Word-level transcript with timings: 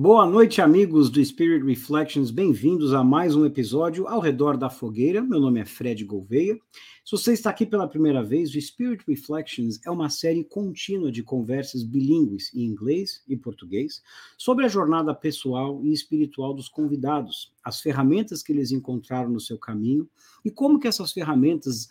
Boa 0.00 0.24
noite, 0.24 0.62
amigos 0.62 1.10
do 1.10 1.20
Spirit 1.24 1.66
Reflections. 1.66 2.30
Bem-vindos 2.30 2.94
a 2.94 3.02
mais 3.02 3.34
um 3.34 3.44
episódio 3.44 4.06
ao 4.06 4.20
redor 4.20 4.56
da 4.56 4.70
fogueira. 4.70 5.20
Meu 5.20 5.40
nome 5.40 5.58
é 5.58 5.64
Fred 5.64 6.04
Gouveia. 6.04 6.56
Se 7.04 7.10
você 7.10 7.32
está 7.32 7.50
aqui 7.50 7.66
pela 7.66 7.88
primeira 7.88 8.22
vez, 8.22 8.54
o 8.54 8.60
Spirit 8.60 9.02
Reflections 9.08 9.80
é 9.84 9.90
uma 9.90 10.08
série 10.08 10.44
contínua 10.44 11.10
de 11.10 11.24
conversas 11.24 11.82
bilíngues 11.82 12.54
em 12.54 12.60
inglês 12.60 13.24
e 13.26 13.36
português 13.36 14.00
sobre 14.36 14.64
a 14.64 14.68
jornada 14.68 15.12
pessoal 15.12 15.84
e 15.84 15.92
espiritual 15.92 16.54
dos 16.54 16.68
convidados, 16.68 17.52
as 17.64 17.80
ferramentas 17.80 18.40
que 18.40 18.52
eles 18.52 18.70
encontraram 18.70 19.30
no 19.30 19.40
seu 19.40 19.58
caminho 19.58 20.08
e 20.44 20.50
como 20.52 20.78
que 20.78 20.86
essas 20.86 21.10
ferramentas 21.10 21.88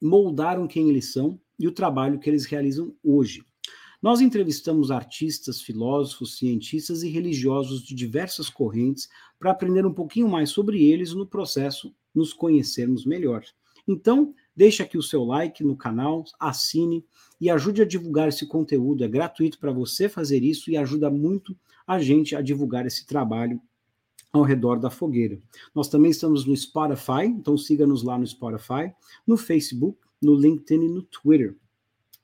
moldaram 0.00 0.68
quem 0.68 0.88
eles 0.88 1.12
são 1.12 1.36
e 1.58 1.66
o 1.66 1.72
trabalho 1.72 2.20
que 2.20 2.30
eles 2.30 2.46
realizam 2.46 2.94
hoje. 3.02 3.44
Nós 4.02 4.22
entrevistamos 4.22 4.90
artistas, 4.90 5.60
filósofos, 5.60 6.38
cientistas 6.38 7.02
e 7.02 7.08
religiosos 7.10 7.82
de 7.82 7.94
diversas 7.94 8.48
correntes 8.48 9.08
para 9.38 9.50
aprender 9.50 9.84
um 9.84 9.92
pouquinho 9.92 10.28
mais 10.28 10.50
sobre 10.50 10.82
eles 10.82 11.12
no 11.12 11.26
processo 11.26 11.94
nos 12.14 12.32
conhecermos 12.32 13.04
melhor. 13.04 13.44
Então, 13.86 14.34
deixe 14.56 14.82
aqui 14.82 14.96
o 14.96 15.02
seu 15.02 15.24
like 15.24 15.62
no 15.62 15.76
canal, 15.76 16.24
assine 16.38 17.04
e 17.40 17.50
ajude 17.50 17.82
a 17.82 17.86
divulgar 17.86 18.28
esse 18.28 18.46
conteúdo. 18.46 19.04
É 19.04 19.08
gratuito 19.08 19.58
para 19.58 19.72
você 19.72 20.08
fazer 20.08 20.42
isso 20.42 20.70
e 20.70 20.76
ajuda 20.76 21.10
muito 21.10 21.54
a 21.86 21.98
gente 21.98 22.34
a 22.34 22.40
divulgar 22.40 22.86
esse 22.86 23.06
trabalho 23.06 23.60
ao 24.32 24.42
redor 24.42 24.78
da 24.78 24.90
fogueira. 24.90 25.38
Nós 25.74 25.88
também 25.88 26.10
estamos 26.10 26.46
no 26.46 26.56
Spotify, 26.56 27.26
então 27.26 27.58
siga-nos 27.58 28.02
lá 28.02 28.16
no 28.16 28.26
Spotify, 28.26 28.92
no 29.26 29.36
Facebook, 29.36 29.98
no 30.22 30.34
LinkedIn 30.34 30.84
e 30.84 30.88
no 30.88 31.02
Twitter. 31.02 31.56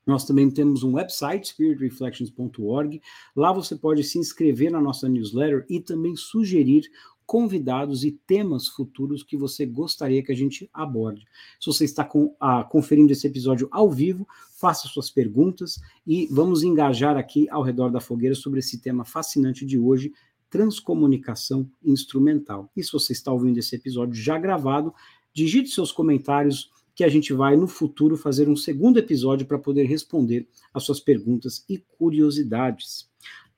Nós 0.07 0.23
também 0.23 0.49
temos 0.49 0.83
um 0.83 0.93
website, 0.93 1.49
spiritreflections.org. 1.49 3.01
Lá 3.35 3.51
você 3.51 3.75
pode 3.75 4.03
se 4.05 4.17
inscrever 4.17 4.71
na 4.71 4.81
nossa 4.81 5.09
newsletter 5.09 5.65
e 5.69 5.81
também 5.81 6.15
sugerir 6.15 6.89
convidados 7.25 8.05
e 8.05 8.11
temas 8.25 8.69
futuros 8.69 9.21
que 9.21 9.35
você 9.35 9.65
gostaria 9.65 10.23
que 10.23 10.31
a 10.31 10.35
gente 10.35 10.69
aborde. 10.73 11.25
Se 11.59 11.65
você 11.65 11.83
está 11.83 12.05
com, 12.05 12.33
ah, 12.39 12.63
conferindo 12.63 13.11
esse 13.11 13.27
episódio 13.27 13.67
ao 13.69 13.91
vivo, 13.91 14.25
faça 14.53 14.87
suas 14.87 15.09
perguntas 15.09 15.77
e 16.05 16.25
vamos 16.31 16.63
engajar 16.63 17.17
aqui 17.17 17.45
ao 17.49 17.61
redor 17.61 17.89
da 17.89 17.99
fogueira 17.99 18.33
sobre 18.33 18.59
esse 18.59 18.79
tema 18.79 19.03
fascinante 19.03 19.65
de 19.65 19.77
hoje, 19.77 20.13
transcomunicação 20.49 21.69
instrumental. 21.83 22.71
E 22.77 22.81
se 22.81 22.93
você 22.93 23.11
está 23.11 23.33
ouvindo 23.33 23.57
esse 23.57 23.75
episódio 23.75 24.15
já 24.15 24.39
gravado, 24.39 24.93
digite 25.33 25.69
seus 25.69 25.91
comentários 25.91 26.71
que 26.97 27.03
a 27.03 27.09
gente 27.09 27.31
vai 27.31 27.55
no 27.55 27.67
futuro 27.67 28.17
fazer 28.17 28.49
um 28.49 28.55
segundo 28.55 28.97
episódio 28.97 29.45
para 29.45 29.59
poder 29.59 29.83
responder 29.83 30.47
as 30.73 30.81
suas 30.81 30.99
perguntas 30.99 31.63
e 31.69 31.77
curiosidades. 31.77 33.07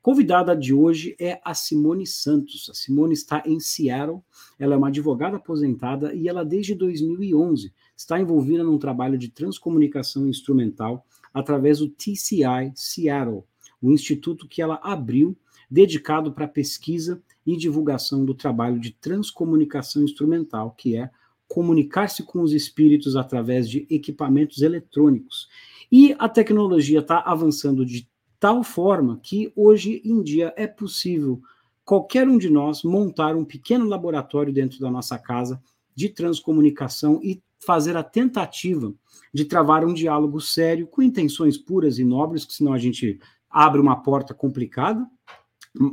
Convidada 0.02 0.54
de 0.54 0.74
hoje 0.74 1.16
é 1.18 1.40
a 1.46 1.54
Simone 1.54 2.06
Santos. 2.06 2.70
A 2.70 2.74
Simone 2.74 3.14
está 3.14 3.42
em 3.46 3.58
Seattle, 3.58 4.20
ela 4.60 4.74
é 4.74 4.78
uma 4.78 4.90
advogada 4.90 5.38
aposentada 5.38 6.14
e 6.14 6.28
ela 6.28 6.44
desde 6.44 6.76
2011 6.76 7.74
está 7.96 8.20
envolvida 8.20 8.62
num 8.62 8.78
trabalho 8.78 9.18
de 9.18 9.30
transcomunicação 9.30 10.28
instrumental 10.28 11.06
através 11.34 11.80
do 11.80 11.88
TCI 11.88 12.74
Seattle, 12.76 13.46
o 13.82 13.90
instituto 13.90 14.50
que 14.50 14.62
ela 14.62 14.82
abriu 14.84 15.34
dedicado 15.72 16.34
para 16.34 16.46
pesquisa 16.46 17.24
e 17.46 17.56
divulgação 17.56 18.26
do 18.26 18.34
trabalho 18.34 18.82
de 18.82 18.92
transcomunicação 18.92 20.04
instrumental, 20.04 20.72
que 20.72 20.98
é 20.98 21.10
comunicar-se 21.50 22.24
com 22.24 22.42
os 22.42 22.54
espíritos 22.54 23.18
através 23.18 23.68
de 23.68 23.86
equipamentos 23.90 24.62
eletrônicos. 24.62 25.50
E 25.92 26.16
a 26.20 26.30
tecnologia 26.30 27.00
está 27.00 27.20
avançando 27.20 27.84
de 27.84 28.08
tal 28.40 28.64
forma 28.64 29.20
que 29.22 29.52
hoje 29.56 30.02
em 30.06 30.22
dia 30.22 30.54
é 30.56 30.68
possível 30.68 31.42
qualquer 31.84 32.30
um 32.30 32.38
de 32.38 32.50
nós 32.50 32.84
montar 32.84 33.36
um 33.36 33.44
pequeno 33.44 33.86
laboratório 33.86 34.54
dentro 34.54 34.80
da 34.80 34.92
nossa 34.92 35.18
casa 35.18 35.62
de 35.96 36.08
transcomunicação 36.08 37.20
e 37.24 37.42
fazer 37.60 37.98
a 37.98 38.04
tentativa 38.04 38.94
de 39.34 39.44
travar 39.44 39.84
um 39.84 39.94
diálogo 39.94 40.40
sério 40.40 40.88
com 40.88 41.02
intenções 41.02 41.58
puras 41.58 41.98
e 41.98 42.06
nobres, 42.06 42.46
que 42.46 42.54
senão 42.54 42.74
a 42.74 42.78
gente 42.78 43.20
abre 43.50 43.82
uma 43.82 44.02
porta 44.02 44.34
complicada 44.34 45.06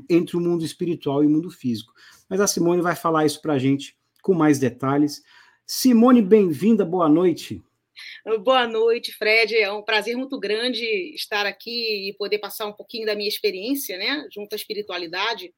entre 0.09 0.37
o 0.37 0.41
mundo 0.41 0.65
espiritual 0.65 1.25
e 1.25 1.27
o 1.27 1.31
mundo 1.31 1.51
físico. 1.51 1.93
Mas 2.29 2.41
a 2.41 2.47
Simone 2.47 2.83
vai 2.83 2.95
falar 2.95 3.25
isso 3.25 3.41
para 3.41 3.55
a 3.55 3.59
gente 3.59 3.97
com 4.23 4.35
mais 4.35 4.59
detalhes. 4.59 5.23
Simone, 5.67 6.23
bem-vinda, 6.23 6.85
boa 6.85 7.09
noite. 7.09 7.61
Boa 8.45 8.69
noite, 8.69 9.13
Fred. 9.13 9.57
É 9.57 9.73
um 9.73 9.83
prazer 9.83 10.17
muito 10.17 10.39
grande 10.39 10.85
estar 11.13 11.45
aqui 11.45 12.09
e 12.09 12.15
poder 12.17 12.39
passar 12.39 12.67
um 12.67 12.73
pouquinho 12.73 13.05
da 13.05 13.17
minha 13.17 13.29
experiência, 13.29 13.99
né, 13.99 14.29
junto 14.33 14.53
à 14.53 14.57
espiritualidade, 14.57 15.53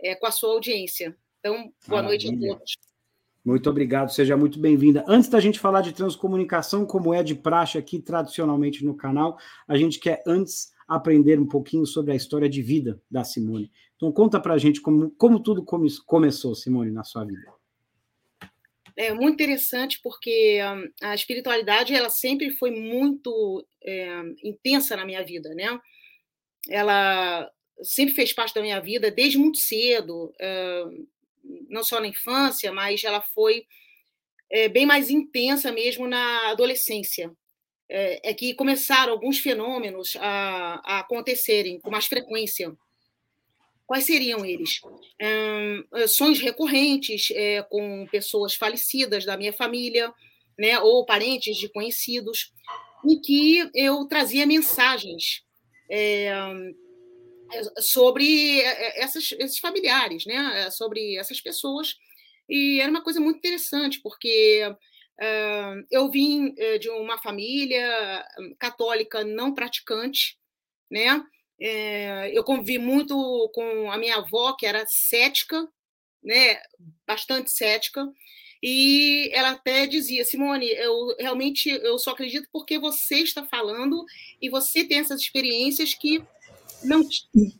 é, 0.00 0.14
com 0.14 0.26
a 0.26 0.30
sua 0.30 0.50
audiência. 0.50 1.16
Então, 1.40 1.72
boa 1.88 2.02
Maravilha. 2.02 2.30
noite 2.30 2.46
a 2.46 2.54
todos. 2.54 2.72
Muito 3.44 3.68
obrigado, 3.68 4.12
seja 4.12 4.36
muito 4.36 4.60
bem-vinda. 4.60 5.04
Antes 5.08 5.28
da 5.28 5.40
gente 5.40 5.58
falar 5.58 5.80
de 5.80 5.92
transcomunicação, 5.92 6.86
como 6.86 7.12
é 7.12 7.24
de 7.24 7.34
praxe 7.34 7.76
aqui 7.76 7.98
tradicionalmente 7.98 8.84
no 8.84 8.96
canal, 8.96 9.36
a 9.66 9.76
gente 9.76 9.98
quer 9.98 10.22
antes 10.24 10.70
aprender 10.86 11.40
um 11.40 11.48
pouquinho 11.48 11.84
sobre 11.84 12.12
a 12.12 12.14
história 12.14 12.48
de 12.48 12.62
vida 12.62 13.02
da 13.10 13.24
Simone. 13.24 13.72
Então, 13.96 14.12
conta 14.12 14.38
pra 14.38 14.56
gente 14.56 14.80
como, 14.80 15.10
como 15.10 15.40
tudo 15.40 15.64
come, 15.64 15.88
começou, 16.06 16.54
Simone, 16.54 16.92
na 16.92 17.02
sua 17.02 17.24
vida 17.24 17.52
é 18.96 19.12
muito 19.12 19.34
interessante 19.34 20.00
porque 20.02 20.60
hum, 20.62 20.90
a 21.02 21.14
espiritualidade 21.14 21.94
ela 21.94 22.10
sempre 22.10 22.50
foi 22.52 22.70
muito 22.70 23.66
é, 23.82 24.22
intensa 24.42 24.96
na 24.96 25.04
minha 25.04 25.22
vida, 25.24 25.54
né? 25.54 25.78
Ela 26.68 27.50
sempre 27.82 28.14
fez 28.14 28.32
parte 28.32 28.54
da 28.54 28.62
minha 28.62 28.80
vida 28.80 29.10
desde 29.10 29.38
muito 29.38 29.58
cedo, 29.58 30.32
é, 30.40 30.84
não 31.68 31.82
só 31.82 32.00
na 32.00 32.06
infância, 32.06 32.72
mas 32.72 33.02
ela 33.04 33.20
foi 33.20 33.66
é, 34.50 34.68
bem 34.68 34.86
mais 34.86 35.10
intensa 35.10 35.72
mesmo 35.72 36.06
na 36.06 36.50
adolescência. 36.50 37.32
É, 37.88 38.30
é 38.30 38.34
que 38.34 38.54
começaram 38.54 39.12
alguns 39.12 39.38
fenômenos 39.38 40.16
a, 40.18 40.80
a 40.84 41.00
acontecerem 41.00 41.80
com 41.80 41.90
mais 41.90 42.06
frequência. 42.06 42.74
Quais 43.92 44.06
seriam 44.06 44.42
eles? 44.42 44.80
Um, 45.20 46.08
sonhos 46.08 46.40
recorrentes 46.40 47.30
é, 47.30 47.62
com 47.64 48.06
pessoas 48.10 48.54
falecidas 48.54 49.26
da 49.26 49.36
minha 49.36 49.52
família, 49.52 50.10
né, 50.58 50.78
ou 50.80 51.04
parentes 51.04 51.58
de 51.58 51.68
conhecidos, 51.68 52.54
em 53.06 53.20
que 53.20 53.70
eu 53.74 54.06
trazia 54.06 54.46
mensagens 54.46 55.44
é, 55.90 56.32
sobre 57.80 58.62
essas, 58.96 59.30
esses 59.32 59.58
familiares, 59.58 60.24
né, 60.24 60.70
sobre 60.70 61.18
essas 61.18 61.38
pessoas. 61.42 61.94
E 62.48 62.80
era 62.80 62.90
uma 62.90 63.04
coisa 63.04 63.20
muito 63.20 63.36
interessante, 63.36 64.00
porque 64.00 64.74
eu 65.90 66.10
vim 66.10 66.54
de 66.80 66.88
uma 66.88 67.18
família 67.18 68.26
católica 68.58 69.22
não 69.22 69.52
praticante, 69.52 70.38
né? 70.90 71.22
É, 71.64 72.36
eu 72.36 72.42
convivi 72.42 72.76
muito 72.76 73.14
com 73.54 73.90
a 73.92 73.96
minha 73.96 74.16
avó, 74.16 74.52
que 74.54 74.66
era 74.66 74.84
cética, 74.88 75.68
né, 76.22 76.58
bastante 77.06 77.52
cética, 77.52 78.04
e 78.60 79.30
ela 79.32 79.50
até 79.50 79.86
dizia, 79.86 80.24
Simone, 80.24 80.68
eu 80.70 81.14
realmente 81.18 81.68
eu 81.68 81.98
só 81.98 82.10
acredito 82.10 82.48
porque 82.52 82.78
você 82.78 83.16
está 83.16 83.44
falando 83.44 84.04
e 84.40 84.48
você 84.48 84.82
tem 84.84 84.98
essas 84.98 85.20
experiências 85.20 85.94
que 85.94 86.22
não. 86.82 87.02
E, 87.34 87.52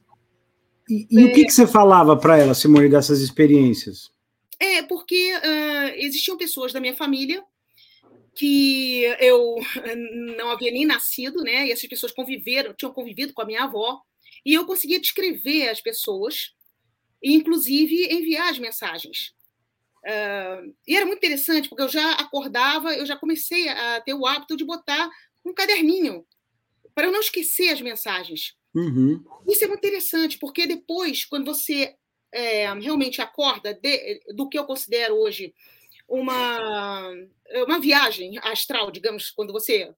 e, 0.89 1.07
e 1.11 1.21
é... 1.21 1.25
o 1.27 1.33
que, 1.33 1.45
que 1.45 1.53
você 1.53 1.67
falava 1.67 2.17
para 2.17 2.39
ela, 2.39 2.55
Simone, 2.55 2.89
dessas 2.89 3.21
experiências? 3.21 4.11
É, 4.59 4.83
porque 4.83 5.33
uh, 5.35 5.95
existiam 5.97 6.37
pessoas 6.37 6.73
da 6.73 6.81
minha 6.81 6.95
família 6.95 7.45
que 8.35 9.03
eu 9.21 9.57
não 10.37 10.51
havia 10.51 10.71
nem 10.71 10.87
nascido, 10.87 11.43
né? 11.43 11.67
E 11.67 11.73
essas 11.73 11.89
pessoas 11.89 12.13
conviveram, 12.13 12.75
tinham 12.75 12.93
convivido 12.93 13.33
com 13.33 13.43
a 13.43 13.47
minha 13.47 13.65
avó, 13.65 14.01
e 14.45 14.55
eu 14.55 14.67
conseguia 14.67 15.01
descrever 15.01 15.69
as 15.69 15.81
pessoas, 15.81 16.55
e 17.23 17.35
inclusive 17.35 18.13
enviar 18.13 18.51
as 18.51 18.59
mensagens. 18.59 19.33
Uh, 20.05 20.75
e 20.87 20.97
era 20.97 21.07
muito 21.07 21.19
interessante, 21.19 21.69
porque 21.69 21.83
eu 21.83 21.89
já 21.89 22.13
acordava, 22.15 22.93
eu 22.95 23.07
já 23.07 23.17
comecei 23.17 23.69
a 23.69 24.01
ter 24.01 24.15
o 24.15 24.27
hábito 24.27 24.57
de 24.57 24.65
botar 24.65 25.09
um 25.45 25.55
caderninho 25.55 26.27
para 26.95 27.07
eu 27.07 27.13
não 27.13 27.21
esquecer 27.21 27.69
as 27.69 27.81
mensagens. 27.81 28.57
Uhum. 28.75 29.23
Isso 29.49 29.65
é 29.65 29.69
muito 29.69 29.87
interessante, 29.87 30.39
porque 30.39 30.67
depois, 30.67 31.25
quando 31.25 31.47
você 31.47 31.95
é, 32.33 32.73
realmente 32.75 33.21
acorda 33.21 33.75
de, 33.75 34.21
do 34.35 34.49
que 34.49 34.59
eu 34.59 34.65
considero 34.65 35.15
hoje 35.15 35.55
uma, 36.13 37.11
uma 37.67 37.81
viagem 37.81 38.39
astral, 38.43 38.91
digamos, 38.91 39.31
quando 39.31 39.53
você 39.53 39.91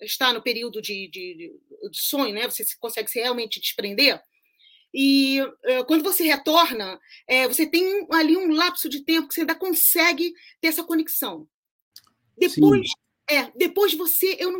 está 0.00 0.32
no 0.32 0.42
período 0.42 0.80
de, 0.80 1.08
de, 1.08 1.52
de 1.90 1.98
sonho, 2.00 2.34
né? 2.34 2.48
Você 2.48 2.64
consegue 2.80 3.10
se 3.10 3.20
realmente 3.20 3.60
desprender. 3.60 4.20
E 4.94 5.40
uh, 5.42 5.84
quando 5.86 6.02
você 6.02 6.24
retorna, 6.24 6.98
é, 7.28 7.46
você 7.46 7.66
tem 7.66 8.06
ali 8.10 8.36
um 8.36 8.52
lapso 8.52 8.88
de 8.88 9.04
tempo 9.04 9.28
que 9.28 9.34
você 9.34 9.40
ainda 9.40 9.54
consegue 9.54 10.32
ter 10.60 10.68
essa 10.68 10.84
conexão. 10.84 11.46
Depois, 12.36 12.88
É, 13.30 13.50
depois 13.56 13.94
você, 13.94 14.36
eu 14.38 14.50
não 14.50 14.58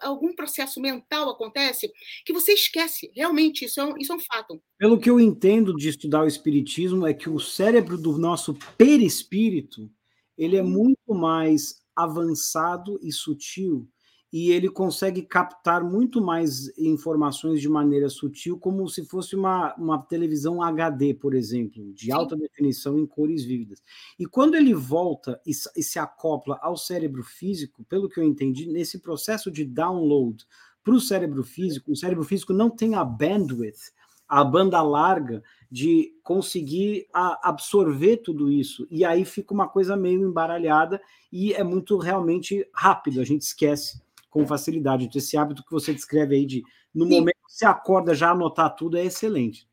algum 0.00 0.34
processo 0.34 0.80
mental 0.80 1.28
acontece 1.28 1.92
que 2.24 2.32
você 2.32 2.52
esquece. 2.52 3.10
Realmente, 3.14 3.64
isso 3.64 3.80
é 3.80 3.84
um, 3.84 3.98
isso 3.98 4.12
é 4.12 4.16
um 4.16 4.20
fato. 4.20 4.62
Pelo 4.78 4.98
que 4.98 5.10
eu 5.10 5.18
entendo 5.18 5.74
de 5.74 5.88
estudar 5.88 6.22
o 6.22 6.28
espiritismo, 6.28 7.06
é 7.06 7.12
que 7.12 7.28
o 7.28 7.40
cérebro 7.40 7.98
do 7.98 8.16
nosso 8.16 8.54
perispírito 8.78 9.90
ele 10.38 10.56
é 10.56 10.62
hum. 10.62 10.70
muito 10.70 11.14
mais 11.14 11.82
avançado 11.94 12.98
e 13.02 13.12
sutil 13.12 13.86
e 14.32 14.50
ele 14.50 14.68
consegue 14.68 15.22
captar 15.22 15.82
muito 15.82 16.20
mais 16.20 16.76
informações 16.78 17.60
de 17.60 17.68
maneira 17.68 18.10
sutil, 18.10 18.58
como 18.58 18.86
se 18.88 19.04
fosse 19.06 19.34
uma, 19.34 19.74
uma 19.76 20.02
televisão 20.02 20.62
HD, 20.62 21.14
por 21.14 21.34
exemplo, 21.34 21.92
de 21.94 22.06
Sim. 22.06 22.12
alta 22.12 22.36
definição 22.36 22.98
em 22.98 23.06
cores 23.06 23.42
vívidas. 23.42 23.82
E 24.18 24.26
quando 24.26 24.54
ele 24.54 24.74
volta 24.74 25.40
e, 25.46 25.50
e 25.50 25.82
se 25.82 25.98
acopla 25.98 26.58
ao 26.60 26.76
cérebro 26.76 27.22
físico, 27.22 27.84
pelo 27.84 28.08
que 28.08 28.20
eu 28.20 28.24
entendi, 28.24 28.66
nesse 28.66 28.98
processo 28.98 29.50
de 29.50 29.64
download 29.64 30.44
para 30.84 30.94
o 30.94 31.00
cérebro 31.00 31.42
físico, 31.42 31.90
o 31.90 31.96
cérebro 31.96 32.24
físico 32.24 32.52
não 32.52 32.68
tem 32.68 32.94
a 32.94 33.04
bandwidth, 33.04 33.92
a 34.28 34.44
banda 34.44 34.82
larga 34.82 35.42
de 35.70 36.14
conseguir 36.22 37.06
absorver 37.12 38.18
tudo 38.18 38.50
isso. 38.50 38.86
E 38.90 39.04
aí 39.04 39.24
fica 39.24 39.52
uma 39.52 39.68
coisa 39.68 39.96
meio 39.96 40.22
embaralhada 40.22 41.00
e 41.30 41.52
é 41.52 41.62
muito 41.62 41.98
realmente 41.98 42.66
rápido, 42.72 43.20
a 43.20 43.24
gente 43.24 43.42
esquece 43.42 44.00
com 44.30 44.46
facilidade. 44.46 45.04
Então, 45.04 45.18
esse 45.18 45.36
hábito 45.36 45.64
que 45.64 45.70
você 45.70 45.92
descreve 45.92 46.36
aí 46.36 46.46
de, 46.46 46.62
no 46.94 47.06
Sim. 47.06 47.10
momento 47.10 47.36
que 47.46 47.52
você 47.52 47.66
acorda, 47.66 48.14
já 48.14 48.30
anotar 48.30 48.74
tudo 48.74 48.96
é 48.96 49.04
excelente. 49.04 49.68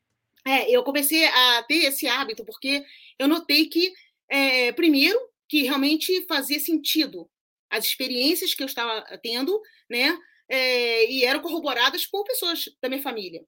É, 0.46 0.70
eu 0.70 0.84
comecei 0.84 1.26
a 1.26 1.64
ter 1.64 1.86
esse 1.86 2.08
hábito 2.08 2.46
porque 2.46 2.84
eu 3.18 3.28
notei 3.28 3.66
que, 3.66 3.94
é, 4.30 4.72
primeiro, 4.74 5.20
que 5.48 5.64
realmente 5.64 6.26
fazia 6.28 6.60
sentido 6.60 7.30
as 7.70 7.86
experiências 7.86 8.54
que 8.54 8.62
eu 8.62 8.68
estava 8.68 9.02
tendo, 9.22 9.60
né? 9.90 10.18
É, 10.48 11.12
e 11.12 11.26
eram 11.26 11.40
corroboradas 11.40 12.06
por 12.06 12.24
pessoas 12.24 12.66
da 12.82 12.88
minha 12.88 13.02
família. 13.02 13.44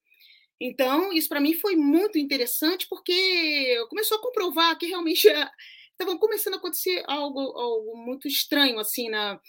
Então, 0.59 1.13
isso 1.13 1.29
para 1.29 1.39
mim 1.39 1.53
foi 1.53 1.75
muito 1.75 2.17
interessante, 2.17 2.87
porque 2.89 3.77
começou 3.89 4.17
a 4.17 4.21
comprovar 4.21 4.77
que 4.77 4.87
realmente 4.87 5.27
estava 5.91 6.17
começando 6.17 6.55
a 6.55 6.57
acontecer 6.57 7.03
algo, 7.07 7.39
algo 7.39 7.97
muito 7.97 8.27
estranho 8.27 8.79
assim 8.79 9.09
na, 9.09 9.39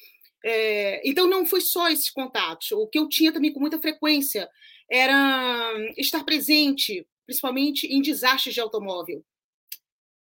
é, 0.44 1.00
então, 1.08 1.28
não 1.28 1.44
foi 1.44 1.60
só 1.60 1.88
esses 1.90 2.10
contatos. 2.10 2.72
O 2.72 2.86
que 2.86 2.98
eu 2.98 3.08
tinha 3.08 3.32
também 3.32 3.52
com 3.52 3.60
muita 3.60 3.78
frequência 3.78 4.48
era 4.90 5.72
estar 5.96 6.24
presente, 6.24 7.06
principalmente 7.26 7.86
em 7.86 8.00
desastres 8.00 8.54
de 8.54 8.60
automóvel. 8.60 9.24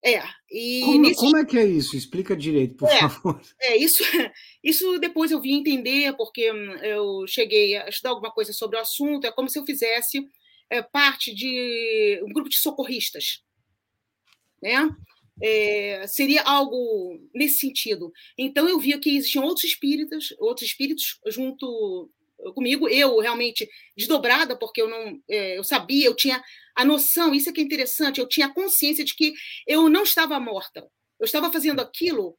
É, 0.03 0.21
e 0.51 0.81
como, 0.81 1.01
nesse... 1.01 1.15
como, 1.15 1.37
é 1.37 1.45
que 1.45 1.57
é 1.57 1.65
isso? 1.65 1.97
Explica 1.97 2.35
direito, 2.35 2.75
por 2.75 2.87
é, 2.87 2.99
favor. 2.99 3.41
É, 3.59 3.75
isso, 3.75 4.03
isso 4.63 4.99
depois 4.99 5.31
eu 5.31 5.41
vim 5.41 5.57
entender, 5.57 6.15
porque 6.15 6.51
hum, 6.51 6.75
eu 6.83 7.25
cheguei 7.27 7.75
a 7.75 7.89
estudar 7.89 8.11
alguma 8.11 8.31
coisa 8.31 8.53
sobre 8.53 8.77
o 8.77 8.81
assunto, 8.81 9.25
é 9.25 9.31
como 9.31 9.49
se 9.49 9.57
eu 9.57 9.65
fizesse 9.65 10.23
é, 10.69 10.81
parte 10.81 11.33
de 11.33 12.21
um 12.23 12.31
grupo 12.31 12.49
de 12.49 12.57
socorristas. 12.57 13.43
Né? 14.61 14.89
É, 15.41 16.07
seria 16.07 16.41
algo 16.43 17.19
nesse 17.33 17.57
sentido. 17.57 18.11
Então 18.37 18.67
eu 18.67 18.79
via 18.79 18.99
que 18.99 19.15
existiam 19.15 19.43
outros 19.43 19.65
espíritos, 19.65 20.33
outros 20.39 20.67
espíritos 20.69 21.19
junto 21.27 22.09
comigo, 22.53 22.87
eu 22.87 23.19
realmente 23.19 23.67
desdobrada, 23.97 24.57
porque 24.57 24.81
eu 24.81 24.87
não 24.87 25.21
é, 25.29 25.57
eu 25.57 25.63
sabia, 25.63 26.05
eu 26.05 26.15
tinha 26.15 26.43
a 26.75 26.85
noção, 26.85 27.33
isso 27.33 27.49
é 27.49 27.53
que 27.53 27.61
é 27.61 27.63
interessante, 27.63 28.19
eu 28.19 28.27
tinha 28.27 28.47
a 28.47 28.53
consciência 28.53 29.03
de 29.03 29.15
que 29.15 29.33
eu 29.65 29.89
não 29.89 30.03
estava 30.03 30.39
morta. 30.39 30.87
Eu 31.19 31.25
estava 31.25 31.51
fazendo 31.51 31.79
aquilo, 31.79 32.37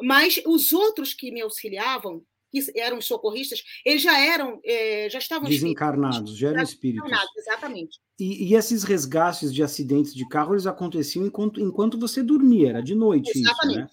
mas 0.00 0.40
os 0.46 0.72
outros 0.72 1.14
que 1.14 1.30
me 1.30 1.40
auxiliavam 1.40 2.24
que 2.54 2.78
eram 2.78 3.00
socorristas, 3.00 3.62
eles 3.84 4.02
já 4.02 4.18
eram, 4.18 4.60
é, 4.64 5.08
já 5.10 5.18
estavam 5.18 5.48
desencarnados, 5.48 6.36
já 6.36 6.50
eram 6.50 6.62
espíritos. 6.62 7.10
Exatamente. 7.36 7.98
E, 8.18 8.50
e, 8.50 8.54
esses 8.54 8.84
resgates 8.84 9.52
de 9.52 9.62
acidentes 9.62 10.14
de 10.14 10.26
carro 10.28 10.54
eles 10.54 10.66
aconteciam 10.66 11.26
enquanto, 11.26 11.60
enquanto 11.60 11.98
você 11.98 12.22
dormia, 12.22 12.70
era 12.70 12.80
de 12.80 12.94
noite. 12.94 13.30
Exatamente. 13.36 13.78
Isso, 13.78 13.80
né? 13.80 13.88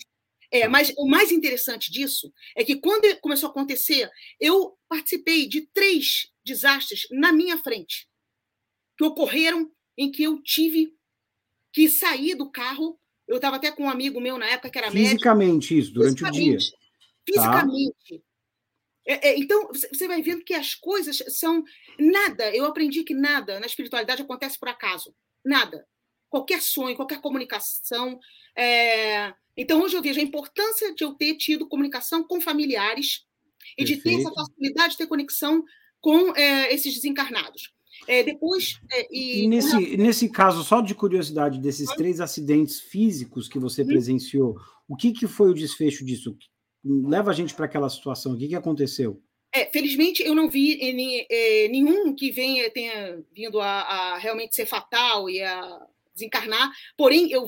É, 0.51 0.67
mas 0.67 0.93
o 0.97 1.07
mais 1.07 1.31
interessante 1.31 1.89
disso 1.91 2.31
é 2.55 2.63
que 2.63 2.75
quando 2.75 3.03
começou 3.21 3.47
a 3.47 3.51
acontecer, 3.51 4.09
eu 4.39 4.77
participei 4.89 5.47
de 5.47 5.61
três 5.73 6.29
desastres 6.43 7.07
na 7.09 7.31
minha 7.31 7.57
frente 7.57 8.07
que 8.97 9.03
ocorreram 9.05 9.71
em 9.97 10.11
que 10.11 10.23
eu 10.23 10.41
tive 10.43 10.93
que 11.71 11.87
sair 11.87 12.35
do 12.35 12.51
carro. 12.51 12.99
Eu 13.25 13.37
estava 13.37 13.55
até 13.55 13.71
com 13.71 13.83
um 13.83 13.89
amigo 13.89 14.19
meu 14.19 14.37
na 14.37 14.45
época 14.45 14.69
que 14.69 14.77
era 14.77 14.91
Fisicamente, 14.91 15.73
médico. 15.73 15.73
isso, 15.73 15.93
durante 15.93 16.19
fisicamente, 16.19 16.43
o 16.43 16.57
dia. 16.57 16.71
Fisicamente. 17.25 18.17
Tá. 18.17 18.30
É, 19.05 19.29
é, 19.29 19.39
então, 19.39 19.67
você 19.67 20.07
vai 20.07 20.21
vendo 20.21 20.43
que 20.43 20.53
as 20.53 20.75
coisas 20.75 21.23
são 21.29 21.63
nada. 21.99 22.55
Eu 22.55 22.65
aprendi 22.65 23.03
que 23.03 23.13
nada 23.13 23.59
na 23.59 23.65
espiritualidade 23.65 24.21
acontece 24.21 24.59
por 24.59 24.69
acaso. 24.69 25.13
Nada. 25.43 25.87
Qualquer 26.29 26.61
sonho, 26.61 26.95
qualquer 26.95 27.19
comunicação. 27.19 28.19
É... 28.55 29.33
Então, 29.57 29.81
hoje 29.81 29.97
eu 29.97 30.01
vejo 30.01 30.19
a 30.19 30.23
importância 30.23 30.93
de 30.93 31.03
eu 31.03 31.13
ter 31.13 31.35
tido 31.35 31.67
comunicação 31.67 32.23
com 32.23 32.39
familiares 32.39 33.25
e 33.77 33.83
Perfeito. 33.83 34.03
de 34.03 34.03
ter 34.03 34.19
essa 34.19 34.31
facilidade 34.33 34.91
de 34.91 34.97
ter 34.97 35.07
conexão 35.07 35.63
com 35.99 36.35
é, 36.35 36.73
esses 36.73 36.93
desencarnados. 36.93 37.73
É, 38.07 38.23
depois. 38.23 38.79
É, 38.91 39.07
e, 39.11 39.43
e 39.43 39.47
nesse, 39.47 39.97
nesse 39.97 40.29
caso, 40.29 40.63
só 40.63 40.81
de 40.81 40.95
curiosidade, 40.95 41.59
desses 41.59 41.89
três 41.95 42.19
acidentes 42.19 42.79
físicos 42.79 43.47
que 43.47 43.59
você 43.59 43.85
presenciou, 43.85 44.57
o 44.87 44.95
que, 44.95 45.11
que 45.11 45.27
foi 45.27 45.51
o 45.51 45.53
desfecho 45.53 46.03
disso? 46.03 46.35
Leva 46.83 47.31
a 47.31 47.33
gente 47.33 47.53
para 47.53 47.65
aquela 47.65 47.89
situação. 47.89 48.33
O 48.33 48.37
que, 48.37 48.47
que 48.47 48.55
aconteceu? 48.55 49.21
É, 49.53 49.65
felizmente 49.65 50.23
eu 50.23 50.33
não 50.33 50.49
vi 50.49 50.79
é, 51.29 51.67
nenhum 51.67 52.15
que 52.15 52.31
venha, 52.31 52.69
tenha 52.71 53.21
vindo 53.33 53.59
a, 53.59 53.81
a, 53.81 54.17
realmente 54.17 54.55
ser 54.55 54.65
fatal 54.65 55.29
e 55.29 55.41
a 55.41 55.87
desencarnar. 56.13 56.71
Porém, 56.97 57.29
eu, 57.31 57.47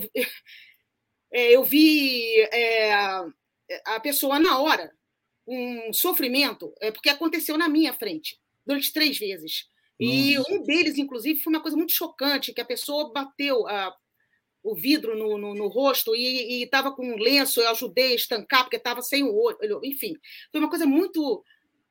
é, 1.32 1.54
eu 1.54 1.64
vi 1.64 2.40
é, 2.52 2.92
a 3.86 4.00
pessoa 4.02 4.38
na 4.38 4.58
hora, 4.58 4.92
um 5.46 5.92
sofrimento, 5.92 6.74
é, 6.80 6.90
porque 6.90 7.08
aconteceu 7.08 7.56
na 7.56 7.68
minha 7.68 7.92
frente, 7.92 8.38
durante 8.66 8.92
três 8.92 9.18
vezes. 9.18 9.66
E 9.98 10.34
Nossa. 10.36 10.52
um 10.52 10.62
deles, 10.62 10.98
inclusive, 10.98 11.40
foi 11.40 11.52
uma 11.52 11.62
coisa 11.62 11.76
muito 11.76 11.92
chocante, 11.92 12.52
que 12.52 12.60
a 12.60 12.66
pessoa 12.66 13.12
bateu, 13.12 13.66
a 13.68 13.94
o 14.64 14.74
vidro 14.74 15.16
no, 15.16 15.36
no, 15.36 15.54
no 15.54 15.68
rosto 15.68 16.16
e 16.16 16.62
estava 16.62 16.90
com 16.90 17.06
um 17.06 17.18
lenço, 17.18 17.60
eu 17.60 17.68
ajudei 17.68 18.12
a 18.12 18.14
estancar, 18.14 18.62
porque 18.62 18.76
estava 18.76 19.02
sem 19.02 19.22
o 19.22 19.36
olho, 19.36 19.80
enfim. 19.84 20.16
Foi 20.50 20.58
uma 20.58 20.70
coisa 20.70 20.86
muito, 20.86 21.44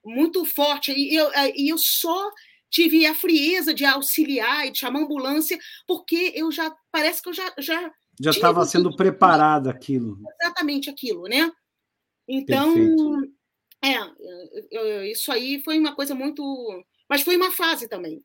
muito 0.03 0.43
forte. 0.43 0.91
E 0.91 1.13
eu, 1.13 1.29
e 1.55 1.71
eu 1.71 1.77
só 1.77 2.31
tive 2.71 3.05
a 3.05 3.13
frieza 3.13 3.75
de 3.75 3.85
auxiliar 3.85 4.65
e 4.65 4.71
de 4.71 4.79
chamar 4.79 5.01
ambulância, 5.01 5.57
porque 5.87 6.33
eu 6.35 6.51
já, 6.51 6.75
parece 6.91 7.21
que 7.21 7.29
eu 7.29 7.33
já. 7.33 7.53
Já 7.59 7.93
já 8.19 8.31
estava 8.31 8.65
sendo 8.65 8.95
preparado 8.95 9.69
aquilo. 9.69 10.19
Exatamente 10.41 10.89
aquilo, 10.89 11.23
né? 11.23 11.51
Então, 12.27 12.73
é, 13.83 15.11
isso 15.11 15.31
aí 15.31 15.61
foi 15.63 15.77
uma 15.79 15.95
coisa 15.95 16.13
muito. 16.15 16.43
Mas 17.09 17.21
foi 17.21 17.35
uma 17.35 17.51
fase 17.51 17.87
também. 17.87 18.23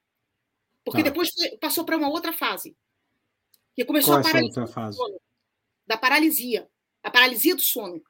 Porque 0.84 1.02
tá. 1.02 1.08
depois 1.08 1.30
passou 1.60 1.84
para 1.84 1.96
uma 1.96 2.08
outra 2.08 2.32
fase 2.32 2.76
que 3.78 3.84
começou 3.84 4.14
Qual 4.14 4.20
a 4.20 4.22
paralisia 4.22 4.60
outra 4.60 4.66
fase? 4.66 4.98
da 5.86 5.96
paralisia, 5.96 6.68
a 7.00 7.10
paralisia 7.10 7.54
do 7.54 7.62
sono. 7.62 8.02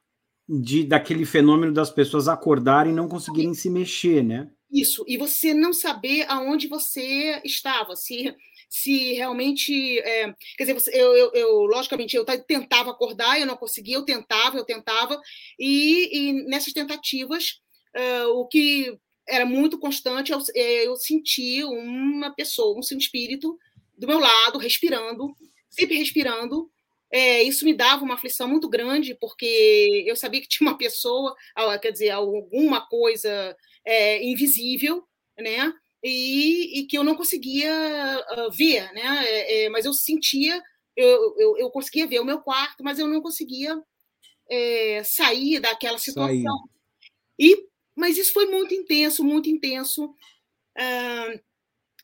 De, 0.47 0.83
daquele 0.83 1.25
fenômeno 1.25 1.71
das 1.71 1.91
pessoas 1.91 2.27
acordarem 2.27 2.91
e 2.91 2.95
não 2.95 3.07
conseguirem 3.07 3.53
se 3.53 3.69
mexer, 3.69 4.23
né? 4.23 4.49
Isso, 4.71 5.05
e 5.07 5.15
você 5.15 5.53
não 5.53 5.71
saber 5.71 6.25
aonde 6.27 6.67
você 6.67 7.39
estava, 7.45 7.95
se, 7.95 8.35
se 8.67 9.13
realmente. 9.13 9.99
É, 9.99 10.33
quer 10.57 10.63
dizer, 10.63 10.73
você, 10.73 10.89
eu, 10.91 11.15
eu, 11.15 11.31
eu, 11.33 11.51
logicamente, 11.65 12.15
eu 12.15 12.25
tentava 12.25 12.89
acordar, 12.89 13.39
eu 13.39 13.45
não 13.45 13.55
conseguia, 13.55 13.95
eu 13.95 14.05
tentava, 14.05 14.57
eu 14.57 14.65
tentava, 14.65 15.21
e, 15.59 16.17
e 16.17 16.33
nessas 16.47 16.73
tentativas, 16.73 17.59
uh, 17.95 18.29
o 18.39 18.47
que 18.47 18.97
era 19.27 19.45
muito 19.45 19.77
constante, 19.77 20.31
eu, 20.31 20.39
eu 20.55 20.95
senti 20.95 21.63
uma 21.63 22.33
pessoa, 22.33 22.75
um 22.75 22.97
espírito 22.97 23.55
do 23.99 24.07
meu 24.07 24.17
lado, 24.17 24.57
respirando, 24.57 25.35
sempre 25.69 25.97
respirando. 25.97 26.69
É, 27.11 27.41
isso 27.41 27.65
me 27.65 27.73
dava 27.73 28.03
uma 28.03 28.13
aflição 28.13 28.47
muito 28.47 28.69
grande, 28.69 29.15
porque 29.15 30.03
eu 30.05 30.15
sabia 30.15 30.41
que 30.41 30.47
tinha 30.47 30.69
uma 30.69 30.77
pessoa, 30.77 31.35
quer 31.81 31.91
dizer, 31.91 32.11
alguma 32.11 32.85
coisa 32.87 33.55
é, 33.83 34.23
invisível, 34.23 35.03
né? 35.37 35.73
E, 36.03 36.79
e, 36.79 36.85
que 36.85 36.97
eu 36.97 37.03
não 37.03 37.15
conseguia 37.15 37.73
uh, 38.37 38.51
ver, 38.51 38.93
né? 38.93 39.25
É, 39.25 39.63
é, 39.65 39.69
mas 39.69 39.85
eu 39.85 39.91
sentia, 39.91 40.61
eu, 40.95 41.35
eu, 41.37 41.57
eu, 41.57 41.69
conseguia 41.69 42.07
ver 42.07 42.19
o 42.19 42.25
meu 42.25 42.39
quarto, 42.39 42.83
mas 42.83 42.99
eu 42.99 43.07
não 43.07 43.21
conseguia 43.21 43.77
é, 44.49 45.03
sair 45.03 45.59
daquela 45.59 45.97
situação. 45.97 46.33
Sair. 46.33 46.79
E, 47.37 47.67
mas 47.95 48.17
isso 48.17 48.31
foi 48.31 48.45
muito 48.45 48.73
intenso, 48.73 49.23
muito 49.23 49.49
intenso. 49.49 50.05
Uh, 50.77 51.39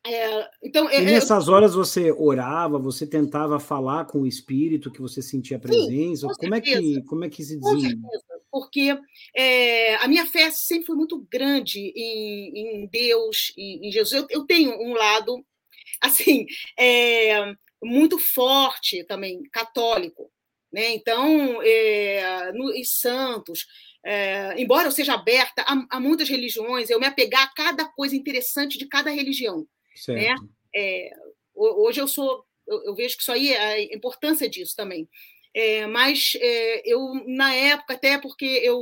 é, 0.05 0.49
então, 0.63 0.89
e 0.89 0.95
é, 0.95 0.97
é, 0.97 1.01
nessas 1.01 1.47
horas 1.47 1.73
você 1.73 2.11
orava, 2.11 2.77
você 2.77 3.07
tentava 3.07 3.59
falar 3.59 4.05
com 4.05 4.21
o 4.21 4.27
espírito 4.27 4.91
que 4.91 5.01
você 5.01 5.21
sentia 5.21 5.57
presença? 5.57 6.27
Sim, 6.27 6.33
como, 6.39 6.55
é 6.55 6.61
que, 6.61 7.01
como 7.03 7.25
é 7.25 7.29
que 7.29 7.43
se 7.43 7.59
dizia? 7.59 7.95
Com 7.95 8.35
porque 8.55 8.97
é, 9.35 9.95
a 9.95 10.07
minha 10.07 10.25
fé 10.25 10.49
sempre 10.49 10.85
foi 10.85 10.95
muito 10.95 11.27
grande 11.29 11.91
em, 11.93 12.83
em 12.83 12.87
Deus, 12.87 13.51
em, 13.57 13.85
em 13.85 13.91
Jesus. 13.91 14.13
Eu, 14.13 14.27
eu, 14.29 14.45
tenho 14.45 14.71
um 14.79 14.93
lado, 14.93 15.45
assim, 15.99 16.45
é, 16.79 17.53
muito 17.83 18.17
forte 18.17 19.03
também, 19.03 19.43
católico. 19.51 20.31
Né? 20.71 20.93
Então, 20.93 21.61
é, 21.61 22.53
no, 22.53 22.71
em 22.71 22.85
Santos, 22.85 23.65
é, 24.05 24.53
embora 24.57 24.87
eu 24.87 24.91
seja 24.91 25.15
aberta 25.15 25.61
a, 25.63 25.97
a, 25.97 25.99
muitas 25.99 26.29
religiões, 26.29 26.89
eu 26.89 26.99
me 26.99 27.07
apegar 27.07 27.43
a 27.43 27.53
cada 27.53 27.83
coisa 27.83 28.15
interessante 28.15 28.77
de 28.77 28.87
cada 28.87 29.09
religião. 29.09 29.67
Né? 30.07 30.35
É, 30.75 31.09
hoje 31.53 32.01
eu 32.01 32.07
sou, 32.07 32.45
eu, 32.67 32.83
eu, 32.85 32.95
vejo 32.95 33.15
que 33.15 33.21
isso 33.21 33.31
aí 33.31 33.51
é 33.51 33.59
a 33.59 33.95
importância 33.95 34.49
disso 34.49 34.75
também. 34.75 35.07
É, 35.53 35.85
mas 35.87 36.33
é, 36.39 36.81
eu, 36.85 37.13
na 37.27 37.53
época, 37.53 37.93
até 37.93 38.17
porque 38.17 38.45
eu 38.45 38.79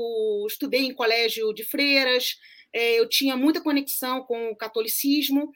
estudei 0.48 0.82
em 0.82 0.93
colégio 0.93 1.53
de 1.53 1.63
freiras, 1.63 2.36
é, 2.74 3.00
eu 3.00 3.08
tinha 3.08 3.38
muita 3.38 3.62
conexão 3.62 4.24
com 4.24 4.50
o 4.50 4.55
catolicismo, 4.55 5.53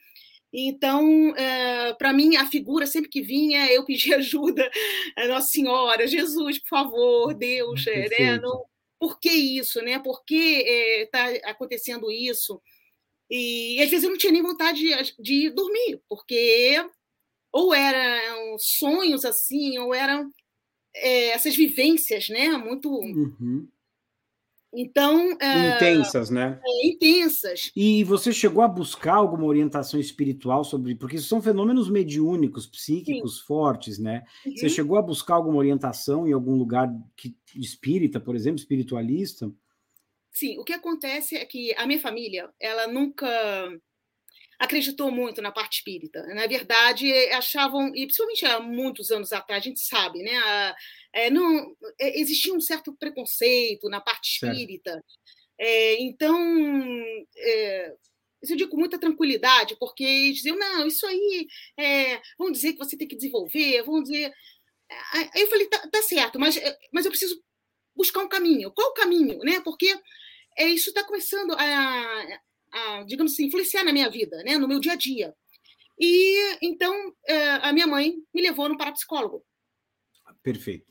então, 0.52 1.36
é, 1.36 1.92
para 1.94 2.12
mim, 2.12 2.36
a 2.36 2.46
figura, 2.46 2.86
sempre 2.86 3.10
que 3.10 3.20
vinha, 3.20 3.70
eu 3.70 3.84
pedia 3.84 4.16
ajuda 4.18 4.70
a 5.16 5.26
Nossa 5.26 5.48
Senhora, 5.48 6.06
Jesus, 6.06 6.58
por 6.58 6.68
favor, 6.68 7.34
Deus, 7.34 7.86
é, 7.86 8.08
né? 8.08 8.38
Não, 8.38 8.64
por 8.98 9.20
que 9.20 9.30
isso, 9.30 9.82
né? 9.82 9.98
Por 9.98 10.24
que 10.24 10.34
está 11.02 11.26
acontecendo 11.50 12.10
isso? 12.10 12.60
E, 13.30 13.80
às 13.82 13.90
vezes 13.90 14.04
eu 14.04 14.10
não 14.10 14.18
tinha 14.18 14.32
nem 14.32 14.42
vontade 14.42 14.80
de, 14.80 15.22
de 15.22 15.50
dormir, 15.50 16.00
porque 16.08 16.82
ou 17.52 17.74
eram 17.74 18.56
sonhos 18.58 19.24
assim, 19.24 19.78
ou 19.78 19.94
eram 19.94 20.30
é, 20.94 21.30
essas 21.30 21.56
vivências, 21.56 22.28
né? 22.28 22.48
Muito. 22.56 22.90
Uhum. 22.90 23.68
Então. 24.72 25.36
É, 25.40 25.76
intensas, 25.76 26.28
né? 26.28 26.60
É, 26.64 26.86
intensas. 26.88 27.72
E 27.74 28.04
você 28.04 28.32
chegou 28.32 28.62
a 28.62 28.68
buscar 28.68 29.14
alguma 29.14 29.44
orientação 29.44 29.98
espiritual 29.98 30.62
sobre. 30.62 30.94
Porque 30.94 31.18
são 31.18 31.40
fenômenos 31.40 31.88
mediúnicos, 31.88 32.66
psíquicos 32.66 33.38
Sim. 33.38 33.46
fortes, 33.46 33.98
né? 33.98 34.24
Uhum. 34.44 34.56
Você 34.56 34.68
chegou 34.68 34.98
a 34.98 35.02
buscar 35.02 35.34
alguma 35.34 35.56
orientação 35.56 36.28
em 36.28 36.32
algum 36.32 36.54
lugar 36.54 36.92
que, 37.16 37.34
espírita, 37.54 38.20
por 38.20 38.36
exemplo, 38.36 38.58
espiritualista? 38.58 39.50
Sim, 40.38 40.56
o 40.56 40.62
que 40.62 40.72
acontece 40.72 41.36
é 41.36 41.44
que 41.44 41.74
a 41.74 41.84
minha 41.84 41.98
família, 41.98 42.48
ela 42.60 42.86
nunca 42.86 43.28
acreditou 44.56 45.10
muito 45.10 45.42
na 45.42 45.50
parte 45.50 45.78
espírita. 45.78 46.22
Na 46.28 46.46
verdade, 46.46 47.12
achavam, 47.30 47.88
e 47.88 48.06
principalmente 48.06 48.46
há 48.46 48.60
muitos 48.60 49.10
anos 49.10 49.32
atrás, 49.32 49.60
a 49.60 49.68
gente 49.68 49.80
sabe, 49.80 50.22
né? 50.22 50.74
É, 51.12 51.28
não, 51.28 51.76
é, 52.00 52.20
existia 52.20 52.54
um 52.54 52.60
certo 52.60 52.96
preconceito 52.96 53.88
na 53.88 54.00
parte 54.00 54.30
espírita. 54.30 55.04
É, 55.58 56.00
então, 56.02 56.38
é, 57.36 57.96
isso 58.40 58.52
eu 58.52 58.56
digo 58.56 58.70
com 58.70 58.76
muita 58.76 58.96
tranquilidade, 58.96 59.76
porque 59.76 60.04
eles 60.04 60.36
diziam, 60.36 60.56
não, 60.56 60.86
isso 60.86 61.04
aí, 61.04 61.48
é, 61.76 62.20
vão 62.38 62.52
dizer 62.52 62.74
que 62.74 62.78
você 62.78 62.96
tem 62.96 63.08
que 63.08 63.16
desenvolver, 63.16 63.82
vão 63.82 64.00
dizer... 64.04 64.32
Aí 65.14 65.42
eu 65.42 65.48
falei, 65.48 65.66
tá, 65.66 65.88
tá 65.88 66.02
certo, 66.02 66.38
mas, 66.38 66.56
é, 66.56 66.78
mas 66.92 67.04
eu 67.04 67.10
preciso 67.10 67.42
buscar 67.96 68.22
um 68.22 68.28
caminho. 68.28 68.70
Qual 68.70 68.90
o 68.90 68.94
caminho? 68.94 69.40
Né? 69.40 69.60
Porque 69.60 69.92
é, 70.58 70.66
isso 70.66 70.90
está 70.90 71.04
começando 71.04 71.52
a, 71.52 72.40
a, 72.72 73.02
digamos 73.04 73.32
assim, 73.32 73.46
influenciar 73.46 73.84
na 73.84 73.92
minha 73.92 74.10
vida, 74.10 74.42
né? 74.42 74.58
no 74.58 74.68
meu 74.68 74.80
dia 74.80 74.92
a 74.92 74.96
dia. 74.96 75.34
E 75.98 76.58
então 76.62 76.94
é, 77.26 77.50
a 77.62 77.72
minha 77.72 77.86
mãe 77.86 78.14
me 78.34 78.42
levou 78.42 78.68
no 78.68 78.76
parapsicólogo. 78.76 79.44
Perfeito. 80.42 80.86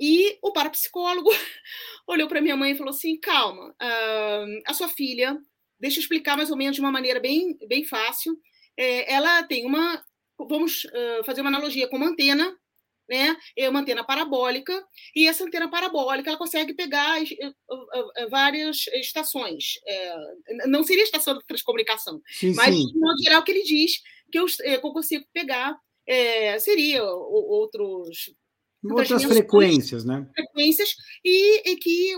E 0.00 0.38
o 0.42 0.52
parapsicólogo 0.52 1.30
olhou 2.06 2.28
para 2.28 2.40
minha 2.40 2.56
mãe 2.56 2.72
e 2.72 2.76
falou 2.76 2.90
assim: 2.90 3.18
calma, 3.18 3.70
uh, 3.70 4.62
a 4.66 4.74
sua 4.74 4.88
filha, 4.88 5.38
deixa 5.78 5.98
eu 5.98 6.02
explicar 6.02 6.36
mais 6.36 6.50
ou 6.50 6.56
menos 6.56 6.74
de 6.74 6.80
uma 6.80 6.90
maneira 6.90 7.20
bem, 7.20 7.56
bem 7.68 7.84
fácil. 7.84 8.36
É, 8.76 9.12
ela 9.12 9.42
tem 9.44 9.64
uma. 9.64 10.04
Vamos 10.36 10.84
uh, 10.84 11.24
fazer 11.24 11.42
uma 11.42 11.50
analogia 11.50 11.88
com 11.88 11.96
uma 11.96 12.08
antena, 12.08 12.58
né? 13.08 13.36
É 13.56 13.68
uma 13.68 13.80
antena 13.80 14.04
parabólica, 14.04 14.84
e 15.14 15.26
essa 15.26 15.44
antena 15.44 15.68
parabólica 15.68 16.30
ela 16.30 16.38
consegue 16.38 16.74
pegar 16.74 17.20
uh, 17.22 18.30
várias 18.30 18.86
estações. 18.94 19.74
É, 19.86 20.66
não 20.66 20.82
seria 20.82 21.04
estação 21.04 21.38
de 21.38 21.44
transcomunicação, 21.46 22.20
sim, 22.28 22.54
mas, 22.54 22.74
sim. 22.74 22.86
de 22.86 22.98
modo 22.98 23.22
geral, 23.22 23.42
que 23.42 23.52
ele 23.52 23.62
diz 23.62 24.02
que 24.30 24.38
eu, 24.38 24.46
que 24.46 24.86
eu 24.86 24.92
consigo 24.92 25.24
pegar 25.32 25.78
é, 26.06 26.58
seria 26.58 27.02
outros 27.04 28.34
outras 28.82 29.24
frequências, 29.24 30.04
né? 30.04 30.28
Frequências 30.34 30.94
e, 31.24 31.70
e, 31.70 31.76
que 31.76 32.14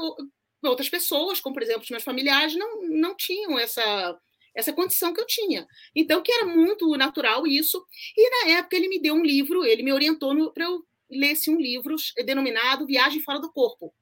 outras 0.64 0.88
pessoas, 0.88 1.40
como 1.40 1.54
por 1.54 1.62
exemplo 1.62 1.82
os 1.82 1.90
meus 1.90 2.02
familiares, 2.02 2.56
não, 2.56 2.82
não 2.82 3.14
tinham 3.14 3.56
essa 3.56 4.18
essa 4.56 4.72
condição 4.72 5.12
que 5.12 5.20
eu 5.20 5.26
tinha. 5.26 5.66
Então, 5.94 6.22
que 6.22 6.32
era 6.32 6.46
muito 6.46 6.96
natural 6.96 7.46
isso. 7.46 7.84
E 8.16 8.30
na 8.30 8.58
época 8.58 8.75
ele 8.75 8.88
me 8.88 8.98
deu 8.98 9.14
um 9.14 9.22
livro, 9.22 9.64
ele 9.64 9.82
me 9.82 9.92
orientou 9.92 10.52
para 10.52 10.64
eu 10.64 10.82
lesse 11.08 11.50
um 11.50 11.60
livro 11.60 11.94
denominado 12.25 12.86
Viagem 12.86 13.20
Fora 13.20 13.38
do 13.38 13.52
Corpo. 13.52 13.94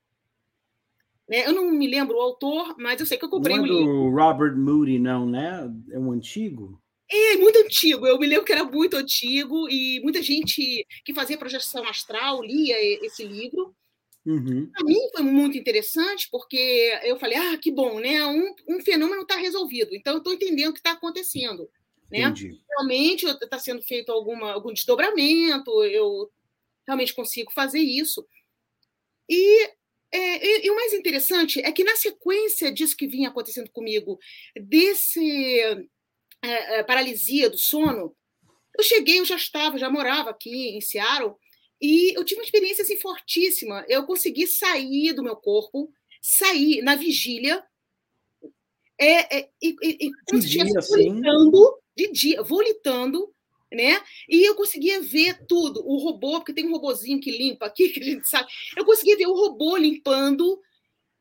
Né? 1.28 1.46
Eu 1.46 1.52
não 1.52 1.70
me 1.70 1.86
lembro 1.86 2.16
o 2.16 2.20
autor, 2.20 2.76
mas 2.78 3.00
eu 3.00 3.06
sei 3.06 3.18
que 3.18 3.24
eu 3.24 3.30
comprei 3.30 3.56
não 3.56 3.64
é 3.64 3.68
um 3.68 3.72
livro. 3.72 4.10
Robert 4.10 4.56
Moody, 4.56 4.98
não, 4.98 5.26
né? 5.26 5.70
É 5.90 5.98
um 5.98 6.12
antigo? 6.12 6.80
É 7.10 7.36
muito 7.36 7.58
antigo, 7.58 8.06
eu 8.06 8.18
me 8.18 8.26
lembro 8.26 8.44
que 8.44 8.52
era 8.52 8.64
muito 8.64 8.96
antigo 8.96 9.68
e 9.68 10.00
muita 10.02 10.22
gente 10.22 10.86
que 11.04 11.14
fazia 11.14 11.36
projeção 11.36 11.86
astral 11.86 12.42
lia 12.42 12.76
esse 13.04 13.24
livro. 13.24 13.74
Uhum. 14.26 14.70
Para 14.72 14.84
mim 14.84 14.98
foi 15.12 15.22
muito 15.22 15.58
interessante 15.58 16.28
porque 16.30 16.98
eu 17.02 17.18
falei, 17.18 17.36
ah, 17.36 17.58
que 17.58 17.70
bom, 17.70 18.00
né? 18.00 18.24
Um, 18.24 18.54
um 18.68 18.80
fenômeno 18.80 19.22
está 19.22 19.36
resolvido, 19.36 19.94
então 19.94 20.14
eu 20.14 20.18
estou 20.18 20.32
entendendo 20.32 20.70
o 20.70 20.72
que 20.72 20.80
está 20.80 20.92
acontecendo. 20.92 21.68
Né? 22.10 22.20
Realmente 22.70 23.26
está 23.26 23.58
sendo 23.58 23.82
feito 23.82 24.10
alguma, 24.10 24.52
algum 24.52 24.72
desdobramento, 24.72 25.84
eu 25.84 26.30
realmente 26.86 27.14
consigo 27.14 27.52
fazer 27.52 27.80
isso. 27.80 28.26
E, 29.28 29.64
é, 30.12 30.46
e, 30.46 30.66
e, 30.66 30.70
o 30.70 30.76
mais 30.76 30.92
interessante 30.92 31.60
é 31.60 31.72
que 31.72 31.84
na 31.84 31.96
sequência 31.96 32.72
disso 32.72 32.96
que 32.96 33.06
vinha 33.06 33.30
acontecendo 33.30 33.70
comigo, 33.70 34.18
desse 34.54 35.60
é, 36.42 36.78
é, 36.78 36.82
paralisia 36.82 37.50
do 37.50 37.58
sono, 37.58 38.14
eu 38.76 38.84
cheguei, 38.84 39.20
eu 39.20 39.24
já 39.24 39.36
estava, 39.36 39.78
já 39.78 39.88
morava 39.90 40.30
aqui 40.30 40.76
em 40.76 40.80
Seattle, 40.80 41.36
e 41.84 42.14
eu 42.16 42.24
tive 42.24 42.40
uma 42.40 42.46
experiência 42.46 42.80
assim, 42.80 42.96
fortíssima. 42.96 43.84
Eu 43.86 44.06
consegui 44.06 44.46
sair 44.46 45.12
do 45.12 45.22
meu 45.22 45.36
corpo, 45.36 45.92
sair 46.18 46.80
na 46.80 46.94
vigília, 46.94 47.62
é, 48.98 49.38
é, 49.38 49.50
e, 49.60 49.76
e, 49.82 50.10
como 50.26 50.40
se 50.40 50.48
estivesse 50.48 50.78
assim? 50.78 51.08
volitando, 51.08 51.78
de 51.94 52.10
dia, 52.10 52.42
volitando, 52.42 53.34
né? 53.70 54.00
E 54.26 54.48
eu 54.48 54.54
conseguia 54.54 55.02
ver 55.02 55.44
tudo, 55.46 55.86
o 55.86 55.98
robô, 55.98 56.38
porque 56.38 56.54
tem 56.54 56.66
um 56.66 56.72
robozinho 56.72 57.20
que 57.20 57.30
limpa 57.30 57.66
aqui, 57.66 57.88
que 57.92 58.00
a 58.00 58.04
gente 58.04 58.26
sabe. 58.26 58.50
Eu 58.74 58.86
conseguia 58.86 59.18
ver 59.18 59.26
o 59.26 59.34
robô 59.34 59.76
limpando. 59.76 60.58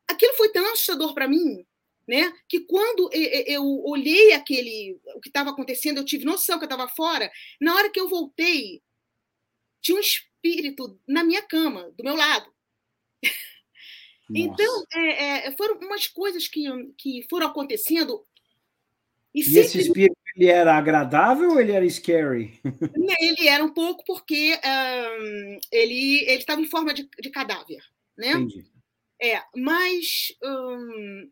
Aquilo 0.07 0.33
foi 0.35 0.47
tão 0.47 0.65
assustador 0.71 1.13
para 1.13 1.27
mim, 1.27 1.65
né? 2.07 2.33
Que 2.47 2.61
quando 2.61 3.09
eu 3.11 3.65
olhei 3.83 4.31
aquele 4.31 4.97
o 5.13 5.19
que 5.19 5.27
estava 5.27 5.49
acontecendo, 5.49 5.97
eu 5.97 6.05
tive 6.05 6.23
noção 6.23 6.57
que 6.57 6.63
eu 6.63 6.69
estava 6.69 6.87
fora. 6.87 7.29
Na 7.59 7.75
hora 7.75 7.89
que 7.89 7.99
eu 7.99 8.07
voltei, 8.07 8.81
tinha 9.81 9.97
um 9.97 10.01
espírito 10.43 10.99
na 11.07 11.23
minha 11.23 11.41
cama, 11.41 11.91
do 11.97 12.03
meu 12.03 12.15
lado. 12.15 12.51
Então, 14.35 14.83
é, 14.93 15.47
é, 15.47 15.51
foram 15.55 15.77
umas 15.79 16.07
coisas 16.07 16.47
que, 16.47 16.63
que 16.97 17.25
foram 17.29 17.47
acontecendo. 17.47 18.25
E, 19.33 19.41
e 19.41 19.43
sempre... 19.43 19.59
esse 19.59 19.79
espírito 19.79 20.17
ele 20.35 20.47
era 20.47 20.75
agradável 20.75 21.51
ou 21.51 21.61
ele 21.61 21.71
era 21.71 21.87
scary? 21.87 22.59
Ele 23.19 23.47
era 23.47 23.63
um 23.63 23.71
pouco 23.71 24.03
porque 24.03 24.59
um, 24.65 25.59
ele 25.71 26.23
estava 26.31 26.59
em 26.59 26.67
forma 26.67 26.91
de, 26.91 27.07
de 27.21 27.29
cadáver, 27.29 27.83
né? 28.17 28.31
Entendi. 28.31 28.65
É, 29.21 29.43
mas 29.55 30.35
um, 30.43 31.29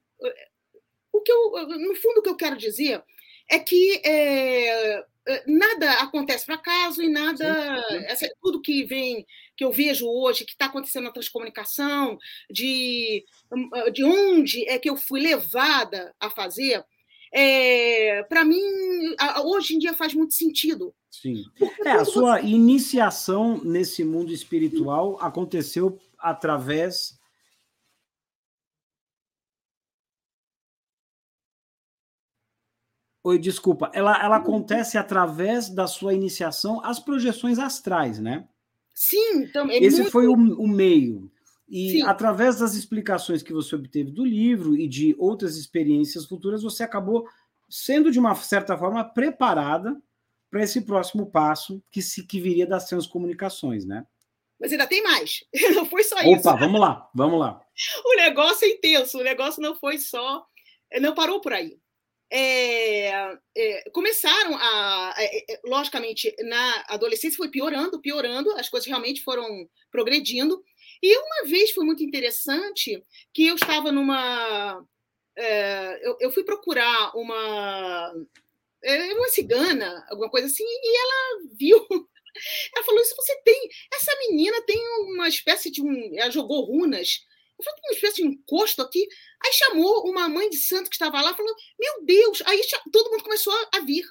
o 1.12 1.22
que 1.22 1.32
eu, 1.32 1.68
no 1.80 1.96
fundo, 1.96 2.20
o 2.20 2.22
que 2.22 2.30
eu 2.30 2.36
quero 2.36 2.58
dizer 2.58 3.03
é 3.50 3.58
que 3.58 4.00
é 4.06 5.03
nada 5.48 5.92
acontece 6.01 6.46
por 6.46 6.56
acaso 6.56 7.01
e 7.01 7.10
nada. 7.10 7.84
Sim, 7.90 8.00
sim. 8.00 8.06
Essa, 8.06 8.30
tudo 8.42 8.62
que 8.62 8.84
vem, 8.86 9.25
que 9.56 9.63
eu 9.63 9.72
vejo 9.72 10.08
hoje, 10.08 10.46
que 10.46 10.51
está 10.51 10.66
acontecendo 10.66 11.06
na 11.06 11.12
transcomunicação, 11.12 12.18
de, 12.50 13.24
de 13.94 14.04
onde 14.04 14.68
é 14.68 14.80
que 14.80 14.90
eu 14.90 14.98
fui 14.98 15.22
levada 15.22 16.13
a 16.20 16.30
fazer, 16.30 16.84
é, 17.34 18.24
para 18.24 18.44
mim, 18.44 18.62
hoje 19.46 19.75
em 19.75 19.80
dia 19.80 19.94
faz 19.94 20.13
muito 20.13 20.34
sentido. 20.34 20.94
Sim. 21.10 21.44
é, 21.86 21.92
a 21.92 22.06
sua 22.06 22.40
você... 22.40 22.48
iniciação 22.48 23.62
nesse 23.63 24.04
mundo 24.04 24.34
espiritual 24.34 25.18
aconteceu 25.22 26.00
através 26.18 27.20
Oi, 33.24 33.38
desculpa. 33.38 33.92
Ela, 33.94 34.24
ela 34.24 34.38
acontece 34.38 34.98
através 34.98 35.70
da 35.70 35.86
sua 35.86 36.13
iniciação 36.13 36.84
às 36.84 37.00
projeções 37.00 37.60
astrais, 37.60 38.20
né? 38.20 38.48
Sim, 38.94 39.48
também. 39.48 39.84
Esse 39.84 39.98
muito... 39.98 40.12
foi 40.12 40.28
o, 40.28 40.34
o, 40.34 40.68
meio. 40.68 41.32
E 41.70 41.92
Sim. 41.92 42.04
através 42.04 42.60
das 42.60 42.74
explicações 42.74 43.44
que 43.44 43.54
você 43.54 43.75
obteve 43.75 44.12
do 44.12 44.25
livro 44.25 44.75
e 44.75 44.88
de 44.88 45.16
outras 45.20 45.56
experiências 45.56 46.25
futuras, 46.25 46.63
você 46.63 46.84
acabou 46.84 47.28
sendo, 47.70 48.12
de 48.12 48.20
uma 48.20 48.36
certa 48.36 48.78
forma, 48.78 49.04
preparada 49.04 50.01
para 50.50 50.63
esse 50.63 50.82
próximo 50.82 51.28
passo 51.28 51.82
que, 51.90 52.01
se, 52.01 52.25
que 52.25 52.42
viria 52.42 52.68
das 52.68 52.86
transcomunicações, 52.86 53.86
né? 53.86 54.06
Mas 54.60 54.72
ainda 54.72 54.86
tem 54.86 55.01
mais. 55.01 55.44
Não 55.74 55.86
foi 55.86 56.04
só 56.04 56.16
Opa, 56.16 56.28
isso. 56.28 56.50
Opa, 56.50 56.56
vamos 56.60 56.82
lá, 56.82 57.10
vamos 57.13 57.40
lá. 57.40 57.62
O 58.06 58.16
negócio 58.18 58.66
é 58.66 58.70
intenso, 58.70 59.18
o 59.18 59.24
negócio 59.24 59.60
não 59.60 59.74
foi 59.74 59.98
só. 59.98 60.46
Não 61.00 61.16
parou 61.16 61.42
por 61.42 61.51
aí. 61.51 61.80
É, 62.33 63.38
é, 63.57 63.89
começaram 63.91 64.57
a. 64.57 65.13
É, 65.17 65.53
é, 65.53 65.59
logicamente, 65.65 66.33
na 66.43 66.85
adolescência 66.88 67.35
foi 67.35 67.50
piorando, 67.50 68.00
piorando, 68.00 68.50
as 68.51 68.69
coisas 68.69 68.88
realmente 68.88 69.21
foram 69.21 69.67
progredindo. 69.91 70.63
E 71.03 71.17
uma 71.17 71.50
vez 71.50 71.71
foi 71.71 71.83
muito 71.83 72.03
interessante 72.03 73.03
que 73.33 73.47
eu 73.47 73.55
estava 73.55 73.91
numa. 73.91 74.81
É, 75.38 76.07
eu, 76.07 76.17
eu, 76.21 76.31
fui 76.31 76.45
procurar 76.45 77.11
uma. 77.15 78.13
É, 78.81 79.13
uma 79.13 79.27
cigana, 79.29 80.05
alguma 80.09 80.29
coisa 80.29 80.47
assim, 80.47 80.63
e 80.63 80.97
ela 80.97 81.50
viu. 81.59 81.85
Ela 82.73 82.85
falou: 82.85 83.01
isso 83.01 83.13
você 83.17 83.35
tem. 83.43 83.69
Essa 83.93 84.17
menina 84.19 84.61
tem 84.61 84.79
uma 85.09 85.27
espécie 85.27 85.69
de 85.69 85.81
um. 85.81 86.17
Ela 86.17 86.31
jogou 86.31 86.63
runas. 86.63 87.19
Uma 87.62 87.94
espécie 87.94 88.15
de 88.15 88.27
encosto 88.27 88.82
aqui. 88.82 89.08
Aí 89.44 89.53
chamou 89.53 90.10
uma 90.10 90.27
mãe 90.30 90.50
de 90.50 90.58
santo 90.58 90.89
que 90.89 90.96
estava 90.96 91.22
lá, 91.22 91.34
falou: 91.34 91.53
Meu 91.80 92.06
Deus! 92.06 92.41
Aí 92.46 92.62
todo 92.91 93.10
mundo 93.12 93.24
começou 93.24 93.53
a 93.74 93.80
vir. 93.80 94.03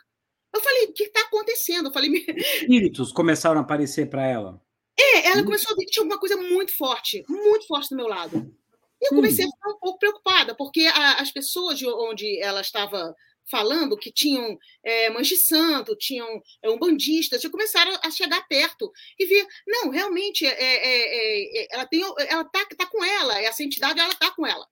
Eu 0.54 0.61
falei: 0.61 0.87
O 0.87 0.92
que 0.92 1.04
está 1.04 1.23
acontecendo? 1.23 1.88
Eu 1.88 1.92
falei: 1.92 2.11
Espíritos 2.37 3.12
começaram 3.12 3.61
a 3.61 3.62
aparecer 3.62 4.09
para 4.09 4.26
ela. 4.26 4.61
É, 4.99 5.28
ela 5.28 5.42
hum. 5.42 5.45
começou 5.45 5.73
a 5.73 5.76
ver 5.76 5.85
que 5.85 5.92
tinha 5.92 6.02
alguma 6.02 6.21
coisa 6.21 6.37
muito 6.37 6.76
forte, 6.76 7.25
muito 7.28 7.66
forte 7.66 7.90
do 7.90 7.97
meu 7.97 8.07
lado. 8.07 8.54
E 9.00 9.07
eu 9.07 9.16
comecei 9.16 9.47
hum. 9.47 9.49
a 9.49 9.52
ficar 9.52 9.71
um 9.71 9.78
pouco 9.78 9.99
preocupada, 9.99 10.54
porque 10.54 10.83
a, 10.83 11.21
as 11.21 11.30
pessoas 11.30 11.78
de 11.78 11.87
onde 11.87 12.38
ela 12.40 12.61
estava 12.61 13.14
falando, 13.50 13.97
que 13.97 14.12
tinham 14.12 14.59
é, 14.83 15.11
mães 15.11 15.26
de 15.26 15.37
santo, 15.37 15.97
tinham 15.97 16.42
é, 16.62 16.71
umbandistas, 16.71 17.42
já 17.42 17.50
começaram 17.50 17.92
a 18.02 18.11
chegar 18.11 18.47
perto 18.47 18.90
e 19.19 19.26
ver, 19.26 19.47
não, 19.66 19.90
realmente, 19.90 20.47
é, 20.47 20.50
é, 20.50 21.62
é 21.62 21.69
ela 21.71 21.87
tem, 21.87 22.00
ela 22.00 22.45
tá, 22.45 22.64
tá 22.76 22.87
com 22.87 23.04
ela, 23.04 23.40
essa 23.40 23.62
entidade, 23.62 23.99
ela 23.99 24.14
tá 24.14 24.30
com 24.30 24.47
ela. 24.47 24.66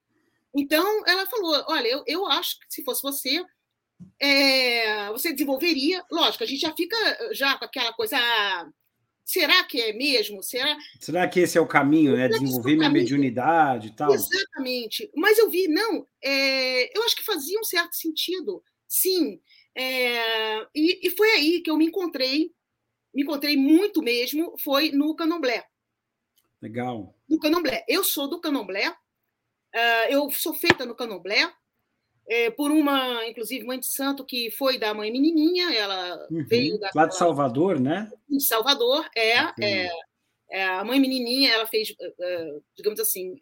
Então, 0.54 1.02
ela 1.06 1.26
falou, 1.26 1.64
olha, 1.68 1.88
eu, 1.88 2.04
eu 2.06 2.26
acho 2.26 2.58
que 2.60 2.66
se 2.68 2.84
fosse 2.84 3.02
você, 3.02 3.44
é, 4.20 5.08
você 5.08 5.32
desenvolveria, 5.32 6.04
lógico, 6.10 6.44
a 6.44 6.46
gente 6.46 6.60
já 6.60 6.74
fica 6.74 6.96
já 7.32 7.58
com 7.58 7.64
aquela 7.64 7.92
coisa, 7.92 8.16
ah, 8.16 8.68
Será 9.28 9.62
que 9.62 9.78
é 9.78 9.92
mesmo? 9.92 10.42
Será, 10.42 10.74
Será 10.98 11.28
que 11.28 11.40
esse 11.40 11.58
é 11.58 11.60
o 11.60 11.66
caminho, 11.66 12.16
né? 12.16 12.28
Desenvolver 12.28 12.76
minha 12.76 12.88
mediunidade 12.88 13.88
e 13.88 13.90
tal? 13.90 14.10
Exatamente. 14.10 15.10
Mas 15.14 15.36
eu 15.36 15.50
vi, 15.50 15.68
não, 15.68 16.06
é, 16.24 16.96
eu 16.96 17.02
acho 17.04 17.14
que 17.14 17.22
fazia 17.22 17.60
um 17.60 17.64
certo 17.64 17.94
sentido, 17.94 18.64
sim. 18.88 19.40
É, 19.76 20.62
e, 20.74 21.06
e, 21.06 21.10
foi 21.10 21.30
aí 21.30 21.60
que 21.60 21.70
eu 21.70 21.76
me 21.76 21.86
encontrei, 21.86 22.50
me 23.14 23.22
encontrei 23.22 23.56
muito 23.56 24.02
mesmo, 24.02 24.54
foi 24.58 24.90
no 24.90 25.14
Candomblé. 25.14 25.64
Legal. 26.60 27.14
No 27.28 27.38
Candomblé. 27.38 27.84
Eu 27.86 28.02
sou 28.02 28.28
do 28.28 28.40
Candomblé, 28.40 28.88
uh, 28.88 30.10
eu 30.10 30.28
sou 30.30 30.52
feita 30.54 30.84
no 30.84 30.96
Candomblé, 30.96 31.52
é, 32.28 32.50
por 32.50 32.70
uma, 32.70 33.26
inclusive, 33.26 33.64
mãe 33.64 33.78
de 33.78 33.86
santo 33.86 34.24
que 34.24 34.50
foi 34.50 34.78
da 34.78 34.92
mãe 34.92 35.10
menininha, 35.10 35.72
ela 35.72 36.26
uhum. 36.30 36.44
veio 36.46 36.78
da... 36.78 36.90
Lá 36.94 37.06
de 37.06 37.16
Salvador, 37.16 37.80
né? 37.80 38.10
De 38.28 38.42
Salvador, 38.42 39.08
é, 39.16 39.32
é, 39.64 39.88
é, 40.50 40.64
A 40.66 40.84
mãe 40.84 41.00
menininha, 41.00 41.52
ela 41.54 41.66
fez, 41.66 41.94
eh, 41.98 42.58
digamos 42.76 43.00
assim... 43.00 43.40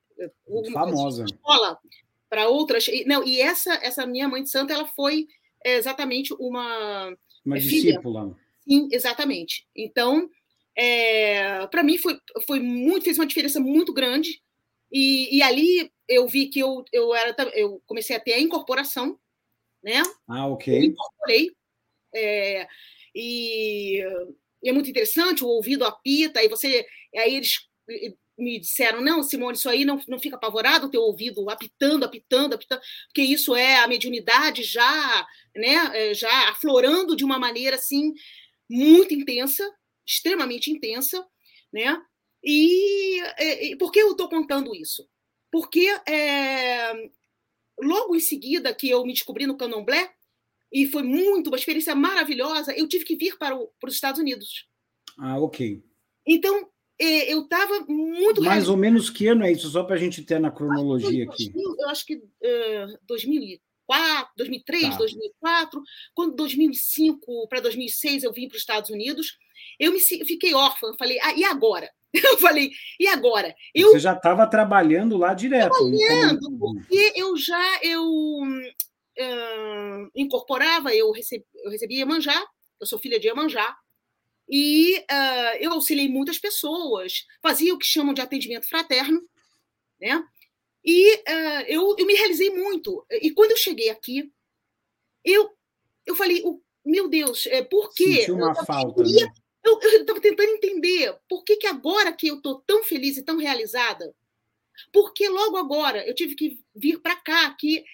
Famosa. 0.73 1.25
Escola 1.25 1.81
para 2.29 2.49
outras... 2.49 2.87
Não, 3.07 3.25
e 3.25 3.41
essa, 3.41 3.75
essa 3.75 4.07
minha 4.07 4.29
mãe 4.29 4.43
de 4.43 4.51
santo, 4.51 4.73
ela 4.73 4.87
foi 4.87 5.27
exatamente 5.65 6.35
uma... 6.35 7.17
Uma 7.45 7.59
discípula. 7.59 8.37
Sim, 8.69 8.89
exatamente. 8.91 9.67
Então, 9.75 10.29
é, 10.77 11.67
para 11.69 11.83
mim 11.83 11.97
foi, 11.97 12.19
foi 12.47 12.61
muito, 12.61 13.05
fez 13.05 13.19
uma 13.19 13.27
diferença 13.27 13.61
muito 13.61 13.93
grande. 13.93 14.43
E, 14.91 15.37
e 15.37 15.43
ali 15.43 15.91
eu 16.09 16.29
vi 16.29 16.47
que 16.49 16.61
eu, 16.61 16.85
eu, 16.93 17.15
era, 17.15 17.35
eu 17.55 17.83
comecei 17.87 18.15
a 18.15 18.21
ter 18.21 18.35
a 18.35 18.41
incorporação, 18.41 19.19
né? 19.83 20.03
Ah, 20.29 20.47
ok. 20.47 20.77
Eu 20.77 20.85
incorporei. 20.85 21.51
É, 22.15 22.67
e, 23.15 24.01
e, 24.63 24.69
é 24.69 24.73
muito 24.73 24.91
interessante, 24.91 25.45
o 25.45 25.49
ouvido 25.49 25.85
apita, 25.85 26.43
e 26.43 26.49
você. 26.49 26.87
Aí 27.17 27.35
eles 27.35 27.69
me 28.39 28.59
disseram: 28.59 29.01
não, 29.01 29.23
Simone, 29.23 29.57
isso 29.57 29.69
aí 29.69 29.85
não, 29.85 30.01
não 30.09 30.19
fica 30.19 30.37
apavorado, 30.37 30.87
o 30.87 30.91
teu 30.91 31.03
ouvido 31.03 31.49
apitando, 31.51 32.05
apitando, 32.05 32.55
apitando, 32.55 32.81
porque 33.07 33.23
isso 33.23 33.55
é 33.55 33.79
a 33.79 33.89
mediunidade 33.89 34.63
já, 34.63 35.27
né, 35.55 35.91
é, 35.95 36.15
já 36.15 36.51
aflorando 36.51 37.17
de 37.17 37.25
uma 37.25 37.39
maneira 37.39 37.77
assim 37.77 38.13
muito 38.69 39.15
intensa, 39.15 39.69
extremamente 40.07 40.71
intensa, 40.71 41.27
né? 41.73 42.01
E, 42.43 43.21
e 43.41 43.77
por 43.77 43.91
que 43.91 44.01
eu 44.01 44.13
estou 44.13 44.29
contando 44.29 44.75
isso? 44.75 45.09
porque 45.57 45.87
é, 46.07 47.11
logo 47.81 48.15
em 48.15 48.21
seguida 48.21 48.75
que 48.75 48.91
eu 48.91 49.05
me 49.07 49.15
descobri 49.15 49.47
no 49.47 49.57
Candomblé, 49.57 50.13
e 50.71 50.87
foi 50.87 51.03
muito, 51.03 51.47
uma 51.49 51.57
experiência 51.57 51.95
maravilhosa, 51.95 52.77
eu 52.77 52.87
tive 52.87 53.07
que 53.07 53.17
vir 53.17 53.39
para, 53.39 53.57
o, 53.57 53.69
para 53.81 53.89
os 53.89 53.95
Estados 53.95 54.21
Unidos. 54.21 54.69
Ah, 55.19 55.39
ok. 55.39 55.83
Então, 56.27 56.59
é, 56.59 56.69
eu 56.99 57.43
estava 57.43 57.81
muito. 57.89 58.43
Mais 58.43 58.69
ou 58.69 58.77
menos 58.77 59.11
que 59.11 59.27
ano 59.27 59.45
é 59.45 59.53
isso, 59.53 59.69
só 59.69 59.85
para 59.85 59.97
a 59.97 59.99
gente 59.99 60.23
ter 60.23 60.39
na 60.39 60.51
cronologia 60.51 61.25
aqui? 61.25 61.53
Eu 61.55 61.89
acho 61.89 62.07
que 62.07 62.17
uh, 62.17 62.99
2004, 63.07 64.33
2003, 64.37 64.91
tá. 64.91 64.97
2004. 64.97 65.83
Quando 66.15 66.35
2005 66.35 67.49
para 67.49 67.61
2006 67.61 68.23
eu 68.23 68.33
vim 68.33 68.49
para 68.49 68.57
os 68.57 68.63
Estados 68.63 68.91
Unidos, 68.91 69.37
eu 69.79 69.93
me 69.93 70.01
fiquei 70.01 70.55
órfã. 70.55 70.93
Falei, 70.99 71.19
ah, 71.23 71.35
e 71.35 71.45
agora? 71.45 71.91
Eu 72.15 72.39
falei, 72.39 72.71
e 72.99 73.07
agora? 73.09 73.55
Eu, 73.75 73.91
Você 73.91 73.99
já 73.99 74.15
estava 74.15 74.47
trabalhando 74.47 75.19
lá 75.19 75.35
direto. 75.35 75.73
Trabalhando, 75.73 76.51
porque 76.59 77.13
eu 77.15 77.37
já 77.37 77.79
eu 77.83 78.03
uh, 79.17 80.11
incorporava, 80.15 80.95
eu, 80.95 81.11
recebi, 81.11 81.45
eu 81.63 81.71
recebia 81.71 81.99
Iemanjá, 81.99 82.43
eu 82.81 82.87
sou 82.87 82.99
filha 82.99 83.21
de 83.21 83.27
Iemanjá, 83.27 83.77
e 84.49 84.99
uh, 84.99 85.57
eu 85.59 85.73
auxiliei 85.73 86.09
muitas 86.09 86.39
pessoas, 86.39 87.27
fazia 87.43 87.75
o 87.75 87.79
que 87.79 87.87
chamam 87.87 88.15
de 88.15 88.21
atendimento 88.21 88.69
fraterno, 88.69 89.21
né? 90.01 90.25
E 90.85 91.15
uh, 91.15 91.65
eu, 91.67 91.97
eu 91.99 92.07
me 92.07 92.15
realizei 92.15 92.51
muito. 92.51 93.05
E 93.11 93.33
quando 93.33 93.51
eu 93.51 93.57
cheguei 93.57 93.91
aqui, 93.91 94.31
eu, 95.25 95.51
eu 96.07 96.15
falei, 96.15 96.43
oh, 96.45 96.61
meu 96.85 97.09
Deus, 97.09 97.47
é, 97.47 97.63
por 97.63 97.93
quê? 97.93 98.21
Sentiu 98.21 98.37
uma 98.37 98.55
eu, 98.57 98.65
falta. 98.65 99.03
Queria, 99.03 99.27
né? 99.27 99.33
Eu 99.65 99.81
estava 99.81 100.21
tentando 100.21 100.49
entender 100.49 101.19
por 101.29 101.43
que, 101.43 101.57
que 101.57 101.67
agora 101.67 102.13
que 102.13 102.29
eu 102.29 102.37
estou 102.37 102.63
tão 102.65 102.85
feliz 102.85 103.17
e 103.17 103.25
tão 103.25 103.37
realizada, 103.37 104.15
porque 104.93 105.29
logo 105.29 105.57
agora 105.57 106.07
eu 106.07 106.15
tive 106.15 106.37
que 106.37 106.61
vir 106.73 107.01
para 107.01 107.17
cá, 107.17 107.51
que 107.59 107.85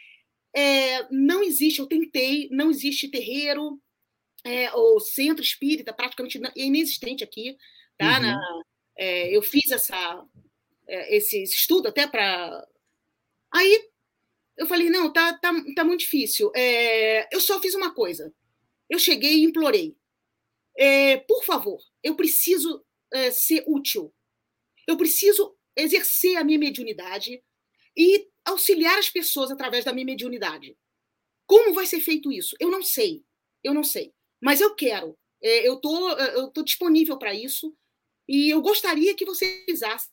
é, 0.54 1.08
não 1.10 1.42
existe, 1.42 1.80
eu 1.80 1.86
tentei, 1.86 2.48
não 2.50 2.70
existe 2.70 3.08
terreiro, 3.08 3.80
é, 4.44 4.72
ou 4.72 5.00
centro 5.00 5.42
espírita, 5.42 5.92
praticamente 5.92 6.40
inexistente 6.56 7.22
aqui. 7.22 7.56
Tá? 7.96 8.16
Uhum. 8.16 8.22
Na, 8.22 8.62
é, 8.96 9.34
eu 9.36 9.42
fiz 9.42 9.70
essa, 9.70 10.24
é, 10.86 11.16
esse 11.16 11.42
estudo 11.42 11.88
até 11.88 12.06
para. 12.06 12.66
Aí 13.52 13.88
eu 14.56 14.66
falei: 14.66 14.90
não, 14.90 15.12
tá, 15.12 15.32
tá, 15.38 15.52
tá 15.74 15.84
muito 15.84 16.00
difícil. 16.00 16.50
É, 16.54 17.34
eu 17.34 17.40
só 17.40 17.60
fiz 17.60 17.74
uma 17.74 17.94
coisa. 17.94 18.32
Eu 18.88 18.98
cheguei 18.98 19.38
e 19.38 19.44
implorei. 19.44 19.96
É, 20.76 21.18
por 21.18 21.44
favor, 21.44 21.80
eu 22.02 22.14
preciso 22.14 22.84
é, 23.12 23.30
ser 23.30 23.64
útil. 23.66 24.12
Eu 24.86 24.96
preciso 24.96 25.56
exercer 25.76 26.36
a 26.36 26.44
minha 26.44 26.58
mediunidade 26.58 27.42
e 27.96 28.28
auxiliar 28.44 28.98
as 28.98 29.08
pessoas 29.08 29.50
através 29.50 29.84
da 29.84 29.92
minha 29.92 30.06
mediunidade. 30.06 30.76
Como 31.46 31.74
vai 31.74 31.86
ser 31.86 32.00
feito 32.00 32.32
isso? 32.32 32.56
Eu 32.58 32.70
não 32.70 32.82
sei. 32.82 33.24
Eu 33.62 33.72
não 33.74 33.84
sei. 33.84 34.12
Mas 34.42 34.60
eu 34.60 34.74
quero. 34.74 35.16
É, 35.40 35.66
eu 35.66 35.76
tô, 35.76 36.10
eu 36.10 36.48
tô 36.48 36.62
disponível 36.62 37.16
para 37.16 37.34
isso 37.34 37.74
e 38.28 38.50
eu 38.50 38.60
gostaria 38.60 39.14
que 39.14 39.24
vocês 39.24 39.64
usassem 39.68 40.10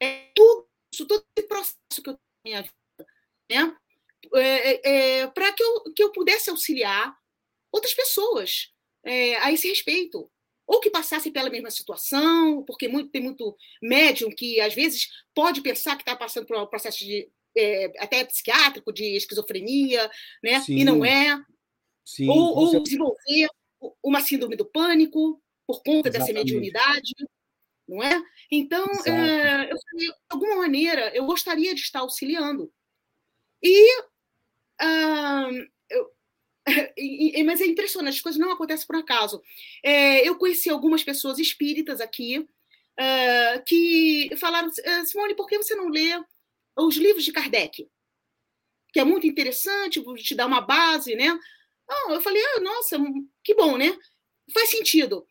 é, 0.00 0.30
tudo 0.34 0.68
isso, 0.92 1.06
todo 1.06 1.24
esse 1.36 1.46
processo 1.46 2.02
que 2.02 2.10
eu 2.10 2.14
tenho 2.14 2.18
na 2.44 2.44
minha 2.44 2.62
vida, 2.62 2.74
né? 3.50 3.76
É, 4.34 4.90
é, 5.20 5.26
para 5.28 5.52
que 5.52 5.62
eu, 5.62 5.92
que 5.94 6.02
eu 6.02 6.12
pudesse 6.12 6.50
auxiliar 6.50 7.16
outras 7.72 7.94
pessoas 7.94 8.72
é, 9.04 9.36
a 9.36 9.52
esse 9.52 9.68
respeito. 9.68 10.30
Ou 10.66 10.80
que 10.80 10.90
passasse 10.90 11.30
pela 11.30 11.48
mesma 11.48 11.70
situação, 11.70 12.62
porque 12.64 12.88
muito, 12.88 13.10
tem 13.10 13.22
muito 13.22 13.56
médium 13.80 14.30
que, 14.30 14.60
às 14.60 14.74
vezes, 14.74 15.08
pode 15.34 15.62
pensar 15.62 15.96
que 15.96 16.02
está 16.02 16.14
passando 16.14 16.46
por 16.46 16.58
um 16.58 16.66
processo 16.66 16.98
de, 16.98 17.26
é, 17.56 17.86
até 17.98 18.22
psiquiátrico, 18.24 18.92
de 18.92 19.16
esquizofrenia, 19.16 20.10
né? 20.42 20.60
Sim. 20.60 20.76
e 20.76 20.84
não 20.84 21.02
é. 21.02 21.42
Sim, 22.04 22.28
ou, 22.28 22.56
ou 22.56 22.82
desenvolver 22.82 23.48
uma 24.02 24.20
síndrome 24.20 24.56
do 24.56 24.64
pânico 24.64 25.40
por 25.66 25.82
conta 25.82 26.08
Exatamente. 26.08 26.12
dessa 26.12 26.32
mediunidade. 26.32 27.14
não 27.86 28.02
é? 28.02 28.22
Então, 28.50 28.84
é, 29.06 29.72
eu 29.72 29.76
falei, 29.90 30.06
de 30.06 30.14
alguma 30.30 30.56
maneira, 30.56 31.14
eu 31.14 31.26
gostaria 31.26 31.74
de 31.74 31.80
estar 31.80 32.00
auxiliando. 32.00 32.72
E, 33.62 34.02
eu, 35.90 36.12
mas 37.46 37.60
é 37.60 37.66
impressionante, 37.66 38.16
as 38.16 38.20
coisas 38.20 38.40
não 38.40 38.52
acontecem 38.52 38.86
por 38.86 38.96
acaso. 38.96 39.42
É, 39.82 40.26
eu 40.26 40.36
conheci 40.36 40.70
algumas 40.70 41.02
pessoas 41.02 41.38
espíritas 41.38 42.00
aqui 42.00 42.38
uh, 42.38 43.64
que 43.66 44.30
falaram, 44.36 44.70
Simone, 45.06 45.34
por 45.34 45.46
que 45.46 45.56
você 45.56 45.74
não 45.74 45.88
lê 45.88 46.20
os 46.76 46.96
livros 46.96 47.24
de 47.24 47.32
Kardec? 47.32 47.88
Que 48.92 49.00
é 49.00 49.04
muito 49.04 49.26
interessante, 49.26 50.02
te 50.16 50.34
dá 50.34 50.46
uma 50.46 50.60
base, 50.60 51.14
né? 51.14 51.38
Ah, 51.90 52.12
eu 52.12 52.20
falei, 52.20 52.42
ah, 52.42 52.60
nossa, 52.60 52.98
que 53.48 53.54
bom, 53.54 53.78
né? 53.78 53.98
Faz 54.52 54.68
sentido. 54.68 55.26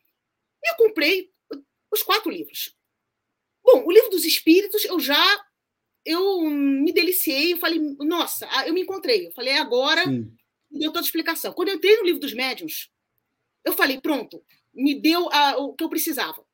Eu 0.64 0.74
comprei 0.74 1.30
os 1.88 2.02
quatro 2.02 2.32
livros. 2.32 2.74
Bom, 3.64 3.86
o 3.86 3.92
livro 3.92 4.10
dos 4.10 4.24
espíritos 4.24 4.84
eu 4.84 4.98
já 4.98 5.24
eu 6.04 6.40
me 6.40 6.92
deliciei, 6.92 7.52
eu 7.52 7.58
falei, 7.58 7.78
nossa, 8.00 8.48
eu 8.66 8.74
me 8.74 8.80
encontrei. 8.80 9.28
Eu 9.28 9.32
falei, 9.32 9.52
agora 9.52 10.04
Sim. 10.04 10.34
deu 10.68 10.90
toda 10.90 10.98
a 10.98 11.06
explicação. 11.06 11.52
Quando 11.52 11.68
eu 11.68 11.76
entrei 11.76 11.96
no 11.96 12.02
livro 12.02 12.20
dos 12.20 12.34
médiuns, 12.34 12.90
eu 13.64 13.72
falei, 13.72 14.00
pronto, 14.00 14.44
me 14.74 15.00
deu 15.00 15.28
a, 15.30 15.58
o 15.58 15.74
que 15.74 15.84
eu 15.84 15.88
precisava. 15.88 16.44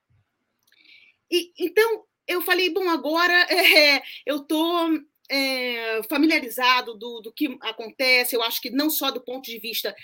E, 1.31 1.51
então, 1.59 2.05
eu 2.27 2.43
falei, 2.43 2.69
bom, 2.69 2.91
agora 2.91 3.33
é, 3.49 4.03
eu 4.27 4.43
estou 4.43 4.91
é, 5.31 6.03
familiarizado 6.11 6.95
do, 6.95 7.21
do 7.21 7.33
que 7.33 7.57
acontece, 7.63 8.37
eu 8.37 8.43
acho 8.43 8.61
que 8.61 8.69
não 8.69 8.91
só 8.91 9.11
do 9.11 9.25
ponto 9.25 9.45
de 9.47 9.59
vista 9.59 9.95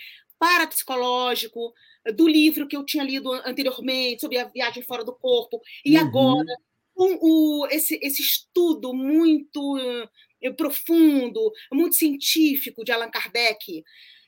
parapsicológico, 0.40 1.72
do 2.16 2.26
livro 2.26 2.66
que 2.66 2.76
eu 2.76 2.84
tinha 2.84 3.04
lido 3.04 3.30
anteriormente 3.30 4.22
sobre 4.22 4.38
a 4.38 4.44
viagem 4.44 4.82
fora 4.82 5.04
do 5.04 5.14
corpo, 5.14 5.60
e 5.84 5.96
uhum. 5.96 6.02
agora 6.02 6.56
com 6.94 7.18
o, 7.20 7.66
esse, 7.70 7.98
esse 8.02 8.20
estudo 8.20 8.92
muito 8.92 9.76
uh, 9.78 10.54
profundo, 10.56 11.52
muito 11.72 11.94
científico 11.94 12.84
de 12.84 12.92
Allan 12.92 13.10
Kardec, 13.10 13.82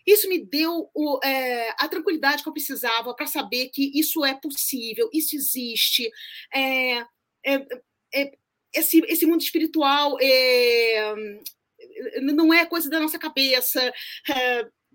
isso 0.07 0.29
me 0.29 0.45
deu 0.45 0.91
o, 0.95 1.21
é, 1.25 1.71
a 1.79 1.89
tranquilidade 1.89 2.43
que 2.43 2.49
eu 2.49 2.53
precisava 2.53 3.15
para 3.15 3.27
saber 3.27 3.69
que 3.69 3.93
isso 3.99 4.25
é 4.25 4.35
possível, 4.35 5.09
isso 5.13 5.37
existe. 5.37 6.11
É, 6.53 7.05
é, 7.47 8.33
esse, 8.75 8.99
esse 9.07 9.27
mundo 9.27 9.43
espiritual 9.43 10.17
não 12.23 12.53
é 12.53 12.67
coisa 12.67 12.91
da 12.91 12.99
nossa 12.99 13.19
cabeça. 13.19 13.93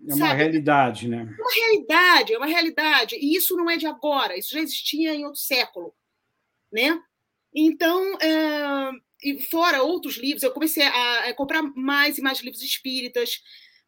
É, 0.06 0.10
é 0.10 0.14
uma 0.14 0.26
sabe? 0.26 0.38
realidade, 0.38 1.08
né? 1.08 1.36
É 1.38 1.42
uma 1.42 1.54
realidade, 1.54 2.32
é 2.32 2.38
uma 2.38 2.46
realidade. 2.46 3.16
E 3.16 3.36
isso 3.36 3.56
não 3.56 3.70
é 3.70 3.76
de 3.76 3.86
agora, 3.86 4.38
isso 4.38 4.52
já 4.52 4.60
existia 4.60 5.14
em 5.14 5.24
outro 5.24 5.40
século. 5.40 5.94
Né? 6.72 7.00
Então, 7.54 8.18
é, 8.20 8.90
e 9.22 9.40
fora 9.42 9.82
outros 9.82 10.16
livros, 10.16 10.42
eu 10.42 10.52
comecei 10.52 10.84
a, 10.84 11.34
comprar 11.34 11.62
mais 11.74 12.18
e 12.18 12.22
mais 12.22 12.40
livros 12.40 12.62
espíritas. 12.62 13.42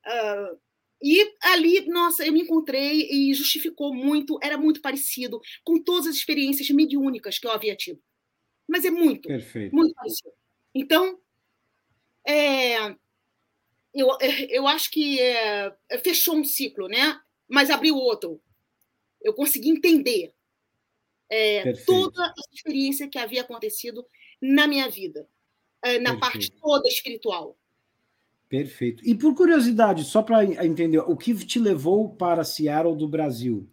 Uh, 0.07 0.59
e 1.03 1.35
ali, 1.43 1.87
nossa, 1.89 2.27
eu 2.27 2.33
me 2.33 2.43
encontrei 2.43 3.09
e 3.11 3.33
justificou 3.33 3.95
muito, 3.95 4.39
era 4.43 4.59
muito 4.59 4.81
parecido 4.81 5.41
com 5.65 5.83
todas 5.83 6.07
as 6.07 6.17
experiências 6.17 6.69
mediúnicas 6.71 7.39
que 7.39 7.47
eu 7.47 7.53
havia 7.53 7.77
tido. 7.77 8.01
Mas 8.69 8.85
é 8.85 8.91
muito, 8.91 9.29
Perfeito. 9.29 9.75
muito 9.75 9.95
parecido. 9.95 10.33
Então, 10.75 11.19
é, 12.27 12.97
eu, 13.95 14.09
eu 14.51 14.67
acho 14.67 14.91
que 14.91 15.21
é, 15.21 15.73
fechou 16.03 16.37
um 16.37 16.45
ciclo, 16.45 16.89
né? 16.89 17.21
Mas 17.49 17.71
abriu 17.71 17.97
outro. 17.97 18.41
Eu 19.23 19.35
consegui 19.35 19.71
entender 19.71 20.33
é, 21.31 21.73
toda 21.85 22.25
a 22.25 22.35
experiência 22.53 23.09
que 23.09 23.19
havia 23.19 23.43
acontecido 23.43 24.07
na 24.41 24.67
minha 24.67 24.89
vida, 24.89 25.29
é, 25.83 25.99
na 25.99 26.17
Perfeito. 26.17 26.21
parte 26.21 26.53
toda 26.53 26.89
espiritual. 26.89 27.57
Perfeito. 28.49 29.07
E 29.07 29.15
por 29.15 29.35
curiosidade, 29.35 30.03
só 30.05 30.23
para 30.23 30.45
entender, 30.45 30.99
o 30.99 31.17
que 31.17 31.33
te 31.47 31.59
levou 31.59 32.17
para 32.17 32.43
Seattle 32.43 32.97
do 32.97 33.07
Brasil? 33.07 33.71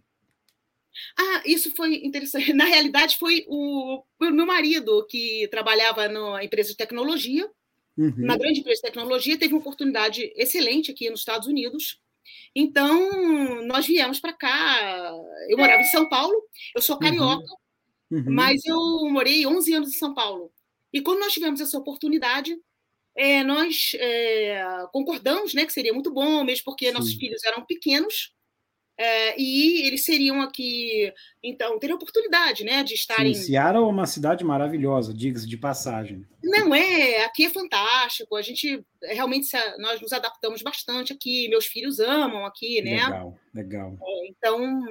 Ah, 1.17 1.41
isso 1.45 1.73
foi 1.75 1.95
interessante. 2.05 2.51
Na 2.53 2.65
realidade, 2.65 3.17
foi 3.17 3.43
o, 3.47 4.03
o 4.19 4.31
meu 4.31 4.45
marido 4.45 5.05
que 5.07 5.47
trabalhava 5.49 6.07
na 6.07 6.43
empresa 6.43 6.69
de 6.69 6.77
tecnologia, 6.77 7.49
uhum. 7.97 8.13
uma 8.17 8.37
grande 8.37 8.59
empresa 8.59 8.81
de 8.81 8.87
tecnologia, 8.87 9.37
teve 9.37 9.53
uma 9.53 9.59
oportunidade 9.59 10.31
excelente 10.35 10.91
aqui 10.91 11.09
nos 11.09 11.21
Estados 11.21 11.47
Unidos. 11.47 11.99
Então, 12.55 13.63
nós 13.65 13.85
viemos 13.85 14.19
para 14.19 14.33
cá. 14.33 15.13
Eu 15.49 15.57
morava 15.57 15.81
em 15.81 15.85
São 15.85 16.07
Paulo, 16.09 16.35
eu 16.75 16.81
sou 16.81 16.97
carioca, 16.97 17.43
uhum. 18.11 18.19
Uhum. 18.19 18.25
mas 18.27 18.65
eu 18.65 18.79
morei 19.09 19.45
11 19.45 19.73
anos 19.73 19.89
em 19.89 19.97
São 19.97 20.13
Paulo. 20.13 20.51
E 20.91 21.01
quando 21.01 21.19
nós 21.19 21.33
tivemos 21.33 21.61
essa 21.61 21.77
oportunidade, 21.77 22.57
é, 23.15 23.43
nós 23.43 23.91
é, 23.95 24.63
concordamos 24.91 25.53
né, 25.53 25.65
que 25.65 25.73
seria 25.73 25.93
muito 25.93 26.11
bom, 26.11 26.43
mesmo 26.43 26.63
porque 26.63 26.87
Sim. 26.87 26.93
nossos 26.93 27.13
filhos 27.13 27.43
eram 27.43 27.65
pequenos, 27.65 28.31
é, 28.97 29.39
e 29.39 29.85
eles 29.85 30.03
seriam 30.03 30.41
aqui, 30.41 31.13
então, 31.43 31.77
teriam 31.77 31.97
oportunidade, 31.97 32.63
né, 32.63 32.83
de 32.83 32.95
estarem. 32.95 33.33
Sim, 33.33 33.43
Seara 33.43 33.77
é 33.77 33.81
uma 33.81 34.07
cidade 34.07 34.43
maravilhosa, 34.43 35.13
diga-se 35.13 35.47
de 35.47 35.55
passagem. 35.55 36.25
Não 36.43 36.73
é, 36.73 37.23
aqui 37.23 37.45
é 37.45 37.49
fantástico. 37.49 38.35
A 38.35 38.41
gente 38.41 38.83
realmente 39.03 39.47
nós 39.77 40.01
nos 40.01 40.11
adaptamos 40.11 40.63
bastante 40.63 41.13
aqui. 41.13 41.47
Meus 41.47 41.67
filhos 41.67 41.99
amam 41.99 42.45
aqui, 42.45 42.81
né? 42.81 43.05
Legal, 43.05 43.39
legal. 43.53 43.97
É, 44.01 44.27
então, 44.29 44.85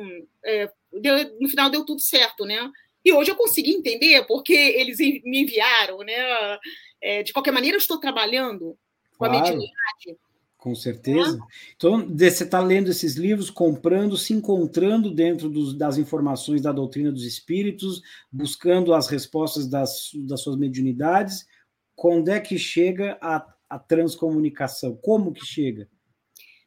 é, 0.45 0.71
deu, 0.93 1.39
no 1.41 1.49
final 1.49 1.69
deu 1.69 1.85
tudo 1.85 2.01
certo, 2.01 2.45
né? 2.45 2.71
E 3.05 3.13
hoje 3.13 3.31
eu 3.31 3.37
consegui 3.37 3.71
entender 3.71 4.25
porque 4.27 4.53
eles 4.53 4.99
me 4.99 5.43
enviaram, 5.43 5.99
né? 5.99 6.59
É, 7.01 7.23
de 7.23 7.33
qualquer 7.33 7.53
maneira, 7.53 7.77
eu 7.77 7.81
estou 7.81 7.99
trabalhando 7.99 8.79
com 9.19 9.27
claro, 9.27 9.35
a 9.35 9.41
mediunidade. 9.41 10.19
Com 10.67 10.75
certeza. 10.75 11.39
Então, 11.77 12.09
você 12.09 12.43
está 12.43 12.59
lendo 12.59 12.91
esses 12.91 13.15
livros, 13.15 13.51
comprando, 13.51 14.17
se 14.17 14.33
encontrando 14.33 15.15
dentro 15.15 15.49
dos, 15.49 15.73
das 15.73 15.97
informações 15.97 16.61
da 16.61 16.73
doutrina 16.73 17.13
dos 17.13 17.25
espíritos, 17.25 18.03
buscando 18.33 18.93
as 18.93 19.07
respostas 19.07 19.69
das, 19.69 20.11
das 20.27 20.41
suas 20.41 20.57
mediunidades. 20.57 21.47
Quando 21.95 22.31
é 22.31 22.41
que 22.41 22.59
chega 22.59 23.17
a, 23.23 23.47
a 23.71 23.79
transcomunicação? 23.79 24.97
Como 24.97 25.33
que 25.33 25.47
chega? 25.47 25.89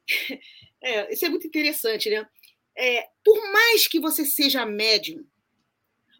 É, 0.82 1.14
isso 1.14 1.26
é 1.26 1.30
muito 1.30 1.46
interessante, 1.46 2.10
né? 2.10 2.26
É, 2.74 3.10
por 3.22 3.36
mais 3.52 3.86
que 3.86 4.00
você 4.00 4.24
seja 4.24 4.66
médium, 4.66 5.26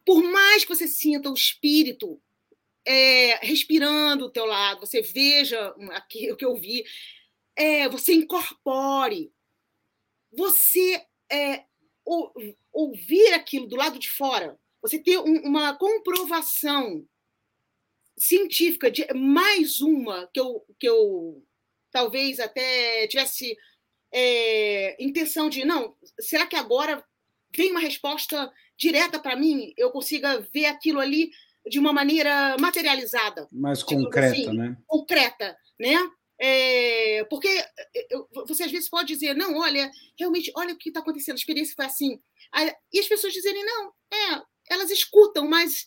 por 0.06 0.22
mais 0.22 0.66
que 0.66 0.76
você 0.76 0.86
sinta 0.86 1.30
o 1.30 1.34
espírito 1.34 2.22
é, 2.86 3.38
respirando 3.38 4.26
do 4.26 4.32
teu 4.32 4.46
lado, 4.46 4.82
você 4.82 5.02
veja 5.02 5.74
aqui 5.92 6.30
o 6.30 6.36
que 6.36 6.44
eu 6.44 6.58
vi, 6.58 6.84
é, 7.60 7.90
você 7.90 8.14
incorpore, 8.14 9.34
você 10.32 11.06
é, 11.30 11.66
ou, 12.06 12.34
ouvir 12.72 13.34
aquilo 13.34 13.68
do 13.68 13.76
lado 13.76 14.00
de 14.00 14.10
fora, 14.10 14.58
você 14.82 14.98
ter 14.98 15.20
um, 15.20 15.42
uma 15.42 15.76
comprovação 15.76 17.06
científica 18.18 18.90
de 18.90 19.06
mais 19.14 19.82
uma 19.82 20.30
que 20.34 20.40
eu, 20.40 20.66
que 20.80 20.88
eu 20.88 21.44
talvez 21.92 22.40
até 22.40 23.06
tivesse 23.08 23.58
é, 24.12 24.96
intenção 25.04 25.50
de 25.50 25.66
não, 25.66 25.96
será 26.18 26.48
que 26.48 26.56
agora 26.56 27.06
vem 27.56 27.72
uma 27.72 27.80
resposta 27.82 28.52
direta 28.78 29.20
para 29.20 29.36
mim, 29.36 29.74
eu 29.76 29.92
consiga 29.92 30.40
ver 30.54 30.66
aquilo 30.66 31.02
ali 31.02 31.32
de 31.68 31.78
uma 31.78 31.92
maneira 31.92 32.56
materializada. 32.58 33.48
Mais 33.52 33.84
concreta, 33.84 34.32
assim, 34.32 34.54
né? 34.54 34.78
Concreta, 34.88 35.58
né? 35.78 36.10
É, 36.42 37.26
porque 37.26 37.50
você 38.48 38.64
às 38.64 38.72
vezes 38.72 38.90
pode 38.90 39.14
dizer, 39.14 39.36
não, 39.36 39.58
olha, 39.58 39.92
realmente, 40.18 40.52
olha 40.56 40.74
o 40.74 40.78
que 40.78 40.90
está 40.90 41.02
acontecendo, 41.02 41.36
a 41.36 41.40
experiência 41.40 41.76
foi 41.76 41.86
assim. 41.86 42.20
E 42.94 43.00
as 43.00 43.08
pessoas 43.08 43.34
dizerem, 43.34 43.64
não, 43.66 43.92
é, 44.12 44.42
elas 44.70 44.90
escutam, 44.90 45.48
mas 45.48 45.86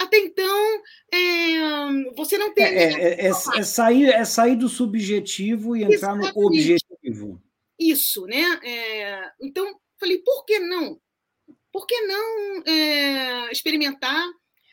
até 0.00 0.16
então 0.18 0.82
é, 1.12 2.12
você 2.16 2.38
não 2.38 2.54
tem. 2.54 2.64
É, 2.64 2.84
é, 2.84 3.26
é, 3.26 3.28
é, 3.28 3.62
sair, 3.62 4.08
é 4.08 4.24
sair 4.24 4.56
do 4.56 4.68
subjetivo 4.68 5.76
e 5.76 5.82
entrar 5.82 6.14
Exatamente. 6.14 6.36
no 6.36 6.46
objetivo. 6.46 7.42
Isso, 7.78 8.24
né? 8.26 8.60
É, 8.64 9.30
então, 9.42 9.78
falei, 9.98 10.18
por 10.18 10.44
que 10.44 10.58
não? 10.58 10.98
Por 11.72 11.86
que 11.86 12.00
não 12.00 12.62
é, 12.66 13.52
experimentar 13.52 14.26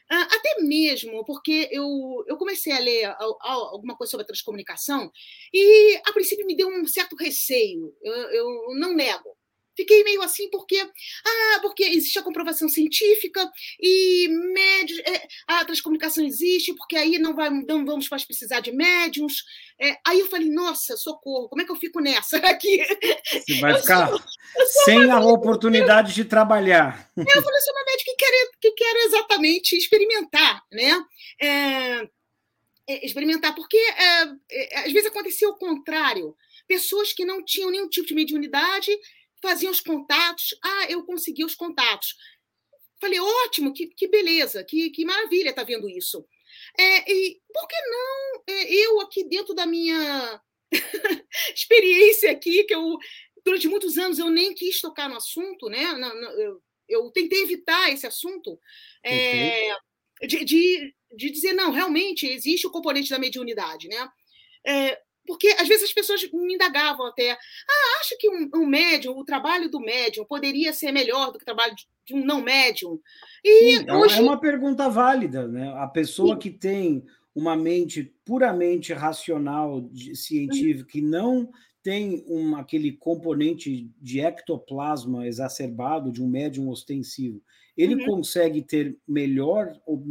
até 0.09 0.61
mesmo 0.61 1.23
porque 1.25 1.67
eu, 1.71 2.23
eu 2.27 2.37
comecei 2.37 2.73
a 2.73 2.79
ler 2.79 3.13
alguma 3.41 3.95
coisa 3.95 4.11
sobre 4.11 4.23
a 4.23 4.27
transcomunicação 4.27 5.11
e, 5.53 5.99
a 6.05 6.13
princípio, 6.13 6.45
me 6.45 6.55
deu 6.55 6.69
um 6.69 6.85
certo 6.87 7.15
receio, 7.15 7.93
eu, 8.01 8.13
eu 8.13 8.47
não 8.79 8.93
nego. 8.93 9.36
Fiquei 9.77 10.03
meio 10.03 10.23
assim 10.23 10.49
porque, 10.49 10.75
ah, 10.77 11.59
porque 11.61 11.83
existe 11.83 12.17
a 12.17 12.23
comprovação 12.23 12.67
científica 12.67 13.47
e 13.79 14.27
médios, 14.27 14.99
é, 14.99 15.27
a 15.47 15.63
transcomunicação 15.63 16.25
existe, 16.25 16.73
porque 16.73 16.97
aí 16.97 17.19
não, 17.19 17.35
vai, 17.35 17.51
não 17.51 17.85
vamos 17.85 18.09
mais 18.09 18.25
precisar 18.25 18.59
de 18.59 18.71
médiums. 18.71 19.43
É, 19.79 19.95
aí 20.05 20.19
eu 20.19 20.27
falei, 20.27 20.49
nossa, 20.49 20.97
socorro, 20.97 21.47
como 21.47 21.61
é 21.61 21.65
que 21.65 21.71
eu 21.71 21.75
fico 21.75 22.01
nessa 22.01 22.37
aqui? 22.47 22.83
Você 23.45 23.59
vai 23.61 23.79
ficar 23.79 24.09
sou, 24.09 24.19
sem 24.83 25.11
a 25.11 25.19
oportunidade 25.19 26.15
de 26.15 26.25
trabalhar. 26.25 27.11
Eu 27.15 27.43
falei, 27.43 27.61
sou 27.61 27.73
uma 27.75 27.85
médica 27.85 28.11
que 28.11 28.17
quer, 28.17 28.49
que 28.59 28.71
quer 28.71 28.95
exatamente 29.05 29.77
experimentar, 29.77 30.63
né? 30.71 30.99
É, 31.39 32.09
é 32.89 33.05
experimentar, 33.05 33.53
porque 33.53 33.77
é, 33.77 34.23
é, 34.49 34.79
às 34.79 34.91
vezes 34.91 35.07
acontecia 35.07 35.49
o 35.49 35.57
contrário. 35.57 36.35
Pessoas 36.67 37.13
que 37.13 37.25
não 37.25 37.43
tinham 37.43 37.69
nenhum 37.69 37.89
tipo 37.89 38.07
de 38.07 38.15
mediunidade 38.15 38.91
faziam 39.41 39.71
os 39.71 39.79
contatos. 39.79 40.57
Ah, 40.63 40.85
eu 40.89 41.03
consegui 41.05 41.43
os 41.43 41.55
contatos. 41.55 42.15
Falei, 42.99 43.19
ótimo, 43.19 43.73
que, 43.73 43.87
que 43.87 44.07
beleza, 44.07 44.63
que, 44.63 44.89
que 44.89 45.05
maravilha 45.05 45.49
estar 45.49 45.61
tá 45.61 45.67
vendo 45.67 45.89
isso. 45.89 46.27
É, 46.77 47.11
e 47.11 47.39
por 47.53 47.67
que 47.67 47.75
não 47.75 48.43
é, 48.47 48.73
eu 48.73 49.01
aqui 49.01 49.23
dentro 49.27 49.53
da 49.53 49.65
minha 49.65 50.41
experiência 51.53 52.31
aqui, 52.31 52.63
que 52.63 52.73
eu 52.73 52.97
durante 53.43 53.67
muitos 53.67 53.97
anos 53.97 54.19
eu 54.19 54.29
nem 54.29 54.53
quis 54.53 54.81
tocar 54.81 55.07
no 55.07 55.15
assunto, 55.15 55.69
né? 55.69 55.85
eu, 56.37 56.61
eu 56.89 57.09
tentei 57.11 57.43
evitar 57.43 57.89
esse 57.91 58.05
assunto 58.05 58.59
é, 59.01 59.73
de, 60.21 60.43
de, 60.43 60.95
de, 61.15 61.29
dizer 61.29 61.53
não, 61.53 61.71
realmente 61.71 62.27
existe 62.27 62.67
o 62.67 62.71
componente 62.71 63.09
da 63.09 63.19
mediunidade, 63.19 63.87
né? 63.87 64.09
É, 64.65 65.01
porque 65.27 65.49
às 65.59 65.67
vezes 65.67 65.83
as 65.83 65.93
pessoas 65.93 66.23
me 66.31 66.55
indagavam 66.55 67.05
até, 67.05 67.31
ah, 67.31 67.99
acha 67.99 68.15
que 68.17 68.29
um, 68.29 68.49
um 68.55 68.65
médium, 68.65 69.17
o 69.17 69.25
trabalho 69.25 69.69
do 69.69 69.79
médium 69.79 70.25
poderia 70.25 70.71
ser 70.73 70.91
melhor 70.91 71.31
do 71.31 71.37
que 71.37 71.43
o 71.43 71.45
trabalho 71.45 71.75
de, 71.75 71.85
de 72.07 72.15
um 72.15 72.25
não 72.25 72.41
médium? 72.41 72.99
E 73.43 73.77
Sim, 73.77 73.85
é 73.87 73.93
hoje... 73.93 74.17
é 74.17 74.21
uma 74.21 74.39
pergunta 74.39 74.89
válida, 74.89 75.47
né? 75.47 75.73
A 75.77 75.87
pessoa 75.87 76.35
Sim. 76.35 76.39
que 76.39 76.49
tem 76.49 77.03
uma 77.35 77.55
mente 77.55 78.11
puramente 78.25 78.93
racional, 78.93 79.87
científica, 80.15 80.89
que 80.89 81.01
não 81.01 81.47
tem 81.83 82.25
um, 82.27 82.55
aquele 82.55 82.91
componente 82.93 83.89
de 84.01 84.19
ectoplasma 84.19 85.27
exacerbado 85.27 86.11
de 86.11 86.21
um 86.21 86.27
médium 86.27 86.69
ostensivo, 86.69 87.41
ele 87.77 87.95
uhum. 87.95 88.05
consegue 88.05 88.61
ter 88.61 88.97
melhor 89.07 89.71
ou 89.85 90.03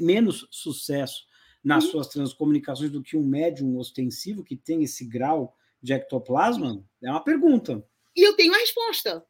menos 0.00 0.46
sucesso 0.50 1.24
nas 1.66 1.84
uhum. 1.86 1.90
suas 1.90 2.06
transcomunicações 2.06 2.92
do 2.92 3.02
que 3.02 3.16
um 3.16 3.26
médium 3.26 3.76
ostensivo 3.76 4.44
que 4.44 4.54
tem 4.54 4.84
esse 4.84 5.04
grau 5.04 5.56
de 5.82 5.92
ectoplasma? 5.92 6.80
É 7.02 7.10
uma 7.10 7.24
pergunta. 7.24 7.84
E 8.14 8.22
eu 8.22 8.36
tenho 8.36 8.54
a 8.54 8.58
resposta. 8.58 9.26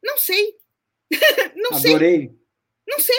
Não 0.00 0.16
sei. 0.16 0.56
Não 1.56 1.76
Adorei. 1.76 2.18
sei. 2.18 2.40
Não 2.86 3.00
sei. 3.00 3.16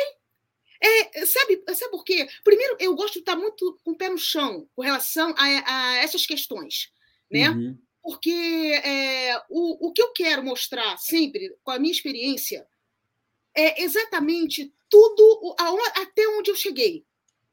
É, 0.82 1.26
sabe, 1.26 1.62
sabe 1.76 1.92
por 1.92 2.06
quê? 2.06 2.26
Primeiro, 2.42 2.78
eu 2.80 2.96
gosto 2.96 3.16
de 3.16 3.20
estar 3.20 3.36
muito 3.36 3.78
com 3.84 3.92
o 3.92 3.98
pé 3.98 4.08
no 4.08 4.18
chão 4.18 4.70
com 4.74 4.82
relação 4.82 5.36
a, 5.38 5.44
a 5.44 5.98
essas 5.98 6.26
questões, 6.26 6.90
né? 7.30 7.50
Uhum. 7.50 7.78
Porque 8.02 8.30
é, 8.30 9.36
o, 9.50 9.88
o 9.88 9.92
que 9.92 10.02
eu 10.02 10.14
quero 10.14 10.42
mostrar 10.42 10.96
sempre, 10.98 11.54
com 11.64 11.72
a 11.72 11.80
minha 11.80 11.92
experiência, 11.92 12.66
é 13.54 13.84
exatamente 13.84 14.74
tudo 14.90 15.54
até 15.96 16.26
onde 16.30 16.50
eu 16.50 16.56
cheguei. 16.56 17.06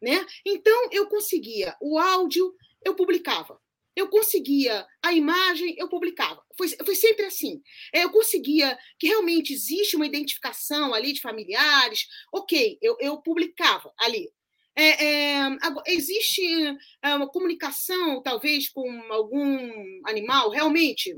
Né? 0.04 0.26
Então, 0.44 0.88
eu 0.92 1.06
conseguia 1.08 1.74
o 1.80 1.98
áudio, 1.98 2.54
eu 2.84 2.94
publicava. 2.94 3.58
Eu 3.96 4.08
conseguia 4.08 4.86
a 5.02 5.14
imagem, 5.14 5.74
eu 5.78 5.88
publicava. 5.88 6.44
Foi, 6.58 6.68
foi 6.68 6.94
sempre 6.94 7.24
assim. 7.24 7.62
É, 7.90 8.04
eu 8.04 8.10
conseguia 8.10 8.76
que 8.98 9.06
realmente 9.06 9.54
existe 9.54 9.96
uma 9.96 10.06
identificação 10.06 10.92
ali 10.92 11.14
de 11.14 11.22
familiares, 11.22 12.06
ok, 12.30 12.76
eu, 12.82 12.98
eu 13.00 13.16
publicava 13.22 13.90
ali. 13.98 14.30
É, 14.76 15.04
é, 15.04 15.58
existe 15.86 16.42
é, 17.00 17.14
uma 17.14 17.28
comunicação, 17.28 18.20
talvez, 18.22 18.68
com 18.68 18.90
algum 19.10 19.58
animal, 20.04 20.50
realmente, 20.50 21.16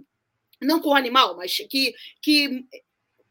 não 0.63 0.81
com 0.81 0.91
o 0.91 0.95
animal, 0.95 1.37
mas 1.37 1.57
que, 1.69 1.93
que 2.23 2.67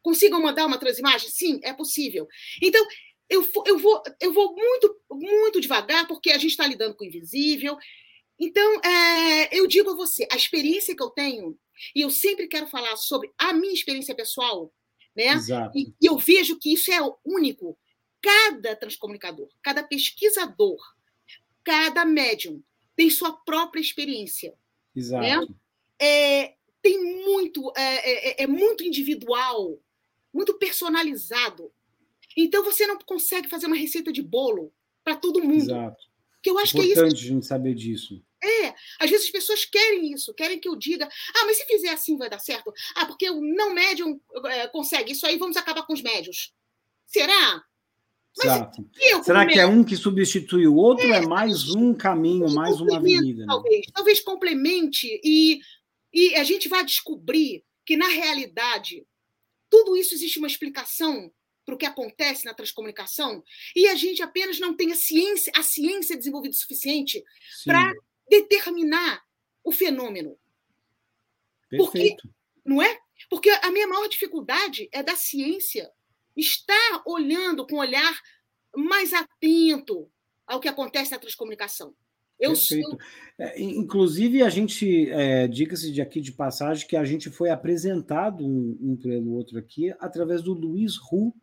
consigam 0.02 0.42
mandar 0.42 0.66
uma 0.66 0.78
transimagem? 0.78 1.30
Sim, 1.30 1.60
é 1.62 1.72
possível. 1.72 2.28
Então, 2.60 2.84
eu, 3.28 3.46
eu, 3.66 3.78
vou, 3.78 4.02
eu 4.20 4.32
vou 4.32 4.54
muito, 4.54 5.00
muito 5.10 5.60
devagar, 5.60 6.06
porque 6.06 6.30
a 6.30 6.38
gente 6.38 6.52
está 6.52 6.66
lidando 6.66 6.94
com 6.94 7.04
o 7.04 7.06
invisível. 7.06 7.76
Então, 8.38 8.80
é, 8.82 9.58
eu 9.58 9.66
digo 9.66 9.90
a 9.90 9.94
você, 9.94 10.26
a 10.30 10.36
experiência 10.36 10.94
que 10.94 11.02
eu 11.02 11.10
tenho, 11.10 11.58
e 11.94 12.02
eu 12.02 12.10
sempre 12.10 12.46
quero 12.46 12.66
falar 12.66 12.96
sobre 12.96 13.32
a 13.38 13.52
minha 13.52 13.72
experiência 13.72 14.14
pessoal, 14.14 14.72
né? 15.14 15.28
Exato. 15.28 15.76
E, 15.76 15.94
e 16.00 16.06
eu 16.06 16.16
vejo 16.18 16.58
que 16.58 16.72
isso 16.72 16.92
é 16.92 16.98
único. 17.24 17.78
Cada 18.20 18.74
transcomunicador, 18.74 19.48
cada 19.62 19.82
pesquisador, 19.82 20.78
cada 21.62 22.04
médium 22.04 22.62
tem 22.94 23.10
sua 23.10 23.32
própria 23.32 23.80
experiência. 23.80 24.54
Exato. 24.94 25.22
Né? 25.22 25.46
É, 25.98 26.54
tem 26.82 27.24
muito, 27.24 27.72
é, 27.76 28.40
é, 28.40 28.44
é 28.44 28.46
muito 28.46 28.84
individual, 28.84 29.78
muito 30.32 30.54
personalizado. 30.54 31.72
Então 32.36 32.62
você 32.62 32.86
não 32.86 32.98
consegue 32.98 33.48
fazer 33.48 33.66
uma 33.66 33.76
receita 33.76 34.12
de 34.12 34.22
bolo 34.22 34.72
para 35.02 35.16
todo 35.16 35.42
mundo. 35.42 35.62
Exato. 35.62 36.04
Que 36.42 36.50
eu 36.50 36.58
acho 36.58 36.76
Importante 36.76 36.94
que 36.94 37.00
é 37.00 37.06
isso. 37.06 37.16
a 37.16 37.28
gente 37.28 37.46
saber 37.46 37.74
disso. 37.74 38.22
É, 38.42 38.74
às 39.00 39.10
vezes 39.10 39.26
as 39.26 39.32
pessoas 39.32 39.64
querem 39.64 40.12
isso, 40.12 40.34
querem 40.34 40.60
que 40.60 40.68
eu 40.68 40.76
diga, 40.76 41.06
ah, 41.06 41.44
mas 41.46 41.56
se 41.56 41.64
fizer 41.64 41.88
assim 41.88 42.16
vai 42.16 42.28
dar 42.28 42.38
certo? 42.38 42.72
Ah, 42.94 43.06
porque 43.06 43.28
o 43.30 43.40
não 43.40 43.72
médium 43.72 44.20
é, 44.44 44.68
consegue 44.68 45.12
isso 45.12 45.26
aí, 45.26 45.38
vamos 45.38 45.56
acabar 45.56 45.84
com 45.84 45.94
os 45.94 46.02
médios. 46.02 46.52
Será? 47.06 47.64
Mas 48.36 48.46
Exato. 48.46 48.90
Será 49.24 49.46
que 49.46 49.58
é 49.58 49.66
um 49.66 49.82
que 49.82 49.96
substitui 49.96 50.66
o 50.66 50.76
outro? 50.76 51.06
É, 51.06 51.16
é 51.16 51.26
mais 51.26 51.74
um 51.74 51.94
caminho, 51.94 52.52
mais 52.52 52.78
uma 52.80 52.98
avenida? 52.98 53.40
Né? 53.40 53.46
Talvez, 53.46 53.86
talvez 53.92 54.20
complemente 54.20 55.20
e, 55.24 55.60
e 56.12 56.34
a 56.34 56.44
gente 56.44 56.68
vai 56.68 56.84
descobrir 56.84 57.64
que, 57.84 57.96
na 57.96 58.08
realidade, 58.08 59.06
tudo 59.70 59.96
isso 59.96 60.12
existe 60.12 60.38
uma 60.38 60.48
explicação 60.48 61.32
para 61.66 61.74
o 61.74 61.78
que 61.78 61.84
acontece 61.84 62.44
na 62.44 62.54
transcomunicação 62.54 63.42
e 63.74 63.88
a 63.88 63.96
gente 63.96 64.22
apenas 64.22 64.60
não 64.60 64.74
tem 64.74 64.92
a 64.92 64.96
ciência, 64.96 65.52
a 65.56 65.62
ciência 65.64 66.16
desenvolvida 66.16 66.54
o 66.54 66.58
suficiente 66.58 67.22
para 67.64 67.92
determinar 68.30 69.22
o 69.64 69.72
fenômeno. 69.72 70.38
Perfeito. 71.68 72.22
Porque, 72.22 72.34
não 72.64 72.80
é? 72.80 72.98
Porque 73.28 73.50
a 73.50 73.70
minha 73.72 73.88
maior 73.88 74.06
dificuldade 74.06 74.88
é 74.92 75.02
da 75.02 75.16
ciência 75.16 75.90
estar 76.36 77.02
olhando 77.04 77.66
com 77.66 77.76
um 77.76 77.80
olhar 77.80 78.22
mais 78.76 79.12
atento 79.12 80.10
ao 80.46 80.60
que 80.60 80.68
acontece 80.68 81.10
na 81.10 81.18
transcomunicação. 81.18 81.96
Eu 82.38 82.52
Perfeito. 82.52 82.90
Sou... 82.90 82.98
É, 83.38 83.60
inclusive, 83.60 84.42
a 84.42 84.48
gente, 84.48 85.10
é, 85.10 85.46
diga-se 85.46 85.92
de 85.92 86.00
aqui 86.00 86.20
de 86.20 86.32
passagem, 86.32 86.86
que 86.86 86.96
a 86.96 87.04
gente 87.04 87.30
foi 87.30 87.50
apresentado 87.50 88.46
um, 88.46 88.78
um 88.80 88.96
pelo 88.96 89.32
outro 89.32 89.58
aqui 89.58 89.92
através 89.98 90.42
do 90.42 90.52
Luiz 90.52 90.96
Ru, 90.96 91.34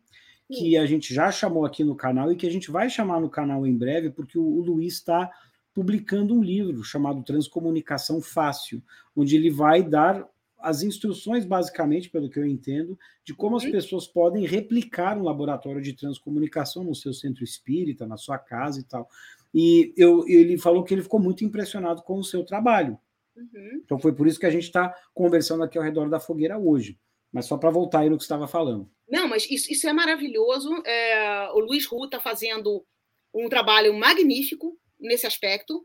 que 0.52 0.76
a 0.76 0.86
gente 0.86 1.14
já 1.14 1.30
chamou 1.30 1.64
aqui 1.64 1.82
no 1.82 1.96
canal 1.96 2.30
e 2.30 2.36
que 2.36 2.46
a 2.46 2.50
gente 2.50 2.70
vai 2.70 2.90
chamar 2.90 3.20
no 3.20 3.30
canal 3.30 3.66
em 3.66 3.76
breve, 3.76 4.10
porque 4.10 4.38
o, 4.38 4.42
o 4.42 4.60
Luiz 4.60 4.94
está 4.94 5.30
publicando 5.72 6.34
um 6.34 6.42
livro 6.42 6.84
chamado 6.84 7.24
Transcomunicação 7.24 8.20
Fácil, 8.20 8.82
onde 9.16 9.34
ele 9.34 9.50
vai 9.50 9.82
dar 9.82 10.24
as 10.64 10.82
instruções, 10.82 11.44
basicamente, 11.44 12.08
pelo 12.08 12.30
que 12.30 12.38
eu 12.38 12.46
entendo, 12.46 12.98
de 13.22 13.34
como 13.34 13.56
as 13.56 13.64
uhum. 13.64 13.70
pessoas 13.70 14.06
podem 14.06 14.46
replicar 14.46 15.18
um 15.18 15.22
laboratório 15.22 15.82
de 15.82 15.92
transcomunicação 15.92 16.82
no 16.82 16.94
seu 16.94 17.12
centro 17.12 17.44
espírita, 17.44 18.06
na 18.06 18.16
sua 18.16 18.38
casa 18.38 18.80
e 18.80 18.84
tal. 18.84 19.06
E 19.54 19.94
eu, 19.96 20.26
ele 20.26 20.58
falou 20.58 20.82
que 20.82 20.92
ele 20.92 21.02
ficou 21.02 21.20
muito 21.20 21.44
impressionado 21.44 22.02
com 22.02 22.18
o 22.18 22.24
seu 22.24 22.44
trabalho. 22.44 22.98
Uhum. 23.36 23.80
Então 23.84 23.98
foi 23.98 24.12
por 24.12 24.26
isso 24.26 24.38
que 24.38 24.46
a 24.46 24.50
gente 24.50 24.64
está 24.64 24.92
conversando 25.14 25.62
aqui 25.62 25.78
ao 25.78 25.84
redor 25.84 26.08
da 26.10 26.18
fogueira 26.18 26.58
hoje. 26.58 26.98
Mas 27.32 27.46
só 27.46 27.56
para 27.56 27.70
voltar 27.70 28.00
aí 28.00 28.10
no 28.10 28.16
que 28.16 28.24
você 28.24 28.26
estava 28.26 28.48
falando. 28.48 28.90
Não, 29.08 29.28
mas 29.28 29.48
isso, 29.48 29.72
isso 29.72 29.88
é 29.88 29.92
maravilhoso. 29.92 30.70
É, 30.84 31.50
o 31.52 31.60
Luiz 31.60 31.86
Ru 31.86 32.04
está 32.04 32.20
fazendo 32.20 32.84
um 33.32 33.48
trabalho 33.48 33.94
magnífico 33.94 34.76
nesse 34.98 35.26
aspecto. 35.26 35.78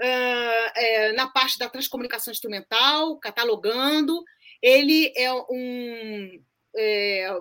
Uh, 0.00 0.68
é, 0.74 1.12
na 1.12 1.28
parte 1.28 1.58
da 1.58 1.68
transcomunicação 1.68 2.32
instrumental, 2.32 3.18
catalogando. 3.18 4.22
Ele 4.60 5.12
é 5.16 5.32
um, 5.32 6.42
é, 6.76 7.40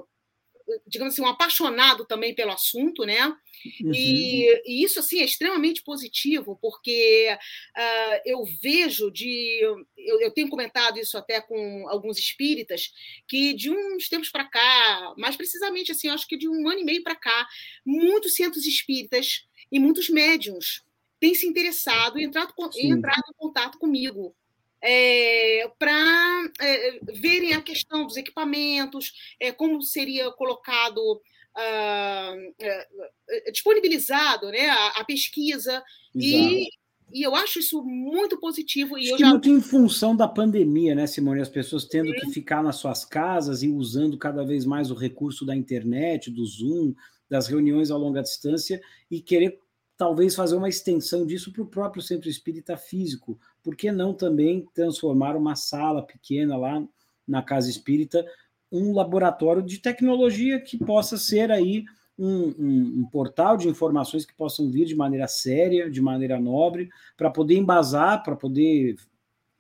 digamos 0.87 1.13
assim, 1.13 1.21
um 1.21 1.27
apaixonado 1.27 2.05
também 2.05 2.33
pelo 2.33 2.51
assunto, 2.51 3.05
né? 3.05 3.27
Uhum. 3.27 3.91
E, 3.93 4.61
e, 4.65 4.83
isso 4.83 4.99
assim 4.99 5.19
é 5.19 5.25
extremamente 5.25 5.83
positivo, 5.83 6.57
porque 6.61 7.29
uh, 7.77 8.21
eu 8.25 8.43
vejo 8.61 9.11
de. 9.11 9.59
Eu, 9.97 10.21
eu, 10.21 10.31
tenho 10.31 10.49
comentado 10.49 10.97
isso 10.97 11.17
até 11.17 11.39
com 11.41 11.87
alguns 11.87 12.17
espíritas, 12.17 12.91
que 13.27 13.53
de 13.53 13.69
uns 13.69 14.09
tempos 14.09 14.29
para 14.29 14.45
cá, 14.45 15.13
mais 15.17 15.35
precisamente 15.35 15.91
assim, 15.91 16.07
acho 16.09 16.27
que 16.27 16.37
de 16.37 16.49
um 16.49 16.67
ano 16.67 16.79
e 16.79 16.85
meio 16.85 17.03
para 17.03 17.15
cá, 17.15 17.47
muitos 17.85 18.35
centros 18.35 18.65
espíritas 18.65 19.45
e 19.71 19.79
muitos 19.79 20.09
médiums 20.09 20.83
têm 21.19 21.35
se 21.35 21.45
interessado 21.45 22.19
e 22.19 22.23
entrado, 22.23 22.53
entrado 22.75 23.23
em 23.29 23.37
contato 23.37 23.77
comigo 23.77 24.35
é, 24.81 25.69
para 25.77 26.51
é, 26.59 26.99
verem 27.13 27.53
a 27.53 27.61
questão 27.61 28.05
dos 28.05 28.17
equipamentos, 28.17 29.13
é, 29.39 29.51
como 29.51 29.81
seria 29.81 30.31
colocado, 30.31 31.21
ah, 31.55 32.33
é, 32.59 32.87
é, 33.29 33.51
disponibilizado 33.51 34.49
né, 34.49 34.69
a, 34.69 34.87
a 35.01 35.05
pesquisa. 35.05 35.83
E, 36.15 36.69
e 37.13 37.21
eu 37.21 37.35
acho 37.35 37.59
isso 37.59 37.83
muito 37.83 38.39
positivo. 38.39 38.97
E 38.97 39.03
acho 39.03 39.13
eu 39.13 39.17
já... 39.19 39.29
muito 39.29 39.49
em 39.49 39.61
função 39.61 40.15
da 40.15 40.27
pandemia, 40.27 40.95
né, 40.95 41.05
Simone? 41.05 41.41
As 41.41 41.49
pessoas 41.49 41.85
tendo 41.85 42.11
que 42.13 42.31
ficar 42.31 42.63
nas 42.63 42.77
suas 42.77 43.05
casas 43.05 43.63
e 43.63 43.69
usando 43.69 44.17
cada 44.17 44.43
vez 44.43 44.65
mais 44.65 44.89
o 44.89 44.95
recurso 44.95 45.45
da 45.45 45.55
internet, 45.55 46.31
do 46.31 46.45
Zoom, 46.45 46.93
das 47.29 47.47
reuniões 47.47 47.91
a 47.91 47.97
longa 47.97 48.21
distância 48.21 48.81
e 49.09 49.21
querer 49.21 49.59
talvez 50.01 50.33
fazer 50.33 50.55
uma 50.55 50.67
extensão 50.67 51.27
disso 51.27 51.53
para 51.53 51.61
o 51.61 51.67
próprio 51.67 52.01
centro 52.01 52.27
espírita 52.27 52.75
físico. 52.75 53.39
Por 53.61 53.75
que 53.75 53.91
não 53.91 54.15
também 54.15 54.67
transformar 54.73 55.35
uma 55.35 55.55
sala 55.55 56.01
pequena 56.01 56.57
lá 56.57 56.83
na 57.27 57.43
casa 57.43 57.69
espírita 57.69 58.25
um 58.71 58.95
laboratório 58.95 59.61
de 59.61 59.77
tecnologia 59.77 60.59
que 60.59 60.75
possa 60.75 61.17
ser 61.17 61.51
aí 61.51 61.85
um, 62.17 62.47
um, 62.47 62.99
um, 63.01 63.09
portal 63.11 63.55
de 63.55 63.67
informações 63.67 64.25
que 64.25 64.33
possam 64.33 64.71
vir 64.71 64.85
de 64.85 64.95
maneira 64.95 65.27
séria, 65.27 65.87
de 65.87 66.01
maneira 66.01 66.39
nobre, 66.39 66.89
para 67.15 67.29
poder 67.29 67.53
embasar, 67.57 68.23
para 68.23 68.35
poder 68.35 68.95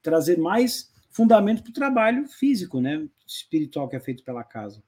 trazer 0.01 0.39
mais 0.39 0.91
fundamento 1.11 1.61
para 1.61 1.69
o 1.69 1.73
trabalho 1.73 2.27
físico, 2.27 2.81
né, 2.81 3.07
espiritual 3.27 3.87
que 3.87 3.95
é 3.95 3.99
feito 3.99 4.23
pela 4.23 4.43
casa. 4.43 4.81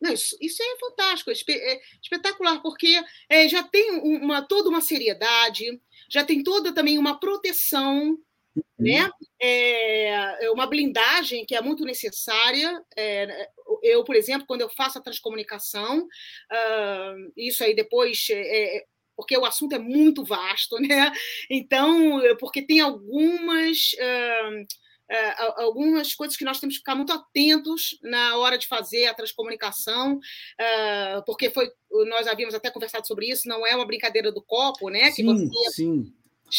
Não, 0.00 0.12
isso, 0.12 0.36
isso, 0.40 0.62
é 0.62 0.78
fantástico, 0.78 1.30
é 1.30 1.80
espetacular, 2.02 2.60
porque 2.62 3.02
é, 3.28 3.48
já 3.48 3.62
tem 3.62 3.92
uma, 4.00 4.42
toda 4.42 4.68
uma 4.68 4.80
seriedade, 4.80 5.80
já 6.08 6.24
tem 6.24 6.42
toda 6.42 6.72
também 6.72 6.98
uma 6.98 7.18
proteção, 7.18 8.10
uhum. 8.10 8.62
né? 8.78 9.10
É, 9.40 10.44
é, 10.44 10.50
uma 10.50 10.66
blindagem 10.66 11.44
que 11.44 11.54
é 11.54 11.60
muito 11.60 11.84
necessária. 11.84 12.82
É, 12.96 13.48
eu, 13.82 14.04
por 14.04 14.14
exemplo, 14.14 14.46
quando 14.46 14.60
eu 14.60 14.70
faço 14.70 14.98
a 14.98 15.02
transcomunicação, 15.02 16.00
uh, 16.00 17.32
isso 17.36 17.64
aí 17.64 17.74
depois 17.74 18.26
é, 18.30 18.76
é, 18.78 18.84
porque 19.16 19.36
o 19.36 19.44
assunto 19.44 19.74
é 19.74 19.78
muito 19.78 20.24
vasto, 20.24 20.78
né? 20.80 21.12
Então, 21.50 22.20
porque 22.38 22.62
tem 22.62 22.80
algumas. 22.80 23.94
Uh, 23.94 24.87
uh, 25.10 25.62
algumas 25.62 26.14
coisas 26.14 26.36
que 26.36 26.44
nós 26.44 26.60
temos 26.60 26.76
que 26.76 26.80
ficar 26.80 26.94
muito 26.94 27.12
atentos 27.12 27.98
na 28.02 28.36
hora 28.36 28.58
de 28.58 28.66
fazer 28.66 29.06
a 29.06 29.14
transcomunicação, 29.14 30.16
uh, 30.16 31.24
porque 31.26 31.50
foi 31.50 31.70
nós 32.08 32.26
havíamos 32.26 32.54
até 32.54 32.70
conversado 32.70 33.06
sobre 33.06 33.30
isso, 33.30 33.48
não 33.48 33.66
é 33.66 33.74
uma 33.74 33.86
brincadeira 33.86 34.30
do 34.30 34.42
copo, 34.42 34.90
né? 34.90 35.10
Sim, 35.10 35.24
você... 35.24 35.70
sim. 35.70 36.12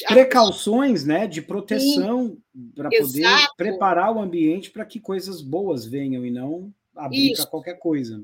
Precauções, 0.07 1.03
né, 1.03 1.27
de 1.27 1.41
proteção 1.41 2.37
para 2.75 2.89
poder 2.89 3.47
preparar 3.57 4.15
o 4.15 4.19
ambiente 4.19 4.69
para 4.69 4.85
que 4.85 4.99
coisas 4.99 5.41
boas 5.41 5.83
venham 5.85 6.23
e 6.23 6.29
não 6.29 6.71
abrir 6.95 7.33
para 7.35 7.47
qualquer 7.47 7.79
coisa. 7.79 8.23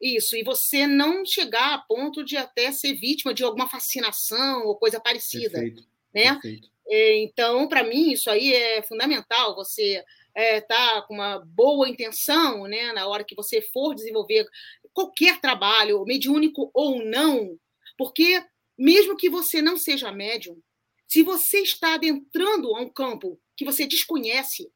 Isso, 0.00 0.34
e 0.36 0.42
você 0.42 0.86
não 0.86 1.24
chegar 1.24 1.74
a 1.74 1.78
ponto 1.78 2.24
de 2.24 2.36
até 2.36 2.72
ser 2.72 2.94
vítima 2.94 3.32
de 3.32 3.44
alguma 3.44 3.68
fascinação 3.68 4.66
ou 4.66 4.76
coisa 4.76 4.98
parecida. 4.98 5.50
Perfeito, 5.50 5.82
né? 6.14 6.32
Perfeito. 6.32 6.71
É, 6.94 7.22
então, 7.22 7.66
para 7.66 7.82
mim, 7.82 8.12
isso 8.12 8.30
aí 8.30 8.52
é 8.52 8.82
fundamental. 8.82 9.54
Você 9.54 10.04
é, 10.34 10.60
tá 10.60 11.00
com 11.08 11.14
uma 11.14 11.38
boa 11.38 11.88
intenção, 11.88 12.64
né, 12.64 12.92
na 12.92 13.06
hora 13.06 13.24
que 13.24 13.34
você 13.34 13.62
for 13.62 13.94
desenvolver 13.94 14.46
qualquer 14.92 15.40
trabalho, 15.40 16.04
mediúnico 16.04 16.70
ou 16.74 17.02
não, 17.02 17.58
porque 17.96 18.44
mesmo 18.76 19.16
que 19.16 19.30
você 19.30 19.62
não 19.62 19.78
seja 19.78 20.12
médium, 20.12 20.60
se 21.08 21.22
você 21.22 21.60
está 21.60 21.94
adentrando 21.94 22.76
a 22.76 22.80
um 22.80 22.90
campo 22.90 23.40
que 23.56 23.64
você 23.64 23.86
desconhece, 23.86 24.70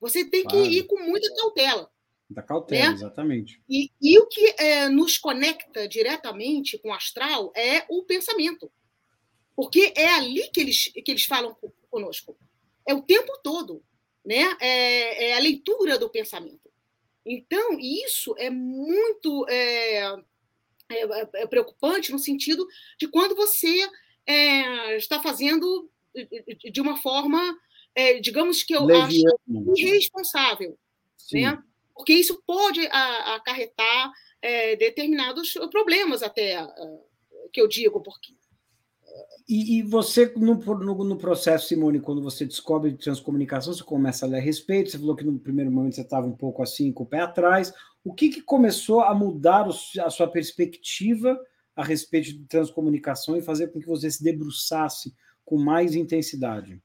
você 0.00 0.24
tem 0.24 0.44
claro. 0.44 0.62
que 0.62 0.78
ir 0.78 0.84
com 0.84 0.98
muita 1.02 1.28
cautela. 1.34 1.90
Da 2.30 2.42
cautela, 2.42 2.88
né? 2.88 2.94
exatamente. 2.94 3.60
E, 3.68 3.90
e, 4.00 4.18
o 4.18 4.26
que 4.28 4.54
é, 4.58 4.88
nos 4.88 5.18
conecta 5.18 5.86
diretamente 5.86 6.78
com 6.78 6.88
o 6.88 6.94
astral 6.94 7.52
é 7.54 7.84
o 7.90 8.02
pensamento. 8.04 8.72
Porque 9.60 9.92
é 9.94 10.08
ali 10.14 10.48
que 10.48 10.58
eles, 10.58 10.86
que 10.86 11.10
eles 11.10 11.24
falam 11.26 11.54
conosco. 11.90 12.34
É 12.88 12.94
o 12.94 13.02
tempo 13.02 13.30
todo. 13.44 13.84
Né? 14.24 14.56
É, 14.58 15.28
é 15.28 15.36
a 15.36 15.38
leitura 15.38 15.98
do 15.98 16.08
pensamento. 16.08 16.72
Então, 17.26 17.78
isso 17.78 18.34
é 18.38 18.48
muito 18.48 19.46
é, 19.50 19.98
é, 20.88 21.28
é 21.42 21.46
preocupante 21.46 22.10
no 22.10 22.18
sentido 22.18 22.66
de 22.98 23.06
quando 23.08 23.36
você 23.36 23.86
é, 24.26 24.96
está 24.96 25.22
fazendo 25.22 25.90
de 26.72 26.80
uma 26.80 26.96
forma, 26.96 27.54
é, 27.94 28.18
digamos 28.18 28.62
que 28.62 28.74
eu 28.74 28.86
Leviano. 28.86 29.36
acho 29.72 29.78
irresponsável. 29.78 30.78
Né? 31.34 31.62
Porque 31.94 32.14
isso 32.14 32.42
pode 32.46 32.80
acarretar 32.86 34.10
determinados 34.78 35.52
problemas, 35.70 36.22
até 36.22 36.56
que 37.52 37.60
eu 37.60 37.68
digo, 37.68 38.02
porque 38.02 38.39
e, 39.50 39.78
e, 39.78 39.82
você, 39.82 40.32
no, 40.36 40.54
no, 40.54 41.04
no, 41.04 41.16
processo, 41.16 41.66
Simone, 41.66 42.00
quando 42.00 42.22
você 42.22 42.46
descobre 42.46 42.96
transcomunicação, 42.96 43.74
você 43.74 43.82
começa 43.82 44.24
a 44.24 44.28
ler 44.28 44.38
a 44.38 44.40
respeito, 44.40 44.92
você 44.92 44.98
falou 44.98 45.16
que 45.16 45.24
no 45.24 45.40
primeiro 45.40 45.72
momento 45.72 45.96
você 45.96 46.02
estava 46.02 46.24
um 46.24 46.36
pouco 46.36 46.62
assim, 46.62 46.92
com 46.92 47.02
o 47.02 47.06
pé 47.06 47.18
atrás. 47.18 47.74
O 48.04 48.14
que, 48.14 48.28
que 48.28 48.42
começou 48.42 49.00
a 49.00 49.12
mudar 49.12 49.68
o, 49.68 49.72
a 50.02 50.08
sua 50.08 50.28
perspectiva 50.28 51.36
a 51.74 51.82
respeito 51.82 52.26
de 52.26 52.46
transcomunicação 52.46 53.36
e 53.36 53.42
fazer 53.42 53.72
com 53.72 53.80
que 53.80 53.88
você 53.88 54.08
se 54.08 54.22
debruçasse 54.22 55.12
com 55.44 55.58
mais 55.58 55.96
intensidade? 55.96 56.80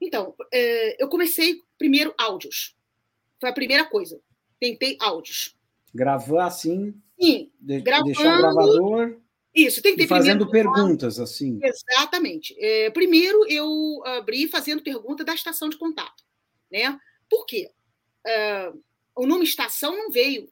Então, 0.00 0.34
é, 0.52 1.00
eu 1.00 1.08
comecei 1.08 1.62
primeiro 1.78 2.12
áudios. 2.18 2.76
Foi 3.40 3.50
a 3.50 3.54
primeira 3.54 3.84
coisa. 3.84 4.20
Tentei 4.58 4.96
áudios. 5.00 5.56
Gravar 5.94 6.46
assim? 6.46 6.92
Sim. 7.20 7.52
De, 7.60 7.80
gravando, 7.82 8.06
deixar 8.06 8.36
o 8.36 8.38
gravador 8.38 9.21
isso, 9.54 9.82
tem 9.82 9.92
que 9.92 10.02
ter 10.02 10.08
fazendo 10.08 10.46
primeiro... 10.46 10.72
perguntas, 10.72 11.18
assim. 11.18 11.60
Exatamente. 11.62 12.56
É, 12.58 12.90
primeiro, 12.90 13.46
eu 13.48 14.02
abri 14.06 14.48
fazendo 14.48 14.82
pergunta 14.82 15.24
da 15.24 15.34
estação 15.34 15.68
de 15.68 15.76
contato. 15.76 16.24
Né? 16.70 16.98
Por 17.28 17.44
quê? 17.44 17.70
É, 18.26 18.72
o 19.14 19.26
nome 19.26 19.44
estação 19.44 19.96
não 19.96 20.10
veio 20.10 20.48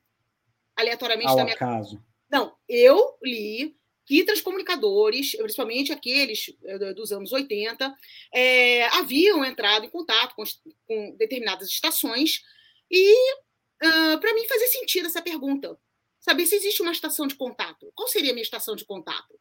aleatoriamente 0.77 1.31
Ao 1.31 1.37
da 1.37 1.45
minha 1.45 1.55
acaso. 1.55 2.03
Não, 2.31 2.55
eu 2.69 3.15
li 3.23 3.75
que 4.05 4.25
transcomunicadores, 4.25 5.37
principalmente 5.37 5.93
aqueles 5.93 6.53
é, 6.65 6.93
dos 6.93 7.13
anos 7.13 7.33
80, 7.33 7.95
é, 8.35 8.85
haviam 8.99 9.45
entrado 9.45 9.87
em 9.87 9.91
contato 9.91 10.35
com, 10.35 10.43
com 10.87 11.17
determinadas 11.17 11.69
estações 11.69 12.43
e, 12.91 13.15
uh, 13.33 14.19
para 14.21 14.35
mim, 14.35 14.49
fazia 14.49 14.67
sentido 14.67 15.07
essa 15.07 15.23
pergunta 15.23 15.79
saber 16.21 16.47
se 16.47 16.55
existe 16.55 16.83
uma 16.83 16.93
estação 16.93 17.27
de 17.27 17.35
contato. 17.35 17.91
Qual 17.95 18.07
seria 18.09 18.31
a 18.31 18.35
minha 18.35 18.45
estação 18.45 18.77
de 18.77 18.85
contato? 18.85 19.39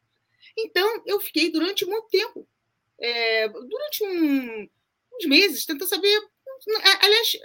Então, 0.58 1.02
eu 1.06 1.20
fiquei 1.20 1.50
durante 1.50 1.84
muito 1.84 2.08
tempo, 2.08 2.48
é, 2.98 3.48
durante 3.48 4.04
um, 4.04 4.68
uns 5.14 5.26
meses, 5.26 5.64
tentando 5.64 5.88
saber. 5.88 6.20
Aliás, 7.00 7.38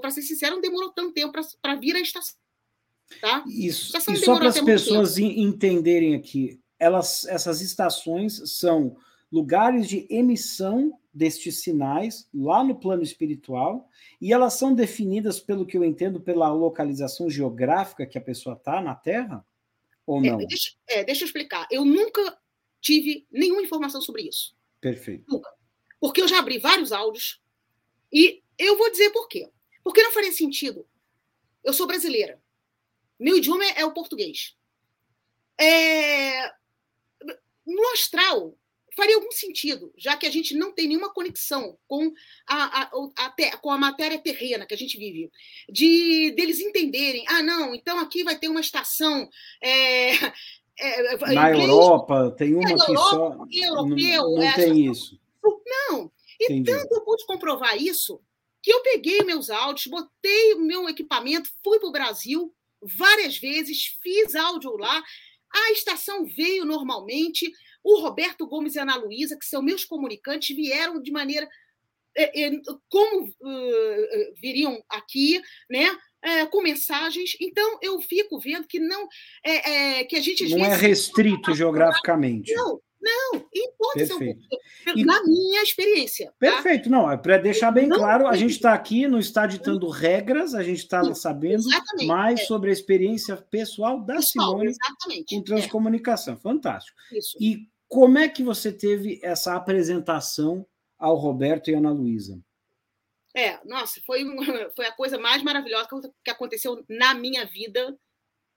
para 0.00 0.10
ser 0.10 0.22
sincero, 0.22 0.56
não 0.56 0.62
demorou 0.62 0.90
tanto 0.92 1.12
tempo 1.12 1.32
para 1.62 1.74
vir 1.76 1.94
a 1.96 2.00
estação. 2.00 2.36
Tá? 3.20 3.44
Isso. 3.46 3.96
E 4.10 4.16
só 4.16 4.36
para 4.36 4.48
as 4.48 4.60
pessoas 4.60 5.18
entenderem 5.18 6.14
aqui, 6.14 6.60
elas, 6.78 7.24
essas 7.26 7.60
estações 7.60 8.40
são 8.58 8.96
lugares 9.34 9.88
de 9.88 10.06
emissão 10.08 10.96
destes 11.12 11.60
sinais 11.60 12.28
lá 12.32 12.62
no 12.62 12.78
plano 12.78 13.02
espiritual 13.02 13.90
e 14.20 14.32
elas 14.32 14.54
são 14.54 14.72
definidas, 14.72 15.40
pelo 15.40 15.66
que 15.66 15.76
eu 15.76 15.84
entendo, 15.84 16.20
pela 16.20 16.52
localização 16.52 17.28
geográfica 17.28 18.06
que 18.06 18.16
a 18.16 18.20
pessoa 18.20 18.54
está 18.54 18.80
na 18.80 18.94
Terra? 18.94 19.44
Ou 20.06 20.24
é, 20.24 20.30
não? 20.30 20.40
É, 20.40 20.46
deixa, 20.46 20.72
é, 20.86 21.02
deixa 21.04 21.24
eu 21.24 21.26
explicar. 21.26 21.66
Eu 21.68 21.84
nunca 21.84 22.38
tive 22.80 23.26
nenhuma 23.28 23.62
informação 23.62 24.00
sobre 24.00 24.22
isso. 24.22 24.56
Perfeito. 24.80 25.24
Nunca. 25.28 25.50
Porque 25.98 26.22
eu 26.22 26.28
já 26.28 26.38
abri 26.38 26.58
vários 26.58 26.92
áudios 26.92 27.42
e 28.12 28.40
eu 28.56 28.78
vou 28.78 28.88
dizer 28.88 29.10
por 29.10 29.26
quê. 29.26 29.50
Porque 29.82 30.02
não 30.02 30.12
faria 30.12 30.30
sentido. 30.30 30.86
Eu 31.64 31.72
sou 31.72 31.88
brasileira. 31.88 32.40
Meu 33.18 33.36
idioma 33.36 33.64
é 33.64 33.84
o 33.84 33.92
português. 33.92 34.56
É... 35.58 36.52
No 37.66 37.82
astral, 37.94 38.56
faria 38.96 39.16
algum 39.16 39.30
sentido, 39.30 39.92
já 39.96 40.16
que 40.16 40.26
a 40.26 40.30
gente 40.30 40.54
não 40.54 40.72
tem 40.72 40.88
nenhuma 40.88 41.12
conexão 41.12 41.78
com 41.86 42.12
a, 42.46 42.82
a, 42.82 42.90
a, 43.16 43.56
com 43.58 43.70
a 43.70 43.78
matéria 43.78 44.18
terrena 44.18 44.66
que 44.66 44.74
a 44.74 44.76
gente 44.76 44.98
vive, 44.98 45.30
de 45.68 46.32
deles 46.36 46.60
entenderem, 46.60 47.24
ah, 47.28 47.42
não, 47.42 47.74
então 47.74 47.98
aqui 47.98 48.24
vai 48.24 48.38
ter 48.38 48.48
uma 48.48 48.60
estação. 48.60 49.28
É, 49.62 50.14
é, 50.78 51.16
na 51.34 51.50
inglês, 51.50 51.68
Europa, 51.68 52.34
tem 52.36 52.54
uma 52.54 52.70
é, 52.70 52.74
que 52.74 52.90
Europa, 52.90 53.10
só. 53.10 53.46
Europeu, 53.50 54.22
não, 54.22 54.34
não 54.34 54.42
é, 54.42 54.52
tem 54.54 54.90
isso. 54.90 55.20
Não. 55.42 56.10
E 56.40 56.44
Entendi. 56.44 56.70
tanto 56.70 56.94
eu 56.94 57.00
pude 57.02 57.24
comprovar 57.26 57.76
isso 57.76 58.20
que 58.64 58.72
eu 58.72 58.80
peguei 58.80 59.20
meus 59.20 59.50
áudios, 59.50 59.86
botei 59.88 60.54
o 60.54 60.60
meu 60.62 60.88
equipamento, 60.88 61.50
fui 61.62 61.78
para 61.78 61.88
o 61.88 61.92
Brasil 61.92 62.50
várias 62.80 63.36
vezes, 63.36 63.98
fiz 64.02 64.34
áudio 64.34 64.74
lá. 64.78 65.04
A 65.52 65.72
estação 65.72 66.24
veio 66.24 66.64
normalmente, 66.64 67.52
o 67.84 68.00
Roberto 68.00 68.46
Gomes 68.46 68.74
e 68.74 68.78
a 68.78 68.82
Ana 68.82 68.96
Luísa, 68.96 69.36
que 69.38 69.44
são 69.44 69.62
meus 69.62 69.84
comunicantes, 69.84 70.56
vieram 70.56 71.00
de 71.00 71.12
maneira 71.12 71.46
como 72.88 73.26
uh, 73.26 74.34
viriam 74.40 74.82
aqui, 74.88 75.40
né? 75.68 75.86
É, 76.22 76.46
com 76.46 76.62
mensagens. 76.62 77.36
Então, 77.38 77.78
eu 77.82 78.00
fico 78.00 78.38
vendo 78.40 78.66
que 78.66 78.78
não 78.78 79.06
é, 79.44 79.98
é 79.98 80.04
que 80.04 80.16
a 80.16 80.20
gente 80.22 80.48
não 80.48 80.64
é 80.64 80.74
restrito 80.74 81.54
geograficamente. 81.54 82.50
Não, 82.54 82.80
não, 83.04 83.46
hipótese 83.52 84.38
e, 84.96 85.04
na 85.04 85.22
minha 85.22 85.62
experiência. 85.62 86.28
Tá? 86.28 86.34
Perfeito, 86.38 86.88
não, 86.88 87.10
é 87.10 87.18
para 87.18 87.36
deixar 87.36 87.70
bem 87.70 87.86
não, 87.86 87.98
claro, 87.98 88.26
a 88.26 88.34
gente 88.34 88.52
está 88.52 88.72
aqui, 88.72 89.06
não 89.06 89.18
está 89.18 89.46
ditando 89.46 89.86
regras, 89.90 90.54
a 90.54 90.62
gente 90.62 90.78
está 90.78 91.14
sabendo 91.14 91.64
mais 92.06 92.40
é. 92.40 92.44
sobre 92.44 92.70
a 92.70 92.72
experiência 92.72 93.36
pessoal 93.36 94.00
da 94.00 94.14
pessoal, 94.14 94.52
Simone 94.52 94.70
exatamente, 94.70 95.34
com 95.34 95.40
é. 95.40 95.44
transcomunicação. 95.44 96.34
É. 96.34 96.36
Fantástico. 96.38 96.96
Isso. 97.12 97.36
E 97.38 97.68
como 97.88 98.18
é 98.18 98.28
que 98.28 98.42
você 98.42 98.72
teve 98.72 99.20
essa 99.22 99.54
apresentação 99.54 100.66
ao 100.98 101.16
Roberto 101.16 101.70
e 101.70 101.74
Ana 101.74 101.92
Luísa? 101.92 102.40
É, 103.36 103.58
nossa, 103.64 104.00
foi, 104.06 104.24
foi 104.76 104.86
a 104.86 104.92
coisa 104.92 105.18
mais 105.18 105.42
maravilhosa 105.42 105.88
que 106.24 106.30
aconteceu 106.30 106.84
na 106.88 107.14
minha 107.14 107.44
vida 107.44 107.98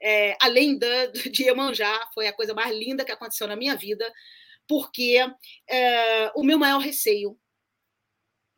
é, 0.01 0.37
além 0.41 0.77
da, 0.77 1.07
de 1.07 1.43
Iemanjá, 1.43 2.09
foi 2.13 2.27
a 2.27 2.33
coisa 2.33 2.53
mais 2.53 2.75
linda 2.75 3.05
que 3.05 3.11
aconteceu 3.11 3.47
na 3.47 3.55
minha 3.55 3.75
vida, 3.75 4.11
porque 4.67 5.17
é, 5.69 6.31
o 6.35 6.43
meu 6.43 6.59
maior 6.59 6.79
receio, 6.79 7.37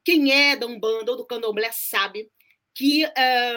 quem 0.04 0.32
é 0.32 0.56
da 0.56 0.66
Umbanda 0.66 1.12
ou 1.12 1.18
do 1.18 1.26
Candomblé 1.26 1.72
sabe 1.72 2.32
que 2.74 3.06
é, 3.06 3.54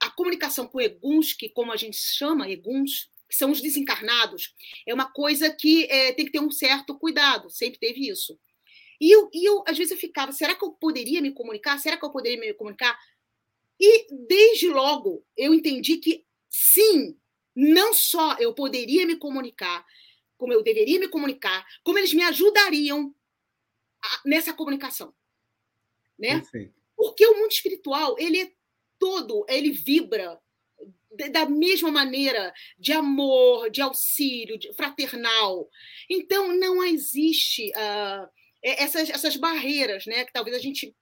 a 0.00 0.10
comunicação 0.10 0.66
com 0.66 0.80
eguns, 0.80 1.32
que 1.32 1.48
como 1.48 1.72
a 1.72 1.76
gente 1.76 1.96
chama 1.96 2.50
eguns, 2.50 3.10
que 3.30 3.36
são 3.36 3.52
os 3.52 3.60
desencarnados, 3.60 4.52
é 4.84 4.92
uma 4.92 5.10
coisa 5.10 5.48
que 5.54 5.84
é, 5.84 6.12
tem 6.12 6.26
que 6.26 6.32
ter 6.32 6.40
um 6.40 6.50
certo 6.50 6.98
cuidado, 6.98 7.48
sempre 7.48 7.78
teve 7.78 8.10
isso. 8.10 8.36
E 9.00 9.10
eu, 9.10 9.30
e 9.32 9.48
eu, 9.48 9.62
às 9.66 9.78
vezes, 9.78 9.92
eu 9.92 9.96
ficava, 9.96 10.32
será 10.32 10.54
que 10.54 10.64
eu 10.64 10.72
poderia 10.72 11.22
me 11.22 11.32
comunicar? 11.32 11.78
Será 11.78 11.96
que 11.96 12.04
eu 12.04 12.10
poderia 12.10 12.38
me 12.38 12.52
comunicar? 12.52 12.98
E 13.78 14.06
desde 14.26 14.68
logo 14.68 15.24
eu 15.36 15.54
entendi 15.54 15.96
que 15.96 16.26
sim, 16.50 17.16
não 17.54 17.94
só 17.94 18.36
eu 18.38 18.52
poderia 18.52 19.06
me 19.06 19.16
comunicar, 19.16 19.86
como 20.36 20.52
eu 20.52 20.62
deveria 20.62 20.98
me 20.98 21.08
comunicar, 21.08 21.64
como 21.82 21.98
eles 21.98 22.12
me 22.12 22.22
ajudariam 22.24 23.14
nessa 24.24 24.52
comunicação. 24.52 25.14
Né? 26.18 26.42
Porque 26.96 27.24
o 27.26 27.38
mundo 27.38 27.52
espiritual, 27.52 28.16
ele 28.18 28.40
é 28.40 28.52
todo, 28.98 29.46
ele 29.48 29.70
vibra 29.70 30.38
da 31.32 31.46
mesma 31.46 31.90
maneira 31.90 32.52
de 32.78 32.92
amor, 32.92 33.70
de 33.70 33.80
auxílio, 33.80 34.58
de 34.58 34.72
fraternal. 34.74 35.68
Então, 36.08 36.56
não 36.56 36.84
existe 36.84 37.70
uh, 37.70 38.28
essas, 38.62 39.10
essas 39.10 39.36
barreiras 39.36 40.06
né, 40.06 40.24
que 40.24 40.32
talvez 40.32 40.56
a 40.56 40.60
gente 40.60 40.94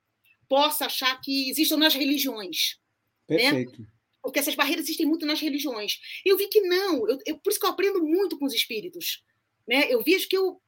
possa 0.48 0.86
achar 0.86 1.20
que 1.20 1.50
existam 1.50 1.76
nas 1.76 1.94
religiões. 1.94 2.78
Né? 3.28 3.36
Perfeito. 3.36 3.82
Né? 3.82 3.88
porque 4.28 4.40
essas 4.40 4.54
barreiras 4.54 4.84
existem 4.84 5.06
muito 5.06 5.24
nas 5.24 5.40
religiões. 5.40 5.98
Eu 6.24 6.36
vi 6.36 6.48
que 6.48 6.61
não, 6.61 7.09
eu, 7.09 7.18
eu, 7.24 7.38
por 7.38 7.50
isso 7.50 7.59
que 7.59 7.64
eu 7.64 7.70
aprendo 7.70 8.02
muito 8.02 8.38
com 8.38 8.44
os 8.44 8.52
espíritos. 8.52 9.22
Né? 9.66 9.86
Eu 9.90 10.02
vejo 10.02 10.28
que 10.28 10.36
eu 10.36 10.61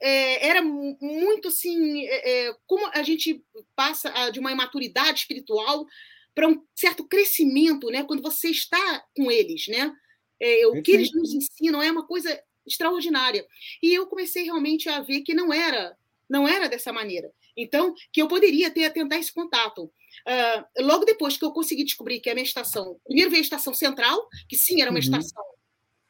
é, 0.00 0.48
era 0.48 0.62
muito 0.62 1.48
assim, 1.48 2.06
é, 2.06 2.46
é, 2.46 2.56
como 2.66 2.86
a 2.94 3.02
gente 3.02 3.42
passa 3.76 4.30
de 4.30 4.40
uma 4.40 4.52
imaturidade 4.52 5.20
espiritual 5.20 5.86
para 6.34 6.48
um 6.48 6.62
certo 6.74 7.04
crescimento, 7.06 7.88
né? 7.88 8.04
Quando 8.04 8.22
você 8.22 8.48
está 8.48 9.04
com 9.16 9.30
eles, 9.30 9.66
né? 9.68 9.92
É, 10.40 10.66
o 10.66 10.82
que 10.82 10.90
eles 10.90 11.12
nos 11.12 11.32
ensinam 11.32 11.82
é 11.82 11.90
uma 11.90 12.06
coisa 12.06 12.42
extraordinária. 12.66 13.46
E 13.82 13.94
eu 13.94 14.06
comecei 14.06 14.44
realmente 14.44 14.88
a 14.88 15.00
ver 15.00 15.20
que 15.20 15.34
não 15.34 15.52
era, 15.52 15.96
não 16.28 16.48
era 16.48 16.68
dessa 16.68 16.92
maneira. 16.92 17.32
Então, 17.56 17.94
que 18.12 18.20
eu 18.20 18.26
poderia 18.26 18.70
ter 18.70 18.90
tentar 18.92 19.18
esse 19.18 19.32
contato. 19.32 19.84
Uh, 19.84 20.82
logo 20.82 21.04
depois 21.04 21.36
que 21.36 21.44
eu 21.44 21.52
consegui 21.52 21.84
descobrir 21.84 22.20
que 22.20 22.30
a 22.30 22.34
minha 22.34 22.44
estação, 22.44 22.98
primeiro 23.04 23.30
veio 23.30 23.42
a 23.42 23.44
estação 23.44 23.72
central, 23.72 24.28
que 24.48 24.56
sim 24.56 24.80
era 24.80 24.90
uma 24.90 24.98
uhum. 24.98 25.04
estação 25.04 25.44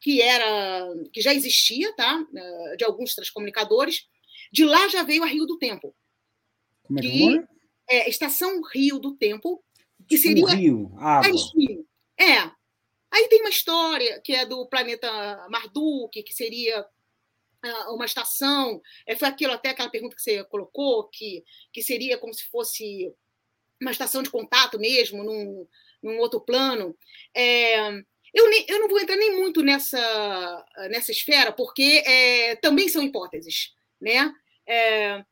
que 0.01 0.20
era 0.20 0.87
que 1.12 1.20
já 1.20 1.33
existia, 1.33 1.95
tá? 1.95 2.20
Uh, 2.20 2.77
de 2.77 2.85
alguns 2.85 3.14
transcomunicadores. 3.14 4.07
De 4.53 4.64
lá 4.64 4.89
já 4.89 5.03
veio 5.03 5.22
a 5.22 5.27
Rio 5.27 5.47
do 5.47 5.59
Tempo. 5.59 5.95
Como 6.83 6.99
é 6.99 7.03
que, 7.03 7.39
é? 7.89 7.97
é 7.97 8.09
estação 8.09 8.62
Rio 8.62 8.99
do 8.99 9.16
Tempo, 9.16 9.62
que 10.09 10.19
seria 10.19 10.45
o 10.45 10.49
Rio, 10.49 10.93
água. 10.99 11.31
É. 12.19 12.51
Aí 13.11 13.29
tem 13.29 13.41
uma 13.41 13.51
história 13.51 14.21
que 14.23 14.35
é 14.35 14.45
do 14.45 14.67
planeta 14.67 15.09
Marduk, 15.49 16.23
que 16.23 16.35
seria 16.35 16.85
ah, 17.65 17.93
uma 17.93 18.05
estação, 18.05 18.83
é, 19.07 19.17
foi 19.17 19.29
aquilo 19.29 19.53
até 19.53 19.71
aquela 19.71 19.89
pergunta 19.89 20.15
que 20.15 20.23
você 20.23 20.45
colocou, 20.45 21.09
que, 21.09 21.43
que 21.73 21.83
seria 21.83 22.19
como 22.19 22.35
se 22.35 22.45
fosse 22.45 23.11
uma 23.81 23.91
estação 23.91 24.23
de 24.23 24.31
contato 24.31 24.79
mesmo, 24.79 25.23
num, 25.23 25.67
num 26.03 26.19
outro 26.19 26.41
plano. 26.41 26.97
É, 27.35 27.89
eu, 28.35 28.51
nem, 28.51 28.67
eu 28.69 28.81
não 28.81 28.89
vou 28.89 29.01
entrar 29.01 29.17
nem 29.17 29.37
muito 29.37 29.63
nessa, 29.63 30.67
nessa 30.91 31.11
esfera, 31.11 31.53
porque 31.53 32.03
é, 32.05 32.57
também 32.57 32.89
são 32.89 33.03
hipóteses. 33.03 33.73
Né? 34.01 34.31
É, 34.67 35.25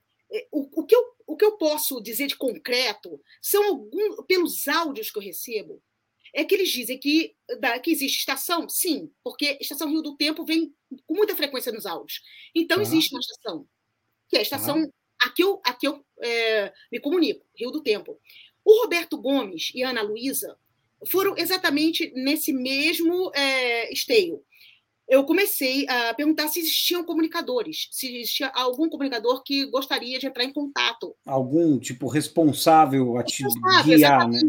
o, 0.51 0.81
o, 0.81 0.87
que 0.87 0.95
eu, 0.95 1.05
o 1.27 1.37
que 1.37 1.45
eu 1.45 1.57
posso 1.57 2.01
dizer 2.01 2.27
de 2.27 2.37
concreto 2.37 3.21
são 3.41 3.65
alguns, 3.65 4.25
pelos 4.27 4.67
áudios 4.69 5.11
que 5.11 5.19
eu 5.19 5.23
recebo, 5.23 5.83
é 6.35 6.45
que 6.45 6.55
eles 6.55 6.71
dizem 6.71 6.99
que, 6.99 7.37
da, 7.61 7.79
que 7.79 7.91
existe 7.91 8.19
estação, 8.21 8.69
sim, 8.69 9.11
porque 9.23 9.59
estação 9.61 9.91
Rio 9.91 10.01
do 10.01 10.17
Tempo 10.17 10.45
vem 10.45 10.75
com 11.07 11.15
muita 11.15 11.37
frequência 11.37 11.71
nos 11.71 11.85
áudios. 11.85 12.23
Então, 12.55 12.79
ah. 12.79 12.83
existe 12.83 13.15
uma 13.15 13.21
estação, 13.21 13.67
que 14.29 14.37
é 14.37 14.39
a 14.39 14.43
estação 14.43 14.83
ah. 14.83 15.03
Aqui 15.23 15.43
eu, 15.43 15.61
aqui 15.65 15.87
eu 15.87 16.05
é, 16.21 16.73
me 16.91 16.99
comunico, 16.99 17.47
Rio 17.57 17.71
do 17.71 17.83
Tempo. 17.83 18.19
O 18.65 18.83
Roberto 18.83 19.17
Gomes 19.17 19.71
e 19.75 19.83
a 19.83 19.91
Ana 19.91 20.03
Luísa 20.03 20.59
foram 21.07 21.37
exatamente 21.37 22.13
nesse 22.15 22.53
mesmo 22.53 23.31
é, 23.35 23.93
esteio. 23.93 24.45
Eu 25.09 25.25
comecei 25.25 25.87
a 25.89 26.15
perguntar 26.15 26.49
se 26.49 26.61
existiam 26.61 27.05
comunicadores, 27.05 27.89
se 27.91 28.15
existia 28.17 28.49
algum 28.49 28.89
comunicador 28.89 29.43
que 29.43 29.67
gostaria 29.67 30.19
de 30.19 30.27
entrar 30.27 30.45
em 30.45 30.53
contato. 30.53 31.15
Algum 31.27 31.79
tipo 31.79 32.09
responsável 32.09 33.17
a 33.19 33.23
te 33.23 33.43
responsável, 33.43 33.97
guiar, 33.97 34.29
né? 34.29 34.41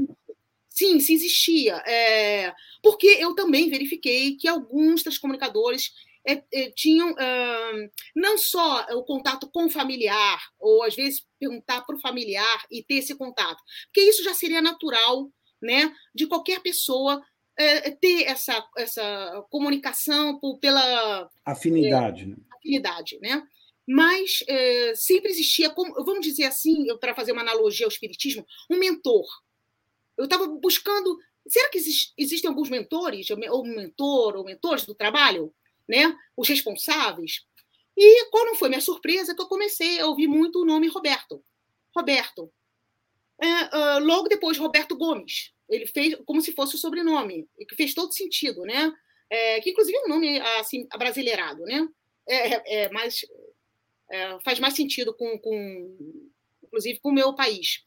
Sim, 0.69 0.99
se 0.99 1.13
existia. 1.13 1.75
É, 1.85 2.53
porque 2.81 3.07
eu 3.07 3.35
também 3.35 3.69
verifiquei 3.69 4.35
que 4.35 4.47
alguns 4.47 5.03
dos 5.03 5.17
comunicadores 5.17 5.91
é, 6.25 6.41
é, 6.51 6.71
tinham 6.71 7.11
uh, 7.11 7.89
não 8.15 8.37
só 8.37 8.85
o 8.91 9.03
contato 9.03 9.49
com 9.51 9.65
o 9.65 9.69
familiar, 9.69 10.41
ou 10.59 10.83
às 10.83 10.95
vezes 10.95 11.25
perguntar 11.37 11.81
para 11.81 11.95
o 11.95 11.99
familiar 11.99 12.65
e 12.71 12.81
ter 12.81 12.95
esse 12.95 13.15
contato, 13.15 13.61
porque 13.85 14.01
isso 14.01 14.23
já 14.23 14.33
seria 14.33 14.61
natural 14.61 15.29
né, 15.61 15.93
de 16.13 16.25
qualquer 16.27 16.61
pessoa 16.61 17.21
é, 17.57 17.91
ter 17.91 18.23
essa, 18.23 18.65
essa 18.77 19.45
comunicação 19.49 20.39
por, 20.39 20.59
pela 20.59 21.29
afinidade. 21.45 22.25
Né? 22.25 22.35
afinidade, 22.55 23.19
né? 23.21 23.43
Mas 23.87 24.43
é, 24.47 24.93
sempre 24.95 25.31
existia, 25.31 25.69
como, 25.69 25.93
vamos 26.05 26.25
dizer 26.25 26.45
assim, 26.45 26.85
para 26.99 27.13
fazer 27.13 27.33
uma 27.33 27.41
analogia 27.41 27.85
ao 27.85 27.91
espiritismo, 27.91 28.45
um 28.69 28.77
mentor. 28.77 29.25
Eu 30.17 30.23
estava 30.25 30.47
buscando. 30.47 31.17
Será 31.45 31.69
que 31.69 31.77
existe, 31.77 32.13
existem 32.17 32.47
alguns 32.47 32.69
mentores, 32.69 33.29
ou 33.29 33.65
mentor, 33.65 34.37
ou 34.37 34.45
mentores 34.45 34.85
do 34.85 34.95
trabalho? 34.95 35.53
né? 35.87 36.15
Os 36.35 36.47
responsáveis. 36.47 37.41
E 37.95 38.25
qual 38.29 38.45
não 38.45 38.55
foi 38.55 38.69
minha 38.69 38.81
surpresa 38.81 39.35
que 39.35 39.41
eu 39.41 39.47
comecei 39.47 39.99
a 39.99 40.07
ouvir 40.07 40.27
muito 40.27 40.61
o 40.61 40.65
nome 40.65 40.87
Roberto. 40.87 41.43
Roberto. 41.95 42.51
É, 43.41 43.97
uh, 43.97 43.99
logo 43.99 44.27
depois, 44.27 44.57
Roberto 44.57 44.95
Gomes. 44.95 45.51
Ele 45.69 45.87
fez 45.87 46.15
como 46.25 46.41
se 46.41 46.51
fosse 46.51 46.75
o 46.75 46.77
sobrenome, 46.77 47.47
que 47.67 47.75
fez 47.75 47.93
todo 47.93 48.13
sentido, 48.13 48.61
né? 48.61 48.91
É, 49.29 49.61
que 49.61 49.71
inclusive 49.71 49.97
é 49.97 50.05
um 50.05 50.09
nome 50.09 50.39
assim 50.59 50.87
brasileirado, 50.97 51.63
né? 51.63 51.87
É, 52.27 52.53
é, 52.53 52.83
é 52.83 52.89
mais 52.89 53.25
é, 54.11 54.39
faz 54.41 54.59
mais 54.59 54.75
sentido 54.75 55.13
com, 55.13 55.37
com, 55.39 55.97
inclusive 56.63 56.99
com 56.99 57.09
o 57.09 57.13
meu 57.13 57.33
país. 57.33 57.83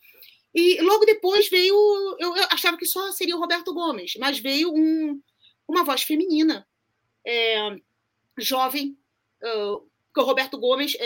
E 0.55 0.81
logo 0.81 1.05
depois 1.05 1.49
veio, 1.49 1.75
eu 2.19 2.35
achava 2.51 2.77
que 2.77 2.87
só 2.87 3.13
seria 3.13 3.37
o 3.37 3.41
Roberto 3.41 3.75
Gomes, 3.75 4.15
mas 4.19 4.39
veio 4.39 4.73
um, 4.73 5.21
uma 5.69 5.85
voz 5.85 6.03
feminina 6.03 6.67
é, 7.27 7.77
jovem, 8.39 8.97
uh, 9.43 9.87
que 10.15 10.21
o 10.21 10.25
Roberto 10.25 10.59
Gomes 10.59 10.97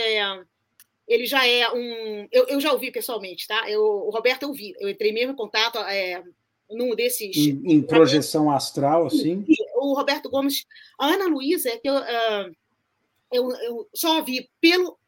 ele 1.11 1.27
já 1.27 1.45
é 1.45 1.69
um. 1.73 2.29
Eu, 2.31 2.47
eu 2.47 2.61
já 2.61 2.73
ouvi 2.73 2.93
pessoalmente, 2.93 3.49
tá? 3.49 3.69
Eu, 3.69 3.83
o 3.83 4.11
Roberto 4.11 4.45
eu 4.45 4.53
vi, 4.53 4.73
eu 4.79 4.89
entrei 4.89 5.13
mesmo 5.13 5.33
em 5.33 5.37
contato 5.37 5.79
é, 5.79 6.23
num 6.71 6.95
desses. 6.95 7.37
Em, 7.37 7.73
em 7.73 7.83
projeção 7.83 8.51
astral, 8.51 9.07
assim? 9.07 9.45
O 9.77 9.95
Roberto 9.95 10.29
Gomes. 10.29 10.67
A 10.99 11.07
Ana 11.09 11.27
Luísa, 11.27 11.71
é 11.71 11.79
que 11.79 11.89
eu, 11.89 11.97
uh, 11.97 12.57
eu, 13.33 13.51
eu 13.51 13.89
só 13.95 14.23
vi 14.23 14.51
pelo, 14.61 14.99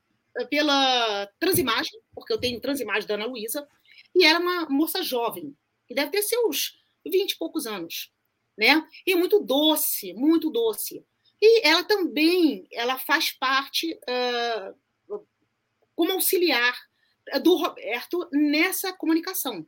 pela 0.50 1.26
transimagem, 1.38 2.00
porque 2.14 2.32
eu 2.32 2.38
tenho 2.38 2.60
transimagem 2.60 3.06
da 3.06 3.14
Ana 3.14 3.26
Luísa, 3.26 3.66
e 4.14 4.24
ela 4.24 4.38
é 4.38 4.42
uma 4.42 4.68
moça 4.68 5.02
jovem, 5.02 5.56
que 5.86 5.94
deve 5.94 6.10
ter 6.10 6.22
seus 6.22 6.78
vinte 7.04 7.32
e 7.32 7.38
poucos 7.38 7.66
anos 7.66 8.12
né? 8.56 8.86
E 9.06 9.14
muito 9.14 9.40
doce, 9.40 10.12
muito 10.14 10.50
doce. 10.50 11.04
E 11.40 11.66
ela 11.66 11.82
também, 11.82 12.66
ela 12.72 12.98
faz 12.98 13.32
parte 13.32 13.92
uh, 13.94 15.20
como 15.94 16.12
auxiliar 16.12 16.76
do 17.42 17.56
Roberto 17.56 18.28
nessa 18.32 18.92
comunicação. 18.92 19.66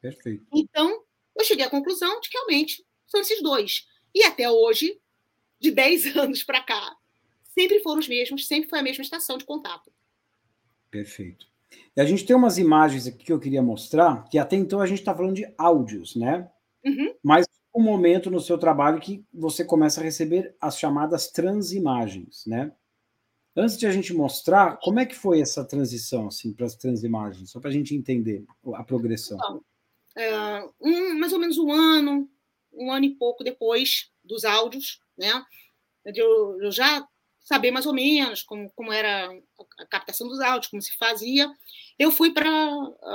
Perfeito. 0.00 0.44
Então, 0.52 1.02
eu 1.36 1.44
cheguei 1.44 1.64
à 1.64 1.70
conclusão 1.70 2.20
de 2.20 2.28
que 2.28 2.36
realmente 2.36 2.84
são 3.06 3.20
esses 3.20 3.42
dois. 3.42 3.86
E 4.14 4.22
até 4.24 4.50
hoje, 4.50 5.00
de 5.58 5.70
10 5.70 6.16
anos 6.16 6.42
para 6.42 6.62
cá, 6.62 6.96
sempre 7.54 7.80
foram 7.80 8.00
os 8.00 8.08
mesmos, 8.08 8.46
sempre 8.46 8.68
foi 8.68 8.78
a 8.78 8.82
mesma 8.82 9.02
estação 9.02 9.38
de 9.38 9.44
contato. 9.44 9.92
Perfeito. 10.90 11.46
E 11.96 12.00
a 12.00 12.04
gente 12.04 12.24
tem 12.24 12.36
umas 12.36 12.58
imagens 12.58 13.06
aqui 13.06 13.24
que 13.24 13.32
eu 13.32 13.40
queria 13.40 13.62
mostrar, 13.62 14.28
que 14.28 14.38
até 14.38 14.56
então 14.56 14.80
a 14.80 14.86
gente 14.86 15.00
está 15.00 15.14
falando 15.14 15.34
de 15.34 15.52
áudios, 15.58 16.14
né? 16.14 16.48
Uhum. 16.84 17.14
Mas 17.22 17.46
um 17.74 17.82
momento 17.82 18.30
no 18.30 18.40
seu 18.40 18.56
trabalho 18.56 19.00
que 19.00 19.24
você 19.32 19.64
começa 19.64 20.00
a 20.00 20.04
receber 20.04 20.54
as 20.60 20.78
chamadas 20.78 21.28
transimagens, 21.28 22.44
né? 22.46 22.72
Antes 23.56 23.76
de 23.76 23.86
a 23.86 23.90
gente 23.90 24.12
mostrar, 24.12 24.78
como 24.80 25.00
é 25.00 25.06
que 25.06 25.14
foi 25.14 25.40
essa 25.40 25.64
transição 25.64 26.28
assim 26.28 26.52
para 26.52 26.66
as 26.66 26.76
transimagens, 26.76 27.50
só 27.50 27.60
para 27.60 27.70
a 27.70 27.72
gente 27.72 27.94
entender 27.94 28.44
a 28.74 28.84
progressão. 28.84 29.36
Então, 29.36 29.64
é, 30.16 30.68
um, 30.80 31.18
mais 31.18 31.32
ou 31.32 31.38
menos 31.38 31.58
um 31.58 31.72
ano, 31.72 32.30
um 32.72 32.92
ano 32.92 33.04
e 33.04 33.14
pouco 33.14 33.42
depois 33.44 34.10
dos 34.22 34.44
áudios, 34.44 35.00
né? 35.16 35.44
Eu, 36.04 36.60
eu 36.62 36.70
já 36.70 37.06
saber 37.40 37.70
mais 37.70 37.86
ou 37.86 37.92
menos 37.92 38.42
como, 38.42 38.70
como 38.74 38.92
era 38.92 39.30
a 39.78 39.86
captação 39.86 40.26
dos 40.26 40.40
áudios, 40.40 40.70
como 40.70 40.82
se 40.82 40.96
fazia. 40.96 41.50
Eu 41.98 42.10
fui 42.10 42.32
para 42.32 42.48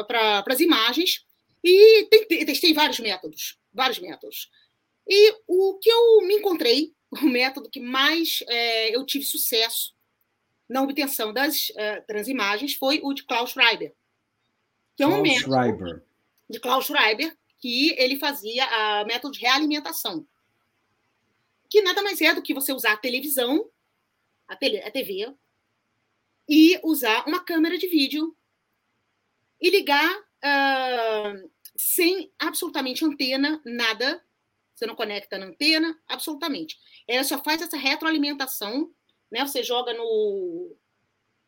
pra, 0.08 0.44
as 0.48 0.60
imagens 0.60 1.26
e 1.64 2.06
testei, 2.06 2.46
testei 2.46 2.74
vários 2.74 3.00
métodos, 3.00 3.60
vários 3.74 4.00
métodos. 4.00 4.50
E 5.08 5.36
o 5.48 5.80
que 5.82 5.90
eu 5.90 6.22
me 6.22 6.36
encontrei, 6.36 6.94
o 7.12 7.26
método 7.26 7.70
que 7.70 7.80
mais 7.80 8.44
é, 8.48 8.96
eu 8.96 9.06
tive 9.06 9.26
sucesso 9.26 9.94
na 10.70 10.84
obtenção 10.84 11.34
das 11.34 11.72
é, 11.76 12.00
transimagens 12.02 12.76
foi 12.76 13.00
o 13.04 13.14
de 13.14 13.24
Klaus 13.24 13.52
Schreiber, 13.52 13.94
que 14.96 15.02
é 15.02 15.08
um 15.08 15.12
Klaus 15.12 15.24
método 15.24 15.56
Schreiber. 15.56 16.09
De 16.50 16.60
Klaus 16.60 16.86
Schreiber, 16.86 17.38
que 17.58 17.92
ele 17.98 18.18
fazia 18.18 18.66
a 18.66 19.06
método 19.06 19.34
de 19.34 19.42
realimentação, 19.42 20.26
que 21.70 21.82
nada 21.82 22.02
mais 22.02 22.20
é 22.22 22.34
do 22.34 22.42
que 22.42 22.54
você 22.54 22.74
usar 22.74 22.94
a 22.94 22.98
televisão 22.98 23.70
a, 24.48 24.56
tele, 24.56 24.82
a 24.82 24.90
TV, 24.90 25.32
e 26.48 26.80
usar 26.84 27.28
uma 27.28 27.44
câmera 27.44 27.78
de 27.78 27.88
vídeo 27.88 28.36
e 29.62 29.70
ligar 29.70 30.12
uh, 30.20 31.52
sem 31.78 32.34
absolutamente 32.40 33.06
antena, 33.06 33.62
nada. 33.64 34.24
Você 34.74 34.88
não 34.88 34.96
conecta 34.96 35.38
na 35.38 35.46
antena, 35.46 35.98
absolutamente. 36.08 36.80
Ela 37.08 37.24
só 37.24 37.44
faz 37.44 37.62
essa 37.62 37.78
retroalimentação, 37.78 38.92
né? 39.30 39.46
Você 39.46 39.62
joga 39.62 39.94
no 39.94 40.76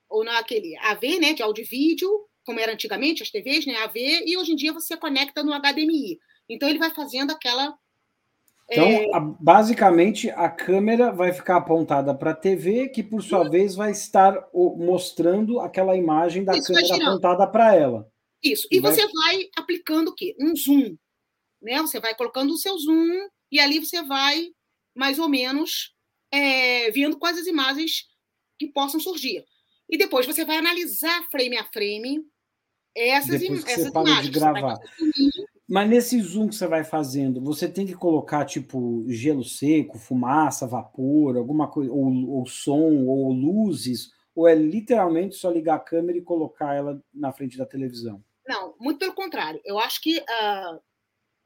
ou 0.07 0.25
naquele 0.25 0.77
AV, 0.77 1.19
né, 1.19 1.31
de 1.31 1.41
áudio 1.41 1.63
e 1.63 1.65
vídeo, 1.65 2.29
como 2.45 2.59
era 2.59 2.73
antigamente 2.73 3.23
as 3.23 3.29
TVs, 3.29 3.65
né, 3.65 3.75
AV, 3.77 3.95
e 3.97 4.37
hoje 4.37 4.53
em 4.53 4.55
dia 4.55 4.73
você 4.73 4.97
conecta 4.97 5.43
no 5.43 5.53
HDMI. 5.53 6.19
Então 6.49 6.67
ele 6.67 6.79
vai 6.79 6.91
fazendo 6.91 7.31
aquela 7.31 7.77
então, 8.71 8.85
é... 8.85 9.13
a, 9.13 9.19
basicamente, 9.19 10.29
a 10.29 10.49
câmera 10.49 11.11
vai 11.11 11.33
ficar 11.33 11.57
apontada 11.57 12.15
para 12.15 12.31
a 12.31 12.35
TV, 12.35 12.87
que 12.87 13.03
por 13.03 13.21
sua 13.21 13.49
vez 13.49 13.75
vai 13.75 13.91
estar 13.91 14.47
o, 14.53 14.77
mostrando 14.77 15.59
aquela 15.59 15.95
imagem 15.97 16.45
da 16.45 16.55
Isso, 16.55 16.73
câmera 16.73 17.09
apontada 17.09 17.45
para 17.45 17.75
ela. 17.75 18.09
Isso. 18.41 18.67
E, 18.71 18.77
e 18.77 18.79
vai... 18.79 18.93
você 18.93 19.05
vai 19.05 19.49
aplicando 19.57 20.07
o 20.07 20.15
quê? 20.15 20.35
Um 20.39 20.55
zoom. 20.55 20.95
Né? 21.61 21.79
Você 21.81 21.99
vai 21.99 22.15
colocando 22.15 22.53
o 22.53 22.57
seu 22.57 22.77
zoom 22.79 23.27
e 23.51 23.59
ali 23.59 23.79
você 23.79 24.01
vai, 24.03 24.47
mais 24.95 25.19
ou 25.19 25.27
menos, 25.27 25.93
é, 26.31 26.89
vendo 26.91 27.19
quais 27.19 27.37
as 27.37 27.47
imagens 27.47 28.07
que 28.57 28.67
possam 28.67 29.01
surgir. 29.01 29.43
E 29.91 29.97
depois 29.97 30.25
você 30.25 30.45
vai 30.45 30.57
analisar 30.57 31.27
frame 31.29 31.57
a 31.57 31.65
frame 31.65 32.25
essas, 32.95 33.39
depois 33.39 33.63
que 33.63 33.71
essas 33.71 33.91
você 33.91 33.99
imagens. 33.99 34.29
De 34.29 34.31
gravar. 34.31 34.79
Mas 35.67 35.89
nesse 35.89 36.21
zoom 36.21 36.49
que 36.49 36.55
você 36.55 36.67
vai 36.67 36.83
fazendo, 36.83 37.41
você 37.41 37.67
tem 37.67 37.85
que 37.85 37.93
colocar 37.93 38.45
tipo 38.45 39.05
gelo 39.07 39.43
seco, 39.43 39.97
fumaça, 39.97 40.67
vapor, 40.67 41.37
alguma 41.37 41.69
coisa, 41.69 41.91
ou, 41.91 42.29
ou 42.29 42.45
som, 42.45 43.05
ou 43.05 43.31
luzes, 43.31 44.09
ou 44.35 44.47
é 44.47 44.55
literalmente 44.55 45.35
só 45.35 45.49
ligar 45.49 45.75
a 45.75 45.79
câmera 45.79 46.17
e 46.17 46.23
colocar 46.23 46.73
ela 46.73 47.01
na 47.13 47.31
frente 47.31 47.57
da 47.57 47.65
televisão? 47.65 48.23
Não, 48.47 48.75
muito 48.79 48.99
pelo 48.99 49.13
contrário. 49.13 49.61
Eu 49.63 49.79
acho 49.79 50.01
que 50.01 50.17
uh, 50.19 50.81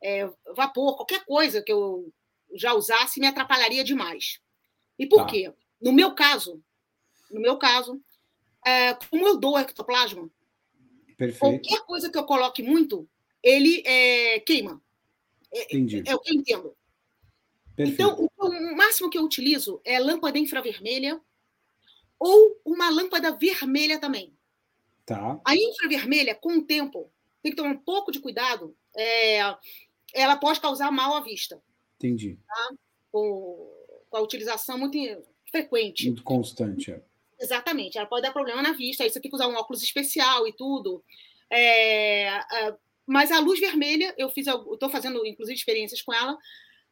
é, 0.04 0.28
vapor, 0.56 0.96
qualquer 0.96 1.24
coisa 1.26 1.62
que 1.62 1.72
eu 1.72 2.12
já 2.56 2.74
usasse, 2.74 3.20
me 3.20 3.28
atrapalharia 3.28 3.84
demais. 3.84 4.40
E 4.98 5.08
por 5.08 5.20
tá. 5.20 5.26
quê? 5.26 5.54
No 5.80 5.92
meu 5.92 6.16
caso, 6.16 6.64
no 7.30 7.42
meu 7.42 7.58
caso, 7.58 8.02
é, 8.66 8.94
como 8.94 9.28
eu 9.28 9.38
dou 9.38 9.58
ectoplasma, 9.58 10.30
Perfeito. 11.18 11.40
qualquer 11.40 11.86
coisa 11.86 12.10
que 12.10 12.18
eu 12.18 12.26
coloque 12.26 12.64
muito, 12.64 13.08
ele 13.42 13.84
é, 13.86 14.40
queima. 14.40 14.82
É, 15.54 15.64
Entendi. 15.64 16.04
É, 16.06 16.12
é, 16.12 16.16
o 16.16 16.20
que 16.20 16.32
eu 16.32 16.40
entendo. 16.40 16.78
Perfeito. 17.76 18.02
Então, 18.02 18.30
o, 18.38 18.48
o 18.48 18.76
máximo 18.76 19.10
que 19.10 19.18
eu 19.18 19.24
utilizo 19.24 19.80
é 19.84 20.00
lâmpada 20.00 20.40
infravermelha 20.40 21.22
ou 22.20 22.60
uma 22.66 22.90
lâmpada 22.90 23.36
vermelha 23.36 24.00
também. 24.00 24.34
Tá. 25.06 25.40
A 25.46 25.56
infravermelha, 25.56 26.34
com 26.34 26.58
o 26.58 26.66
tempo, 26.66 27.12
tem 27.44 27.52
que 27.52 27.56
tomar 27.56 27.70
um 27.70 27.78
pouco 27.78 28.12
de 28.12 28.20
cuidado, 28.20 28.76
é, 28.96 29.40
ela 30.14 30.36
pode 30.38 30.60
causar 30.60 30.92
mal 30.92 31.14
à 31.16 31.22
vista. 31.22 31.62
Entendi. 31.98 32.40
Tá? 32.48 32.74
Com, 33.12 33.72
com, 34.10 34.18
a 34.18 34.22
utilização 34.22 34.80
muito 34.80 34.98
frequente. 35.52 36.08
Muito 36.08 36.24
constante. 36.24 36.92
É. 36.92 37.04
Exatamente. 37.40 37.98
Ela 37.98 38.08
pode 38.08 38.22
dar 38.22 38.34
problema 38.34 38.62
na 38.62 38.74
vista, 38.74 39.04
aí 39.04 39.10
você 39.10 39.20
tem 39.20 39.30
que 39.30 39.36
usar 39.36 39.48
um 39.48 39.56
óculos 39.56 39.84
especial 39.84 40.48
e 40.48 40.54
tudo. 40.54 41.04
É, 41.52 42.30
mas 43.06 43.32
a 43.32 43.40
luz 43.40 43.60
vermelha, 43.60 44.14
eu 44.18 44.30
fiz, 44.30 44.48
estou 44.48 44.90
fazendo 44.90 45.26
inclusive 45.26 45.58
experiências 45.58 46.02
com 46.02 46.14
ela, 46.14 46.38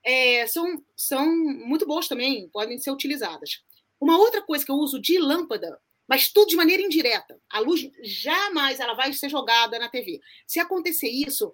é, 0.03 0.45
são, 0.47 0.83
são 0.95 1.25
muito 1.25 1.87
boas 1.87 2.07
também, 2.07 2.49
podem 2.49 2.77
ser 2.77 2.91
utilizadas. 2.91 3.63
Uma 3.99 4.17
outra 4.17 4.41
coisa 4.41 4.65
que 4.65 4.71
eu 4.71 4.75
uso 4.75 4.99
de 4.99 5.17
lâmpada, 5.17 5.79
mas 6.07 6.31
tudo 6.31 6.49
de 6.49 6.55
maneira 6.55 6.83
indireta. 6.83 7.39
A 7.49 7.59
luz 7.59 7.89
jamais 8.01 8.79
ela 8.79 8.93
vai 8.93 9.13
ser 9.13 9.29
jogada 9.29 9.79
na 9.79 9.89
TV. 9.89 10.19
Se 10.45 10.59
acontecer 10.59 11.09
isso, 11.09 11.53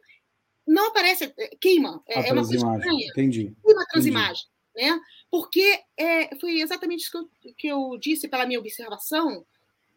não 0.67 0.87
aparece, 0.87 1.31
é, 1.37 1.47
queima. 1.61 2.03
É, 2.07 2.29
é 2.29 2.33
uma 2.33 2.45
coisa 2.45 2.55
estranha. 2.55 3.07
Entendi. 3.07 3.55
Queima 3.63 3.83
a 3.83 3.85
transimagem. 3.85 4.43
Né? 4.75 4.99
Porque 5.31 5.79
é, 5.97 6.35
foi 6.37 6.59
exatamente 6.59 7.01
isso 7.01 7.11
que 7.11 7.17
eu, 7.17 7.53
que 7.55 7.67
eu 7.67 7.97
disse 7.99 8.27
pela 8.27 8.45
minha 8.45 8.59
observação 8.59 9.45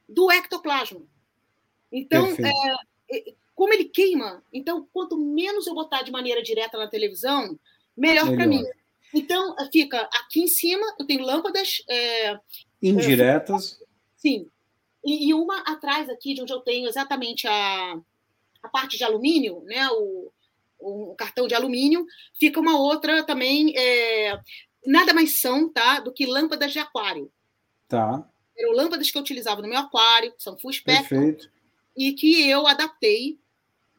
do 0.08 0.30
ectoplasma. 0.30 1.00
Então, 1.90 2.26
é, 3.10 3.34
como 3.54 3.72
ele 3.72 3.84
queima, 3.84 4.42
então 4.52 4.88
quanto 4.92 5.16
menos 5.16 5.66
eu 5.66 5.74
botar 5.74 6.02
de 6.02 6.10
maneira 6.10 6.42
direta 6.42 6.78
na 6.78 6.88
televisão, 6.88 7.58
melhor, 7.96 8.24
melhor. 8.24 8.36
para 8.36 8.46
mim. 8.46 8.64
Então 9.14 9.54
fica 9.70 10.00
aqui 10.14 10.40
em 10.40 10.48
cima, 10.48 10.84
eu 10.98 11.06
tenho 11.06 11.22
lâmpadas 11.22 11.82
é, 11.88 12.38
indiretas. 12.82 13.78
É, 13.80 13.84
sim. 14.16 14.48
E, 15.04 15.28
e, 15.28 15.34
uma 15.34 15.60
atrás 15.60 16.08
aqui, 16.08 16.32
de 16.32 16.42
onde 16.42 16.52
eu 16.52 16.60
tenho 16.60 16.88
exatamente 16.88 17.46
a, 17.46 18.00
a 18.62 18.68
parte 18.68 18.96
de 18.96 19.04
alumínio, 19.04 19.62
né, 19.64 19.88
o, 19.90 20.30
o 20.78 21.14
cartão 21.16 21.46
de 21.46 21.54
alumínio, 21.54 22.06
fica 22.38 22.60
uma 22.60 22.78
outra 22.78 23.22
também, 23.24 23.74
é, 23.76 24.40
nada 24.86 25.14
mais 25.14 25.40
são, 25.40 25.68
tá, 25.68 26.00
do 26.00 26.12
que 26.12 26.26
lâmpadas 26.26 26.72
de 26.72 26.78
aquário. 26.78 27.30
Tá. 27.88 28.28
Eram 28.56 28.72
lâmpadas 28.72 29.10
que 29.10 29.16
eu 29.16 29.22
utilizava 29.22 29.62
no 29.62 29.68
meu 29.68 29.78
aquário, 29.78 30.32
são 30.38 30.58
full 30.58 30.72
spectrum. 30.72 31.20
Perfeito. 31.20 31.50
E 31.96 32.12
que 32.12 32.48
eu 32.48 32.66
adaptei 32.66 33.38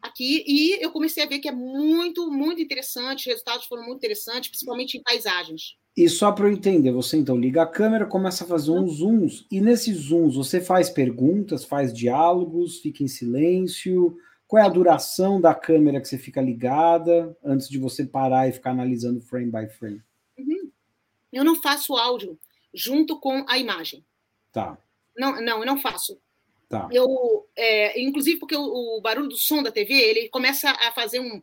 aqui 0.01 0.43
e 0.45 0.84
eu 0.84 0.91
comecei 0.91 1.23
a 1.23 1.27
ver 1.27 1.39
que 1.39 1.47
é 1.47 1.51
muito, 1.51 2.29
muito 2.29 2.61
interessante, 2.61 3.21
os 3.21 3.25
resultados 3.25 3.65
foram 3.65 3.84
muito 3.84 3.97
interessantes, 3.97 4.49
principalmente 4.49 4.97
em 4.97 5.03
paisagens. 5.03 5.77
E 5.95 6.09
só 6.09 6.31
para 6.31 6.47
eu 6.47 6.51
entender, 6.51 6.91
você 6.91 7.17
então 7.17 7.38
liga 7.38 7.61
a 7.61 7.67
câmera, 7.67 8.05
começa 8.05 8.43
a 8.43 8.47
fazer 8.47 8.71
uns 8.71 8.97
zooms, 8.97 9.45
e 9.49 9.61
nesses 9.61 9.95
zooms 9.97 10.36
você 10.36 10.59
faz 10.59 10.89
perguntas, 10.89 11.63
faz 11.63 11.93
diálogos, 11.93 12.79
fica 12.79 13.03
em 13.03 13.07
silêncio. 13.07 14.17
Qual 14.47 14.61
é 14.61 14.65
a 14.65 14.69
duração 14.69 15.39
da 15.39 15.53
câmera 15.53 16.01
que 16.01 16.07
você 16.07 16.17
fica 16.17 16.41
ligada 16.41 17.36
antes 17.43 17.69
de 17.69 17.77
você 17.77 18.05
parar 18.05 18.47
e 18.47 18.53
ficar 18.53 18.71
analisando 18.71 19.21
frame 19.21 19.51
by 19.51 19.69
frame? 19.69 20.01
Eu 21.34 21.43
não 21.43 21.61
faço 21.61 21.95
áudio 21.95 22.39
junto 22.73 23.19
com 23.19 23.45
a 23.47 23.57
imagem. 23.57 24.05
Tá. 24.51 24.77
Não, 25.17 25.41
não, 25.41 25.59
eu 25.59 25.65
não 25.65 25.79
faço. 25.79 26.19
Tá. 26.69 26.88
Eu, 26.91 27.47
é, 27.55 28.01
inclusive 28.01 28.39
porque 28.39 28.55
o, 28.55 28.97
o, 28.97 29.01
barulho 29.01 29.29
do 29.29 29.38
som 29.38 29.61
da 29.61 29.71
TV 29.71 29.93
ele 29.93 30.29
começa 30.29 30.71
a 30.71 30.91
fazer 30.91 31.19
um, 31.19 31.41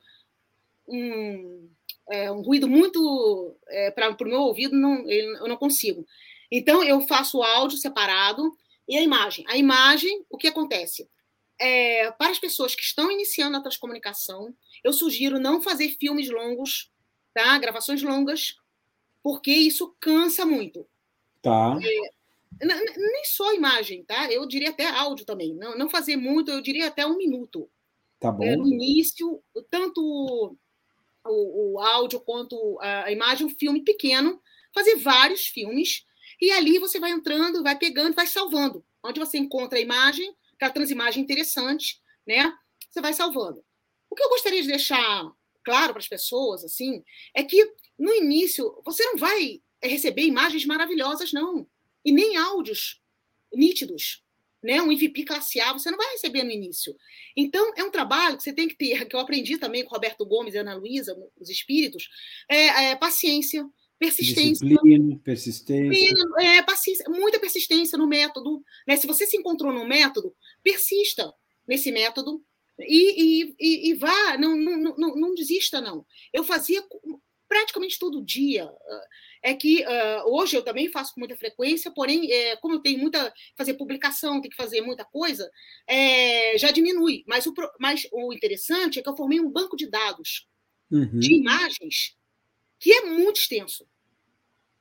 um, 0.88 1.70
é, 2.10 2.32
um 2.32 2.42
ruído 2.42 2.68
muito 2.68 3.56
é, 3.68 3.90
para 3.90 4.10
o 4.10 4.28
meu 4.28 4.40
ouvido, 4.40 4.76
não, 4.76 5.08
eu 5.08 5.46
não 5.46 5.56
consigo. 5.56 6.04
Então 6.50 6.82
eu 6.82 7.00
faço 7.02 7.38
o 7.38 7.42
áudio 7.42 7.78
separado 7.78 8.52
e 8.88 8.96
a 8.96 9.02
imagem. 9.02 9.44
A 9.48 9.56
imagem, 9.56 10.24
o 10.28 10.36
que 10.36 10.48
acontece? 10.48 11.08
É, 11.60 12.10
para 12.12 12.32
as 12.32 12.38
pessoas 12.38 12.74
que 12.74 12.82
estão 12.82 13.10
iniciando 13.10 13.56
a 13.56 13.60
transcomunicação, 13.60 14.52
eu 14.82 14.92
sugiro 14.92 15.38
não 15.38 15.62
fazer 15.62 15.90
filmes 15.90 16.28
longos, 16.28 16.90
tá? 17.32 17.56
Gravações 17.58 18.02
longas, 18.02 18.56
porque 19.22 19.50
isso 19.50 19.94
cansa 20.00 20.44
muito. 20.44 20.86
Tá. 21.42 21.78
É, 21.82 22.64
nem 22.64 23.24
só 23.24 23.54
imagem, 23.54 24.04
tá? 24.04 24.30
Eu 24.30 24.46
diria 24.46 24.70
até 24.70 24.86
áudio 24.86 25.24
também. 25.24 25.54
Não, 25.54 25.76
não 25.76 25.88
fazer 25.88 26.16
muito, 26.16 26.50
eu 26.50 26.60
diria 26.60 26.88
até 26.88 27.06
um 27.06 27.16
minuto. 27.16 27.70
Tá 28.18 28.30
bom. 28.30 28.44
É, 28.44 28.56
no 28.56 28.66
início, 28.66 29.42
tanto 29.70 30.56
o, 31.24 31.74
o 31.74 31.80
áudio 31.80 32.20
quanto 32.20 32.78
a 32.80 33.10
imagem, 33.10 33.46
um 33.46 33.50
filme 33.50 33.82
pequeno, 33.82 34.40
fazer 34.74 34.96
vários 34.96 35.46
filmes, 35.46 36.04
e 36.40 36.50
ali 36.50 36.78
você 36.78 36.98
vai 36.98 37.10
entrando, 37.10 37.62
vai 37.62 37.78
pegando, 37.78 38.14
vai 38.14 38.26
salvando. 38.26 38.84
Onde 39.02 39.20
você 39.20 39.38
encontra 39.38 39.78
a 39.78 39.82
imagem, 39.82 40.34
aquela 40.54 40.72
transimagem 40.72 41.22
interessante, 41.22 42.00
né? 42.26 42.52
Você 42.90 43.00
vai 43.00 43.12
salvando. 43.12 43.64
O 44.10 44.14
que 44.14 44.22
eu 44.22 44.28
gostaria 44.28 44.60
de 44.60 44.68
deixar 44.68 45.30
claro 45.64 45.92
para 45.92 46.00
as 46.00 46.08
pessoas, 46.08 46.64
assim, 46.64 47.02
é 47.34 47.42
que 47.42 47.72
no 48.00 48.14
início 48.14 48.80
você 48.84 49.04
não 49.04 49.18
vai 49.18 49.60
receber 49.82 50.22
imagens 50.22 50.64
maravilhosas, 50.64 51.32
não, 51.32 51.66
e 52.04 52.10
nem 52.10 52.36
áudios 52.36 53.00
nítidos, 53.52 54.24
né? 54.62 54.80
Um 54.80 54.90
MVP 54.90 55.24
classe 55.24 55.60
A 55.60 55.72
você 55.72 55.90
não 55.90 55.98
vai 55.98 56.10
receber 56.12 56.42
no 56.42 56.50
início. 56.50 56.96
Então 57.36 57.72
é 57.76 57.84
um 57.84 57.90
trabalho 57.90 58.36
que 58.38 58.42
você 58.42 58.52
tem 58.52 58.68
que 58.68 58.74
ter, 58.74 59.04
que 59.06 59.14
eu 59.14 59.20
aprendi 59.20 59.58
também 59.58 59.84
com 59.84 59.94
Roberto 59.94 60.24
Gomes 60.24 60.54
e 60.54 60.58
Ana 60.58 60.74
Luísa, 60.74 61.16
os 61.38 61.50
espíritos, 61.50 62.08
é, 62.48 62.90
é 62.90 62.96
paciência, 62.96 63.68
persistência. 63.98 64.66
Disciplina, 64.66 65.20
persistência. 65.22 66.24
É, 66.38 66.62
paciência, 66.62 67.04
muita 67.08 67.38
persistência 67.38 67.98
no 67.98 68.06
método. 68.06 68.64
Né? 68.86 68.96
Se 68.96 69.06
você 69.06 69.26
se 69.26 69.36
encontrou 69.36 69.72
no 69.72 69.86
método, 69.86 70.34
persista 70.62 71.32
nesse 71.68 71.92
método 71.92 72.42
e, 72.78 73.42
e, 73.42 73.54
e, 73.60 73.90
e 73.90 73.94
vá, 73.94 74.38
não, 74.38 74.56
não, 74.56 74.96
não, 74.96 75.16
não 75.16 75.34
desista, 75.34 75.82
não. 75.82 76.06
Eu 76.32 76.42
fazia 76.44 76.82
praticamente 77.50 77.98
todo 77.98 78.24
dia. 78.24 78.70
É 79.42 79.54
que 79.54 79.82
uh, 79.82 80.32
hoje 80.32 80.56
eu 80.56 80.62
também 80.62 80.88
faço 80.88 81.12
com 81.12 81.20
muita 81.20 81.36
frequência, 81.36 81.90
porém, 81.90 82.30
é, 82.30 82.56
como 82.56 82.74
eu 82.74 82.80
tenho 82.80 83.00
muita. 83.00 83.34
fazer 83.56 83.74
publicação, 83.74 84.40
tem 84.40 84.50
que 84.50 84.56
fazer 84.56 84.80
muita 84.82 85.04
coisa, 85.04 85.50
é, 85.86 86.56
já 86.56 86.70
diminui. 86.70 87.24
Mas 87.26 87.46
o, 87.46 87.54
mas 87.80 88.06
o 88.12 88.32
interessante 88.32 89.00
é 89.00 89.02
que 89.02 89.08
eu 89.08 89.16
formei 89.16 89.40
um 89.40 89.50
banco 89.50 89.76
de 89.76 89.90
dados 89.90 90.46
uhum. 90.90 91.18
de 91.18 91.34
imagens 91.34 92.16
que 92.78 92.92
é 92.92 93.02
muito 93.06 93.40
extenso. 93.40 93.86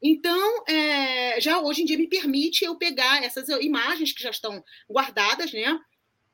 Então, 0.02 0.64
é, 0.66 1.42
já 1.42 1.60
hoje 1.60 1.82
em 1.82 1.86
dia 1.86 1.98
me 1.98 2.08
permite 2.08 2.64
eu 2.64 2.78
pegar 2.78 3.24
essas 3.24 3.50
imagens 3.50 4.14
que 4.14 4.22
já 4.22 4.30
estão 4.30 4.64
guardadas, 4.90 5.52
né? 5.52 5.78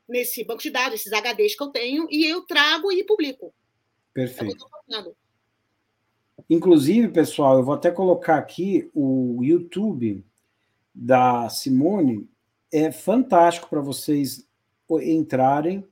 Nesse 0.08 0.44
banco 0.44 0.62
de 0.62 0.70
dados, 0.70 1.00
esses 1.00 1.12
HDs 1.12 1.56
que 1.56 1.64
eu 1.64 1.70
tenho, 1.70 2.08
e 2.12 2.26
eu 2.26 2.42
trago 2.42 2.92
e 2.92 3.04
publico. 3.04 3.56
Perfeito. 4.14 4.68
É 4.90 5.16
Inclusive, 6.50 7.10
pessoal, 7.10 7.58
eu 7.58 7.64
vou 7.64 7.74
até 7.74 7.90
colocar 7.92 8.38
aqui 8.38 8.90
o 8.94 9.44
YouTube 9.44 10.24
da 10.94 11.50
Simone. 11.50 12.30
É 12.72 12.92
fantástico 12.92 13.70
para 13.70 13.82
vocês 13.82 14.48
entrarem 15.02 15.86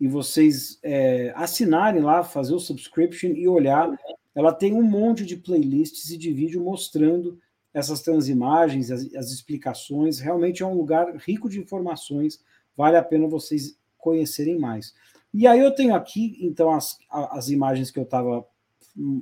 e 0.00 0.08
vocês 0.08 0.78
é, 0.82 1.32
assinarem 1.36 2.02
lá, 2.02 2.24
fazer 2.24 2.54
o 2.54 2.60
subscription 2.60 3.30
e 3.30 3.46
olhar 3.46 3.96
ela 4.34 4.52
tem 4.52 4.72
um 4.72 4.82
monte 4.82 5.24
de 5.24 5.36
playlists 5.36 6.10
e 6.10 6.16
de 6.16 6.32
vídeo 6.32 6.62
mostrando 6.62 7.38
essas 7.74 8.02
transimagens, 8.02 8.90
as, 8.90 9.14
as 9.14 9.30
explicações. 9.30 10.18
Realmente 10.18 10.62
é 10.62 10.66
um 10.66 10.74
lugar 10.74 11.14
rico 11.16 11.48
de 11.48 11.60
informações, 11.60 12.42
vale 12.76 12.96
a 12.96 13.02
pena 13.02 13.28
vocês 13.28 13.78
conhecerem 13.98 14.58
mais. 14.58 14.94
E 15.32 15.46
aí 15.46 15.60
eu 15.60 15.74
tenho 15.74 15.94
aqui, 15.94 16.36
então, 16.40 16.70
as, 16.70 16.98
as 17.10 17.50
imagens 17.50 17.90
que 17.90 17.98
eu 17.98 18.04
estava 18.04 18.44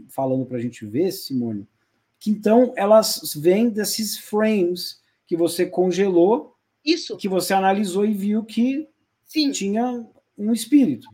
falando 0.09 0.47
para 0.47 0.59
a 0.59 0.61
gente 0.61 0.85
ver, 0.87 1.13
Simone, 1.13 1.67
que 2.19 2.31
então 2.31 2.73
elas 2.77 3.35
vêm 3.37 3.71
desses 3.71 4.19
frames 4.19 5.01
que 5.27 5.37
você 5.37 5.67
congelou, 5.67 6.57
isso, 6.85 7.17
que 7.17 7.29
você 7.29 7.53
analisou 7.53 8.05
e 8.05 8.13
viu 8.13 8.45
que 8.45 8.89
Sim. 9.27 9.51
tinha 9.51 10.07
um 10.37 10.53
espírito 10.53 11.09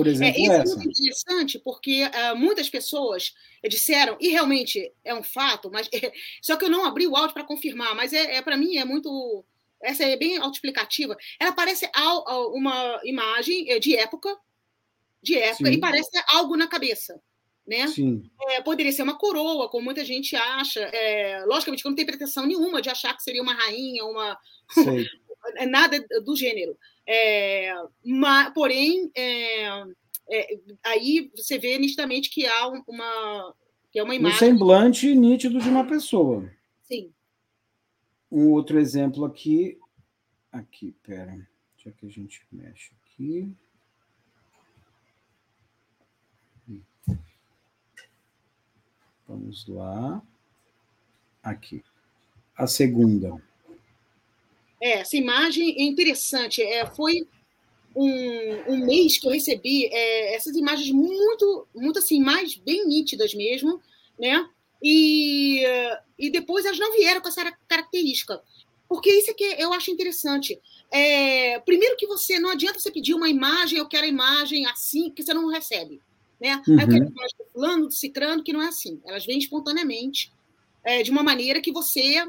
por 0.00 0.06
é, 0.06 0.10
exemplo, 0.10 0.40
é, 0.40 0.42
isso 0.42 0.52
essa. 0.52 0.72
é 0.72 0.76
muito 0.76 1.00
interessante 1.02 1.58
porque 1.58 2.04
uh, 2.04 2.36
muitas 2.36 2.70
pessoas 2.70 3.34
disseram, 3.68 4.16
e 4.20 4.28
realmente 4.28 4.92
é 5.04 5.14
um 5.14 5.22
fato, 5.22 5.70
mas 5.70 5.90
só 6.40 6.56
que 6.56 6.64
eu 6.64 6.70
não 6.70 6.84
abri 6.84 7.06
o 7.06 7.16
áudio 7.16 7.34
para 7.34 7.44
confirmar, 7.44 7.94
mas 7.94 8.12
é, 8.12 8.36
é 8.36 8.42
para 8.42 8.56
mim 8.56 8.76
é 8.76 8.84
muito 8.84 9.44
essa 9.82 10.04
é 10.04 10.16
bem 10.16 10.36
autoexplicativa. 10.36 11.16
Ela 11.38 11.52
parece 11.52 11.90
uma 12.52 13.00
imagem 13.02 13.70
eh, 13.70 13.78
de 13.78 13.96
época, 13.96 14.34
de 15.22 15.38
época, 15.38 15.70
Sim. 15.70 15.76
e 15.76 15.80
parece 15.80 16.10
algo 16.28 16.54
na 16.54 16.66
cabeça. 16.66 17.20
Né? 17.66 17.86
É, 18.48 18.60
poderia 18.62 18.90
ser 18.90 19.02
uma 19.02 19.16
coroa, 19.16 19.68
como 19.68 19.84
muita 19.84 20.04
gente 20.04 20.34
acha. 20.34 20.80
É, 20.80 21.44
logicamente, 21.44 21.82
que 21.82 21.88
não 21.88 21.96
tem 21.96 22.06
pretensão 22.06 22.46
nenhuma 22.46 22.82
de 22.82 22.90
achar 22.90 23.16
que 23.16 23.22
seria 23.22 23.42
uma 23.42 23.54
rainha, 23.54 24.04
uma 24.04 24.38
nada 25.68 26.04
do 26.24 26.34
gênero. 26.36 26.76
É, 27.06 27.72
mas, 28.04 28.52
porém, 28.52 29.10
é, 29.16 29.66
é, 30.30 30.58
aí 30.84 31.30
você 31.34 31.58
vê 31.58 31.78
nitidamente 31.78 32.30
que 32.30 32.46
há 32.46 32.68
uma, 32.68 33.54
que 33.90 33.98
é 33.98 34.02
uma 34.02 34.14
imagem. 34.14 34.36
Um 34.36 34.38
semblante 34.38 35.14
nítido 35.14 35.60
de 35.60 35.68
uma 35.68 35.86
pessoa. 35.86 36.50
Sim. 36.82 37.12
Um 38.30 38.50
outro 38.50 38.78
exemplo 38.78 39.24
aqui. 39.24 39.78
Aqui, 40.52 40.92
pera. 41.02 41.48
Já 41.76 41.90
que 41.90 42.06
a 42.06 42.08
gente 42.08 42.42
mexe 42.52 42.92
aqui. 43.02 43.52
Vamos 49.30 49.64
lá. 49.68 50.20
Aqui. 51.40 51.84
A 52.56 52.66
segunda. 52.66 53.40
É, 54.82 54.98
essa 54.98 55.16
imagem 55.16 55.70
é 55.78 55.84
interessante. 55.84 56.60
É, 56.60 56.84
foi 56.84 57.28
um, 57.94 58.72
um 58.72 58.84
mês 58.84 59.18
que 59.18 59.28
eu 59.28 59.30
recebi 59.30 59.86
é, 59.86 60.34
essas 60.34 60.56
imagens 60.56 60.90
muito, 60.90 61.64
muito 61.72 62.00
assim, 62.00 62.20
mais 62.20 62.56
bem 62.56 62.88
nítidas 62.88 63.32
mesmo, 63.32 63.80
né? 64.18 64.50
E, 64.82 65.62
e 66.18 66.28
depois 66.30 66.64
elas 66.64 66.78
não 66.80 66.92
vieram 66.92 67.20
com 67.20 67.28
essa 67.28 67.52
característica. 67.68 68.42
Porque 68.88 69.10
isso 69.12 69.30
é 69.30 69.34
que 69.34 69.44
eu 69.44 69.72
acho 69.72 69.92
interessante. 69.92 70.60
É, 70.90 71.60
primeiro 71.60 71.96
que 71.96 72.08
você 72.08 72.40
não 72.40 72.50
adianta 72.50 72.80
você 72.80 72.90
pedir 72.90 73.14
uma 73.14 73.28
imagem, 73.28 73.78
eu 73.78 73.86
quero 73.86 74.06
a 74.06 74.08
imagem 74.08 74.66
assim, 74.66 75.08
que 75.08 75.22
você 75.22 75.32
não 75.32 75.46
recebe. 75.46 76.00
Né? 76.40 76.62
Uhum. 76.66 76.78
Aí 76.78 76.84
eu 76.84 76.88
quero 76.88 77.04
a 77.04 77.10
imagem 77.10 77.36
do 77.38 77.44
fulano, 77.52 77.86
do 77.86 77.92
cicrano, 77.92 78.42
que 78.42 78.52
não 78.52 78.62
é 78.62 78.68
assim. 78.68 79.00
Elas 79.04 79.26
vêm 79.26 79.38
espontaneamente, 79.38 80.32
é, 80.82 81.02
de 81.02 81.10
uma 81.10 81.22
maneira 81.22 81.60
que 81.60 81.72
você 81.72 82.24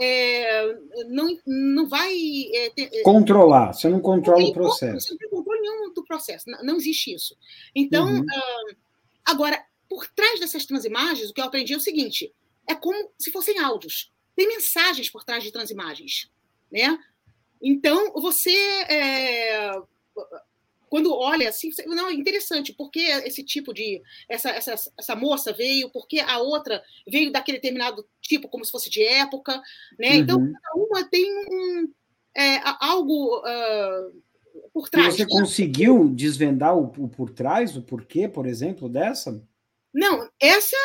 é, 0.00 0.76
não, 1.08 1.36
não 1.46 1.88
vai. 1.88 2.10
É, 2.54 2.70
ter, 2.70 2.90
é, 2.92 3.02
controlar, 3.02 3.74
você 3.74 3.88
não 3.88 4.00
controla 4.00 4.42
o 4.42 4.52
processo. 4.52 5.08
Você 5.08 5.12
não 5.12 5.18
tem 5.18 5.28
controle 5.28 5.60
nenhum 5.60 5.92
do 5.92 6.04
processo, 6.04 6.44
não, 6.48 6.62
não 6.64 6.76
existe 6.76 7.12
isso. 7.14 7.36
Então, 7.74 8.06
uhum. 8.06 8.20
uh, 8.20 8.76
agora, 9.24 9.62
por 9.88 10.06
trás 10.06 10.40
dessas 10.40 10.64
transimagens, 10.64 11.28
o 11.28 11.34
que 11.34 11.40
eu 11.40 11.44
aprendi 11.44 11.74
é 11.74 11.76
o 11.76 11.80
seguinte: 11.80 12.32
é 12.66 12.74
como 12.74 13.10
se 13.18 13.30
fossem 13.30 13.58
áudios. 13.58 14.10
Tem 14.34 14.48
mensagens 14.48 15.10
por 15.10 15.22
trás 15.22 15.44
de 15.44 15.52
transimagens. 15.52 16.30
Né? 16.72 16.98
Então, 17.60 18.12
você. 18.14 18.56
É, 18.88 19.78
quando 20.90 21.14
olha 21.14 21.48
assim, 21.48 21.70
não, 21.86 22.08
é 22.08 22.12
interessante, 22.12 22.72
porque 22.72 22.98
esse 22.98 23.44
tipo 23.44 23.72
de. 23.72 24.02
Essa, 24.28 24.50
essa, 24.50 24.74
essa 24.98 25.14
moça 25.14 25.52
veio, 25.52 25.88
porque 25.88 26.18
a 26.18 26.38
outra 26.38 26.82
veio 27.08 27.30
daquele 27.30 27.58
determinado 27.58 28.04
tipo, 28.20 28.48
como 28.48 28.64
se 28.64 28.72
fosse 28.72 28.90
de 28.90 29.02
época, 29.02 29.62
né? 29.98 30.16
Então, 30.16 30.38
uhum. 30.38 30.48
Então, 30.48 30.60
cada 30.60 30.84
uma 30.84 31.08
tem 31.08 31.24
um, 31.32 31.92
é, 32.36 32.60
algo 32.80 33.38
uh, 33.38 34.22
por 34.72 34.90
trás. 34.90 35.14
E 35.14 35.18
você 35.18 35.26
conseguiu 35.26 36.08
desvendar 36.08 36.76
o, 36.76 36.92
o 36.98 37.08
por 37.08 37.30
trás, 37.30 37.76
o 37.76 37.82
porquê, 37.82 38.28
por 38.28 38.44
exemplo, 38.44 38.88
dessa? 38.88 39.40
Não, 39.94 40.28
essa 40.40 40.76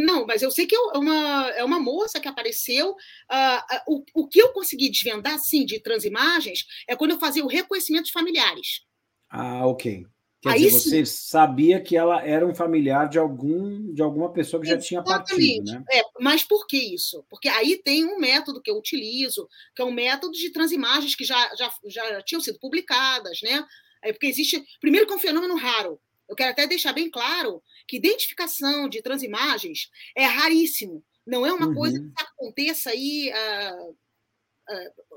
não, 0.00 0.24
mas 0.24 0.42
eu 0.42 0.50
sei 0.52 0.66
que 0.66 0.74
é 0.74 0.80
uma, 0.96 1.50
é 1.50 1.64
uma 1.64 1.80
moça 1.80 2.20
que 2.20 2.28
apareceu. 2.28 2.90
Uh, 2.90 3.80
o, 3.88 4.22
o 4.22 4.28
que 4.28 4.40
eu 4.40 4.52
consegui 4.52 4.88
desvendar, 4.88 5.36
sim, 5.40 5.64
de 5.64 5.80
transimagens, 5.80 6.64
é 6.86 6.94
quando 6.94 7.12
eu 7.12 7.18
fazia 7.18 7.44
o 7.44 7.48
reconhecimento 7.48 8.06
de 8.06 8.12
familiares. 8.12 8.86
Ah, 9.30 9.66
ok. 9.66 10.06
Quer 10.40 10.50
Aí, 10.50 10.60
dizer, 10.60 10.70
você 10.70 11.06
sim. 11.06 11.28
sabia 11.30 11.80
que 11.80 11.96
ela 11.96 12.24
era 12.24 12.46
um 12.46 12.54
familiar 12.54 13.08
de 13.08 13.18
algum 13.18 13.92
de 13.92 14.00
alguma 14.00 14.32
pessoa 14.32 14.62
que 14.62 14.68
Exatamente. 14.68 14.84
já 14.84 14.88
tinha 14.88 15.02
partido, 15.02 15.72
né? 15.72 15.84
É, 15.92 16.02
mas 16.20 16.44
por 16.44 16.64
que 16.66 16.76
isso? 16.76 17.24
Porque 17.28 17.48
aí 17.48 17.76
tem 17.82 18.04
um 18.04 18.20
método 18.20 18.62
que 18.62 18.70
eu 18.70 18.76
utilizo, 18.76 19.48
que 19.74 19.82
é 19.82 19.84
um 19.84 19.90
método 19.90 20.32
de 20.32 20.52
transimagens 20.52 21.16
que 21.16 21.24
já, 21.24 21.50
já, 21.56 21.72
já 21.86 22.22
tinham 22.22 22.40
sido 22.40 22.58
publicadas, 22.60 23.40
né? 23.42 23.64
É 24.00 24.12
porque 24.12 24.28
existe, 24.28 24.64
primeiro 24.80 25.08
que 25.08 25.12
é 25.12 25.16
um 25.16 25.20
fenômeno 25.20 25.56
raro. 25.56 26.00
Eu 26.28 26.36
quero 26.36 26.52
até 26.52 26.68
deixar 26.68 26.92
bem 26.92 27.10
claro 27.10 27.60
que 27.88 27.96
identificação 27.96 28.88
de 28.88 29.02
transimagens 29.02 29.90
é 30.16 30.24
raríssimo. 30.24 31.02
Não 31.26 31.44
é 31.44 31.52
uma 31.52 31.66
uhum. 31.66 31.74
coisa 31.74 31.98
que 31.98 32.22
aconteça 32.22 32.90
aí 32.90 33.32
uh, 33.32 33.96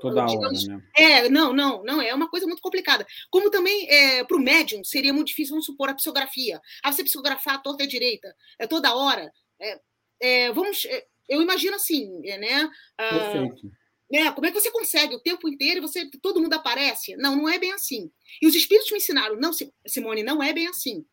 Toda 0.00 0.24
digamos, 0.24 0.66
hora, 0.66 0.76
né? 0.76 0.88
É, 0.96 1.28
não, 1.28 1.52
não, 1.52 1.82
não, 1.84 2.00
é 2.00 2.14
uma 2.14 2.28
coisa 2.28 2.46
muito 2.46 2.62
complicada. 2.62 3.06
Como 3.30 3.50
também 3.50 3.88
é, 3.90 4.24
para 4.24 4.36
o 4.36 4.40
médium 4.40 4.82
seria 4.82 5.12
muito 5.12 5.28
difícil, 5.28 5.52
vamos 5.52 5.66
supor, 5.66 5.90
a 5.90 5.94
psicografia. 5.94 6.60
Ah, 6.82 6.90
você 6.90 7.04
psicografar 7.04 7.56
a 7.56 7.58
torta 7.58 7.82
e 7.82 7.86
a 7.86 7.88
direita, 7.88 8.34
é 8.58 8.66
toda 8.66 8.94
hora. 8.94 9.30
É, 9.60 9.80
é, 10.20 10.52
vamos, 10.52 10.84
é, 10.86 11.04
eu 11.28 11.42
imagino 11.42 11.76
assim, 11.76 12.20
é, 12.24 12.38
né? 12.38 12.70
Ah, 12.98 13.32
Perfeito. 13.32 13.72
né? 14.10 14.32
Como 14.32 14.46
é 14.46 14.50
que 14.50 14.60
você 14.60 14.70
consegue 14.70 15.14
o 15.14 15.20
tempo 15.20 15.48
inteiro 15.48 15.78
e 15.78 15.82
você 15.82 16.08
todo 16.22 16.40
mundo 16.40 16.54
aparece? 16.54 17.14
Não, 17.16 17.36
não 17.36 17.48
é 17.48 17.58
bem 17.58 17.72
assim. 17.72 18.10
E 18.40 18.46
os 18.46 18.54
espíritos 18.54 18.90
me 18.90 18.98
ensinaram, 18.98 19.36
não, 19.36 19.52
Simone, 19.86 20.22
não 20.22 20.42
é 20.42 20.52
bem 20.52 20.66
assim, 20.66 21.04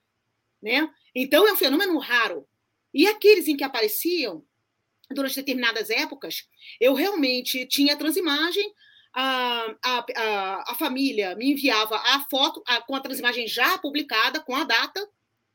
né? 0.61 0.89
Então 1.13 1.47
é 1.47 1.53
um 1.53 1.57
fenômeno 1.57 1.97
raro. 1.99 2.47
E 2.93 3.05
aqueles 3.05 3.47
em 3.47 3.55
que 3.55 3.63
apareciam 3.63 4.43
durante 5.09 5.35
determinadas 5.35 5.89
épocas, 5.89 6.47
eu 6.79 6.93
realmente 6.93 7.65
tinha 7.65 7.97
transimagem, 7.97 8.73
a, 9.13 9.75
a, 9.83 10.05
a, 10.15 10.71
a 10.71 10.75
família 10.75 11.35
me 11.35 11.51
enviava 11.51 11.95
a 11.97 12.25
foto 12.29 12.61
a, 12.67 12.81
com 12.81 12.95
a 12.95 12.99
transimagem 12.99 13.47
já 13.47 13.77
publicada, 13.77 14.39
com 14.39 14.55
a 14.55 14.63
data, 14.63 15.07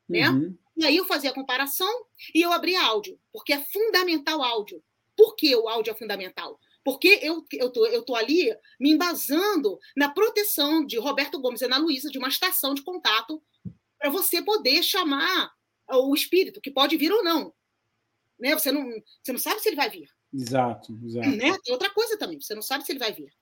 né? 0.08 0.28
Uhum. 0.28 0.56
E 0.76 0.84
aí 0.84 0.96
eu 0.96 1.04
fazia 1.04 1.30
a 1.30 1.34
comparação 1.34 1.88
e 2.34 2.42
eu 2.42 2.52
abria 2.52 2.82
áudio, 2.82 3.18
porque 3.32 3.52
é 3.52 3.60
fundamental 3.60 4.42
áudio. 4.42 4.82
Por 5.16 5.36
que 5.36 5.54
o 5.54 5.68
áudio 5.68 5.92
é 5.92 5.94
fundamental? 5.94 6.58
Porque 6.84 7.20
eu 7.22 7.38
estou 7.38 7.58
eu 7.58 7.70
tô, 7.70 7.86
eu 7.86 8.02
tô 8.02 8.14
ali 8.14 8.52
me 8.78 8.90
embasando 8.90 9.78
na 9.96 10.10
proteção 10.10 10.84
de 10.84 10.98
Roberto 10.98 11.40
Gomes 11.40 11.60
e 11.60 11.64
Ana 11.64 11.78
Luísa, 11.78 12.10
de 12.10 12.18
uma 12.18 12.28
estação 12.28 12.74
de 12.74 12.82
contato, 12.82 13.42
para 13.98 14.10
você 14.10 14.42
poder 14.42 14.82
chamar 14.82 15.52
o 15.88 16.14
espírito, 16.14 16.60
que 16.60 16.70
pode 16.70 16.96
vir 16.96 17.12
ou 17.12 17.22
não. 17.22 17.54
Né? 18.44 18.52
Você, 18.52 18.70
não, 18.70 18.84
você 19.22 19.32
não 19.32 19.38
sabe 19.38 19.60
se 19.60 19.70
ele 19.70 19.76
vai 19.76 19.88
vir. 19.88 20.06
Exato, 20.30 20.94
exato. 21.02 21.30
Né? 21.30 21.56
Tem 21.64 21.72
outra 21.72 21.88
coisa 21.88 22.18
também, 22.18 22.38
você 22.38 22.54
não 22.54 22.60
sabe 22.60 22.84
se 22.84 22.92
ele 22.92 22.98
vai 22.98 23.10
vir. 23.10 23.32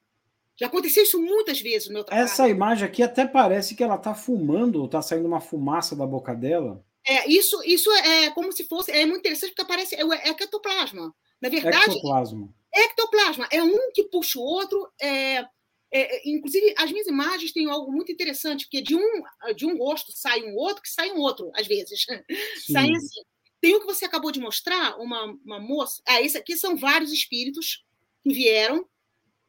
Já 0.56 0.68
aconteceu 0.68 1.02
isso 1.02 1.20
muitas 1.20 1.60
vezes 1.60 1.88
no 1.88 1.94
meu 1.94 2.04
trabalho. 2.04 2.24
Essa 2.24 2.48
imagem 2.48 2.86
aqui 2.86 3.02
até 3.02 3.26
parece 3.26 3.74
que 3.74 3.82
ela 3.82 3.96
está 3.96 4.14
fumando, 4.14 4.84
está 4.84 5.02
saindo 5.02 5.26
uma 5.26 5.40
fumaça 5.40 5.96
da 5.96 6.06
boca 6.06 6.36
dela. 6.36 6.84
É, 7.04 7.28
isso, 7.28 7.60
isso 7.64 7.90
é 7.90 8.30
como 8.30 8.52
se 8.52 8.62
fosse. 8.68 8.92
É 8.92 9.04
muito 9.04 9.18
interessante 9.18 9.50
porque 9.50 9.66
parece. 9.66 9.96
É, 9.96 10.02
é 10.02 10.28
ectoplasma. 10.28 11.12
Na 11.40 11.48
verdade. 11.48 11.96
Ectoplasma. 11.96 12.54
Ectoplasma. 12.72 13.48
É 13.50 13.60
um 13.60 13.90
que 13.92 14.04
puxa 14.04 14.38
o 14.38 14.42
outro. 14.42 14.88
É, 15.00 15.38
é, 15.38 15.46
é, 15.90 16.22
inclusive, 16.26 16.74
as 16.78 16.92
minhas 16.92 17.08
imagens 17.08 17.50
têm 17.52 17.68
algo 17.68 17.90
muito 17.90 18.12
interessante, 18.12 18.66
porque 18.66 18.82
de 18.82 18.94
um, 18.94 19.22
de 19.56 19.66
um 19.66 19.76
rosto 19.78 20.12
sai 20.12 20.42
um 20.42 20.54
outro, 20.54 20.80
que 20.80 20.88
sai 20.88 21.10
um 21.10 21.18
outro, 21.18 21.50
às 21.56 21.66
vezes. 21.66 22.06
Saem 22.70 22.94
assim. 22.94 23.22
Tem 23.62 23.76
um 23.76 23.80
que 23.80 23.86
você 23.86 24.04
acabou 24.04 24.32
de 24.32 24.40
mostrar, 24.40 24.98
uma, 24.98 25.24
uma 25.44 25.60
moça. 25.60 26.02
Ah, 26.04 26.20
esse 26.20 26.36
aqui 26.36 26.56
são 26.56 26.76
vários 26.76 27.12
espíritos 27.12 27.84
que 28.20 28.34
vieram. 28.34 28.84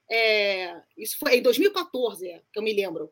É, 0.10 0.80
isso 0.96 1.18
foi 1.18 1.38
em 1.38 1.42
2014, 1.42 2.42
que 2.54 2.60
eu 2.60 2.64
me 2.64 2.72
lembro 2.72 3.12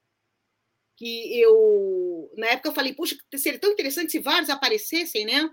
que 0.96 1.40
eu, 1.40 2.32
na 2.38 2.50
época, 2.50 2.70
eu 2.70 2.74
falei, 2.76 2.94
puxa, 2.94 3.18
seria 3.36 3.60
tão 3.60 3.72
interessante 3.72 4.12
se 4.12 4.20
vários 4.20 4.52
aparecessem, 4.52 5.26
né? 5.26 5.50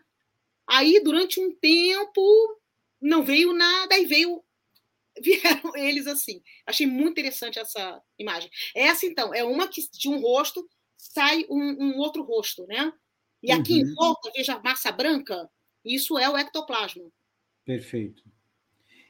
Aí, 0.67 1.01
durante 1.03 1.41
um 1.41 1.57
tempo, 1.57 2.61
não 3.01 3.25
veio 3.25 3.55
nada, 3.55 3.95
aí 3.95 4.05
veio, 4.05 4.45
vieram 5.19 5.75
eles 5.75 6.07
assim. 6.07 6.43
Achei 6.67 6.87
muito 6.87 7.13
interessante 7.13 7.59
essa 7.59 8.03
imagem. 8.19 8.51
Essa, 8.77 9.07
então, 9.07 9.33
é 9.33 9.43
uma 9.43 9.67
que 9.67 9.81
de 9.91 10.11
um 10.11 10.21
rosto 10.21 10.69
sai 10.99 11.47
um, 11.49 11.93
um 11.93 11.97
outro 11.97 12.23
rosto, 12.23 12.67
né? 12.67 12.93
E 13.43 13.53
aqui 13.53 13.83
uhum. 13.83 13.91
em 13.91 13.95
volta, 13.95 14.31
veja 14.35 14.55
a 14.55 14.63
massa 14.63 14.91
branca, 14.91 15.49
isso 15.85 16.19
é 16.19 16.29
o 16.29 16.37
ectoplasma. 16.37 17.05
Perfeito. 17.65 18.23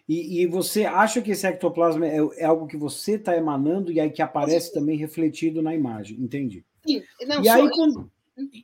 E, 0.08 0.42
e, 0.42 0.46
você 0.46 0.86
acha 0.86 1.20
que 1.20 1.32
esse 1.32 1.46
ectoplasma 1.46 2.06
é, 2.06 2.16
é 2.38 2.44
algo 2.44 2.66
que 2.66 2.78
você 2.78 3.16
está 3.16 3.36
emanando 3.36 3.92
e 3.92 4.00
aí 4.00 4.10
que 4.10 4.22
aparece 4.22 4.72
também 4.72 4.96
refletido 4.96 5.60
na 5.60 5.74
imagem? 5.74 6.18
Entendi. 6.18 6.64
Sim. 6.86 7.02
Não, 7.26 7.42
e, 7.42 7.48
aí, 7.48 7.68
quando, 7.70 8.10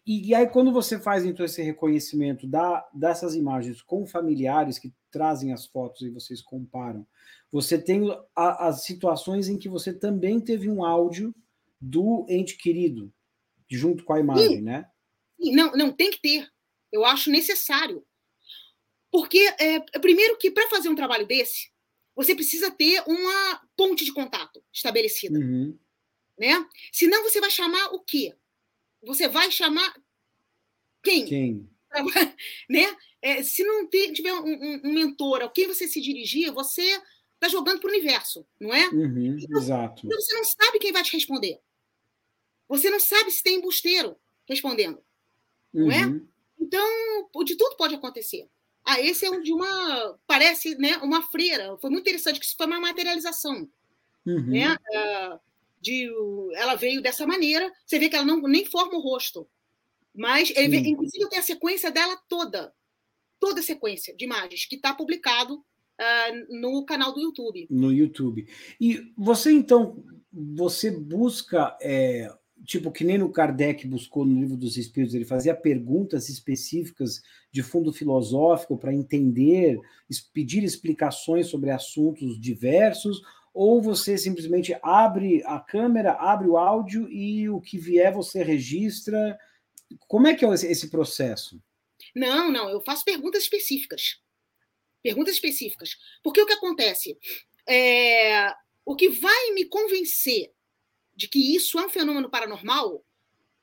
e, 0.07 0.29
e, 0.29 0.35
aí, 0.35 0.49
quando 0.49 0.73
você 0.73 0.99
faz 0.99 1.25
então 1.25 1.45
esse 1.45 1.63
reconhecimento 1.63 2.47
da, 2.47 2.89
dessas 2.95 3.35
imagens 3.35 3.83
com 3.83 4.07
familiares 4.07 4.79
que 4.79 4.93
trazem 5.11 5.53
as 5.53 5.67
fotos 5.67 6.01
e 6.03 6.11
vocês 6.11 6.41
comparam, 6.41 7.07
você 7.53 7.77
tem 7.77 8.11
a, 8.35 8.69
as 8.69 8.85
situações 8.85 9.47
em 9.47 9.59
que 9.59 9.69
você 9.69 9.93
também 9.93 10.41
teve 10.41 10.71
um 10.71 10.83
áudio 10.83 11.35
do 11.79 12.25
ente 12.29 12.57
querido 12.57 13.13
junto 13.69 14.03
com 14.05 14.15
a 14.15 14.21
imagem, 14.21 14.57
Sim. 14.57 14.63
né? 14.63 14.87
Não, 15.53 15.73
não 15.73 15.93
tem 15.93 16.11
que 16.11 16.21
ter. 16.21 16.49
Eu 16.93 17.05
acho 17.05 17.31
necessário. 17.31 18.05
Porque, 19.11 19.39
é, 19.59 19.81
primeiro, 20.01 20.37
que 20.37 20.51
para 20.51 20.69
fazer 20.69 20.89
um 20.89 20.95
trabalho 20.95 21.27
desse, 21.27 21.71
você 22.15 22.35
precisa 22.35 22.71
ter 22.71 23.03
uma 23.07 23.63
ponte 23.77 24.05
de 24.05 24.13
contato 24.13 24.63
estimabelecida. 24.73 25.39
Uhum. 25.39 25.79
Né? 26.39 26.67
Senão, 26.93 27.23
você 27.23 27.41
vai 27.41 27.51
chamar 27.51 27.95
o 27.95 28.01
quê? 28.01 28.35
Você 29.03 29.29
vai 29.29 29.51
chamar 29.51 29.95
quem? 31.03 31.27
Quem? 31.27 31.71
né? 32.69 32.97
É, 33.23 33.43
se 33.43 33.63
não 33.63 33.89
tiver 33.89 34.33
um, 34.33 34.45
um, 34.45 34.81
um, 34.85 34.93
mentor 34.93 35.43
a 35.43 35.49
quem 35.49 35.67
você 35.67 35.87
se 35.87 36.01
dirigir, 36.01 36.53
você 36.53 36.83
está 37.35 37.49
jogando 37.49 37.81
para 37.81 37.89
o 37.89 37.93
universo, 37.93 38.47
não 38.61 38.75
é? 38.75 38.89
Uhum, 38.89 39.39
então, 39.39 39.61
exato. 39.61 40.07
Então 40.07 40.21
você 40.21 40.35
não 40.35 40.45
sabe 40.45 40.79
quem 40.79 40.93
vai 40.93 41.03
te 41.03 41.13
responder. 41.13 41.61
Você 42.69 42.91
não 42.91 42.99
sabe 42.99 43.31
se 43.31 43.43
tem 43.43 43.57
embusteiro 43.57 44.17
respondendo? 44.49 45.04
Uhum. 45.75 45.91
é? 45.91 46.21
Então, 46.61 47.45
de 47.45 47.57
tudo 47.57 47.77
pode 47.77 47.95
acontecer. 47.95 48.49
Ah, 48.85 49.01
esse 49.01 49.25
é 49.25 49.31
um 49.31 49.41
de 49.41 49.53
uma. 49.53 50.19
Parece 50.27 50.77
né, 50.77 50.99
uma 50.99 51.23
freira. 51.23 51.77
Foi 51.79 51.91
muito 51.91 52.03
interessante, 52.03 52.39
que 52.39 52.45
isso 52.45 52.57
foi 52.57 52.67
uma 52.67 52.81
materialização. 52.81 53.69
Uhum. 54.27 54.47
Né? 54.47 54.75
Uh, 54.75 55.41
de, 55.81 56.11
ela 56.55 56.75
veio 56.75 57.01
dessa 57.01 57.27
maneira. 57.27 57.73
Você 57.85 57.99
vê 57.99 58.09
que 58.09 58.17
ela 58.17 58.25
não, 58.25 58.41
nem 58.43 58.65
forma 58.65 58.97
o 58.97 59.01
rosto. 59.01 59.49
Mas, 60.15 60.53
ele, 60.55 60.77
inclusive, 60.77 61.29
tem 61.29 61.39
a 61.39 61.43
sequência 61.43 61.91
dela 61.91 62.17
toda. 62.29 62.73
Toda 63.41 63.61
a 63.61 63.63
sequência 63.63 64.15
de 64.15 64.25
imagens, 64.25 64.65
que 64.65 64.77
está 64.77 64.95
publicado 64.95 65.57
uh, 65.57 66.61
no 66.61 66.85
canal 66.85 67.13
do 67.13 67.21
YouTube. 67.21 67.67
No 67.71 67.93
YouTube. 67.93 68.47
E 68.81 69.13
você, 69.17 69.51
então, 69.51 70.05
você 70.33 70.91
busca 70.91 71.77
é, 71.81 72.33
tipo, 72.65 72.91
que 72.91 73.05
nem 73.05 73.19
no 73.19 73.31
Kardec 73.31 73.87
buscou 73.87 74.25
no 74.25 74.41
livro 74.41 74.57
dos 74.57 74.77
Espíritos, 74.77 75.15
ele 75.15 75.25
fazia 75.25 75.55
perguntas 75.55 76.29
específicas 76.29 77.23
de 77.53 77.63
fundo 77.63 77.93
filosófico 77.93 78.79
para 78.79 78.95
entender, 78.95 79.79
pedir 80.33 80.65
explicações 80.65 81.49
sobre 81.49 81.71
assuntos 81.71 82.41
diversos, 82.41 83.21
ou 83.53 83.81
você 83.81 84.17
simplesmente 84.17 84.77
abre 84.83 85.43
a 85.45 85.61
câmera, 85.61 86.13
abre 86.15 86.49
o 86.49 86.57
áudio 86.57 87.09
e 87.11 87.49
o 87.49 87.61
que 87.61 87.79
vier 87.79 88.13
você 88.13 88.43
registra? 88.43 89.39
Como 90.09 90.27
é 90.27 90.35
que 90.35 90.45
é 90.45 90.49
esse 90.49 90.91
processo? 90.91 91.63
Não, 92.15 92.51
não, 92.51 92.69
eu 92.69 92.81
faço 92.81 93.05
perguntas 93.05 93.45
específicas. 93.45 94.21
Perguntas 95.03 95.35
específicas. 95.35 95.97
Porque 96.23 96.41
o 96.41 96.47
que 96.47 96.55
acontece? 96.55 97.17
É, 97.69 98.53
o 98.85 98.97
que 98.97 99.11
vai 99.11 99.51
me 99.53 99.67
convencer 99.67 100.54
de 101.17 101.29
que 101.29 101.55
isso 101.55 101.79
é 101.79 101.87
um 101.87 101.91
fenômeno 101.91 102.31
paranormal 102.31 103.05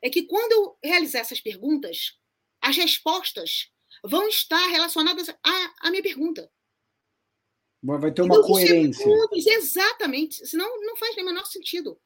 é 0.02 0.10
que 0.10 0.24
quando 0.24 0.52
eu 0.52 0.78
realizar 0.84 1.20
essas 1.20 1.40
perguntas, 1.40 2.18
as 2.62 2.76
respostas 2.76 3.72
vão 4.04 4.28
estar 4.28 4.68
relacionadas 4.68 5.30
à, 5.30 5.74
à 5.82 5.92
minha 5.92 6.02
pergunta. 6.02 6.52
Vai 7.84 8.12
ter 8.12 8.22
uma 8.22 8.36
então, 8.36 8.48
coerência. 8.48 9.06
Perguntas, 9.06 9.46
exatamente, 9.46 10.48
senão 10.48 10.82
não 10.82 10.96
faz 10.96 11.16
o 11.18 11.26
menor 11.26 11.46
sentido. 11.46 12.00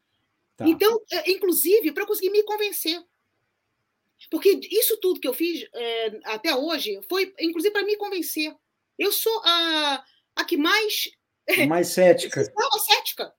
Tá. 0.55 0.67
Então, 0.67 1.01
é, 1.11 1.31
inclusive, 1.31 1.91
para 1.91 2.05
conseguir 2.05 2.29
me 2.29 2.43
convencer. 2.43 3.03
Porque 4.31 4.59
isso 4.71 4.97
tudo 4.97 5.19
que 5.19 5.27
eu 5.27 5.33
fiz 5.33 5.67
é, 5.73 6.19
até 6.23 6.55
hoje 6.55 7.01
foi, 7.09 7.33
inclusive, 7.39 7.73
para 7.73 7.85
me 7.85 7.97
convencer. 7.97 8.55
Eu 8.97 9.11
sou 9.11 9.41
a, 9.43 10.05
a 10.37 10.45
que 10.45 10.55
mais. 10.55 11.11
Mais 11.67 11.89
cética. 11.89 12.41
cética. 12.87 13.33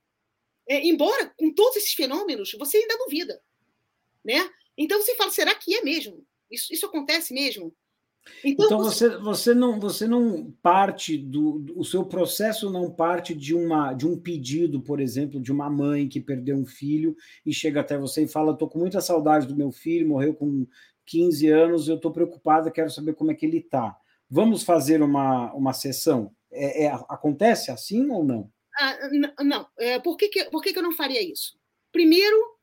É, 0.67 0.85
embora 0.85 1.33
com 1.37 1.53
todos 1.53 1.77
esses 1.77 1.93
fenômenos, 1.93 2.55
você 2.59 2.77
ainda 2.77 2.97
duvida. 2.97 3.41
Né? 4.23 4.49
Então 4.77 5.01
você 5.01 5.15
fala, 5.15 5.31
será 5.31 5.55
que 5.55 5.73
é 5.73 5.83
mesmo? 5.83 6.25
Isso, 6.51 6.73
isso 6.73 6.85
acontece 6.85 7.33
mesmo? 7.33 7.73
Então, 8.43 8.65
então 8.65 8.79
você, 8.79 9.17
você, 9.17 9.53
não, 9.53 9.79
você 9.79 10.07
não 10.07 10.51
parte 10.61 11.17
do. 11.17 11.65
O 11.75 11.83
seu 11.83 12.05
processo 12.05 12.69
não 12.69 12.91
parte 12.91 13.33
de, 13.33 13.55
uma, 13.55 13.93
de 13.93 14.05
um 14.05 14.17
pedido, 14.17 14.81
por 14.81 14.99
exemplo, 14.99 15.41
de 15.41 15.51
uma 15.51 15.69
mãe 15.69 16.07
que 16.07 16.19
perdeu 16.19 16.57
um 16.57 16.65
filho 16.65 17.15
e 17.45 17.53
chega 17.53 17.79
até 17.79 17.97
você 17.97 18.23
e 18.23 18.27
fala: 18.27 18.51
estou 18.51 18.69
com 18.69 18.79
muita 18.79 19.01
saudade 19.01 19.47
do 19.47 19.55
meu 19.55 19.71
filho, 19.71 20.09
morreu 20.09 20.33
com 20.33 20.67
15 21.05 21.47
anos, 21.47 21.87
eu 21.87 21.95
estou 21.95 22.11
preocupada, 22.11 22.71
quero 22.71 22.91
saber 22.91 23.15
como 23.15 23.31
é 23.31 23.33
que 23.33 23.45
ele 23.45 23.59
está. 23.59 23.95
Vamos 24.29 24.63
fazer 24.63 25.01
uma, 25.01 25.53
uma 25.53 25.73
sessão? 25.73 26.31
É, 26.51 26.85
é, 26.85 26.91
acontece 27.09 27.71
assim 27.71 28.09
ou 28.09 28.23
não? 28.23 28.51
Ah, 28.79 29.43
não, 29.43 29.67
é, 29.77 29.99
por, 29.99 30.15
que, 30.17 30.29
que, 30.29 30.45
por 30.45 30.61
que, 30.61 30.71
que 30.71 30.79
eu 30.79 30.83
não 30.83 30.91
faria 30.91 31.21
isso? 31.21 31.57
Primeiro, 31.91 32.57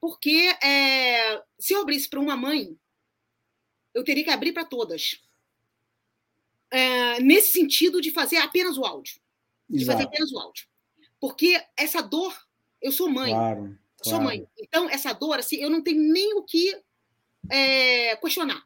porque 0.00 0.54
é, 0.62 1.42
se 1.58 1.72
eu 1.72 1.80
abrisse 1.80 2.08
para 2.08 2.20
uma 2.20 2.36
mãe, 2.36 2.78
eu 3.92 4.04
teria 4.04 4.22
que 4.22 4.30
abrir 4.30 4.52
para 4.52 4.64
todas. 4.64 5.20
É, 6.70 7.20
nesse 7.20 7.52
sentido 7.52 8.00
de 8.00 8.10
fazer 8.10 8.36
apenas 8.36 8.76
o 8.76 8.84
áudio. 8.84 9.20
De 9.68 9.82
Exato. 9.82 9.98
fazer 9.98 10.08
apenas 10.08 10.32
o 10.32 10.38
áudio. 10.38 10.66
Porque 11.18 11.60
essa 11.76 12.00
dor, 12.00 12.36
eu 12.80 12.92
sou 12.92 13.08
mãe. 13.08 13.32
Claro, 13.32 13.78
eu 13.98 14.04
sou 14.04 14.20
mãe. 14.20 14.46
Então, 14.58 14.88
essa 14.88 15.12
dor, 15.12 15.38
assim, 15.38 15.56
eu 15.56 15.70
não 15.70 15.82
tenho 15.82 16.00
nem 16.00 16.34
o 16.34 16.42
que 16.42 16.80
é, 17.50 18.14
questionar. 18.16 18.64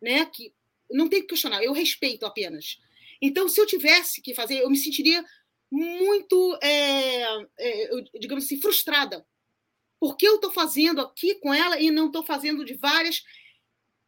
Né? 0.00 0.24
Que, 0.26 0.52
não 0.90 1.08
tenho 1.08 1.22
que 1.22 1.28
questionar, 1.28 1.62
eu 1.62 1.72
respeito 1.72 2.24
apenas. 2.24 2.78
Então, 3.20 3.48
se 3.48 3.60
eu 3.60 3.66
tivesse 3.66 4.20
que 4.20 4.34
fazer, 4.34 4.60
eu 4.60 4.70
me 4.70 4.76
sentiria 4.76 5.24
muito, 5.70 6.58
é, 6.62 7.22
é, 7.58 7.90
digamos 8.18 8.44
assim, 8.44 8.60
frustrada. 8.60 9.24
Por 10.00 10.16
que 10.16 10.26
eu 10.26 10.36
estou 10.36 10.50
fazendo 10.50 11.00
aqui 11.00 11.34
com 11.36 11.52
ela 11.52 11.80
e 11.80 11.90
não 11.90 12.06
estou 12.06 12.24
fazendo 12.24 12.64
de 12.64 12.74
várias? 12.74 13.22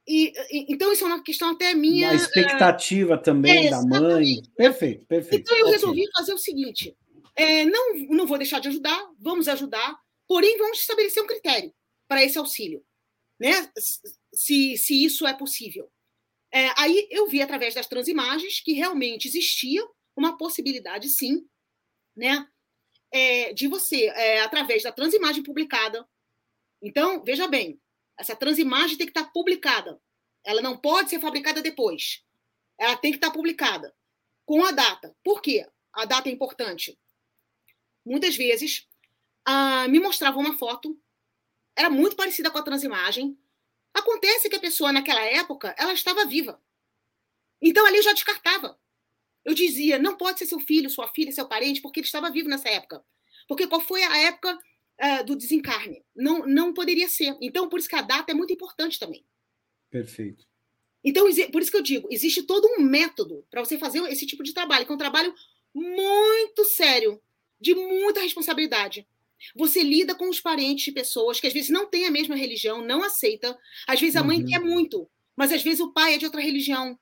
E, 0.06 0.32
e, 0.50 0.72
então, 0.72 0.92
isso 0.92 1.04
é 1.04 1.06
uma 1.06 1.22
questão 1.22 1.50
até 1.50 1.74
minha. 1.74 2.10
A 2.10 2.14
expectativa 2.14 3.18
também 3.18 3.66
é, 3.66 3.70
da 3.70 3.82
mãe. 3.82 4.42
Perfeito, 4.56 5.04
perfeito. 5.06 5.42
Então, 5.42 5.58
eu 5.58 5.70
resolvi 5.70 6.04
fazer 6.16 6.32
o 6.32 6.38
seguinte: 6.38 6.96
é, 7.36 7.64
não, 7.64 7.94
não 8.08 8.26
vou 8.26 8.38
deixar 8.38 8.60
de 8.60 8.68
ajudar, 8.68 9.00
vamos 9.18 9.48
ajudar, 9.48 9.96
porém, 10.26 10.56
vamos 10.58 10.78
estabelecer 10.78 11.22
um 11.22 11.26
critério 11.26 11.72
para 12.08 12.24
esse 12.24 12.38
auxílio, 12.38 12.84
né? 13.38 13.70
se, 14.32 14.76
se 14.76 15.04
isso 15.04 15.26
é 15.26 15.34
possível. 15.34 15.90
É, 16.52 16.70
aí 16.76 17.06
eu 17.10 17.28
vi 17.28 17.40
através 17.40 17.74
das 17.74 17.86
transimagens 17.86 18.60
que 18.60 18.72
realmente 18.72 19.28
existia 19.28 19.86
uma 20.16 20.36
possibilidade, 20.36 21.08
sim, 21.08 21.46
né, 22.20 22.46
é, 23.10 23.52
de 23.54 23.66
você, 23.66 24.08
é, 24.08 24.42
através 24.42 24.82
da 24.82 24.92
transimagem 24.92 25.42
publicada. 25.42 26.06
Então, 26.82 27.24
veja 27.24 27.48
bem, 27.48 27.80
essa 28.18 28.36
transimagem 28.36 28.98
tem 28.98 29.06
que 29.06 29.18
estar 29.18 29.32
publicada. 29.32 29.98
Ela 30.44 30.60
não 30.60 30.76
pode 30.76 31.08
ser 31.08 31.18
fabricada 31.18 31.62
depois. 31.62 32.22
Ela 32.78 32.96
tem 32.96 33.10
que 33.10 33.16
estar 33.16 33.30
publicada 33.30 33.94
com 34.44 34.62
a 34.64 34.70
data. 34.70 35.16
Por 35.24 35.40
quê? 35.40 35.66
A 35.92 36.04
data 36.04 36.28
é 36.28 36.32
importante. 36.32 36.98
Muitas 38.04 38.36
vezes 38.36 38.86
ah, 39.44 39.88
me 39.88 39.98
mostrava 39.98 40.38
uma 40.38 40.56
foto, 40.56 41.00
era 41.74 41.88
muito 41.88 42.16
parecida 42.16 42.50
com 42.50 42.58
a 42.58 42.62
transimagem. 42.62 43.38
Acontece 43.94 44.50
que 44.50 44.56
a 44.56 44.60
pessoa, 44.60 44.92
naquela 44.92 45.22
época, 45.22 45.74
ela 45.78 45.94
estava 45.94 46.26
viva. 46.26 46.62
Então 47.62 47.84
ali 47.86 47.96
eu 47.96 48.02
já 48.02 48.12
descartava. 48.12 48.78
Eu 49.44 49.54
dizia, 49.54 49.98
não 49.98 50.16
pode 50.16 50.38
ser 50.38 50.46
seu 50.46 50.60
filho, 50.60 50.90
sua 50.90 51.08
filha, 51.08 51.32
seu 51.32 51.46
parente, 51.46 51.80
porque 51.80 52.00
ele 52.00 52.06
estava 52.06 52.30
vivo 52.30 52.48
nessa 52.48 52.68
época. 52.68 53.02
Porque 53.48 53.66
qual 53.66 53.80
foi 53.80 54.02
a 54.02 54.18
época 54.18 54.54
uh, 54.54 55.24
do 55.24 55.34
desencarne? 55.34 56.04
Não, 56.14 56.46
não 56.46 56.74
poderia 56.74 57.08
ser. 57.08 57.36
Então, 57.40 57.68
por 57.68 57.78
isso 57.78 57.88
que 57.88 57.96
a 57.96 58.02
data 58.02 58.32
é 58.32 58.34
muito 58.34 58.52
importante 58.52 58.98
também. 58.98 59.24
Perfeito. 59.90 60.46
Então, 61.02 61.24
por 61.50 61.62
isso 61.62 61.70
que 61.70 61.76
eu 61.76 61.82
digo, 61.82 62.08
existe 62.10 62.42
todo 62.42 62.68
um 62.78 62.82
método 62.82 63.44
para 63.50 63.64
você 63.64 63.78
fazer 63.78 64.00
esse 64.10 64.26
tipo 64.26 64.42
de 64.42 64.52
trabalho, 64.52 64.84
que 64.84 64.92
é 64.92 64.94
um 64.94 64.98
trabalho 64.98 65.34
muito 65.74 66.64
sério, 66.64 67.20
de 67.58 67.74
muita 67.74 68.20
responsabilidade. 68.20 69.06
Você 69.56 69.82
lida 69.82 70.14
com 70.14 70.28
os 70.28 70.40
parentes 70.40 70.84
de 70.84 70.92
pessoas 70.92 71.40
que 71.40 71.46
às 71.46 71.52
vezes 71.52 71.70
não 71.70 71.86
têm 71.86 72.06
a 72.06 72.10
mesma 72.10 72.36
religião, 72.36 72.84
não 72.84 73.02
aceita. 73.02 73.58
Às 73.86 74.00
vezes 74.00 74.16
a 74.16 74.22
mãe 74.22 74.40
uhum. 74.40 74.46
quer 74.46 74.60
muito, 74.60 75.08
mas 75.34 75.52
às 75.52 75.62
vezes 75.62 75.80
o 75.80 75.92
pai 75.92 76.14
é 76.14 76.18
de 76.18 76.26
outra 76.26 76.40
religião 76.40 76.98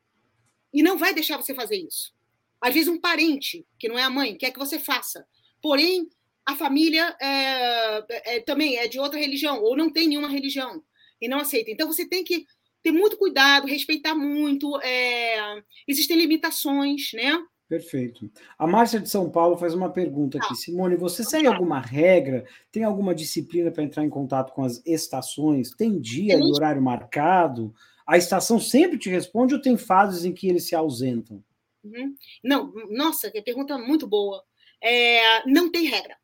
e 0.72 0.82
não 0.82 0.96
vai 0.96 1.12
deixar 1.12 1.36
você 1.36 1.52
fazer 1.54 1.76
isso. 1.76 2.14
Às 2.60 2.74
vezes, 2.74 2.88
um 2.88 3.00
parente, 3.00 3.66
que 3.78 3.88
não 3.88 3.98
é 3.98 4.02
a 4.02 4.10
mãe, 4.10 4.36
quer 4.36 4.50
que 4.50 4.58
você 4.58 4.78
faça. 4.78 5.24
Porém, 5.62 6.08
a 6.46 6.56
família 6.56 7.16
é, 7.20 8.36
é, 8.36 8.40
também 8.40 8.76
é 8.76 8.88
de 8.88 8.98
outra 8.98 9.18
religião, 9.18 9.62
ou 9.62 9.76
não 9.76 9.92
tem 9.92 10.08
nenhuma 10.08 10.28
religião, 10.28 10.82
e 11.20 11.28
não 11.28 11.38
aceita. 11.38 11.70
Então, 11.70 11.86
você 11.86 12.06
tem 12.06 12.24
que 12.24 12.46
ter 12.82 12.92
muito 12.92 13.16
cuidado, 13.16 13.66
respeitar 13.66 14.14
muito. 14.14 14.80
É, 14.82 15.62
existem 15.86 16.16
limitações, 16.16 17.10
né? 17.12 17.38
Perfeito. 17.68 18.30
A 18.58 18.66
Márcia 18.66 18.98
de 18.98 19.10
São 19.10 19.28
Paulo 19.28 19.58
faz 19.58 19.74
uma 19.74 19.90
pergunta 19.90 20.38
aqui. 20.38 20.48
Ah, 20.52 20.54
Simone, 20.54 20.96
você 20.96 21.22
segue 21.22 21.46
alguma 21.46 21.78
regra? 21.78 22.46
Tem 22.72 22.82
alguma 22.82 23.14
disciplina 23.14 23.70
para 23.70 23.82
entrar 23.82 24.04
em 24.04 24.08
contato 24.08 24.54
com 24.54 24.64
as 24.64 24.80
estações? 24.86 25.70
Tem 25.72 26.00
dia 26.00 26.38
e 26.38 26.42
horário 26.42 26.80
marcado? 26.80 27.74
A 28.06 28.16
estação 28.16 28.58
sempre 28.58 28.96
te 28.96 29.10
responde 29.10 29.52
ou 29.52 29.60
tem 29.60 29.76
fases 29.76 30.24
em 30.24 30.32
que 30.32 30.48
eles 30.48 30.66
se 30.66 30.74
ausentam? 30.74 31.44
Uhum. 31.84 32.14
Não, 32.42 32.72
nossa, 32.90 33.30
que 33.30 33.42
pergunta 33.42 33.78
muito 33.78 34.06
boa. 34.06 34.44
É, 34.82 35.46
não 35.48 35.70
tem 35.70 35.86
regra. 35.86 36.16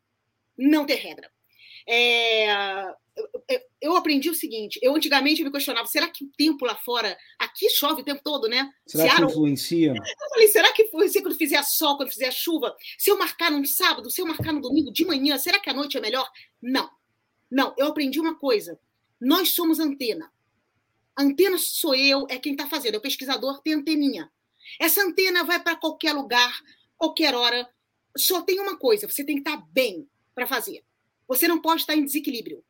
Não 0.57 0.85
tem 0.85 0.97
regra. 0.97 1.29
É, 1.87 2.85
eu, 3.15 3.61
eu, 3.81 3.95
aprendi 3.95 4.29
o 4.29 4.35
seguinte: 4.35 4.79
eu 4.81 4.95
antigamente 4.95 5.43
me 5.43 5.51
questionava, 5.51 5.87
será 5.87 6.09
que 6.09 6.25
o 6.25 6.31
tempo 6.35 6.65
lá 6.65 6.75
fora, 6.75 7.17
aqui 7.39 7.69
chove 7.69 8.01
o 8.01 8.05
tempo 8.05 8.21
todo, 8.23 8.47
né? 8.47 8.69
Será 8.87 9.15
que 9.15 9.23
influencia? 9.23 9.93
Eu 9.93 10.29
falei, 10.29 10.47
será 10.47 10.73
que 10.73 10.83
influencia 10.83 11.21
quando 11.21 11.37
fizer 11.37 11.63
sol, 11.63 11.97
quando 11.97 12.09
fizer 12.09 12.31
chuva? 12.31 12.75
Se 12.97 13.11
eu 13.11 13.17
marcar 13.17 13.51
num 13.51 13.63
sábado, 13.65 14.09
se 14.09 14.21
eu 14.21 14.25
marcar 14.25 14.51
no 14.51 14.61
domingo 14.61 14.91
de 14.91 15.05
manhã, 15.05 15.37
será 15.37 15.59
que 15.59 15.69
a 15.69 15.73
noite 15.73 15.97
é 15.97 16.01
melhor? 16.01 16.27
Não. 16.61 16.89
Não, 17.51 17.73
eu 17.77 17.87
aprendi 17.87 18.19
uma 18.19 18.37
coisa: 18.37 18.79
nós 19.21 19.51
somos 19.51 19.79
antena. 19.79 20.31
Antena 21.17 21.57
sou 21.57 21.95
eu, 21.95 22.25
é 22.29 22.37
quem 22.37 22.53
está 22.53 22.67
fazendo, 22.67 22.95
é 22.95 22.97
o 22.97 23.01
pesquisador, 23.01 23.61
tem 23.61 23.73
anteninha. 23.73 24.29
Essa 24.79 25.01
antena 25.03 25.43
vai 25.43 25.61
para 25.61 25.75
qualquer 25.75 26.13
lugar, 26.13 26.51
qualquer 26.97 27.35
hora. 27.35 27.67
Só 28.17 28.41
tem 28.41 28.59
uma 28.59 28.77
coisa: 28.77 29.09
você 29.09 29.23
tem 29.23 29.35
que 29.35 29.49
estar 29.49 29.57
tá 29.57 29.67
bem 29.71 30.07
para 30.33 30.47
fazer. 30.47 30.83
Você 31.27 31.47
não 31.47 31.61
pode 31.61 31.81
estar 31.81 31.95
em 31.95 32.03
desequilíbrio. 32.03 32.63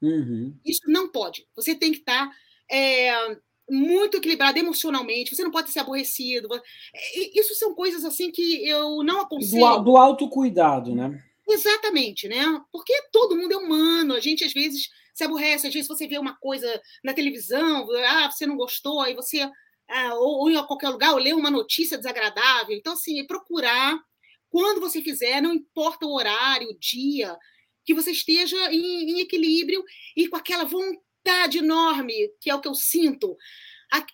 Uhum. 0.00 0.54
Isso 0.64 0.82
não 0.86 1.08
pode. 1.08 1.46
Você 1.56 1.74
tem 1.74 1.92
que 1.92 1.98
estar 1.98 2.28
tá, 2.28 2.36
é, 2.70 3.38
muito 3.68 4.18
equilibrado 4.18 4.58
emocionalmente. 4.58 5.34
Você 5.34 5.42
não 5.42 5.50
pode 5.50 5.70
ser 5.70 5.80
aborrecido. 5.80 6.48
Isso 7.34 7.54
são 7.54 7.74
coisas 7.74 8.04
assim 8.04 8.30
que 8.30 8.66
eu 8.66 9.02
não 9.02 9.20
aconselho. 9.20 9.78
Do, 9.78 9.84
do 9.84 9.96
autocuidado, 9.96 10.94
né? 10.94 11.22
Exatamente, 11.48 12.28
né? 12.28 12.44
Porque 12.72 12.92
todo 13.12 13.36
mundo 13.36 13.52
é 13.52 13.56
humano. 13.56 14.14
A 14.14 14.20
gente 14.20 14.44
às 14.44 14.52
vezes 14.52 14.88
se 15.14 15.24
aborrece. 15.24 15.66
Às 15.66 15.74
vezes 15.74 15.88
você 15.88 16.06
vê 16.06 16.18
uma 16.18 16.36
coisa 16.36 16.80
na 17.02 17.14
televisão, 17.14 17.88
ah, 18.06 18.30
você 18.30 18.46
não 18.46 18.56
gostou, 18.56 19.00
aí 19.00 19.14
você 19.14 19.48
ou, 20.14 20.40
ou, 20.40 20.50
em 20.50 20.66
qualquer 20.66 20.88
lugar, 20.88 21.12
ou 21.12 21.18
ler 21.18 21.34
uma 21.34 21.50
notícia 21.50 21.96
desagradável. 21.96 22.76
Então, 22.76 22.92
assim, 22.94 23.24
procurar, 23.26 23.98
quando 24.48 24.80
você 24.80 25.00
fizer, 25.00 25.40
não 25.40 25.54
importa 25.54 26.06
o 26.06 26.14
horário, 26.14 26.68
o 26.68 26.78
dia, 26.78 27.36
que 27.84 27.94
você 27.94 28.10
esteja 28.10 28.56
em, 28.72 29.10
em 29.10 29.20
equilíbrio 29.20 29.82
e 30.16 30.28
com 30.28 30.36
aquela 30.36 30.64
vontade 30.64 31.58
enorme, 31.58 32.14
que 32.40 32.50
é 32.50 32.54
o 32.54 32.60
que 32.60 32.68
eu 32.68 32.74
sinto. 32.74 33.36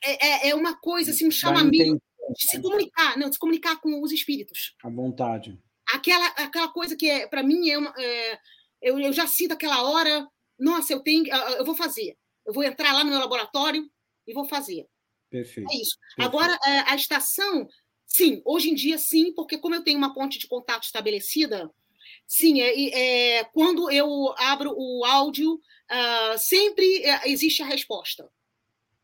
É, 0.05 0.27
é, 0.27 0.51
é 0.51 0.55
uma 0.55 0.77
coisa, 0.79 1.11
assim, 1.11 1.27
um 1.27 1.31
chamamento 1.31 2.03
de 2.37 2.49
se 2.49 2.61
comunicar, 2.61 3.19
não, 3.19 3.29
de 3.29 3.35
se 3.35 3.39
comunicar 3.39 3.81
com 3.81 4.03
os 4.03 4.13
espíritos. 4.13 4.75
À 4.85 4.91
vontade. 4.91 5.59
Aquela, 5.89 6.27
aquela 6.27 6.69
coisa 6.69 6.95
que, 6.97 7.09
é, 7.09 7.27
para 7.27 7.43
mim, 7.43 7.71
é, 7.71 7.79
uma, 7.79 7.93
é 7.99 8.39
eu, 8.83 8.99
eu 8.99 9.13
já 9.13 9.27
sinto 9.27 9.53
aquela 9.53 9.83
hora, 9.83 10.29
nossa, 10.59 10.93
eu 10.93 11.01
tenho, 11.01 11.27
eu 11.29 11.65
vou 11.65 11.75
fazer. 11.75 12.17
Eu 12.45 12.53
vou 12.53 12.65
entrar 12.65 12.93
lá 12.93 13.05
no 13.05 13.11
meu 13.11 13.21
laboratório 13.21 13.89
e 14.27 14.35
vou 14.35 14.45
fazer. 14.45 14.87
Perfeito. 15.33 15.73
É 15.73 15.77
isso. 15.77 15.99
Perfeito. 16.15 16.29
Agora, 16.29 16.59
é, 16.67 16.93
a 16.93 16.95
estação, 16.95 17.67
sim, 18.05 18.43
hoje 18.45 18.69
em 18.69 18.75
dia 18.75 18.99
sim, 18.99 19.33
porque 19.33 19.57
como 19.57 19.75
eu 19.75 19.83
tenho 19.83 19.97
uma 19.97 20.13
ponte 20.13 20.39
de 20.39 20.47
contato 20.47 20.85
estabelecida, 20.85 21.71
sim, 22.27 22.61
é, 22.61 23.39
é 23.39 23.45
quando 23.45 23.91
eu 23.91 24.07
abro 24.37 24.75
o 24.77 25.05
áudio, 25.07 25.55
uh, 25.55 26.39
sempre 26.39 27.03
é, 27.03 27.31
existe 27.31 27.63
a 27.63 27.67
resposta. 27.67 28.29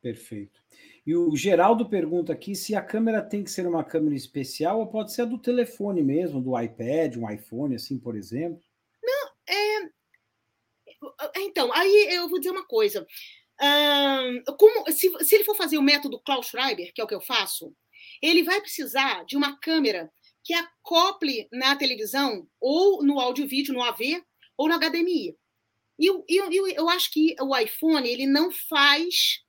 Perfeito. 0.03 0.61
E 1.07 1.17
o 1.17 1.35
Geraldo 1.35 1.89
pergunta 1.89 2.35
aqui 2.35 2.55
se 2.55 2.75
a 2.75 2.83
câmera 2.83 3.23
tem 3.23 3.43
que 3.43 3.51
ser 3.51 3.67
uma 3.67 3.83
câmera 3.83 4.15
especial 4.15 4.81
ou 4.81 4.87
pode 4.87 5.11
ser 5.11 5.23
a 5.23 5.25
do 5.25 5.39
telefone 5.39 6.03
mesmo, 6.03 6.43
do 6.43 6.61
iPad, 6.61 7.17
um 7.17 7.31
iPhone, 7.31 7.75
assim, 7.75 7.99
por 7.99 8.15
exemplo. 8.15 8.63
Não, 9.03 9.31
é. 9.49 9.91
Então, 11.37 11.73
aí 11.73 12.09
eu 12.11 12.29
vou 12.29 12.39
dizer 12.39 12.51
uma 12.51 12.67
coisa 12.67 13.07
como, 14.59 14.91
se, 14.93 15.11
se 15.25 15.35
ele 15.35 15.45
for 15.45 15.57
fazer 15.57 15.79
o 15.79 15.83
método 15.83 16.21
Klaus 16.21 16.47
Schreiber, 16.47 16.93
que 16.95 17.01
é 17.01 17.05
o 17.05 17.07
que 17.07 17.15
eu 17.15 17.21
faço, 17.21 17.75
ele 18.23 18.43
vai 18.43 18.61
precisar 18.61 19.25
de 19.25 19.37
uma 19.37 19.59
câmera 19.59 20.11
que 20.45 20.55
acople 20.55 21.49
na 21.53 21.77
televisão 21.77 22.49
ou 22.61 23.03
no 23.03 23.21
áudio-vídeo, 23.21 23.75
no 23.75 23.83
AV, 23.83 24.25
ou 24.57 24.69
no 24.69 24.79
HDMI. 24.79 25.37
E 25.99 26.07
eu, 26.07 26.25
eu, 26.29 26.69
eu, 26.69 26.89
acho 26.89 27.13
que 27.13 27.35
o 27.41 27.57
iPhone 27.57 28.09
ele 28.09 28.27
não 28.27 28.51
faz 28.53 29.43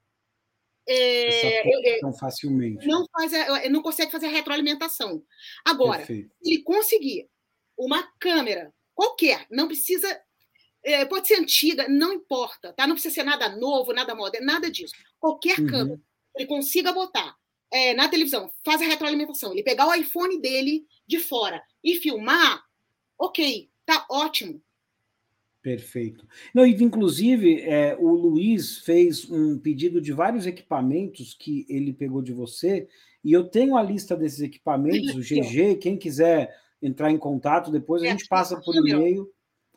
é, 0.88 1.99
tão 1.99 2.12
facilmente. 2.12 2.88
Não, 2.88 3.05
faz, 3.12 3.32
não 3.70 3.82
consegue 3.82 4.12
fazer 4.12 4.26
a 4.26 4.32
retroalimentação. 4.32 5.24
Agora, 5.64 5.99
Perfeito. 5.99 6.36
se 6.41 6.53
ele 6.53 6.64
conseguir 6.64 7.30
uma 7.78 8.03
câmera 8.20 8.74
qualquer, 8.95 9.45
não 9.51 9.68
precisa 9.68 10.20
é, 10.84 11.06
pode 11.06 11.28
ser 11.28 11.36
antiga, 11.36 11.88
não 11.88 12.14
importa, 12.14 12.74
tá? 12.74 12.88
Não 12.88 12.96
precisa 12.96 13.16
ser 13.16 13.24
nada 13.24 13.50
novo, 13.58 13.94
nada 13.94 14.16
moderno, 14.16 14.48
nada 14.48 14.72
disso. 14.72 14.94
Qualquer 15.20 15.60
uhum. 15.60 15.68
câmera 15.68 16.02
ele 16.36 16.48
consiga 16.48 16.94
botar 16.94 17.36
é, 17.72 17.94
na 17.94 18.08
televisão, 18.08 18.52
faz 18.64 18.82
a 18.82 18.86
retroalimentação, 18.86 19.52
ele 19.52 19.64
pegar 19.64 19.88
o 19.88 19.94
iPhone 19.94 20.40
dele 20.42 20.86
de 21.08 21.20
fora 21.20 21.62
e 21.84 21.96
filmar, 21.96 22.64
ok, 23.18 23.70
tá 23.86 24.06
ótimo. 24.10 24.62
Perfeito. 25.62 26.26
Não, 26.54 26.66
inclusive, 26.66 27.62
é, 27.62 27.96
o 28.00 28.10
Luiz 28.10 28.78
fez 28.80 29.30
um 29.30 29.60
pedido 29.60 30.00
de 30.00 30.14
vários 30.14 30.48
equipamentos 30.48 31.34
que 31.34 31.66
ele 31.68 31.92
pegou 31.92 32.22
de 32.22 32.32
você, 32.32 32.88
e 33.24 33.34
eu 33.34 33.44
tenho 33.44 33.76
a 33.76 33.84
lista 33.84 34.16
desses 34.16 34.40
equipamentos, 34.40 35.14
o 35.16 35.20
GG, 35.20 35.76
quem 35.76 35.98
quiser 35.98 36.56
entrar 36.82 37.12
em 37.12 37.18
contato, 37.18 37.70
depois 37.70 38.02
a 38.02 38.08
é, 38.08 38.12
gente 38.12 38.28
passa 38.28 38.60
por 38.62 38.74
e-mail 38.74 39.30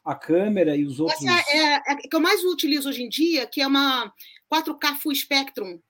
a 0.04 0.14
câmera 0.14 0.76
e 0.76 0.84
os 0.84 1.00
outros. 1.00 1.22
Essa 1.24 1.50
é, 1.50 1.58
é, 1.58 1.82
é, 1.92 1.96
que 1.96 2.14
eu 2.14 2.20
mais 2.20 2.42
utilizo 2.44 2.88
hoje 2.88 3.02
em 3.02 3.08
dia, 3.08 3.46
que 3.46 3.60
é 3.60 3.66
uma 3.66 4.12
4K 4.52 4.96
Full 4.96 5.14
Spectrum. 5.14 5.80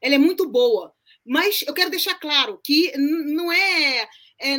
Ela 0.00 0.14
é 0.14 0.18
muito 0.18 0.48
boa. 0.48 0.94
Mas 1.24 1.62
eu 1.66 1.74
quero 1.74 1.90
deixar 1.90 2.14
claro 2.14 2.60
que 2.62 2.96
não 2.96 3.50
é, 3.50 4.08
é, 4.40 4.58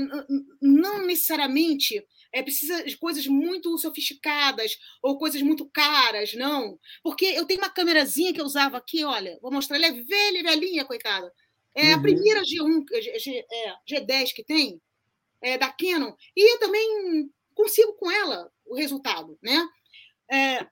não 0.62 1.06
necessariamente 1.06 2.06
é, 2.34 2.44
precisa 2.44 2.84
de 2.84 2.98
coisas 2.98 3.26
muito 3.26 3.78
sofisticadas 3.78 4.78
ou 5.02 5.18
coisas 5.18 5.42
muito 5.42 5.66
caras, 5.70 6.34
não. 6.34 6.78
Porque 7.02 7.26
eu 7.26 7.46
tenho 7.46 7.62
uma 7.62 7.70
câmerazinha 7.70 8.34
que 8.34 8.42
eu 8.42 8.46
usava 8.46 8.76
aqui, 8.76 9.06
olha, 9.06 9.40
vou 9.42 9.50
mostrar, 9.50 9.78
ela 9.78 9.88
é 9.88 9.92
velha, 9.92 10.44
velhinha, 10.44 10.84
coitada. 10.84 11.32
É 11.74 11.94
uhum. 11.94 12.00
a 12.00 12.02
primeira 12.02 12.42
G1, 12.42 12.84
G, 13.18 13.46
é, 13.50 13.76
G10 13.90 14.34
que 14.34 14.44
tem, 14.44 14.82
é, 15.42 15.58
da 15.58 15.72
Canon, 15.72 16.14
e 16.36 16.54
eu 16.54 16.60
também 16.60 17.30
consigo 17.54 17.94
com 17.94 18.12
ela 18.12 18.52
o 18.70 18.76
resultado, 18.76 19.38
né? 19.42 19.68
É, 20.32 20.68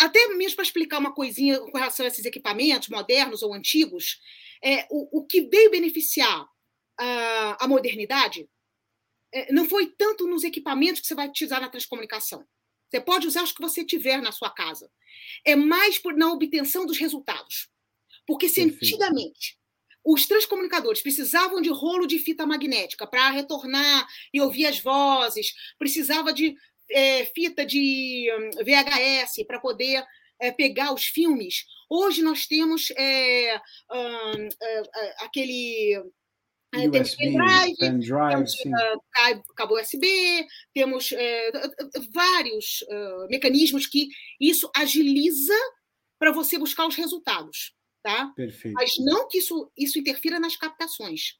até 0.00 0.28
mesmo 0.28 0.56
para 0.56 0.64
explicar 0.64 0.98
uma 0.98 1.14
coisinha 1.14 1.58
com 1.58 1.76
relação 1.76 2.04
a 2.04 2.08
esses 2.08 2.24
equipamentos 2.24 2.88
modernos 2.88 3.42
ou 3.42 3.52
antigos, 3.52 4.20
é, 4.62 4.86
o, 4.90 5.18
o 5.18 5.26
que 5.26 5.42
veio 5.42 5.70
beneficiar 5.70 6.48
a, 6.98 7.64
a 7.64 7.68
modernidade 7.68 8.48
é, 9.32 9.52
não 9.52 9.68
foi 9.68 9.86
tanto 9.98 10.26
nos 10.26 10.44
equipamentos 10.44 11.00
que 11.00 11.06
você 11.06 11.14
vai 11.14 11.28
utilizar 11.28 11.60
na 11.60 11.68
transcomunicação. 11.68 12.46
Você 12.88 13.00
pode 13.00 13.26
usar 13.26 13.42
os 13.42 13.52
que 13.52 13.60
você 13.60 13.84
tiver 13.84 14.22
na 14.22 14.32
sua 14.32 14.50
casa. 14.50 14.90
É 15.44 15.54
mais 15.54 15.98
por, 15.98 16.16
na 16.16 16.32
obtenção 16.32 16.86
dos 16.86 16.98
resultados. 16.98 17.68
Porque 18.26 18.48
se 18.48 18.62
antigamente 18.62 19.57
os 20.10 20.26
transcomunicadores 20.26 21.02
precisavam 21.02 21.60
de 21.60 21.68
rolo 21.68 22.06
de 22.06 22.18
fita 22.18 22.46
magnética 22.46 23.06
para 23.06 23.28
retornar 23.28 24.06
e 24.32 24.40
ouvir 24.40 24.64
as 24.64 24.80
vozes, 24.80 25.52
precisava 25.78 26.32
de 26.32 26.56
é, 26.90 27.26
fita 27.26 27.66
de 27.66 28.26
hum, 28.32 28.50
VHS 28.64 29.44
para 29.46 29.60
poder 29.60 30.02
é, 30.40 30.50
pegar 30.50 30.94
os 30.94 31.04
filmes. 31.04 31.66
Hoje 31.90 32.22
nós 32.22 32.46
temos 32.46 32.90
é, 32.96 33.60
um, 33.92 34.48
é, 34.62 34.82
é, 34.96 35.24
aquele 35.24 36.02
USB, 36.74 36.90
temos 36.90 37.14
pendrive, 37.14 37.76
pendrive 37.76 38.30
temos 38.30 38.54
uh, 38.64 39.54
cabo 39.54 39.78
USB, 39.78 40.46
temos 40.72 41.12
uh, 41.12 42.10
vários 42.10 42.82
uh, 42.82 43.28
mecanismos 43.28 43.86
que 43.86 44.08
isso 44.40 44.70
agiliza 44.74 45.54
para 46.18 46.32
você 46.32 46.58
buscar 46.58 46.86
os 46.86 46.96
resultados, 46.96 47.74
tá? 48.08 48.32
Perfeito. 48.34 48.74
Mas 48.74 48.98
não 48.98 49.28
que 49.28 49.38
isso, 49.38 49.70
isso 49.76 49.98
interfira 49.98 50.40
nas 50.40 50.56
captações. 50.56 51.38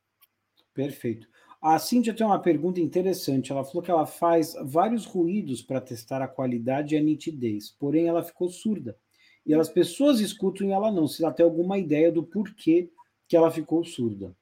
Perfeito. 0.75 1.27
A 1.61 1.79
Cíntia 1.79 2.15
tem 2.15 2.27
uma 2.27 2.41
pergunta 2.41 2.81
interessante. 2.81 3.51
Ela 3.51 3.65
falou 3.65 3.83
que 3.83 3.91
ela 3.91 4.07
faz 4.07 4.55
vários 4.65 5.07
ruídos 5.07 5.63
para 5.63 5.81
testar 5.81 6.23
a 6.23 6.29
qualidade 6.29 6.95
e 6.95 6.99
a 6.99 7.03
nitidez, 7.03 7.71
porém 7.71 8.07
ela 8.07 8.23
ficou 8.23 8.49
surda. 8.49 8.97
E 9.45 9.55
as 9.55 9.69
pessoas 9.69 10.21
escutam 10.21 10.69
e 10.69 10.73
ela 10.73 10.93
não. 10.93 11.09
Se 11.09 11.25
ela 11.25 11.33
tem 11.33 11.45
alguma 11.45 11.79
ideia 11.79 12.13
do 12.13 12.23
porquê 12.23 12.91
que 13.27 13.37
ela 13.37 13.51
ficou 13.51 13.83
surda. 13.83 14.37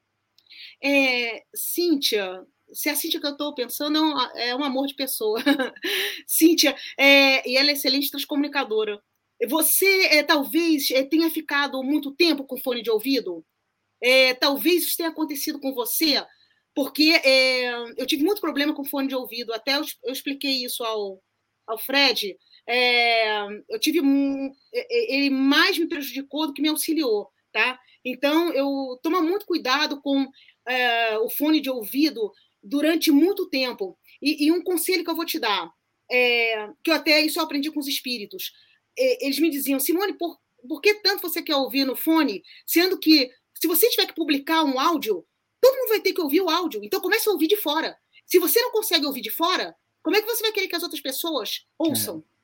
É, 0.83 1.45
Cíntia, 1.55 2.45
se 2.73 2.89
a 2.89 2.97
Cíntia 2.97 3.21
que 3.21 3.27
eu 3.27 3.33
estou 3.33 3.55
pensando 3.55 3.97
é 3.97 4.01
um, 4.01 4.21
é 4.39 4.57
um, 4.57 4.65
amor 4.65 4.87
de 4.87 4.95
pessoa. 4.95 5.41
Cíntia, 6.27 6.75
é, 6.99 7.49
e 7.49 7.57
ela 7.57 7.71
é 7.71 7.73
excelente 7.73 8.11
transcomunicadora. 8.11 9.01
Você 9.49 10.07
é, 10.07 10.23
talvez 10.23 10.91
é, 10.91 11.03
tenha 11.03 11.31
ficado 11.31 11.83
muito 11.83 12.15
tempo 12.15 12.45
com 12.45 12.57
fone 12.57 12.83
de 12.83 12.91
ouvido? 12.91 13.45
É, 14.03 14.35
talvez 14.35 14.85
isso 14.85 14.97
tenha 14.97 15.11
acontecido 15.11 15.61
com 15.61 15.75
você, 15.75 16.25
porque 16.75 17.21
eu 17.97 18.07
tive 18.07 18.23
muito 18.23 18.41
problema 18.41 18.75
com 18.75 18.85
fone 18.85 19.09
de 19.09 19.15
ouvido. 19.15 19.53
Até 19.53 19.77
eu, 19.77 19.83
eu 20.05 20.13
expliquei 20.13 20.65
isso 20.65 20.85
ao, 20.85 21.23
ao 21.67 21.79
Fred. 21.79 22.37
eu 23.69 23.79
tive 23.79 24.01
ele 24.73 25.31
mais 25.31 25.79
me 25.79 25.89
prejudicou 25.89 26.47
do 26.47 26.53
que 26.53 26.63
me 26.63 26.69
auxiliou, 26.69 27.31
tá? 27.53 27.79
Então, 28.05 28.53
eu 28.53 28.99
tomo 29.03 29.23
muito 29.23 29.47
cuidado 29.47 30.01
com 30.03 30.27
o 31.23 31.31
fone 31.31 31.61
de 31.61 31.71
ouvido 31.71 32.31
durante 32.63 33.11
muito 33.11 33.49
tempo. 33.49 33.99
E, 34.21 34.47
e, 34.47 34.53
um 34.53 34.63
conselho 34.63 35.05
que 35.05 35.11
eu 35.11 35.17
vou 35.17 35.25
te 35.25 35.39
dar, 35.39 35.71
que 36.85 36.91
eu 36.91 36.95
até 36.95 37.21
isso 37.23 37.39
eu 37.39 37.45
aprendi 37.45 37.71
com 37.71 37.81
os 37.81 37.89
espíritos, 37.89 38.53
eles 38.97 39.39
me 39.39 39.51
diziam, 39.51 39.79
Simone, 39.79 40.15
por, 40.15 40.39
por 40.69 40.81
que 40.81 40.95
tanto 40.95 41.23
você 41.23 41.43
quer 41.43 41.57
ouvir 41.57 41.85
no 41.85 41.97
fone, 41.97 42.43
sendo 42.67 42.99
que 42.99 43.31
se 43.61 43.67
você 43.67 43.89
tiver 43.89 44.07
que 44.07 44.15
publicar 44.15 44.65
um 44.65 44.79
áudio, 44.79 45.25
todo 45.61 45.77
mundo 45.77 45.89
vai 45.89 46.01
ter 46.01 46.13
que 46.13 46.21
ouvir 46.21 46.41
o 46.41 46.51
áudio. 46.51 46.83
Então 46.85 47.01
comece 47.01 47.29
a 47.29 47.33
ouvir 47.33 47.49
de 47.49 47.57
fora. 47.57 47.97
Se 48.25 48.39
você 48.39 48.61
não 48.61 48.71
consegue 48.71 49.07
ouvir 49.07 49.23
de 49.23 49.31
fora, 49.31 49.75
como 50.03 50.17
é 50.17 50.21
que 50.21 50.27
você 50.27 50.43
vai 50.43 50.53
querer 50.53 50.69
que 50.69 50.77
as 50.77 50.83
outras 50.83 51.01
pessoas 51.01 51.67
ouçam? 51.79 52.23
É. 52.33 52.37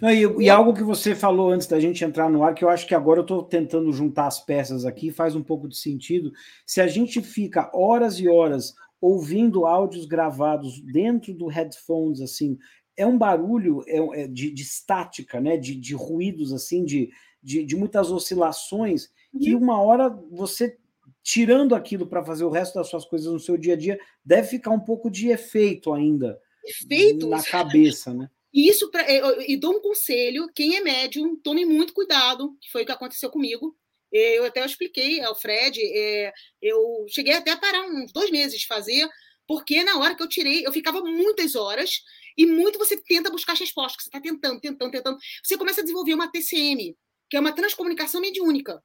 Não, 0.00 0.10
e, 0.10 0.44
e, 0.44 0.48
algo 0.48 0.72
que 0.72 0.82
você 0.82 1.14
falou 1.14 1.50
antes 1.50 1.66
da 1.66 1.78
gente 1.78 2.02
entrar 2.02 2.30
no 2.30 2.42
ar, 2.42 2.54
que 2.54 2.64
eu 2.64 2.68
acho 2.68 2.86
que 2.86 2.94
agora 2.94 3.20
eu 3.20 3.24
estou 3.24 3.42
tentando 3.42 3.92
juntar 3.92 4.26
as 4.26 4.40
peças 4.40 4.86
aqui, 4.86 5.10
faz 5.10 5.34
um 5.34 5.42
pouco 5.42 5.68
de 5.68 5.76
sentido. 5.76 6.32
Se 6.64 6.80
a 6.80 6.86
gente 6.86 7.20
fica 7.20 7.70
horas 7.74 8.18
e 8.18 8.26
horas 8.26 8.74
ouvindo 9.00 9.66
áudios 9.66 10.06
gravados 10.06 10.80
dentro 10.80 11.34
do 11.34 11.46
headphones, 11.46 12.20
assim, 12.20 12.58
é 12.96 13.06
um 13.06 13.18
barulho 13.18 13.84
é, 13.86 14.22
é 14.22 14.26
de, 14.26 14.50
de, 14.50 14.62
estática, 14.62 15.40
né? 15.40 15.56
De, 15.56 15.74
de 15.74 15.94
ruídos, 15.94 16.52
assim, 16.52 16.84
de, 16.84 17.10
de, 17.42 17.64
de, 17.64 17.76
muitas 17.76 18.10
oscilações, 18.10 19.10
que 19.38 19.54
uhum. 19.54 19.62
uma 19.62 19.80
hora 19.80 20.08
você 20.30 20.76
tirando 21.22 21.74
aquilo 21.74 22.06
para 22.06 22.24
fazer 22.24 22.44
o 22.44 22.50
resto 22.50 22.74
das 22.74 22.88
suas 22.88 23.04
coisas 23.04 23.32
no 23.32 23.40
seu 23.40 23.56
dia 23.56 23.74
a 23.74 23.76
dia, 23.76 23.98
deve 24.24 24.48
ficar 24.48 24.70
um 24.70 24.80
pouco 24.80 25.10
de 25.10 25.28
efeito 25.28 25.92
ainda 25.92 26.40
efeito? 26.64 27.28
na 27.28 27.42
cabeça, 27.42 28.12
né? 28.12 28.30
E 28.52 28.68
isso 28.68 28.90
pra, 28.90 29.04
e 29.46 29.56
dou 29.56 29.74
um 29.74 29.80
conselho: 29.80 30.48
quem 30.54 30.76
é 30.76 30.80
médium, 30.80 31.36
tome 31.36 31.64
muito 31.64 31.92
cuidado, 31.92 32.56
que 32.60 32.70
foi 32.70 32.82
o 32.82 32.86
que 32.86 32.92
aconteceu 32.92 33.30
comigo. 33.30 33.76
Eu 34.12 34.44
até 34.44 34.64
expliquei 34.64 35.20
ao 35.20 35.34
Fred, 35.34 35.80
é, 35.82 36.32
eu 36.62 37.04
cheguei 37.08 37.34
até 37.34 37.50
a 37.50 37.56
parar 37.56 37.86
uns 37.86 38.12
dois 38.12 38.30
meses 38.30 38.58
de 38.58 38.66
fazer, 38.66 39.06
porque 39.46 39.82
na 39.84 39.98
hora 39.98 40.14
que 40.14 40.22
eu 40.22 40.28
tirei, 40.28 40.66
eu 40.66 40.72
ficava 40.72 41.00
muitas 41.00 41.54
horas, 41.54 42.02
e 42.36 42.44
muito 42.44 42.78
você 42.78 42.96
tenta 42.96 43.30
buscar 43.30 43.54
as 43.54 43.60
respostas, 43.60 44.04
você 44.04 44.08
está 44.08 44.20
tentando, 44.20 44.60
tentando, 44.60 44.90
tentando. 44.90 45.18
Você 45.42 45.56
começa 45.56 45.80
a 45.80 45.84
desenvolver 45.84 46.14
uma 46.14 46.30
TCM, 46.30 46.96
que 47.30 47.36
é 47.36 47.40
uma 47.40 47.52
transcomunicação 47.52 48.20
mediúnica, 48.20 48.82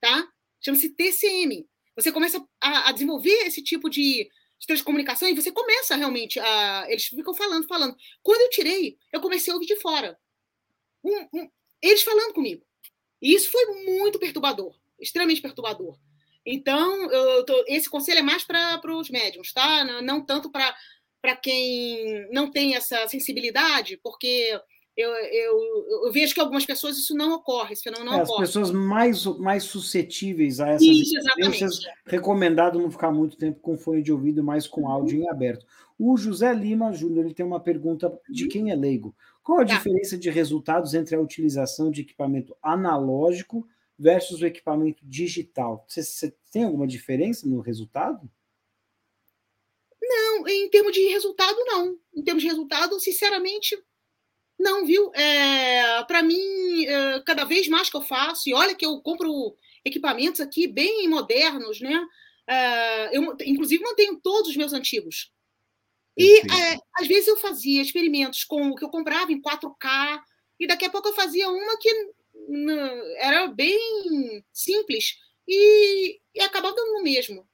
tá? 0.00 0.28
Chama-se 0.60 0.90
TCM. 0.90 1.66
Você 1.96 2.12
começa 2.12 2.44
a, 2.60 2.90
a 2.90 2.92
desenvolver 2.92 3.46
esse 3.46 3.62
tipo 3.62 3.88
de, 3.88 4.28
de 4.58 4.66
transcomunicação 4.66 5.28
e 5.28 5.34
você 5.34 5.50
começa 5.50 5.96
realmente 5.96 6.38
a. 6.38 6.86
Eles 6.88 7.06
ficam 7.06 7.34
falando, 7.34 7.66
falando. 7.66 7.96
Quando 8.22 8.42
eu 8.42 8.50
tirei, 8.50 8.98
eu 9.12 9.20
comecei 9.20 9.52
a 9.52 9.54
ouvir 9.54 9.66
de 9.66 9.76
fora. 9.76 10.18
Um, 11.02 11.28
um, 11.32 11.50
eles 11.80 12.02
falando 12.02 12.34
comigo. 12.34 12.64
E 13.20 13.34
isso 13.34 13.50
foi 13.50 13.84
muito 13.84 14.18
perturbador, 14.18 14.76
extremamente 15.00 15.40
perturbador. 15.40 15.98
Então, 16.50 17.08
tô, 17.44 17.64
esse 17.68 17.90
conselho 17.90 18.20
é 18.20 18.22
mais 18.22 18.42
para 18.42 18.80
os 18.96 19.10
médiums, 19.10 19.52
tá? 19.52 19.84
Não, 19.84 20.00
não 20.00 20.24
tanto 20.24 20.50
para 20.50 21.36
quem 21.42 22.26
não 22.32 22.50
tem 22.50 22.74
essa 22.74 23.06
sensibilidade, 23.06 24.00
porque 24.02 24.58
eu, 24.96 25.10
eu, 25.10 26.06
eu, 26.06 26.12
vejo 26.12 26.32
que 26.32 26.40
algumas 26.40 26.64
pessoas 26.64 26.96
isso 26.96 27.14
não 27.14 27.34
ocorre, 27.34 27.74
esse 27.74 27.82
fenômeno 27.82 28.10
não 28.10 28.18
é, 28.18 28.22
ocorre. 28.22 28.44
As 28.44 28.48
pessoas 28.48 28.70
mais, 28.70 29.26
mais 29.26 29.64
suscetíveis 29.64 30.58
a 30.58 30.70
essas 30.70 30.88
isso, 30.88 31.18
experiências, 31.18 31.80
recomendado 32.06 32.80
não 32.80 32.90
ficar 32.90 33.12
muito 33.12 33.36
tempo 33.36 33.60
com 33.60 33.76
fone 33.76 34.02
de 34.02 34.10
ouvido, 34.10 34.42
mais 34.42 34.66
com 34.66 34.80
uhum. 34.82 34.88
áudio 34.88 35.22
em 35.22 35.28
aberto. 35.28 35.66
O 35.98 36.16
José 36.16 36.52
Lima 36.54 36.92
Júnior 36.92 37.26
ele 37.26 37.34
tem 37.34 37.44
uma 37.44 37.60
pergunta 37.60 38.10
de 38.28 38.44
uhum. 38.44 38.48
quem 38.48 38.70
é 38.70 38.74
leigo. 38.74 39.14
Qual 39.42 39.60
a 39.60 39.66
tá. 39.66 39.74
diferença 39.74 40.16
de 40.16 40.30
resultados 40.30 40.94
entre 40.94 41.14
a 41.14 41.20
utilização 41.20 41.90
de 41.90 42.00
equipamento 42.00 42.56
analógico 42.62 43.68
versus 43.98 44.40
o 44.40 44.46
equipamento 44.46 45.04
digital? 45.04 45.84
Você, 45.88 46.02
você 46.02 46.34
tem 46.52 46.64
alguma 46.64 46.86
diferença 46.86 47.46
no 47.46 47.60
resultado? 47.60 48.30
Não, 50.00 50.46
em 50.48 50.70
termos 50.70 50.92
de 50.92 51.06
resultado, 51.08 51.56
não. 51.66 51.98
Em 52.14 52.22
termos 52.22 52.42
de 52.42 52.48
resultado, 52.48 52.98
sinceramente, 53.00 53.76
não, 54.58 54.84
viu? 54.84 55.12
É, 55.14 56.02
para 56.04 56.22
mim, 56.22 56.84
é, 56.86 57.20
cada 57.20 57.44
vez 57.44 57.68
mais 57.68 57.90
que 57.90 57.96
eu 57.96 58.02
faço, 58.02 58.48
e 58.48 58.54
olha 58.54 58.74
que 58.74 58.84
eu 58.86 59.00
compro 59.00 59.56
equipamentos 59.84 60.40
aqui 60.40 60.66
bem 60.66 61.08
modernos, 61.08 61.80
né? 61.80 62.04
É, 62.46 63.16
eu, 63.16 63.36
inclusive, 63.44 63.82
mantenho 63.84 64.18
todos 64.20 64.50
os 64.50 64.56
meus 64.56 64.72
antigos. 64.72 65.30
E 66.16 66.40
é, 66.40 66.78
às 66.98 67.06
vezes 67.06 67.28
eu 67.28 67.36
fazia 67.36 67.80
experimentos 67.80 68.42
com 68.42 68.70
o 68.70 68.74
que 68.74 68.84
eu 68.84 68.88
comprava 68.88 69.30
em 69.32 69.40
4K, 69.40 70.20
e 70.58 70.66
daqui 70.66 70.84
a 70.84 70.90
pouco 70.90 71.08
eu 71.08 71.14
fazia 71.14 71.48
uma 71.48 71.78
que 71.78 71.88
era 73.18 73.48
bem 73.48 74.44
simples 74.52 75.16
e, 75.46 76.18
e 76.34 76.40
acabava 76.40 76.74
dando 76.74 76.94
no 76.94 77.02
mesmo. 77.02 77.46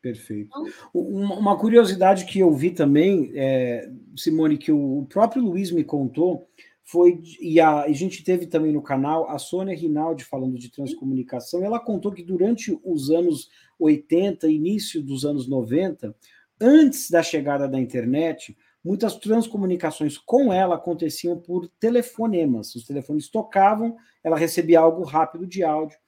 Perfeito. 0.00 0.48
Então 0.48 0.66
uma 0.94 1.58
curiosidade 1.58 2.24
que 2.24 2.38
eu 2.38 2.52
vi 2.52 2.70
também, 2.70 3.32
é, 3.34 3.90
Simone, 4.16 4.56
que 4.56 4.70
o 4.70 5.06
próprio 5.08 5.42
Luiz 5.42 5.70
me 5.70 5.84
contou, 5.84 6.48
foi, 6.84 7.20
e 7.38 7.60
a, 7.60 7.82
a 7.82 7.92
gente 7.92 8.24
teve 8.24 8.46
também 8.46 8.72
no 8.72 8.80
canal 8.80 9.28
a 9.28 9.38
Sônia 9.38 9.76
Rinaldi 9.76 10.24
falando 10.24 10.58
de 10.58 10.70
transcomunicação, 10.70 11.62
ela 11.62 11.78
contou 11.78 12.12
que 12.12 12.22
durante 12.22 12.78
os 12.82 13.10
anos 13.10 13.50
80, 13.78 14.48
início 14.48 15.02
dos 15.02 15.24
anos 15.26 15.46
90, 15.46 16.16
antes 16.58 17.10
da 17.10 17.22
chegada 17.22 17.68
da 17.68 17.78
internet, 17.78 18.56
muitas 18.84 19.16
transcomunicações 19.16 20.16
com 20.16 20.52
ela 20.52 20.76
aconteciam 20.76 21.38
por 21.38 21.68
telefonemas. 21.80 22.74
Os 22.74 22.84
telefones 22.84 23.28
tocavam, 23.28 23.96
ela 24.22 24.36
recebia 24.36 24.80
algo 24.80 25.04
rápido 25.04 25.46
de 25.46 25.62
áudio. 25.62 25.98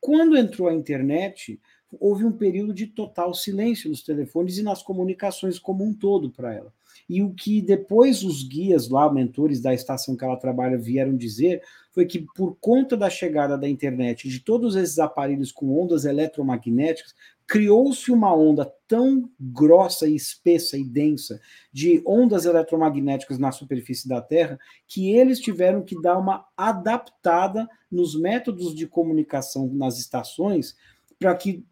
Quando 0.00 0.36
entrou 0.36 0.68
a 0.68 0.74
internet, 0.74 1.60
houve 1.98 2.24
um 2.24 2.32
período 2.32 2.72
de 2.72 2.86
total 2.86 3.34
silêncio 3.34 3.90
nos 3.90 4.02
telefones 4.02 4.58
e 4.58 4.62
nas 4.62 4.82
comunicações 4.82 5.58
como 5.58 5.84
um 5.84 5.92
todo 5.92 6.30
para 6.30 6.54
ela. 6.54 6.72
E 7.08 7.22
o 7.22 7.34
que 7.34 7.60
depois 7.60 8.22
os 8.22 8.46
guias 8.46 8.88
lá, 8.88 9.12
mentores 9.12 9.60
da 9.60 9.74
estação 9.74 10.16
que 10.16 10.24
ela 10.24 10.36
trabalha, 10.36 10.78
vieram 10.78 11.16
dizer 11.16 11.62
foi 11.90 12.06
que 12.06 12.24
por 12.36 12.56
conta 12.60 12.96
da 12.96 13.10
chegada 13.10 13.58
da 13.58 13.68
internet, 13.68 14.28
de 14.28 14.40
todos 14.40 14.76
esses 14.76 14.98
aparelhos 14.98 15.50
com 15.50 15.76
ondas 15.76 16.04
eletromagnéticas, 16.04 17.14
criou-se 17.50 18.12
uma 18.12 18.32
onda 18.32 18.72
tão 18.86 19.28
grossa 19.40 20.06
e 20.06 20.14
espessa 20.14 20.78
e 20.78 20.84
densa 20.84 21.40
de 21.72 22.00
ondas 22.06 22.44
eletromagnéticas 22.44 23.40
na 23.40 23.50
superfície 23.50 24.08
da 24.08 24.22
Terra 24.22 24.56
que 24.86 25.10
eles 25.10 25.40
tiveram 25.40 25.82
que 25.82 26.00
dar 26.00 26.16
uma 26.16 26.46
adaptada 26.56 27.68
nos 27.90 28.14
métodos 28.14 28.72
de 28.72 28.86
comunicação 28.86 29.66
nas 29.66 29.98
estações 29.98 30.76
para 31.18 31.34
que, 31.34 31.66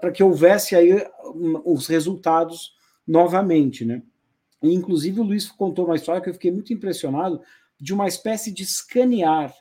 para 0.00 0.10
que 0.10 0.24
houvesse 0.24 0.74
aí 0.74 0.92
hum, 1.36 1.62
os 1.64 1.86
resultados 1.86 2.74
novamente, 3.06 3.84
né? 3.84 4.02
E, 4.60 4.74
inclusive, 4.74 5.20
o 5.20 5.24
Luiz 5.24 5.48
contou 5.52 5.84
uma 5.84 5.94
história 5.94 6.20
que 6.20 6.28
eu 6.28 6.34
fiquei 6.34 6.50
muito 6.50 6.72
impressionado 6.72 7.40
de 7.80 7.94
uma 7.94 8.08
espécie 8.08 8.50
de 8.52 8.64
escanear 8.64 9.54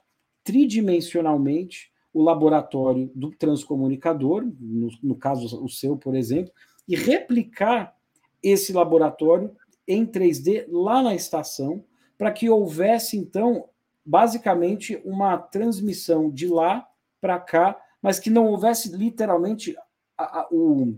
tridimensionalmente 0.43 1.88
o 2.13 2.23
laboratório 2.23 3.11
do 3.13 3.31
transcomunicador, 3.31 4.45
no, 4.59 4.89
no 5.01 5.15
caso 5.15 5.63
o 5.63 5.69
seu, 5.69 5.97
por 5.97 6.15
exemplo, 6.15 6.51
e 6.87 6.95
replicar 6.95 7.95
esse 8.41 8.73
laboratório 8.73 9.55
em 9.87 10.05
3D 10.05 10.65
lá 10.69 11.01
na 11.01 11.13
estação, 11.13 11.83
para 12.17 12.31
que 12.31 12.49
houvesse, 12.49 13.17
então, 13.17 13.69
basicamente 14.05 15.01
uma 15.05 15.37
transmissão 15.37 16.29
de 16.29 16.47
lá 16.47 16.87
para 17.21 17.39
cá, 17.39 17.79
mas 18.01 18.19
que 18.19 18.29
não 18.29 18.47
houvesse 18.47 18.95
literalmente 18.95 19.75
a, 20.17 20.41
a, 20.41 20.47
o, 20.51 20.97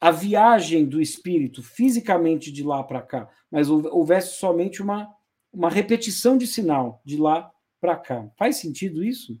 a 0.00 0.10
viagem 0.10 0.86
do 0.86 1.00
espírito 1.00 1.62
fisicamente 1.62 2.52
de 2.52 2.62
lá 2.62 2.82
para 2.82 3.02
cá, 3.02 3.28
mas 3.50 3.68
houvesse 3.68 4.36
somente 4.36 4.82
uma, 4.82 5.08
uma 5.52 5.68
repetição 5.70 6.36
de 6.36 6.46
sinal 6.46 7.00
de 7.04 7.16
lá 7.16 7.50
para 7.80 7.96
cá. 7.96 8.28
Faz 8.36 8.56
sentido 8.56 9.04
isso? 9.04 9.40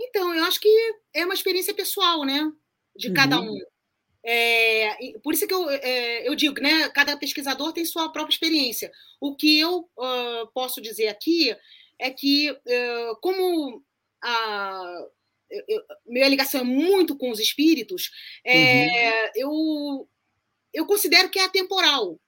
Então, 0.00 0.34
eu 0.34 0.44
acho 0.44 0.60
que 0.60 0.94
é 1.14 1.24
uma 1.24 1.34
experiência 1.34 1.74
pessoal, 1.74 2.24
né? 2.24 2.50
De 2.96 3.12
cada 3.12 3.40
uhum. 3.40 3.54
um. 3.54 3.60
É, 4.28 5.18
por 5.22 5.34
isso 5.34 5.46
que 5.46 5.54
eu, 5.54 5.70
é, 5.70 6.28
eu 6.28 6.34
digo, 6.34 6.60
né? 6.60 6.88
Cada 6.90 7.16
pesquisador 7.16 7.72
tem 7.72 7.84
sua 7.84 8.10
própria 8.10 8.34
experiência. 8.34 8.90
O 9.20 9.36
que 9.36 9.58
eu 9.58 9.88
uh, 9.96 10.46
posso 10.52 10.80
dizer 10.80 11.08
aqui 11.08 11.54
é 11.98 12.10
que, 12.10 12.50
uh, 12.50 13.16
como 13.20 13.84
a, 14.22 15.06
eu, 15.68 15.82
minha 16.06 16.28
ligação 16.28 16.60
é 16.60 16.64
muito 16.64 17.16
com 17.16 17.30
os 17.30 17.38
espíritos, 17.38 18.10
é, 18.44 18.86
uhum. 18.86 19.30
eu, 19.36 20.08
eu 20.74 20.86
considero 20.86 21.30
que 21.30 21.38
é 21.38 21.44
atemporal. 21.44 22.18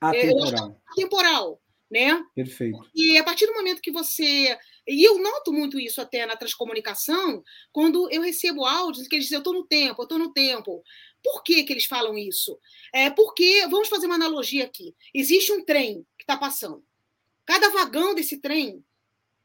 Atemporal. 0.00 0.70
É 0.70 0.92
atemporal, 0.92 1.62
né? 1.90 2.22
Perfeito. 2.34 2.78
E 2.94 3.18
a 3.18 3.24
partir 3.24 3.46
do 3.46 3.54
momento 3.54 3.82
que 3.82 3.90
você. 3.90 4.56
E 4.86 5.02
eu 5.02 5.18
noto 5.18 5.52
muito 5.52 5.80
isso 5.80 6.00
até 6.00 6.24
na 6.24 6.36
transcomunicação, 6.36 7.42
quando 7.72 8.08
eu 8.10 8.22
recebo 8.22 8.64
áudios 8.64 9.08
que 9.08 9.16
eles 9.16 9.24
dizem, 9.24 9.36
eu 9.36 9.40
estou 9.40 9.54
no 9.54 9.66
tempo, 9.66 10.00
eu 10.00 10.04
estou 10.04 10.18
no 10.18 10.32
tempo. 10.32 10.82
Por 11.22 11.42
que, 11.42 11.64
que 11.64 11.72
eles 11.72 11.86
falam 11.86 12.16
isso? 12.16 12.58
É 12.94 13.10
porque, 13.10 13.66
vamos 13.68 13.88
fazer 13.88 14.06
uma 14.06 14.14
analogia 14.14 14.64
aqui. 14.64 14.94
Existe 15.12 15.52
um 15.52 15.64
trem 15.64 16.06
que 16.16 16.22
está 16.22 16.36
passando. 16.36 16.84
Cada 17.44 17.70
vagão 17.70 18.14
desse 18.14 18.40
trem 18.40 18.84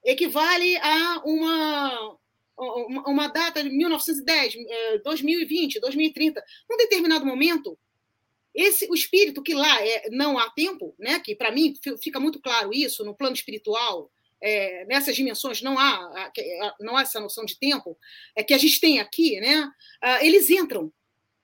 equivale 0.04 0.78
a 0.78 1.22
uma, 1.26 2.18
uma 3.08 3.28
data 3.28 3.64
de 3.64 3.70
1910, 3.70 4.56
2020, 5.04 5.80
2030, 5.80 6.44
num 6.70 6.78
determinado 6.78 7.26
momento, 7.26 7.78
esse 8.54 8.88
o 8.90 8.94
espírito 8.94 9.42
que 9.42 9.54
lá 9.54 9.86
é, 9.86 10.10
não 10.10 10.38
há 10.38 10.50
tempo, 10.50 10.94
né? 11.00 11.20
Que 11.20 11.36
para 11.36 11.52
mim 11.52 11.74
fica 12.02 12.20
muito 12.20 12.40
claro 12.42 12.74
isso 12.74 13.04
no 13.04 13.16
plano 13.16 13.36
espiritual, 13.36 14.12
é, 14.42 14.86
nessas 14.86 15.16
dimensões 15.16 15.62
não 15.62 15.78
há 15.78 16.32
não 16.80 16.98
há 16.98 17.02
essa 17.02 17.20
noção 17.20 17.46
de 17.46 17.60
tempo 17.60 17.98
é 18.36 18.44
que 18.44 18.54
a 18.54 18.58
gente 18.58 18.80
tem 18.80 19.00
aqui, 19.00 19.40
né? 19.40 19.66
Uh, 20.04 20.26
eles 20.26 20.50
entram. 20.50 20.92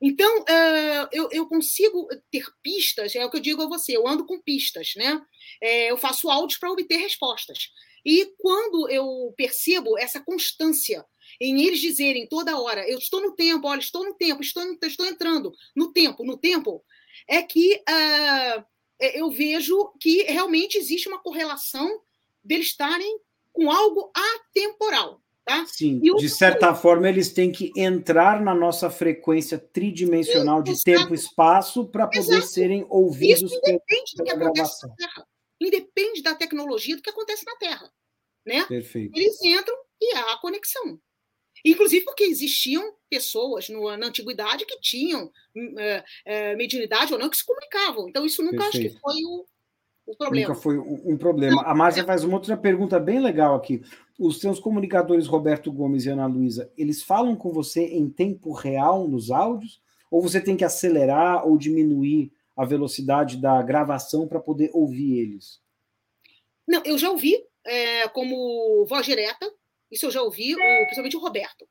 Então 0.02 0.42
uh, 0.42 1.08
eu, 1.12 1.30
eu, 1.32 1.48
consigo 1.48 2.08
ter 2.32 2.46
pistas, 2.62 3.16
é 3.16 3.26
o 3.26 3.32
que 3.32 3.38
eu 3.38 3.42
digo 3.42 3.64
a 3.64 3.68
você, 3.68 3.98
eu 3.98 4.08
ando 4.08 4.26
com 4.26 4.42
pistas, 4.42 4.94
né? 4.96 5.20
É, 5.62 5.92
eu 5.92 5.98
faço 5.98 6.30
áudios 6.30 6.60
para 6.60 6.72
obter 6.72 6.98
respostas. 6.98 7.70
E 8.06 8.32
quando 8.38 8.90
eu 8.90 9.34
percebo 9.36 9.98
essa 9.98 10.20
constância 10.20 11.04
em 11.42 11.66
eles 11.66 11.80
dizerem 11.80 12.28
toda 12.28 12.60
hora, 12.60 12.88
eu 12.90 12.98
estou 12.98 13.22
no 13.22 13.36
tempo, 13.36 13.68
olha, 13.68 13.80
estou 13.80 14.06
no 14.06 14.14
tempo, 14.14 14.42
estou, 14.42 14.64
estou 14.84 15.06
entrando 15.06 15.52
no 15.76 15.92
tempo, 15.92 16.24
no 16.24 16.38
tempo, 16.38 16.84
é 17.28 17.42
que 17.42 17.76
uh, 17.76 18.66
eu 19.00 19.30
vejo 19.30 19.92
que 20.00 20.24
realmente 20.24 20.78
existe 20.78 21.08
uma 21.08 21.22
correlação 21.22 22.02
deles 22.48 22.68
estarem 22.68 23.20
com 23.52 23.70
algo 23.72 24.12
atemporal. 24.14 25.22
Tá? 25.44 25.66
Sim, 25.66 26.00
de 26.00 26.30
certa 26.30 26.76
forma 26.76 27.08
eles 27.08 27.30
têm 27.30 27.54
que 27.54 27.72
entrar 27.78 28.42
na 28.42 28.54
nossa 28.54 28.90
frequência 28.90 29.58
tridimensional 29.58 30.62
de 30.62 30.84
tempo 30.84 31.14
e 31.14 31.18
espaço 31.18 31.88
para 31.88 32.06
poder 32.06 32.42
serem 32.42 32.86
ouvidos 32.90 33.44
Isso 33.44 33.56
independe 33.60 34.12
pela, 34.18 34.18
do 34.18 34.24
que 34.26 34.36
gravação. 34.36 34.66
acontece 34.66 34.88
na 34.88 34.96
Terra. 34.96 35.28
Independe 35.62 36.22
da 36.22 36.36
tecnologia 36.36 36.98
do 36.98 37.02
que 37.02 37.10
acontece 37.10 37.46
na 37.46 37.56
Terra. 37.56 37.94
Né? 38.46 38.66
Perfeito. 38.66 39.18
Eles 39.18 39.42
entram 39.42 39.78
e 40.02 40.16
há 40.16 40.34
a 40.34 40.38
conexão. 40.38 41.00
Inclusive 41.64 42.04
porque 42.04 42.26
existiam 42.26 42.94
pessoas 43.10 43.70
no, 43.70 43.96
na 43.96 44.08
antiguidade 44.08 44.66
que 44.66 44.80
tinham 44.82 45.32
é, 45.78 46.04
é, 46.26 46.56
mediunidade 46.56 47.14
ou 47.14 47.20
não, 47.20 47.30
que 47.30 47.38
se 47.38 47.46
comunicavam. 47.46 48.10
Então, 48.10 48.26
isso 48.26 48.44
nunca 48.44 48.64
Perfeito. 48.64 48.88
acho 48.88 48.96
que 48.96 49.02
foi 49.02 49.16
o, 49.24 49.46
problema. 50.16 50.48
Nunca 50.48 50.62
foi 50.62 50.78
um, 50.78 51.18
problema. 51.18 51.62
A 51.64 51.76
Márcia 51.76 52.02
é... 52.02 52.06
faz 52.06 52.24
uma 52.24 52.36
outra 52.36 52.56
pergunta 52.56 53.00
bem 53.00 53.20
legal 53.20 53.56
aqui. 53.56 53.82
Os 54.18 54.40
seus 54.40 54.60
comunicadores 54.60 55.28
Roberto 55.28 55.72
Gomes 55.72 56.06
e 56.06 56.10
Ana 56.10 56.26
Luísa, 56.26 56.72
eles 56.78 57.04
falam 57.04 57.36
com 57.36 57.52
você 57.52 57.86
em 57.86 58.10
tempo 58.10 58.54
real 58.54 59.08
nos 59.08 59.32
áudios? 59.32 59.82
Ou 60.10 60.22
você 60.22 60.40
tem 60.40 60.56
que 60.56 60.64
acelerar 60.64 61.46
ou 61.46 61.58
diminuir 61.58 62.32
a 62.56 62.64
velocidade 62.64 63.38
da 63.38 63.62
gravação 63.62 64.28
para 64.28 64.40
poder 64.40 64.72
ouvir 64.74 65.20
eles? 65.20 65.62
Não, 66.66 66.82
eu 66.86 66.98
já 66.98 67.10
ouvi 67.10 67.36
é, 67.66 68.08
como 68.08 68.86
voz 68.86 69.06
direta, 69.06 69.52
isso 69.92 70.06
eu 70.06 70.12
já 70.12 70.22
ouvi, 70.22 70.56
o, 70.56 70.58
principalmente 70.58 71.18
o 71.18 71.20
Roberto. 71.20 71.68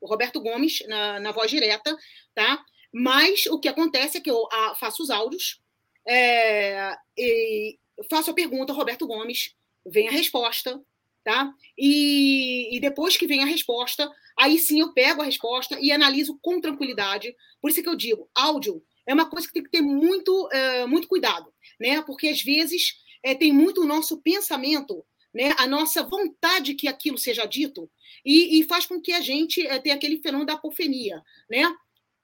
O 0.00 0.08
Roberto 0.08 0.40
Gomes, 0.40 0.82
na, 0.88 1.20
na 1.20 1.32
voz 1.32 1.50
direta, 1.50 1.96
tá? 2.34 2.64
Mas 2.92 3.46
o 3.46 3.58
que 3.58 3.68
acontece 3.68 4.18
é 4.18 4.20
que 4.20 4.30
eu 4.30 4.48
a, 4.50 4.74
faço 4.74 5.02
os 5.02 5.10
áudios, 5.10 5.60
é, 6.06 6.94
e 7.16 7.78
faço 8.10 8.30
a 8.30 8.34
pergunta, 8.34 8.72
Roberto 8.72 9.06
Gomes, 9.06 9.54
vem 9.86 10.08
a 10.08 10.12
resposta, 10.12 10.80
tá? 11.24 11.52
E, 11.78 12.76
e, 12.76 12.80
depois 12.80 13.16
que 13.16 13.26
vem 13.26 13.42
a 13.42 13.46
resposta, 13.46 14.10
aí 14.38 14.58
sim 14.58 14.80
eu 14.80 14.92
pego 14.92 15.22
a 15.22 15.24
resposta 15.24 15.78
e 15.80 15.92
analiso 15.92 16.38
com 16.42 16.60
tranquilidade. 16.60 17.34
Por 17.60 17.70
isso 17.70 17.82
que 17.82 17.88
eu 17.88 17.96
digo, 17.96 18.28
áudio 18.34 18.82
é 19.06 19.14
uma 19.14 19.28
coisa 19.28 19.46
que 19.46 19.52
tem 19.52 19.62
que 19.62 19.70
ter 19.70 19.82
muito, 19.82 20.48
é, 20.52 20.86
muito 20.86 21.08
cuidado, 21.08 21.52
né? 21.80 22.02
Porque 22.02 22.28
às 22.28 22.42
vezes 22.42 22.94
é, 23.22 23.34
tem 23.34 23.52
muito 23.52 23.82
o 23.82 23.86
nosso 23.86 24.20
pensamento 24.20 25.04
né, 25.34 25.54
a 25.56 25.66
nossa 25.66 26.02
vontade 26.02 26.74
que 26.74 26.86
aquilo 26.86 27.16
seja 27.16 27.46
dito, 27.46 27.90
e, 28.24 28.60
e 28.60 28.64
faz 28.64 28.86
com 28.86 29.00
que 29.00 29.12
a 29.12 29.20
gente 29.20 29.66
é, 29.66 29.78
tenha 29.78 29.94
aquele 29.94 30.18
fenômeno 30.18 30.46
da 30.46 30.54
apofenia. 30.54 31.22
Né? 31.48 31.62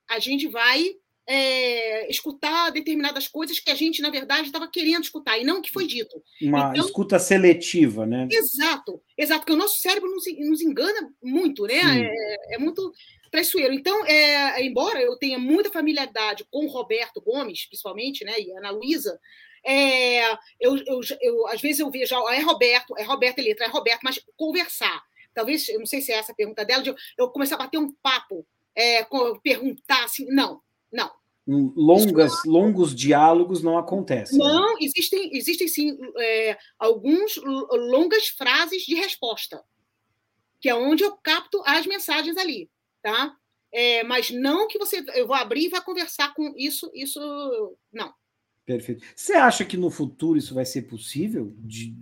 A 0.08 0.18
gente 0.18 0.46
vai 0.48 0.94
é, 1.28 2.10
escutar 2.10 2.70
determinadas 2.70 3.28
coisas 3.28 3.60
que 3.60 3.70
a 3.70 3.74
gente, 3.74 4.00
na 4.00 4.08
verdade, 4.08 4.46
estava 4.46 4.66
querendo 4.66 5.02
escutar, 5.02 5.38
e 5.38 5.44
não 5.44 5.58
o 5.58 5.62
que 5.62 5.70
foi 5.70 5.86
dito. 5.86 6.22
Uma 6.40 6.70
então, 6.70 6.86
escuta 6.86 7.18
seletiva, 7.18 8.06
né? 8.06 8.26
Exato, 8.32 9.02
exato, 9.16 9.40
porque 9.40 9.52
o 9.52 9.56
nosso 9.56 9.78
cérebro 9.78 10.10
nos, 10.10 10.24
nos 10.38 10.62
engana 10.62 11.10
muito, 11.22 11.66
né? 11.66 11.74
É, 12.00 12.54
é, 12.54 12.58
muito 12.58 12.90
traiçoeiro. 13.30 13.74
Então, 13.74 14.06
é, 14.06 14.64
embora 14.64 15.02
eu 15.02 15.18
tenha 15.18 15.38
muita 15.38 15.70
familiaridade 15.70 16.46
com 16.50 16.64
o 16.64 16.70
Roberto 16.70 17.20
Gomes, 17.20 17.66
principalmente, 17.66 18.24
né, 18.24 18.40
e 18.40 18.50
a 18.54 18.58
Ana 18.60 18.70
Luísa, 18.70 19.20
é, 19.66 20.32
eu, 20.58 20.78
eu, 20.86 21.00
eu, 21.20 21.46
às 21.48 21.60
vezes 21.60 21.80
eu 21.80 21.90
vejo, 21.90 22.14
é 22.28 22.40
Roberto, 22.40 22.96
é 22.96 23.02
Roberto 23.02 23.42
Letra, 23.42 23.66
é 23.66 23.68
Roberto, 23.68 24.00
mas 24.02 24.18
conversar. 24.34 25.02
Talvez, 25.34 25.68
eu 25.68 25.78
não 25.78 25.84
sei 25.84 26.00
se 26.00 26.10
é 26.10 26.16
essa 26.16 26.32
a 26.32 26.34
pergunta 26.34 26.64
dela, 26.64 26.82
de 26.82 26.88
eu, 26.88 26.96
eu 27.18 27.28
começar 27.28 27.56
a 27.56 27.58
bater 27.58 27.76
um 27.76 27.92
papo, 28.02 28.46
é, 28.74 29.06
perguntar 29.42 30.04
assim, 30.04 30.24
não, 30.30 30.62
não. 30.92 31.10
Longas, 31.46 32.32
Isso, 32.34 32.50
longos 32.50 32.94
diálogos 32.94 33.62
não 33.62 33.78
acontecem. 33.78 34.38
Né? 34.38 34.44
Não, 34.44 34.76
existem, 34.78 35.34
existem 35.34 35.66
sim 35.66 35.96
é, 36.18 36.58
alguns 36.78 37.40
longas 37.90 38.28
frases 38.28 38.82
de 38.82 38.94
resposta, 38.94 39.64
que 40.60 40.68
é 40.68 40.74
onde 40.74 41.04
eu 41.04 41.16
capto 41.16 41.62
as 41.64 41.86
mensagens 41.86 42.36
ali, 42.36 42.70
tá? 43.00 43.34
É, 43.72 44.02
mas 44.04 44.30
não 44.30 44.68
que 44.68 44.78
você 44.78 45.02
eu 45.14 45.26
vou 45.26 45.36
abrir 45.36 45.66
e 45.66 45.70
vai 45.70 45.82
conversar 45.82 46.34
com 46.34 46.52
isso, 46.54 46.90
isso 46.92 47.18
não. 47.90 48.12
Perfeito. 48.66 49.02
Você 49.16 49.32
acha 49.32 49.64
que 49.64 49.78
no 49.78 49.90
futuro 49.90 50.38
isso 50.38 50.54
vai 50.54 50.66
ser 50.66 50.82
possível? 50.82 51.54
De, 51.56 51.96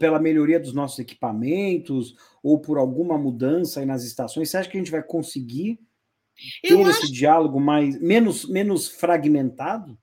pela 0.00 0.18
melhoria 0.18 0.58
dos 0.58 0.72
nossos 0.72 0.98
equipamentos 0.98 2.16
ou 2.42 2.60
por 2.60 2.76
alguma 2.76 3.16
mudança 3.16 3.86
nas 3.86 4.02
estações? 4.02 4.50
Você 4.50 4.56
acha 4.56 4.68
que 4.68 4.76
a 4.76 4.80
gente 4.80 4.90
vai 4.90 5.04
conseguir 5.04 5.78
ter 6.62 6.72
eu 6.72 6.80
esse 6.82 7.04
acho... 7.04 7.12
diálogo 7.12 7.60
mais 7.60 8.00
menos, 8.00 8.44
menos 8.44 8.88
fragmentado? 8.88 9.98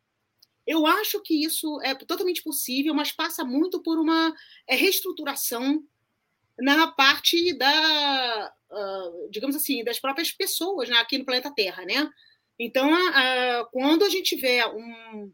Eu 0.65 0.85
acho 0.85 1.19
que 1.21 1.43
isso 1.43 1.81
é 1.81 1.95
totalmente 1.95 2.43
possível, 2.43 2.93
mas 2.93 3.11
passa 3.11 3.43
muito 3.43 3.81
por 3.81 3.97
uma 3.97 4.33
é, 4.67 4.75
reestruturação 4.75 5.83
na 6.59 6.87
parte 6.87 7.53
da, 7.53 8.53
uh, 8.69 9.29
digamos 9.31 9.55
assim, 9.55 9.83
das 9.83 9.99
próprias 9.99 10.31
pessoas 10.31 10.89
né, 10.89 10.97
aqui 10.97 11.17
no 11.17 11.25
planeta 11.25 11.53
Terra, 11.53 11.85
né? 11.85 12.09
Então, 12.59 12.91
uh, 12.91 13.65
quando 13.71 14.03
a 14.03 14.09
gente 14.09 14.35
tiver 14.35 14.65
um, 14.67 15.31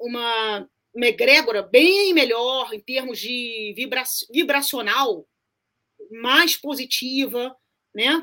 uma, 0.00 0.68
uma 0.94 1.06
egrégora 1.06 1.62
bem 1.62 2.12
melhor 2.14 2.72
em 2.72 2.80
termos 2.80 3.18
de 3.18 3.72
vibra 3.76 4.02
vibracional, 4.32 5.28
mais 6.10 6.56
positiva, 6.56 7.54
né? 7.94 8.22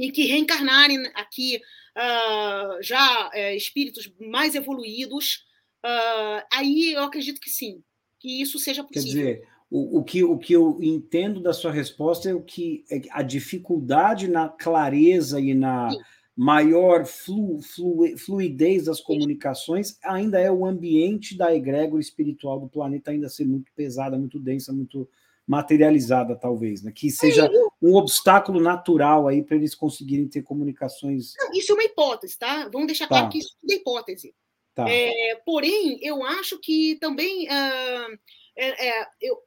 E 0.00 0.10
que 0.10 0.26
reencarnarem 0.26 1.06
aqui 1.14 1.60
uh, 1.96 2.82
já 2.82 3.28
uh, 3.28 3.56
espíritos 3.56 4.10
mais 4.18 4.54
evoluídos, 4.54 5.44
uh, 5.84 6.42
aí 6.52 6.92
eu 6.92 7.02
acredito 7.02 7.40
que 7.40 7.50
sim, 7.50 7.82
que 8.18 8.40
isso 8.40 8.58
seja 8.58 8.82
possível. 8.82 9.02
Quer 9.02 9.34
dizer, 9.34 9.48
o, 9.70 9.98
o, 9.98 10.04
que, 10.04 10.24
o 10.24 10.38
que 10.38 10.52
eu 10.52 10.78
entendo 10.82 11.40
da 11.40 11.52
sua 11.52 11.70
resposta 11.70 12.28
é 12.28 12.34
o 12.34 12.42
que 12.42 12.84
é 12.90 13.02
a 13.10 13.22
dificuldade 13.22 14.26
na 14.26 14.48
clareza 14.48 15.40
e 15.40 15.54
na 15.54 15.90
sim. 15.90 15.98
maior 16.36 17.06
flu, 17.06 17.60
flu, 17.60 18.18
fluidez 18.18 18.86
das 18.86 19.00
comunicações 19.00 19.98
ainda 20.02 20.40
é 20.40 20.50
o 20.50 20.66
ambiente 20.66 21.36
da 21.36 21.54
egrégora 21.54 22.00
espiritual 22.00 22.58
do 22.58 22.68
planeta 22.68 23.12
ainda 23.12 23.28
ser 23.28 23.44
muito 23.44 23.70
pesada, 23.76 24.18
muito 24.18 24.40
densa, 24.40 24.72
muito 24.72 25.08
materializada, 25.50 26.36
talvez, 26.36 26.80
né? 26.80 26.92
que 26.92 27.10
seja 27.10 27.50
um 27.82 27.96
obstáculo 27.96 28.60
natural 28.60 29.26
aí 29.26 29.42
para 29.42 29.56
eles 29.56 29.74
conseguirem 29.74 30.28
ter 30.28 30.42
comunicações. 30.42 31.32
Não, 31.36 31.50
isso 31.52 31.72
é 31.72 31.74
uma 31.74 31.82
hipótese, 31.82 32.38
tá? 32.38 32.68
Vamos 32.68 32.86
deixar 32.86 33.08
tá. 33.08 33.16
claro 33.16 33.30
que 33.30 33.38
isso 33.38 33.56
é 33.68 33.74
hipótese. 33.74 34.32
Tá. 34.76 34.88
É, 34.88 35.42
porém, 35.44 35.98
eu 36.02 36.24
acho 36.24 36.56
que 36.60 36.96
também 37.00 37.48
uh, 37.48 38.18
é, 38.56 38.88
é, 38.88 39.08
eu, 39.20 39.38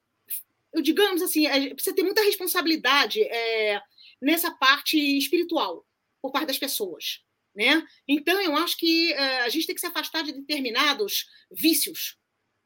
eu, 0.73 0.81
digamos 0.81 1.21
assim, 1.21 1.47
precisa 1.73 1.95
ter 1.95 2.03
muita 2.03 2.21
responsabilidade 2.21 3.21
é, 3.23 3.81
nessa 4.21 4.51
parte 4.51 4.97
espiritual 5.17 5.85
por 6.21 6.34
parte 6.34 6.47
das 6.47 6.57
pessoas. 6.57 7.21
Né? 7.55 7.81
Então, 8.05 8.41
eu 8.41 8.57
acho 8.57 8.75
que 8.77 9.13
uh, 9.13 9.45
a 9.45 9.49
gente 9.49 9.67
tem 9.67 9.75
que 9.75 9.80
se 9.80 9.88
afastar 9.88 10.21
de 10.21 10.34
determinados 10.34 11.27
vícios 11.49 12.17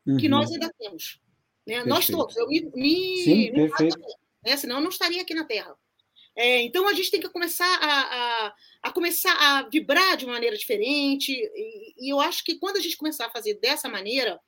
uhum. 0.08 0.18
que 0.18 0.28
nós 0.28 0.52
ainda 0.52 0.74
temos. 0.80 1.20
Né? 1.68 1.84
Nós 1.84 2.08
todos, 2.08 2.36
eu 2.38 2.48
me. 2.48 2.62
me 2.74 3.24
Sim, 3.24 3.52
me 3.52 3.68
perfeito. 3.68 4.00
Né? 4.44 4.56
Senão 4.56 4.78
eu 4.78 4.82
não 4.82 4.90
estaria 4.90 5.22
aqui 5.22 5.34
na 5.34 5.44
Terra. 5.44 5.76
É, 6.34 6.62
então 6.62 6.88
a 6.88 6.94
gente 6.94 7.12
tem 7.12 7.20
que 7.20 7.30
começar 7.30 7.66
a, 7.66 8.46
a, 8.46 8.56
a, 8.84 8.92
começar 8.92 9.34
a 9.34 9.68
vibrar 9.68 10.16
de 10.16 10.24
uma 10.24 10.36
maneira 10.36 10.56
diferente, 10.56 11.32
e, 11.32 11.96
e, 11.98 12.14
eu 12.14 12.20
acho 12.20 12.44
que 12.44 12.60
quando 12.60 12.78
a 12.78 12.80
gente 12.80 12.96
começar 12.96 13.26
a 13.26 13.32
fazer 13.32 13.56
dessa 13.56 13.90
maneira, 13.90 14.40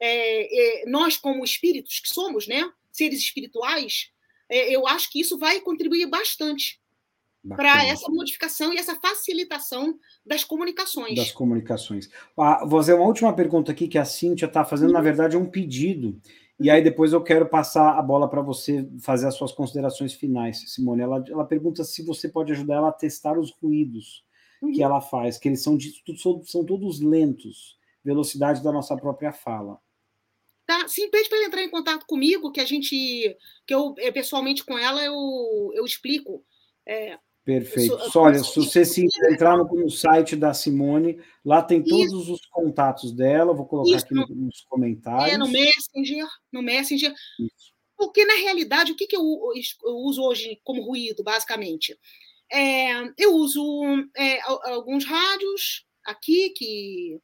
é, 0.00 0.82
é, 0.82 0.86
nós, 0.90 1.16
como 1.16 1.44
espíritos 1.44 2.00
que 2.00 2.08
somos, 2.08 2.48
né, 2.48 2.68
seres 2.90 3.20
espirituais, 3.20 4.10
é, 4.48 4.74
eu 4.74 4.88
acho 4.88 5.08
que 5.08 5.20
isso 5.20 5.38
vai 5.38 5.60
contribuir 5.60 6.06
bastante 6.06 6.80
para 7.54 7.84
essa 7.86 8.10
modificação 8.10 8.72
e 8.74 8.78
essa 8.78 8.96
facilitação 8.96 9.96
das 10.24 10.42
comunicações. 10.42 11.14
Das 11.14 11.30
comunicações. 11.30 12.10
Ah, 12.36 12.64
vou 12.66 12.80
fazer 12.80 12.94
uma 12.94 13.06
última 13.06 13.32
pergunta 13.32 13.70
aqui 13.70 13.86
que 13.86 13.98
a 13.98 14.04
Cíntia 14.04 14.46
está 14.46 14.64
fazendo, 14.64 14.92
na 14.92 14.98
uhum. 14.98 15.04
verdade, 15.04 15.36
é 15.36 15.38
um 15.38 15.48
pedido. 15.48 16.20
E 16.58 16.70
aí 16.70 16.82
depois 16.82 17.12
eu 17.12 17.22
quero 17.22 17.46
passar 17.46 17.98
a 17.98 18.02
bola 18.02 18.28
para 18.28 18.40
você 18.40 18.88
fazer 19.00 19.26
as 19.26 19.34
suas 19.34 19.52
considerações 19.52 20.14
finais, 20.14 20.72
Simone. 20.72 21.02
Ela, 21.02 21.22
ela 21.28 21.44
pergunta 21.44 21.84
se 21.84 22.02
você 22.02 22.28
pode 22.28 22.52
ajudar 22.52 22.76
ela 22.76 22.88
a 22.88 22.92
testar 22.92 23.38
os 23.38 23.50
ruídos 23.62 24.24
uhum. 24.62 24.72
que 24.72 24.82
ela 24.82 25.00
faz, 25.00 25.36
que 25.38 25.48
eles 25.48 25.62
são, 25.62 25.76
de, 25.76 25.92
são 26.44 26.64
todos 26.64 27.00
lentos, 27.00 27.78
velocidade 28.02 28.62
da 28.62 28.72
nossa 28.72 28.96
própria 28.96 29.32
fala. 29.32 29.78
Tá, 30.66 30.88
sim, 30.88 31.08
pede 31.10 31.28
para 31.28 31.38
ela 31.38 31.46
entrar 31.46 31.62
em 31.62 31.70
contato 31.70 32.06
comigo, 32.06 32.50
que 32.50 32.60
a 32.60 32.64
gente, 32.64 33.36
que 33.66 33.74
eu 33.74 33.94
pessoalmente 34.12 34.64
com 34.64 34.76
ela 34.76 35.04
eu, 35.04 35.70
eu 35.74 35.84
explico. 35.84 36.44
É, 36.84 37.18
Perfeito. 37.46 37.96
Sou, 38.10 38.24
Olha, 38.24 38.42
se 38.42 38.56
você 38.56 38.84
se 38.84 39.06
entrar 39.30 39.56
no, 39.56 39.64
no, 39.66 39.88
site 39.88 40.34
da 40.34 40.52
Simone, 40.52 41.22
lá 41.44 41.62
tem 41.62 41.80
todos 41.80 42.12
Isso. 42.12 42.32
os 42.32 42.46
contatos 42.46 43.12
dela, 43.12 43.54
vou 43.54 43.64
colocar 43.64 43.96
Isso. 43.96 44.04
aqui 44.04 44.34
nos 44.34 44.62
comentários. 44.62 45.32
É, 45.32 45.38
no 45.38 45.46
Messenger, 45.46 46.26
no 46.52 46.60
Messenger. 46.60 47.12
Isso. 47.38 47.72
Porque, 47.96 48.24
na 48.24 48.34
realidade, 48.34 48.90
o 48.90 48.96
que, 48.96 49.06
que 49.06 49.16
eu, 49.16 49.22
eu, 49.22 49.94
uso 49.94 50.24
hoje 50.24 50.60
como 50.64 50.82
ruído, 50.82 51.22
basicamente? 51.22 51.96
É, 52.50 52.90
eu 53.16 53.32
uso 53.36 53.62
é, 54.16 54.40
alguns 54.68 55.04
rádios 55.04 55.86
aqui, 56.04 56.50
que, 56.50 57.20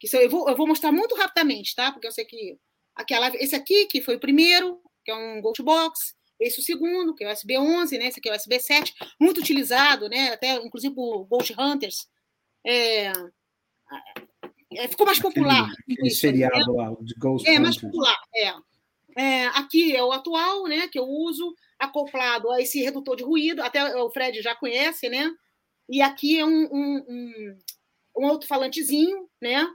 que 0.00 0.16
eu, 0.16 0.28
vou, 0.28 0.48
eu 0.48 0.56
vou 0.56 0.66
mostrar 0.66 0.90
muito 0.90 1.14
rapidamente, 1.14 1.72
tá? 1.76 1.92
Porque 1.92 2.08
eu 2.08 2.12
sei 2.12 2.24
que 2.24 2.58
aquela, 2.96 3.28
esse 3.36 3.54
aqui, 3.54 3.86
que 3.86 4.02
foi 4.02 4.16
o 4.16 4.20
primeiro, 4.20 4.80
que 5.04 5.12
é 5.12 5.14
um 5.14 5.40
Ghostbox, 5.40 6.16
esse 6.42 6.60
o 6.60 6.62
segundo, 6.62 7.14
que 7.14 7.24
é 7.24 7.28
o 7.28 7.34
USB11, 7.34 7.98
né? 7.98 8.06
Esse 8.08 8.18
aqui 8.18 8.28
é 8.28 8.32
o 8.32 8.36
USB7, 8.36 8.92
muito 9.20 9.40
utilizado, 9.40 10.08
né? 10.08 10.32
Até, 10.32 10.56
inclusive, 10.56 10.94
por 10.94 11.24
Ghost 11.24 11.54
Hunters. 11.58 12.08
É, 12.66 13.12
é, 14.74 14.88
ficou 14.88 15.06
mais 15.06 15.18
popular. 15.18 15.64
Aquele, 15.64 15.98
aquele 15.98 16.10
seriado 16.10 16.72
né? 16.72 16.82
lá, 16.82 16.96
de 17.00 17.14
Ghost 17.14 17.48
É, 17.48 17.58
mais 17.58 17.76
popular, 17.76 18.16
é. 18.34 18.54
é. 19.16 19.46
Aqui 19.48 19.94
é 19.94 20.02
o 20.02 20.12
atual, 20.12 20.64
né? 20.64 20.88
Que 20.88 20.98
eu 20.98 21.04
uso, 21.04 21.54
acoplado 21.78 22.50
a 22.50 22.60
esse 22.60 22.80
redutor 22.82 23.16
de 23.16 23.24
ruído, 23.24 23.62
até 23.62 23.96
o 23.96 24.10
Fred 24.10 24.40
já 24.40 24.54
conhece, 24.54 25.08
né? 25.08 25.30
E 25.88 26.00
aqui 26.00 26.38
é 26.38 26.44
um, 26.44 26.68
um, 26.72 27.04
um, 27.08 27.58
um 28.18 28.26
alto-falantezinho, 28.26 29.28
né? 29.40 29.68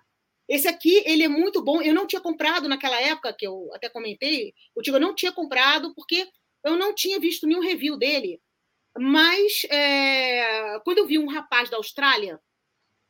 Esse 0.48 0.68
aqui, 0.68 1.04
ele 1.06 1.24
é 1.24 1.28
muito 1.28 1.62
bom. 1.62 1.82
Eu 1.82 1.94
não 1.94 2.08
tinha 2.08 2.22
comprado 2.22 2.70
naquela 2.70 3.00
época, 3.02 3.34
que 3.34 3.46
eu 3.46 3.70
até 3.74 3.90
comentei, 3.90 4.54
eu 4.76 4.82
digo, 4.82 4.96
eu 4.96 5.02
não 5.02 5.14
tinha 5.14 5.32
comprado 5.32 5.94
porque 5.94 6.28
eu 6.64 6.76
não 6.76 6.94
tinha 6.94 7.20
visto 7.20 7.48
nenhum 7.48 7.62
review 7.62 7.98
dele, 7.98 8.42
mas 8.98 9.64
é, 9.70 10.80
quando 10.84 11.00
eu 11.00 11.08
vi 11.08 11.18
um 11.20 11.28
rapaz 11.28 11.70
da 11.70 11.78
Austrália 11.78 12.40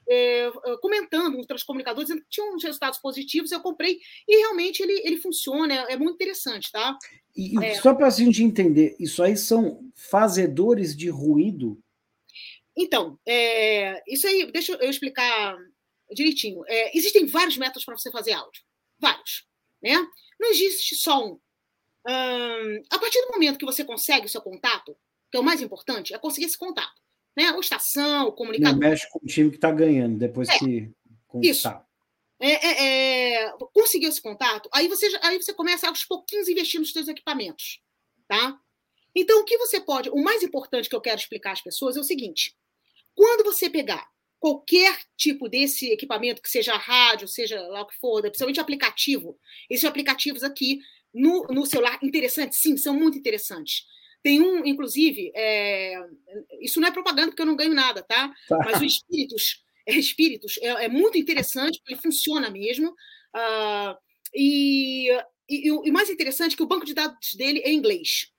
é, 0.10 0.50
comentando 0.82 1.38
uns 1.38 1.46
transcomunicadores, 1.46 2.10
tinha 2.30 2.46
uns 2.54 2.64
resultados 2.64 3.00
positivos, 3.00 3.52
eu 3.52 3.60
comprei 3.60 4.00
e 4.28 4.38
realmente 4.38 4.82
ele, 4.82 5.02
ele 5.06 5.18
funciona, 5.18 5.74
é, 5.74 5.94
é 5.94 5.98
muito 5.98 6.16
interessante, 6.16 6.72
tá? 6.72 6.98
E, 7.36 7.64
é. 7.64 7.76
só 7.76 7.94
para 7.94 8.08
a 8.08 8.10
gente 8.10 8.44
entender, 8.44 8.96
isso 9.00 9.22
aí 9.22 9.36
são 9.36 9.82
fazedores 9.96 10.96
de 10.96 11.10
ruído? 11.10 11.78
Então, 12.76 13.20
é, 13.28 14.02
isso 14.08 14.28
aí, 14.28 14.50
deixa 14.52 14.74
eu 14.74 14.90
explicar 14.90 15.58
direitinho. 16.12 16.64
É, 16.68 16.98
existem 16.98 17.26
vários 17.26 17.58
métodos 17.58 17.84
para 17.84 17.98
você 17.98 18.12
fazer 18.12 18.32
áudio, 18.34 18.62
vários, 19.00 19.46
né? 19.82 19.96
Não 20.40 20.50
existe 20.50 20.96
só 20.96 21.26
um 21.26 21.40
a 22.90 23.00
partir 23.00 23.22
do 23.22 23.32
momento 23.32 23.58
que 23.58 23.66
você 23.66 23.84
consegue 23.84 24.26
o 24.26 24.30
seu 24.30 24.42
contato, 24.42 24.96
que 25.30 25.38
é 25.38 25.40
o 25.40 25.44
mais 25.44 25.62
importante, 25.62 26.14
é 26.14 26.18
conseguir 26.18 26.48
esse 26.48 26.58
contato. 26.58 27.02
Né? 27.36 27.52
Ou 27.52 27.60
estação, 27.60 28.28
o 28.28 28.32
comunicador. 28.32 28.80
Não 28.80 28.90
mexe 28.90 29.08
com 29.10 29.20
o 29.20 29.28
time 29.28 29.50
que 29.50 29.58
está 29.58 29.72
ganhando, 29.72 30.18
depois 30.18 30.50
é, 30.50 30.58
que 30.58 30.92
Isso. 31.42 31.68
É, 32.40 32.68
é, 32.68 33.44
é, 33.44 33.54
conseguir 33.74 34.08
esse 34.08 34.22
contato, 34.22 34.70
aí 34.72 34.88
você, 34.88 35.08
aí 35.22 35.42
você 35.42 35.54
começa 35.54 35.88
aos 35.88 36.06
pouquinhos 36.06 36.48
investir 36.48 36.80
nos 36.80 36.92
seus 36.92 37.08
equipamentos. 37.08 37.82
Tá? 38.28 38.60
Então, 39.16 39.42
o 39.42 39.46
que 39.46 39.58
você 39.58 39.80
pode. 39.80 40.10
O 40.10 40.22
mais 40.22 40.44
importante 40.44 40.88
que 40.88 40.96
eu 40.96 41.02
quero 41.02 41.20
explicar 41.20 41.54
às 41.54 41.62
pessoas 41.62 41.98
é 41.98 42.00
o 42.00 42.04
seguinte: 42.04 42.56
quando 43.16 43.44
você 43.44 43.70
pegar 43.70 44.08
qualquer 44.40 45.00
tipo 45.16 45.50
desse 45.50 45.92
equipamento, 45.92 46.42
que 46.42 46.50
seja 46.50 46.78
rádio, 46.78 47.28
seja 47.28 47.60
lá 47.68 47.82
o 47.82 47.88
que 47.88 47.98
for, 47.98 48.22
principalmente 48.22 48.60
aplicativo, 48.60 49.40
esses 49.70 49.86
aplicativos 49.86 50.44
aqui 50.44 50.80
no, 51.14 51.46
no 51.50 51.66
celular 51.66 52.00
interessantes? 52.02 52.60
Sim, 52.60 52.78
são 52.78 52.94
muito 52.94 53.18
interessantes. 53.18 53.86
Tem 54.24 54.42
um, 54.42 54.66
inclusive, 54.66 55.32
é, 55.36 55.96
isso 56.62 56.82
não 56.82 56.88
é 56.88 56.92
propaganda 56.92 57.30
porque 57.30 57.42
eu 57.42 57.46
não 57.46 57.56
ganho 57.56 57.74
nada, 57.74 58.02
tá? 58.04 58.34
tá. 58.48 58.58
Mas 58.66 58.82
o 58.82 58.86
Espíritos, 58.86 59.64
é, 59.86 59.94
Espíritos 59.96 60.58
é, 60.62 60.86
é, 60.86 60.90
muito 60.90 61.18
interessante, 61.18 61.82
ele 61.88 62.00
funciona 62.00 62.50
mesmo. 62.50 62.90
Uh, 62.90 63.96
e, 64.34 65.10
e, 65.50 65.72
o 65.72 65.94
mais 65.94 66.10
interessante 66.10 66.54
é 66.54 66.58
que 66.58 66.64
o 66.64 66.68
banco 66.68 66.86
de 66.86 66.94
dados 66.94 67.34
dele 67.36 67.62
é 67.64 67.70
em 67.70 67.76
inglês. 67.78 68.32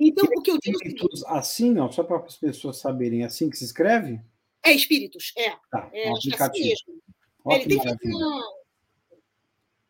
Então, 0.00 0.26
o 0.36 0.42
que 0.42 0.50
eu 0.50 0.58
digo. 0.58 0.76
Espíritos 0.76 1.24
assim, 1.26 1.78
ó, 1.78 1.90
só 1.90 2.02
para 2.02 2.16
as 2.16 2.36
pessoas 2.36 2.78
saberem, 2.78 3.22
é 3.22 3.26
assim 3.26 3.48
que 3.48 3.56
se 3.56 3.64
escreve? 3.64 4.20
É 4.64 4.72
Espíritos, 4.72 5.32
é. 5.36 5.50
Tá, 5.70 5.88
é, 5.92 6.10
um 6.10 6.14
é 6.14 6.42
assim 6.42 6.64
mesmo. 6.64 7.02
ele 7.50 7.66
tem 7.66 7.78
uma, 7.78 8.42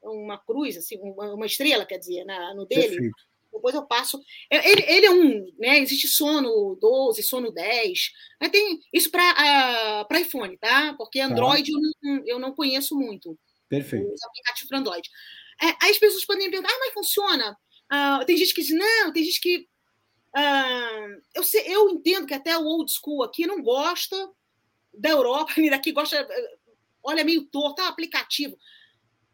uma 0.02 0.38
cruz, 0.38 0.76
assim, 0.76 0.98
uma, 1.00 1.34
uma 1.34 1.46
estrela, 1.46 1.86
quer 1.86 1.98
dizer, 1.98 2.24
na, 2.24 2.54
no 2.54 2.66
dele. 2.66 2.88
Perfeito. 2.88 3.32
Depois 3.52 3.74
eu 3.74 3.86
passo. 3.86 4.20
É, 4.50 4.70
ele, 4.70 4.82
ele 4.88 5.06
é 5.06 5.10
um, 5.10 5.52
né? 5.58 5.78
Existe 5.78 6.08
sono 6.08 6.76
12, 6.80 7.22
sono 7.22 7.52
10. 7.52 8.12
Mas 8.40 8.50
tem 8.50 8.80
isso 8.92 9.10
para 9.10 10.06
uh, 10.08 10.16
iPhone, 10.16 10.56
tá? 10.56 10.94
Porque 10.94 11.18
tá. 11.18 11.26
Android 11.26 11.70
tá. 11.70 11.78
eu, 11.78 11.80
não, 12.02 12.26
eu 12.26 12.38
não 12.38 12.54
conheço 12.54 12.96
muito. 12.96 13.38
Perfeito. 13.68 14.12
Os 14.12 14.24
aplicativos 14.24 14.68
para 14.68 14.78
Android. 14.78 15.08
É, 15.62 15.66
aí 15.82 15.90
as 15.90 15.98
pessoas 15.98 16.24
podem 16.24 16.50
perguntar, 16.50 16.72
ah, 16.72 16.78
mas 16.80 16.94
funciona. 16.94 17.56
Uh, 17.92 18.24
tem 18.24 18.36
gente 18.36 18.54
que 18.54 18.62
diz, 18.62 18.74
não, 18.74 19.12
tem 19.12 19.22
gente 19.22 19.40
que. 19.40 19.68
Uh, 20.34 21.22
eu, 21.34 21.44
sei, 21.44 21.62
eu 21.66 21.90
entendo 21.90 22.26
que 22.26 22.34
até 22.34 22.56
o 22.56 22.64
old 22.64 22.90
school 22.90 23.22
aqui 23.22 23.46
não 23.46 23.62
gosta 23.62 24.16
da 24.94 25.10
Europa, 25.10 25.52
e 25.60 25.70
daqui 25.70 25.92
gosta, 25.92 26.26
olha 27.02 27.22
meio 27.22 27.44
torto, 27.44 27.76
tá, 27.76 27.88
aplicativo. 27.88 28.56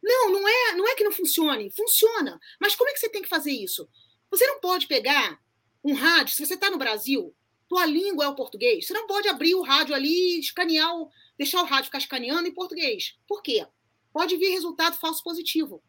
Não, 0.02 0.30
não 0.32 0.48
é, 0.48 0.74
não 0.74 0.86
é 0.86 0.94
que 0.94 1.04
não 1.04 1.12
funcione, 1.12 1.70
funciona. 1.70 2.38
Mas 2.60 2.74
como 2.74 2.88
é 2.88 2.92
que 2.92 3.00
você 3.00 3.08
tem 3.08 3.22
que 3.22 3.28
fazer 3.28 3.52
isso? 3.52 3.88
Você 4.30 4.46
não 4.46 4.60
pode 4.60 4.86
pegar 4.86 5.40
um 5.84 5.94
rádio, 5.94 6.34
se 6.34 6.46
você 6.46 6.54
está 6.54 6.70
no 6.70 6.78
Brasil, 6.78 7.34
tua 7.68 7.84
língua 7.86 8.24
é 8.24 8.28
o 8.28 8.34
português, 8.34 8.86
você 8.86 8.92
não 8.92 9.06
pode 9.06 9.28
abrir 9.28 9.54
o 9.54 9.62
rádio 9.62 9.94
ali 9.94 10.36
e 10.36 10.40
escanear, 10.40 10.96
o, 10.96 11.10
deixar 11.36 11.62
o 11.62 11.66
rádio 11.66 11.86
ficar 11.86 11.98
escaneando 11.98 12.48
em 12.48 12.54
português. 12.54 13.16
Por 13.26 13.42
quê? 13.42 13.66
Pode 14.12 14.36
vir 14.36 14.50
resultado 14.50 14.98
falso 14.98 15.22
positivo. 15.22 15.82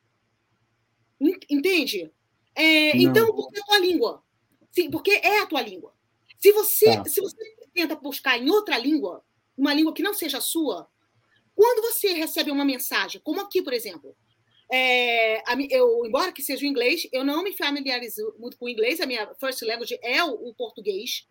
Entende? 1.49 2.11
É, 2.55 2.95
então, 2.97 3.33
porque 3.33 3.57
é 3.57 3.61
a 3.61 3.65
tua 3.65 3.79
língua. 3.79 4.23
Sim, 4.71 4.91
porque 4.91 5.11
é 5.11 5.39
a 5.39 5.45
tua 5.45 5.61
língua. 5.61 5.93
Se 6.37 6.51
você, 6.51 6.97
tá. 6.97 7.05
se 7.05 7.21
você 7.21 7.37
tenta 7.73 7.95
buscar 7.95 8.37
em 8.37 8.49
outra 8.49 8.77
língua, 8.77 9.23
uma 9.57 9.73
língua 9.73 9.93
que 9.93 10.03
não 10.03 10.13
seja 10.13 10.37
a 10.37 10.41
sua, 10.41 10.89
quando 11.59 11.81
você 11.81 12.13
recebe 12.13 12.51
uma 12.51 12.63
mensagem, 12.63 13.19
como 13.21 13.41
aqui, 13.41 13.61
por 13.61 13.73
exemplo, 13.73 14.15
é, 14.71 15.43
eu, 15.69 16.05
embora 16.05 16.31
que 16.31 16.41
seja 16.41 16.63
o 16.63 16.65
inglês, 16.65 17.05
eu 17.11 17.25
não 17.25 17.43
me 17.43 17.51
familiarizo 17.51 18.33
muito 18.39 18.57
com 18.57 18.63
o 18.63 18.69
inglês, 18.69 19.01
a 19.01 19.05
minha 19.05 19.29
first 19.35 19.61
language 19.63 19.99
é 20.01 20.23
o, 20.23 20.31
o 20.31 20.55
português. 20.55 21.27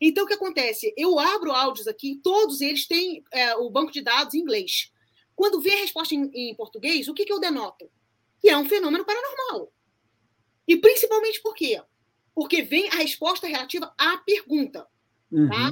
Então, 0.00 0.24
o 0.24 0.26
que 0.26 0.34
acontece? 0.34 0.92
Eu 0.96 1.16
abro 1.20 1.52
áudios 1.52 1.86
aqui, 1.86 2.18
todos 2.24 2.60
eles 2.60 2.88
têm 2.88 3.22
é, 3.32 3.54
o 3.54 3.70
banco 3.70 3.92
de 3.92 4.02
dados 4.02 4.34
em 4.34 4.40
inglês. 4.40 4.90
Quando 5.36 5.60
vê 5.60 5.70
a 5.70 5.78
resposta 5.78 6.12
em, 6.12 6.28
em 6.34 6.56
português, 6.56 7.06
o 7.06 7.14
que, 7.14 7.24
que 7.24 7.32
eu 7.32 7.38
denoto? 7.38 7.88
Que 8.40 8.48
é 8.48 8.58
um 8.58 8.68
fenômeno 8.68 9.04
paranormal. 9.04 9.72
E 10.66 10.76
principalmente 10.76 11.40
por 11.40 11.54
quê? 11.54 11.80
Porque 12.34 12.62
vem 12.62 12.88
a 12.88 12.96
resposta 12.96 13.46
relativa 13.46 13.94
à 13.96 14.18
pergunta. 14.18 14.80
Tá? 14.80 14.88
Uhum. 15.30 15.48
Tá? 15.48 15.70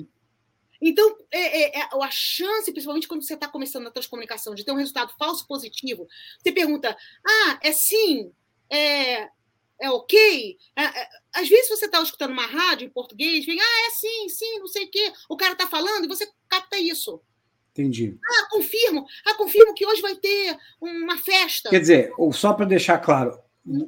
Então, 0.81 1.17
é, 1.31 1.63
é, 1.63 1.81
é, 1.81 1.89
a 1.93 2.11
chance, 2.11 2.71
principalmente 2.73 3.09
quando 3.09 3.23
você 3.23 3.35
está 3.35 3.49
começando 3.49 3.85
na 3.85 3.91
transcomunicação, 3.91 4.55
de 4.55 4.65
ter 4.65 4.73
um 4.73 4.77
resultado 4.77 5.13
falso 5.19 5.47
positivo, 5.47 6.07
você 6.39 6.53
pergunta: 6.53 6.97
ah, 7.27 7.59
é 7.63 7.73
sim, 7.73 8.31
é, 8.71 9.29
é 9.81 9.91
ok? 9.91 10.57
É, 10.77 10.83
é, 10.83 11.09
às 11.35 11.49
vezes 11.49 11.69
você 11.69 11.87
está 11.87 12.03
escutando 12.03 12.33
uma 12.33 12.47
rádio 12.47 12.87
em 12.87 12.91
português, 12.91 13.45
vem, 13.45 13.59
ah, 13.61 13.87
é 13.87 13.91
sim, 13.91 14.29
sim, 14.29 14.59
não 14.59 14.69
sei 14.69 14.85
o 14.85 14.91
quê, 14.91 15.13
o 15.29 15.37
cara 15.37 15.53
está 15.53 15.67
falando 15.67 16.05
e 16.05 16.09
você 16.09 16.29
capta 16.49 16.79
isso. 16.79 17.21
Entendi. 17.73 18.19
Ah, 18.25 18.49
confirmo. 18.51 19.05
Ah, 19.27 19.35
confirmo 19.35 19.75
que 19.75 19.87
hoje 19.87 20.01
vai 20.01 20.17
ter 20.17 20.57
uma 20.81 21.19
festa. 21.19 21.69
Quer 21.69 21.81
dizer, 21.81 22.11
só 22.33 22.55
para 22.55 22.65
deixar 22.65 22.99
claro, 22.99 23.39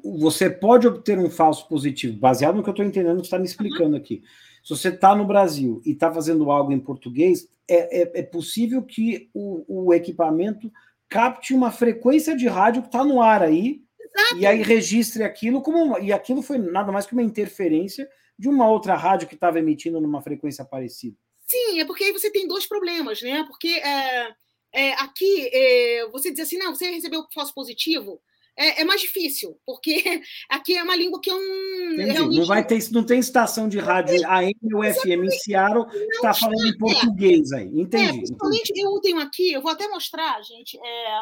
você 0.05 0.51
pode 0.51 0.86
obter 0.86 1.19
um 1.19 1.31
falso 1.31 1.66
positivo, 1.69 2.19
baseado 2.19 2.56
no 2.56 2.62
que 2.62 2.69
eu 2.69 2.73
estou 2.73 2.85
entendendo 2.85 3.16
que 3.16 3.23
você 3.23 3.27
está 3.28 3.39
me 3.39 3.47
explicando 3.47 3.90
uhum. 3.90 3.97
aqui. 3.97 4.23
Se 4.68 4.76
você 4.76 4.88
está 4.90 5.16
no 5.16 5.24
Brasil 5.24 5.80
e 5.82 5.92
está 5.92 6.12
fazendo 6.12 6.50
algo 6.50 6.70
em 6.70 6.78
português, 6.78 7.48
é, 7.66 8.02
é, 8.02 8.20
é 8.20 8.22
possível 8.22 8.82
que 8.82 9.30
o, 9.32 9.86
o, 9.86 9.94
equipamento 9.94 10.70
capte 11.08 11.54
uma 11.54 11.70
frequência 11.70 12.36
de 12.36 12.46
rádio 12.46 12.82
que 12.82 12.88
está 12.88 13.02
no 13.02 13.22
ar 13.22 13.42
aí, 13.42 13.80
Exato. 13.98 14.36
e 14.36 14.44
aí 14.44 14.62
registre 14.62 15.22
aquilo 15.22 15.62
como. 15.62 15.82
Uma, 15.82 16.00
e 16.00 16.12
aquilo 16.12 16.42
foi 16.42 16.58
nada 16.58 16.92
mais 16.92 17.06
que 17.06 17.14
uma 17.14 17.22
interferência 17.22 18.06
de 18.38 18.46
uma 18.46 18.68
outra 18.68 18.94
rádio 18.94 19.26
que 19.26 19.34
estava 19.34 19.58
emitindo 19.58 20.02
numa 20.02 20.20
frequência 20.20 20.66
parecida. 20.66 21.16
Sim, 21.46 21.80
é 21.80 21.86
porque 21.86 22.04
aí 22.04 22.12
você 22.12 22.30
tem 22.30 22.46
dois 22.46 22.66
problemas, 22.66 23.22
né? 23.22 23.46
Porque 23.48 23.68
é, 23.68 24.92
aqui 24.98 25.48
é, 25.50 26.06
você 26.10 26.30
diz 26.30 26.40
assim, 26.40 26.58
não, 26.58 26.74
você 26.74 26.90
recebeu 26.90 27.24
falso 27.32 27.54
positivo, 27.54 28.20
é, 28.59 28.80
é, 28.80 28.85
mais 28.85 29.01
difícil, 29.01 29.56
porque 29.64 30.02
aqui 30.51 30.76
é 30.76 30.82
uma 30.82 30.97
língua 30.97 31.20
que 31.20 31.30
eu 31.30 31.39
não. 31.39 32.05
Realmente... 32.05 32.40
Não, 32.40 32.47
vai 32.47 32.66
ter, 32.66 32.78
não 32.90 33.05
tem 33.05 33.20
estação 33.20 33.68
de 33.68 33.78
rádio 33.78 34.26
AM 34.28 34.52
ou 34.74 34.82
FM 34.82 35.24
em 35.24 35.30
Seattle 35.30 35.86
que 35.89 35.97
está 35.97 36.35
falando 36.35 36.66
em 36.66 36.76
português 36.76 37.52
aí. 37.52 37.68
É, 37.68 37.80
entendi. 37.80 38.09
É, 38.09 38.12
principalmente 38.12 38.70
entendi. 38.70 38.80
eu 38.80 39.01
tenho 39.01 39.20
aqui, 39.20 39.52
eu 39.52 39.62
vou 39.62 39.70
até 39.70 39.86
mostrar, 39.86 40.43
gente. 40.43 40.76
É... 40.76 41.20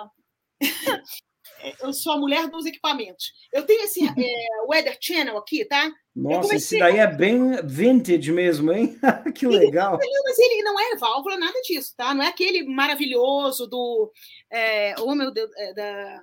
eu 1.83 1.93
sou 1.93 2.15
a 2.15 2.17
mulher 2.19 2.49
dos 2.49 2.65
equipamentos. 2.65 3.27
Eu 3.53 3.65
tenho 3.67 3.85
esse 3.85 4.01
é, 4.09 4.67
Weather 4.67 4.97
Channel 4.99 5.37
aqui, 5.37 5.67
tá? 5.67 5.93
Nossa, 6.15 6.49
comecei... 6.49 6.57
esse 6.57 6.79
daí 6.79 6.97
é 6.97 7.07
bem 7.07 7.57
vintage 7.67 8.33
mesmo, 8.33 8.73
hein? 8.73 8.99
que 9.35 9.47
legal. 9.47 9.99
Mas 9.99 10.39
ele 10.39 10.63
não 10.63 10.81
é 10.81 10.97
válvula, 10.97 11.37
nada 11.37 11.61
disso, 11.61 11.93
tá? 11.95 12.15
Não 12.15 12.23
é 12.23 12.29
aquele 12.29 12.65
maravilhoso 12.65 13.67
do. 13.67 14.11
É, 14.51 14.95
oh, 15.01 15.15
meu 15.15 15.31
Deus, 15.31 15.51
é, 15.59 15.75
da 15.75 16.23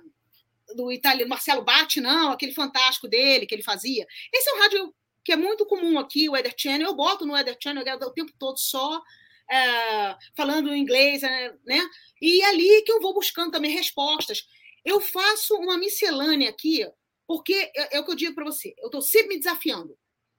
do 0.74 0.92
italiano 0.92 1.28
Marcelo 1.28 1.64
Batti, 1.64 2.00
não, 2.00 2.32
aquele 2.32 2.52
fantástico 2.52 3.08
dele 3.08 3.46
que 3.46 3.54
ele 3.54 3.62
fazia. 3.62 4.06
Esse 4.32 4.50
é 4.50 4.54
um 4.54 4.58
rádio 4.58 4.94
que 5.24 5.32
é 5.32 5.36
muito 5.36 5.64
comum 5.64 5.98
aqui, 5.98 6.28
o 6.28 6.32
Weather 6.32 6.54
Channel. 6.56 6.88
Eu 6.88 6.94
boto 6.94 7.24
no 7.24 7.32
Weather 7.32 7.56
Channel 7.60 7.84
o 8.02 8.10
tempo 8.10 8.32
todo 8.38 8.58
só 8.58 9.02
é, 9.50 10.16
falando 10.36 10.74
inglês, 10.74 11.22
é, 11.22 11.52
né? 11.64 11.80
E 12.20 12.42
é 12.42 12.48
ali 12.48 12.82
que 12.82 12.92
eu 12.92 13.00
vou 13.00 13.14
buscando 13.14 13.50
também 13.50 13.70
respostas. 13.70 14.46
Eu 14.84 15.00
faço 15.00 15.54
uma 15.56 15.78
miscelânea 15.78 16.50
aqui, 16.50 16.86
porque 17.26 17.70
é, 17.74 17.96
é 17.96 18.00
o 18.00 18.04
que 18.04 18.10
eu 18.10 18.16
digo 18.16 18.34
para 18.34 18.44
você, 18.44 18.74
eu 18.78 18.86
estou 18.86 19.02
sempre 19.02 19.28
me 19.28 19.38
desafiando. 19.38 19.96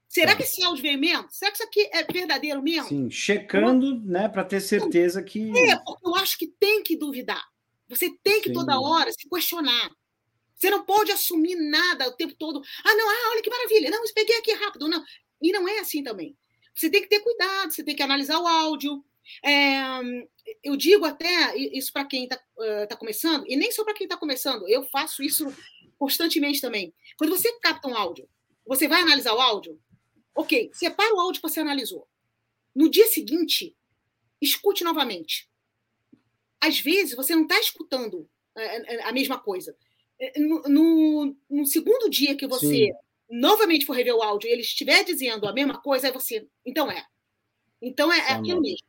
Será 0.07 0.31
tá. 0.31 0.37
que 0.37 0.43
esse 0.43 0.63
áudio 0.63 0.83
veio 0.83 0.99
mesmo? 0.99 1.27
Será 1.31 1.51
que 1.51 1.57
isso 1.57 1.67
aqui 1.67 1.89
é 1.91 2.03
verdadeiro 2.03 2.61
mesmo? 2.61 2.87
Sim, 2.87 3.09
checando, 3.09 3.99
né, 4.01 4.29
para 4.29 4.43
ter 4.43 4.61
certeza 4.61 5.21
que. 5.21 5.51
É, 5.57 5.75
porque 5.77 6.07
eu 6.07 6.15
acho 6.15 6.37
que 6.37 6.47
tem 6.47 6.83
que 6.83 6.95
duvidar. 6.95 7.43
Você 7.89 8.09
tem 8.23 8.41
que 8.41 8.49
Sim. 8.49 8.53
toda 8.53 8.79
hora 8.79 9.11
se 9.11 9.27
questionar. 9.27 9.91
Você 10.55 10.69
não 10.69 10.85
pode 10.85 11.11
assumir 11.11 11.55
nada 11.55 12.07
o 12.07 12.13
tempo 12.13 12.33
todo. 12.35 12.61
Ah, 12.83 12.95
não, 12.95 13.09
ah, 13.09 13.29
olha 13.31 13.41
que 13.41 13.49
maravilha. 13.49 13.89
Não, 13.89 14.03
peguei 14.13 14.37
aqui 14.37 14.53
rápido. 14.53 14.87
Não. 14.87 15.03
E 15.41 15.51
não 15.51 15.67
é 15.67 15.79
assim 15.79 16.03
também. 16.03 16.37
Você 16.73 16.89
tem 16.89 17.01
que 17.01 17.09
ter 17.09 17.19
cuidado, 17.19 17.71
você 17.71 17.83
tem 17.83 17.95
que 17.95 18.03
analisar 18.03 18.39
o 18.39 18.47
áudio. 18.47 19.03
É, 19.43 19.79
eu 20.63 20.75
digo 20.75 21.05
até 21.05 21.57
isso 21.57 21.91
para 21.91 22.05
quem 22.05 22.25
está 22.25 22.39
uh, 22.57 22.87
tá 22.87 22.95
começando, 22.95 23.45
e 23.47 23.55
nem 23.55 23.71
só 23.71 23.83
para 23.83 23.93
quem 23.93 24.05
está 24.05 24.15
começando, 24.15 24.67
eu 24.69 24.83
faço 24.83 25.23
isso 25.23 25.51
constantemente 25.97 26.61
também. 26.61 26.93
Quando 27.17 27.31
você 27.31 27.51
capta 27.59 27.87
um 27.87 27.95
áudio, 27.95 28.29
você 28.65 28.87
vai 28.87 29.01
analisar 29.01 29.33
o 29.33 29.41
áudio? 29.41 29.81
Ok, 30.35 30.69
separa 30.73 31.15
o 31.15 31.19
áudio 31.19 31.41
que 31.41 31.47
você 31.47 31.59
analisou. 31.59 32.07
No 32.75 32.89
dia 32.89 33.07
seguinte, 33.07 33.75
escute 34.41 34.83
novamente. 34.83 35.49
Às 36.59 36.79
vezes, 36.79 37.15
você 37.15 37.33
não 37.33 37.43
está 37.43 37.59
escutando 37.59 38.29
a 39.03 39.11
mesma 39.11 39.39
coisa. 39.39 39.75
É, 40.19 40.39
no, 40.39 40.61
no, 40.63 41.35
no, 41.49 41.65
segundo 41.65 42.09
dia 42.09 42.35
que 42.35 42.47
você 42.47 42.67
Sim. 42.67 42.91
novamente 43.29 43.85
for 43.85 43.93
rever 43.93 44.15
o 44.15 44.21
áudio 44.21 44.47
e 44.47 44.51
ele 44.51 44.61
estiver 44.61 45.03
dizendo 45.03 45.47
a 45.47 45.53
mesma 45.53 45.81
coisa, 45.81 46.07
é 46.07 46.11
você. 46.11 46.47
Então 46.65 46.89
é. 46.89 47.05
Então 47.81 48.11
é, 48.11 48.19
é 48.19 48.31
aquilo 48.33 48.61
mesmo. 48.61 48.87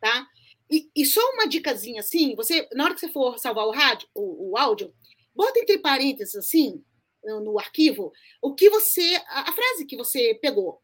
Tá? 0.00 0.26
E, 0.70 0.90
e, 0.94 1.06
só 1.06 1.20
uma 1.32 1.48
dicasinha 1.48 2.00
assim: 2.00 2.34
você, 2.34 2.68
na 2.72 2.84
hora 2.84 2.94
que 2.94 3.00
você 3.00 3.08
for 3.08 3.38
salvar 3.38 3.66
o, 3.66 3.70
rádio, 3.70 4.08
o, 4.14 4.50
o 4.50 4.56
áudio, 4.56 4.94
bota 5.34 5.58
entre 5.58 5.78
parênteses 5.78 6.36
assim, 6.36 6.84
no, 7.24 7.58
arquivo, 7.58 8.12
o 8.42 8.54
que 8.54 8.68
você. 8.68 9.16
A, 9.28 9.50
a, 9.50 9.52
frase 9.52 9.86
que 9.86 9.96
você 9.96 10.38
pegou. 10.40 10.80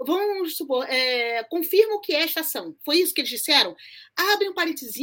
Vamos 0.00 0.56
supor, 0.56 0.88
é, 0.88 1.42
confirma 1.44 1.96
o 1.96 2.00
que 2.00 2.14
é 2.14 2.24
estação. 2.24 2.76
Foi 2.84 2.98
isso 2.98 3.12
que 3.12 3.20
eles 3.20 3.30
disseram? 3.30 3.74
Abre 4.16 4.48
um 4.48 4.54
parênteses, 4.54 4.94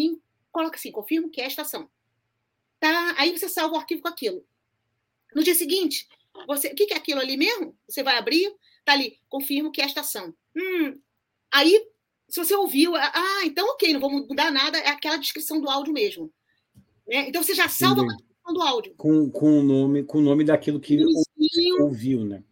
coloca 0.52 0.78
assim, 0.78 0.92
confirma 0.92 1.28
o 1.28 1.30
que 1.30 1.42
é 1.42 1.48
estação. 1.48 1.90
Tá? 2.80 3.16
Aí 3.18 3.38
você 3.38 3.48
salva 3.50 3.76
o 3.76 3.78
arquivo 3.78 4.02
com 4.02 4.08
aquilo. 4.08 4.46
No 5.34 5.44
dia 5.44 5.56
seguinte, 5.56 6.08
você, 6.48 6.70
o 6.70 6.76
que 6.76 6.94
é 6.94 6.98
aquilo 6.98 7.20
ali 7.20 7.38
mesmo? 7.38 7.76
Você 7.88 8.04
vai 8.04 8.18
abrir, 8.18 8.54
tá 8.84 8.94
ali, 8.94 9.18
confirmo 9.30 9.72
que 9.72 9.82
é 9.82 9.86
a 9.86 9.88
estação. 9.88 10.34
Hum, 10.56 11.00
aí, 11.52 11.88
se 12.28 12.44
você 12.44 12.56
ouviu, 12.56 12.96
ah, 12.96 13.42
então 13.46 13.68
ok, 13.70 13.94
não 13.94 14.00
vou 14.00 14.10
mudar 14.10 14.52
nada, 14.52 14.78
é 14.78 14.90
aquela 14.90 15.18
descrição 15.18 15.60
do 15.60 15.70
áudio 15.70 15.94
mesmo. 15.94 16.32
Né? 17.08 17.30
Então 17.30 17.44
você 17.44 17.54
já 17.54 17.68
salva 17.68 18.02
a 18.02 18.06
descrição 18.06 18.54
do 18.54 18.62
áudio. 18.62 18.94
Com, 18.96 19.30
com, 19.30 19.60
o 19.60 19.64
nome, 19.64 20.04
com 20.04 20.18
o 20.20 20.22
nome 20.22 20.44
daquilo 20.44 20.80
que 20.80 21.00
ouviu, 21.80 22.24
né? 22.24 22.44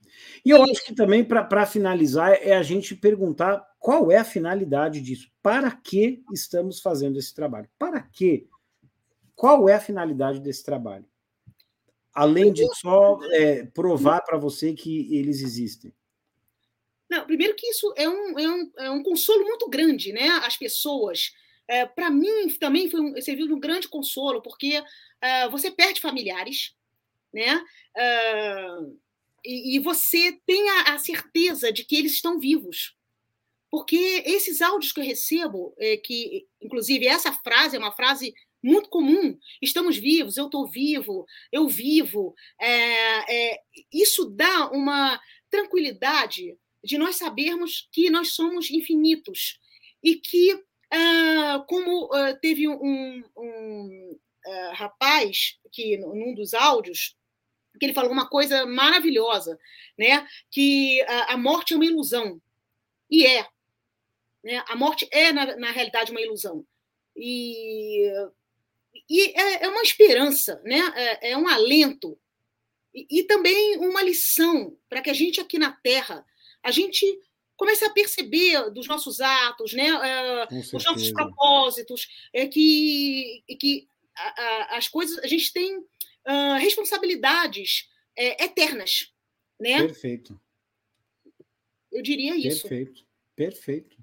E 0.45 0.49
eu 0.49 0.61
acho 0.63 0.85
que 0.85 0.93
também, 0.93 1.23
para 1.23 1.65
finalizar, 1.65 2.33
é 2.33 2.55
a 2.55 2.63
gente 2.63 2.95
perguntar 2.95 3.65
qual 3.79 4.11
é 4.11 4.17
a 4.17 4.25
finalidade 4.25 5.01
disso. 5.01 5.29
Para 5.41 5.71
que 5.71 6.21
estamos 6.33 6.81
fazendo 6.81 7.17
esse 7.17 7.33
trabalho? 7.33 7.69
Para 7.79 8.01
que 8.01 8.47
qual 9.35 9.68
é 9.68 9.76
a 9.76 9.80
finalidade 9.80 10.39
desse 10.39 10.64
trabalho? 10.64 11.05
Além 12.14 12.53
de 12.53 12.64
só 12.76 13.19
é, 13.31 13.65
provar 13.65 14.22
para 14.22 14.38
você 14.38 14.73
que 14.73 15.15
eles 15.15 15.41
existem. 15.41 15.93
Não, 17.10 17.26
primeiro 17.26 17.55
que 17.55 17.68
isso 17.68 17.93
é 17.95 18.07
um, 18.07 18.39
é 18.39 18.47
um, 18.47 18.72
é 18.77 18.89
um 18.91 19.03
consolo 19.03 19.43
muito 19.43 19.69
grande, 19.69 20.11
né? 20.11 20.27
As 20.43 20.57
pessoas. 20.57 21.31
É, 21.68 21.85
para 21.85 22.10
mim 22.10 22.49
também 22.60 22.89
foi 22.89 23.01
um, 23.01 23.22
serviu 23.22 23.47
de 23.47 23.53
um 23.53 23.60
grande 23.60 23.88
consolo, 23.88 24.41
porque 24.41 24.80
uh, 24.80 25.49
você 25.51 25.72
perde 25.72 26.01
familiares, 26.01 26.76
né? 27.34 27.64
Uh, 27.95 28.99
e, 29.45 29.76
e, 29.76 29.80
você 29.80 30.39
tem 30.45 30.69
a, 30.69 30.93
a, 30.93 30.99
certeza 30.99 31.72
de 31.72 31.84
que 31.84 31.95
eles 31.95 32.14
estão 32.14 32.39
vivos. 32.39 32.95
Porque 33.69 34.23
esses 34.26 34.61
áudios 34.61 34.91
que 34.91 34.99
eu 34.99 35.05
recebo, 35.05 35.73
é, 35.77 35.97
que 35.97 36.47
inclusive 36.61 37.07
essa 37.07 37.31
frase 37.31 37.76
é 37.76 37.80
uma 37.80 37.91
frase 37.91 38.34
muito 38.64 38.90
comum. 38.90 39.38
Estamos 39.61 39.98
vivos, 39.98 40.38
eu 40.38 40.45
estou 40.45 40.68
vivo, 40.68 41.26
eu 41.52 41.68
vivo. 41.68 42.34
É, 42.60 43.52
é, 43.52 43.60
isso 43.91 44.30
dá 44.30 44.69
uma 44.69 45.19
tranquilidade 45.49 46.57
de 46.84 46.98
nós 46.98 47.18
sabermos 47.18 47.88
que 47.91 48.10
nós 48.10 48.34
somos 48.34 48.72
infinitos 48.72 49.60
e 50.02 50.15
que, 50.15 50.53
uh, 50.53 51.65
como 51.68 52.06
uh, 52.06 52.40
teve 52.41 52.68
um, 52.68 53.23
um 53.38 54.19
uh, 54.45 54.73
rapaz 54.73 55.57
que 55.72 55.98
num 55.98 56.34
dos 56.34 56.53
áudios 56.53 57.15
que 57.80 57.85
ele 57.85 57.94
falou 57.94 58.11
uma 58.11 58.30
coisa 58.30 58.65
maravilhosa, 58.68 59.57
né? 59.98 60.27
Que 60.52 61.02
a, 61.02 61.34
a 61.34 61.38
morte 61.38 61.73
é 61.73 61.76
uma 61.76 61.85
ilusão 61.85 62.40
e 63.10 63.26
é, 63.26 63.48
né? 64.44 64.64
A 64.68 64.76
morte 64.76 65.07
é 65.11 65.31
na, 65.31 65.56
na 65.56 65.72
realidade 65.72 66.11
uma 66.11 66.22
ilusão 66.22 66.65
e, 67.15 68.11
e 69.09 69.39
é, 69.39 69.65
é 69.65 69.69
uma 69.69 69.81
esperança, 69.81 70.61
né? 70.63 70.80
É, 70.95 71.31
é 71.31 71.38
um 71.38 71.47
alento 71.47 72.17
e, 72.93 73.19
e 73.19 73.23
também 73.23 73.77
uma 73.77 74.01
lição 74.01 74.77
para 74.88 75.01
que 75.01 75.09
a 75.09 75.13
gente 75.13 75.41
aqui 75.41 75.57
na 75.57 75.71
Terra 75.71 76.25
a 76.61 76.71
gente 76.71 77.05
comece 77.57 77.84
a 77.85 77.89
perceber 77.89 78.69
dos 78.71 78.88
nossos 78.88 79.19
atos, 79.19 79.73
né, 79.73 79.93
uh, 79.93 80.47
dos 80.71 80.84
nossos 80.85 81.11
propósitos, 81.11 82.07
é 82.34 82.47
que, 82.47 83.43
que 83.59 83.88
a, 84.15 84.41
a, 84.41 84.77
as 84.77 84.88
coisas 84.88 85.17
a 85.19 85.27
gente 85.27 85.51
tem 85.53 85.77
uh, 85.77 86.57
responsabilidades 86.59 87.89
é, 88.17 88.45
eternas, 88.45 89.13
né? 89.59 89.81
Perfeito. 89.81 90.39
Eu 91.91 92.01
diria 92.01 92.35
isso. 92.35 92.67
Perfeito, 92.67 93.05
perfeito. 93.35 94.02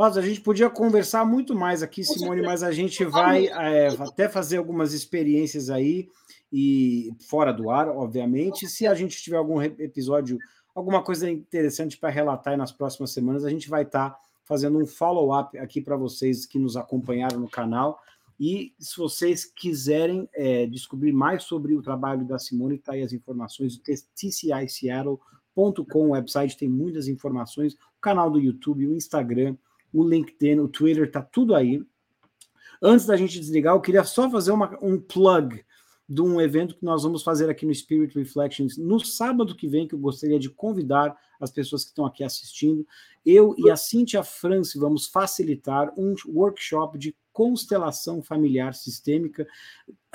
Mas 0.00 0.16
a 0.16 0.22
gente 0.22 0.40
podia 0.40 0.70
conversar 0.70 1.26
muito 1.26 1.54
mais 1.54 1.82
aqui, 1.82 2.02
Simone, 2.02 2.40
mas 2.40 2.62
a 2.62 2.72
gente 2.72 3.04
vai 3.04 3.48
é, 3.48 3.88
até 3.88 4.30
fazer 4.30 4.56
algumas 4.56 4.94
experiências 4.94 5.68
aí 5.68 6.08
e 6.50 7.12
fora 7.28 7.52
do 7.52 7.68
ar, 7.68 7.86
obviamente. 7.86 8.66
Se 8.66 8.86
a 8.86 8.94
gente 8.94 9.22
tiver 9.22 9.36
algum 9.36 9.60
episódio 9.60 10.38
alguma 10.74 11.02
coisa 11.02 11.30
interessante 11.30 11.98
para 11.98 12.08
relatar 12.08 12.56
nas 12.56 12.72
próximas 12.72 13.10
semanas. 13.10 13.44
A 13.44 13.50
gente 13.50 13.68
vai 13.68 13.82
estar 13.82 14.08
tá 14.08 14.18
fazendo 14.44 14.78
um 14.78 14.86
follow-up 14.86 15.58
aqui 15.58 15.82
para 15.82 15.98
vocês 15.98 16.46
que 16.46 16.58
nos 16.58 16.78
acompanharam 16.78 17.38
no 17.38 17.50
canal. 17.50 18.00
E 18.40 18.72
se 18.78 18.96
vocês 18.96 19.44
quiserem 19.44 20.26
é, 20.32 20.64
descobrir 20.66 21.12
mais 21.12 21.42
sobre 21.42 21.74
o 21.74 21.82
trabalho 21.82 22.24
da 22.24 22.38
Simone, 22.38 22.76
está 22.76 22.94
aí 22.94 23.02
as 23.02 23.12
informações 23.12 23.76
do 23.76 23.82
tciseattle.com, 24.14 26.06
o 26.06 26.12
website 26.12 26.56
tem 26.56 26.70
muitas 26.70 27.06
informações, 27.06 27.74
o 27.74 28.00
canal 28.00 28.30
do 28.30 28.40
YouTube, 28.40 28.86
o 28.86 28.96
Instagram, 28.96 29.56
o 29.92 30.06
LinkedIn, 30.06 30.60
o 30.60 30.68
Twitter, 30.68 31.04
está 31.04 31.22
tudo 31.22 31.54
aí. 31.54 31.82
Antes 32.82 33.06
da 33.06 33.16
gente 33.16 33.38
desligar, 33.38 33.74
eu 33.74 33.80
queria 33.80 34.04
só 34.04 34.30
fazer 34.30 34.52
uma, 34.52 34.76
um 34.82 34.98
plug 34.98 35.64
de 36.08 36.20
um 36.20 36.40
evento 36.40 36.74
que 36.76 36.84
nós 36.84 37.04
vamos 37.04 37.22
fazer 37.22 37.48
aqui 37.48 37.64
no 37.64 37.72
Spirit 37.72 38.18
Reflections 38.18 38.76
no 38.76 38.98
sábado 38.98 39.54
que 39.54 39.68
vem, 39.68 39.86
que 39.86 39.94
eu 39.94 39.98
gostaria 39.98 40.40
de 40.40 40.50
convidar 40.50 41.16
as 41.38 41.52
pessoas 41.52 41.84
que 41.84 41.90
estão 41.90 42.04
aqui 42.04 42.24
assistindo. 42.24 42.84
Eu 43.24 43.54
e 43.56 43.70
a 43.70 43.76
Cíntia 43.76 44.24
France 44.24 44.76
vamos 44.76 45.06
facilitar 45.06 45.92
um 45.96 46.16
workshop 46.26 46.98
de 46.98 47.14
constelação 47.32 48.20
familiar 48.20 48.74
sistêmica 48.74 49.46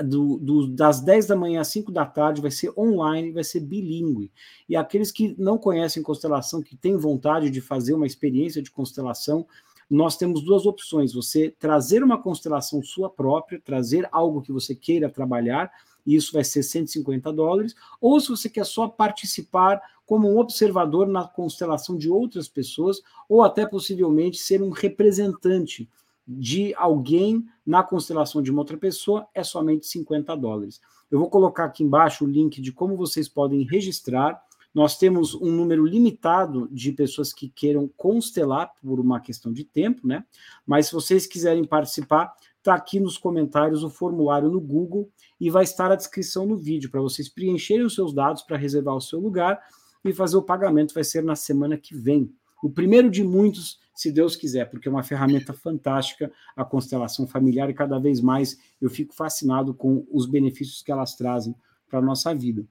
do, 0.03 0.37
do, 0.37 0.67
das 0.67 0.99
10 0.99 1.27
da 1.27 1.35
manhã 1.35 1.61
às 1.61 1.69
5 1.69 1.91
da 1.91 2.05
tarde, 2.05 2.41
vai 2.41 2.51
ser 2.51 2.77
online, 2.77 3.31
vai 3.31 3.43
ser 3.43 3.61
bilíngue. 3.61 4.31
E 4.67 4.75
aqueles 4.75 5.11
que 5.11 5.33
não 5.37 5.57
conhecem 5.57 6.03
constelação, 6.03 6.61
que 6.61 6.75
têm 6.75 6.97
vontade 6.97 7.49
de 7.49 7.61
fazer 7.61 7.93
uma 7.93 8.05
experiência 8.05 8.61
de 8.61 8.69
constelação, 8.69 9.47
nós 9.89 10.17
temos 10.17 10.41
duas 10.41 10.65
opções: 10.65 11.13
você 11.13 11.53
trazer 11.59 12.03
uma 12.03 12.21
constelação 12.21 12.81
sua 12.81 13.09
própria, 13.09 13.61
trazer 13.63 14.07
algo 14.11 14.41
que 14.41 14.51
você 14.51 14.75
queira 14.75 15.09
trabalhar, 15.09 15.71
e 16.05 16.15
isso 16.15 16.33
vai 16.33 16.43
ser 16.43 16.63
150 16.63 17.31
dólares, 17.33 17.75
ou 17.99 18.19
se 18.19 18.29
você 18.29 18.49
quer 18.49 18.65
só 18.65 18.87
participar 18.87 19.81
como 20.05 20.29
um 20.29 20.37
observador 20.37 21.07
na 21.07 21.27
constelação 21.27 21.97
de 21.97 22.09
outras 22.09 22.47
pessoas, 22.47 23.01
ou 23.27 23.43
até 23.43 23.65
possivelmente 23.65 24.37
ser 24.37 24.61
um 24.61 24.69
representante 24.69 25.89
de 26.27 26.73
alguém 26.75 27.45
na 27.65 27.83
constelação 27.83 28.41
de 28.41 28.51
uma 28.51 28.61
outra 28.61 28.77
pessoa, 28.77 29.27
é 29.33 29.43
somente 29.43 29.87
50 29.87 30.35
dólares. 30.35 30.79
Eu 31.09 31.19
vou 31.19 31.29
colocar 31.29 31.65
aqui 31.65 31.83
embaixo 31.83 32.25
o 32.25 32.27
link 32.27 32.61
de 32.61 32.71
como 32.71 32.95
vocês 32.95 33.27
podem 33.27 33.63
registrar 33.63 34.41
nós 34.75 34.97
temos 34.97 35.33
um 35.33 35.49
número 35.49 35.85
limitado 35.85 36.67
de 36.69 36.91
pessoas 36.91 37.31
que 37.31 37.47
queiram 37.47 37.89
constelar 37.95 38.73
por 38.81 38.99
uma 38.99 39.21
questão 39.21 39.53
de 39.53 39.63
tempo, 39.63 40.05
né? 40.05 40.25
Mas 40.67 40.87
se 40.87 40.93
vocês 40.93 41.25
quiserem 41.25 41.63
participar, 41.63 42.35
está 42.57 42.75
aqui 42.75 42.99
nos 42.99 43.17
comentários 43.17 43.83
o 43.83 43.89
formulário 43.89 44.49
no 44.49 44.59
Google 44.59 45.09
e 45.39 45.49
vai 45.49 45.63
estar 45.63 45.93
a 45.93 45.95
descrição 45.95 46.45
no 46.45 46.57
vídeo 46.57 46.91
para 46.91 46.99
vocês 46.99 47.29
preencherem 47.29 47.85
os 47.85 47.95
seus 47.95 48.13
dados 48.13 48.41
para 48.41 48.57
reservar 48.57 48.95
o 48.95 49.01
seu 49.01 49.17
lugar 49.17 49.63
e 50.03 50.11
fazer 50.11 50.35
o 50.35 50.43
pagamento. 50.43 50.93
Vai 50.93 51.05
ser 51.05 51.23
na 51.23 51.37
semana 51.37 51.77
que 51.77 51.95
vem. 51.95 52.29
O 52.61 52.69
primeiro 52.69 53.09
de 53.09 53.23
muitos, 53.23 53.79
se 53.95 54.11
Deus 54.11 54.35
quiser, 54.35 54.69
porque 54.69 54.89
é 54.89 54.91
uma 54.91 55.03
ferramenta 55.03 55.53
fantástica 55.53 56.29
a 56.53 56.65
constelação 56.65 57.25
familiar 57.25 57.69
e 57.69 57.73
cada 57.73 57.97
vez 57.97 58.19
mais 58.19 58.57
eu 58.81 58.89
fico 58.89 59.15
fascinado 59.15 59.73
com 59.73 60.05
os 60.11 60.25
benefícios 60.25 60.81
que 60.81 60.91
elas 60.91 61.15
trazem 61.15 61.55
para 61.87 61.99
a 61.99 62.01
nossa 62.01 62.35
vida. 62.35 62.67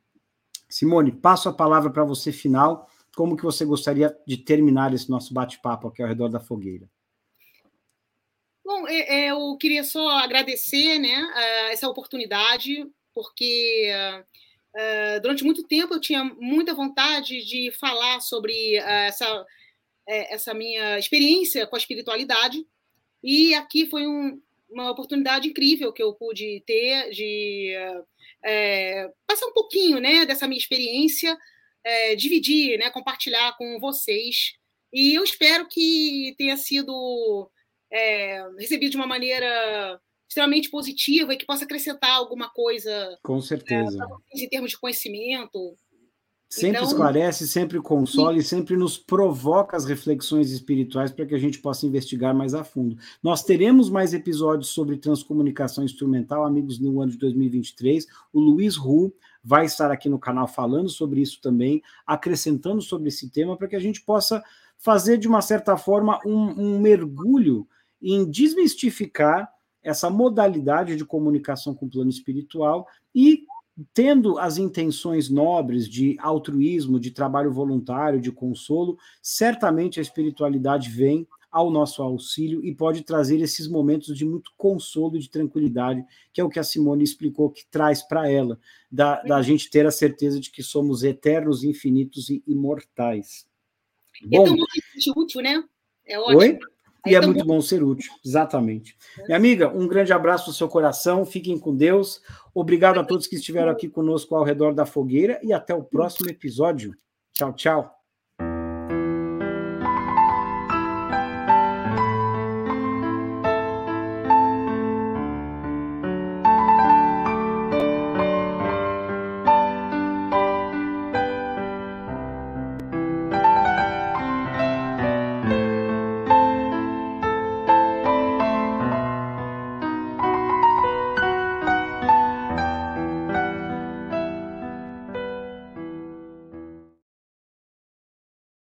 Simone, 0.68 1.12
passo 1.12 1.48
a 1.48 1.52
palavra 1.52 1.90
para 1.90 2.04
você 2.04 2.32
final. 2.32 2.88
Como 3.14 3.36
que 3.36 3.44
você 3.44 3.64
gostaria 3.64 4.16
de 4.26 4.36
terminar 4.36 4.92
esse 4.92 5.08
nosso 5.08 5.32
bate-papo 5.32 5.88
aqui 5.88 6.02
ao 6.02 6.08
redor 6.08 6.28
da 6.28 6.40
fogueira? 6.40 6.88
Bom, 8.64 8.88
é, 8.88 9.26
é, 9.26 9.30
eu 9.30 9.56
queria 9.58 9.84
só 9.84 10.08
agradecer 10.18 10.98
né, 10.98 11.14
essa 11.70 11.88
oportunidade, 11.88 12.90
porque 13.14 13.92
durante 15.22 15.44
muito 15.44 15.62
tempo 15.64 15.94
eu 15.94 16.00
tinha 16.00 16.24
muita 16.24 16.74
vontade 16.74 17.44
de 17.44 17.70
falar 17.72 18.20
sobre 18.20 18.76
essa, 18.76 19.46
é, 20.08 20.34
essa 20.34 20.54
minha 20.54 20.98
experiência 20.98 21.66
com 21.66 21.76
a 21.76 21.78
espiritualidade, 21.78 22.66
e 23.22 23.54
aqui 23.54 23.86
foi 23.86 24.06
um, 24.06 24.40
uma 24.68 24.90
oportunidade 24.90 25.48
incrível 25.48 25.92
que 25.92 26.02
eu 26.02 26.14
pude 26.14 26.62
ter 26.66 27.10
de 27.10 27.74
é, 28.44 29.10
passar 29.26 29.46
um 29.46 29.52
pouquinho 29.52 29.98
né, 30.00 30.26
dessa 30.26 30.46
minha 30.46 30.58
experiência, 30.58 31.36
é, 31.82 32.14
dividir, 32.14 32.78
né, 32.78 32.90
compartilhar 32.90 33.56
com 33.56 33.78
vocês. 33.80 34.52
E 34.92 35.14
eu 35.14 35.24
espero 35.24 35.66
que 35.68 36.34
tenha 36.38 36.56
sido 36.56 37.50
é, 37.92 38.42
recebido 38.58 38.90
de 38.90 38.96
uma 38.96 39.06
maneira 39.06 40.00
extremamente 40.28 40.68
positiva 40.68 41.32
e 41.32 41.36
que 41.36 41.46
possa 41.46 41.64
acrescentar 41.64 42.10
alguma 42.10 42.50
coisa. 42.50 43.18
Com 43.22 43.40
certeza. 43.40 43.98
em 44.34 44.48
termos 44.48 44.72
de 44.72 44.78
conhecimento, 44.78 45.76
Sempre 46.54 46.78
então, 46.78 46.84
esclarece, 46.84 47.48
sempre 47.48 47.80
consola 47.80 48.38
e 48.38 48.42
sempre 48.42 48.76
nos 48.76 48.96
provoca 48.96 49.76
as 49.76 49.84
reflexões 49.84 50.52
espirituais 50.52 51.10
para 51.10 51.26
que 51.26 51.34
a 51.34 51.38
gente 51.38 51.58
possa 51.58 51.84
investigar 51.84 52.32
mais 52.32 52.54
a 52.54 52.62
fundo. 52.62 52.96
Nós 53.20 53.42
teremos 53.42 53.90
mais 53.90 54.14
episódios 54.14 54.68
sobre 54.68 54.96
transcomunicação 54.96 55.82
instrumental, 55.82 56.44
amigos, 56.44 56.78
no 56.78 57.00
ano 57.00 57.10
de 57.10 57.18
2023. 57.18 58.06
O 58.32 58.38
Luiz 58.38 58.76
Ru 58.76 59.12
vai 59.42 59.64
estar 59.64 59.90
aqui 59.90 60.08
no 60.08 60.16
canal 60.16 60.46
falando 60.46 60.88
sobre 60.88 61.20
isso 61.20 61.40
também, 61.42 61.82
acrescentando 62.06 62.80
sobre 62.80 63.08
esse 63.08 63.28
tema, 63.28 63.56
para 63.56 63.66
que 63.66 63.74
a 63.74 63.80
gente 63.80 64.02
possa 64.02 64.40
fazer, 64.78 65.18
de 65.18 65.26
uma 65.26 65.42
certa 65.42 65.76
forma, 65.76 66.20
um, 66.24 66.76
um 66.76 66.78
mergulho 66.78 67.66
em 68.00 68.24
desmistificar 68.30 69.52
essa 69.82 70.08
modalidade 70.08 70.94
de 70.94 71.04
comunicação 71.04 71.74
com 71.74 71.86
o 71.86 71.90
plano 71.90 72.10
espiritual 72.10 72.86
e 73.12 73.44
tendo 73.92 74.38
as 74.38 74.56
intenções 74.58 75.28
nobres 75.28 75.88
de 75.88 76.16
altruísmo, 76.20 77.00
de 77.00 77.10
trabalho 77.10 77.52
voluntário, 77.52 78.20
de 78.20 78.30
consolo, 78.30 78.96
certamente 79.20 79.98
a 79.98 80.02
espiritualidade 80.02 80.88
vem 80.88 81.26
ao 81.50 81.70
nosso 81.70 82.02
auxílio 82.02 82.64
e 82.64 82.74
pode 82.74 83.02
trazer 83.02 83.40
esses 83.40 83.68
momentos 83.68 84.16
de 84.16 84.24
muito 84.24 84.52
consolo 84.56 85.16
e 85.16 85.20
de 85.20 85.30
tranquilidade, 85.30 86.04
que 86.32 86.40
é 86.40 86.44
o 86.44 86.48
que 86.48 86.58
a 86.58 86.64
Simone 86.64 87.04
explicou 87.04 87.48
que 87.48 87.64
traz 87.70 88.02
para 88.02 88.28
ela, 88.28 88.58
da, 88.90 89.22
da 89.22 89.40
gente 89.40 89.70
ter 89.70 89.86
a 89.86 89.90
certeza 89.92 90.40
de 90.40 90.50
que 90.50 90.64
somos 90.64 91.04
eternos, 91.04 91.62
infinitos 91.62 92.28
e 92.28 92.42
imortais. 92.46 93.46
Bom, 94.24 94.46
é 94.46 94.46
tão 94.46 95.22
útil, 95.22 95.42
né? 95.42 95.62
É 96.04 96.18
ótimo. 96.18 96.38
Oi? 96.38 96.58
E 97.06 97.14
é 97.14 97.20
muito 97.20 97.44
bom 97.44 97.60
ser 97.60 97.82
útil, 97.82 98.12
exatamente. 98.24 98.96
Minha 99.26 99.36
amiga, 99.36 99.68
um 99.68 99.86
grande 99.86 100.12
abraço 100.12 100.48
no 100.48 100.54
seu 100.54 100.68
coração, 100.68 101.24
fiquem 101.26 101.58
com 101.58 101.74
Deus. 101.74 102.22
Obrigado 102.54 102.98
a 102.98 103.04
todos 103.04 103.26
que 103.26 103.36
estiveram 103.36 103.70
aqui 103.70 103.88
conosco 103.88 104.34
ao 104.34 104.44
redor 104.44 104.72
da 104.72 104.86
fogueira 104.86 105.38
e 105.42 105.52
até 105.52 105.74
o 105.74 105.82
próximo 105.82 106.30
episódio. 106.30 106.94
Tchau, 107.32 107.52
tchau. 107.52 108.03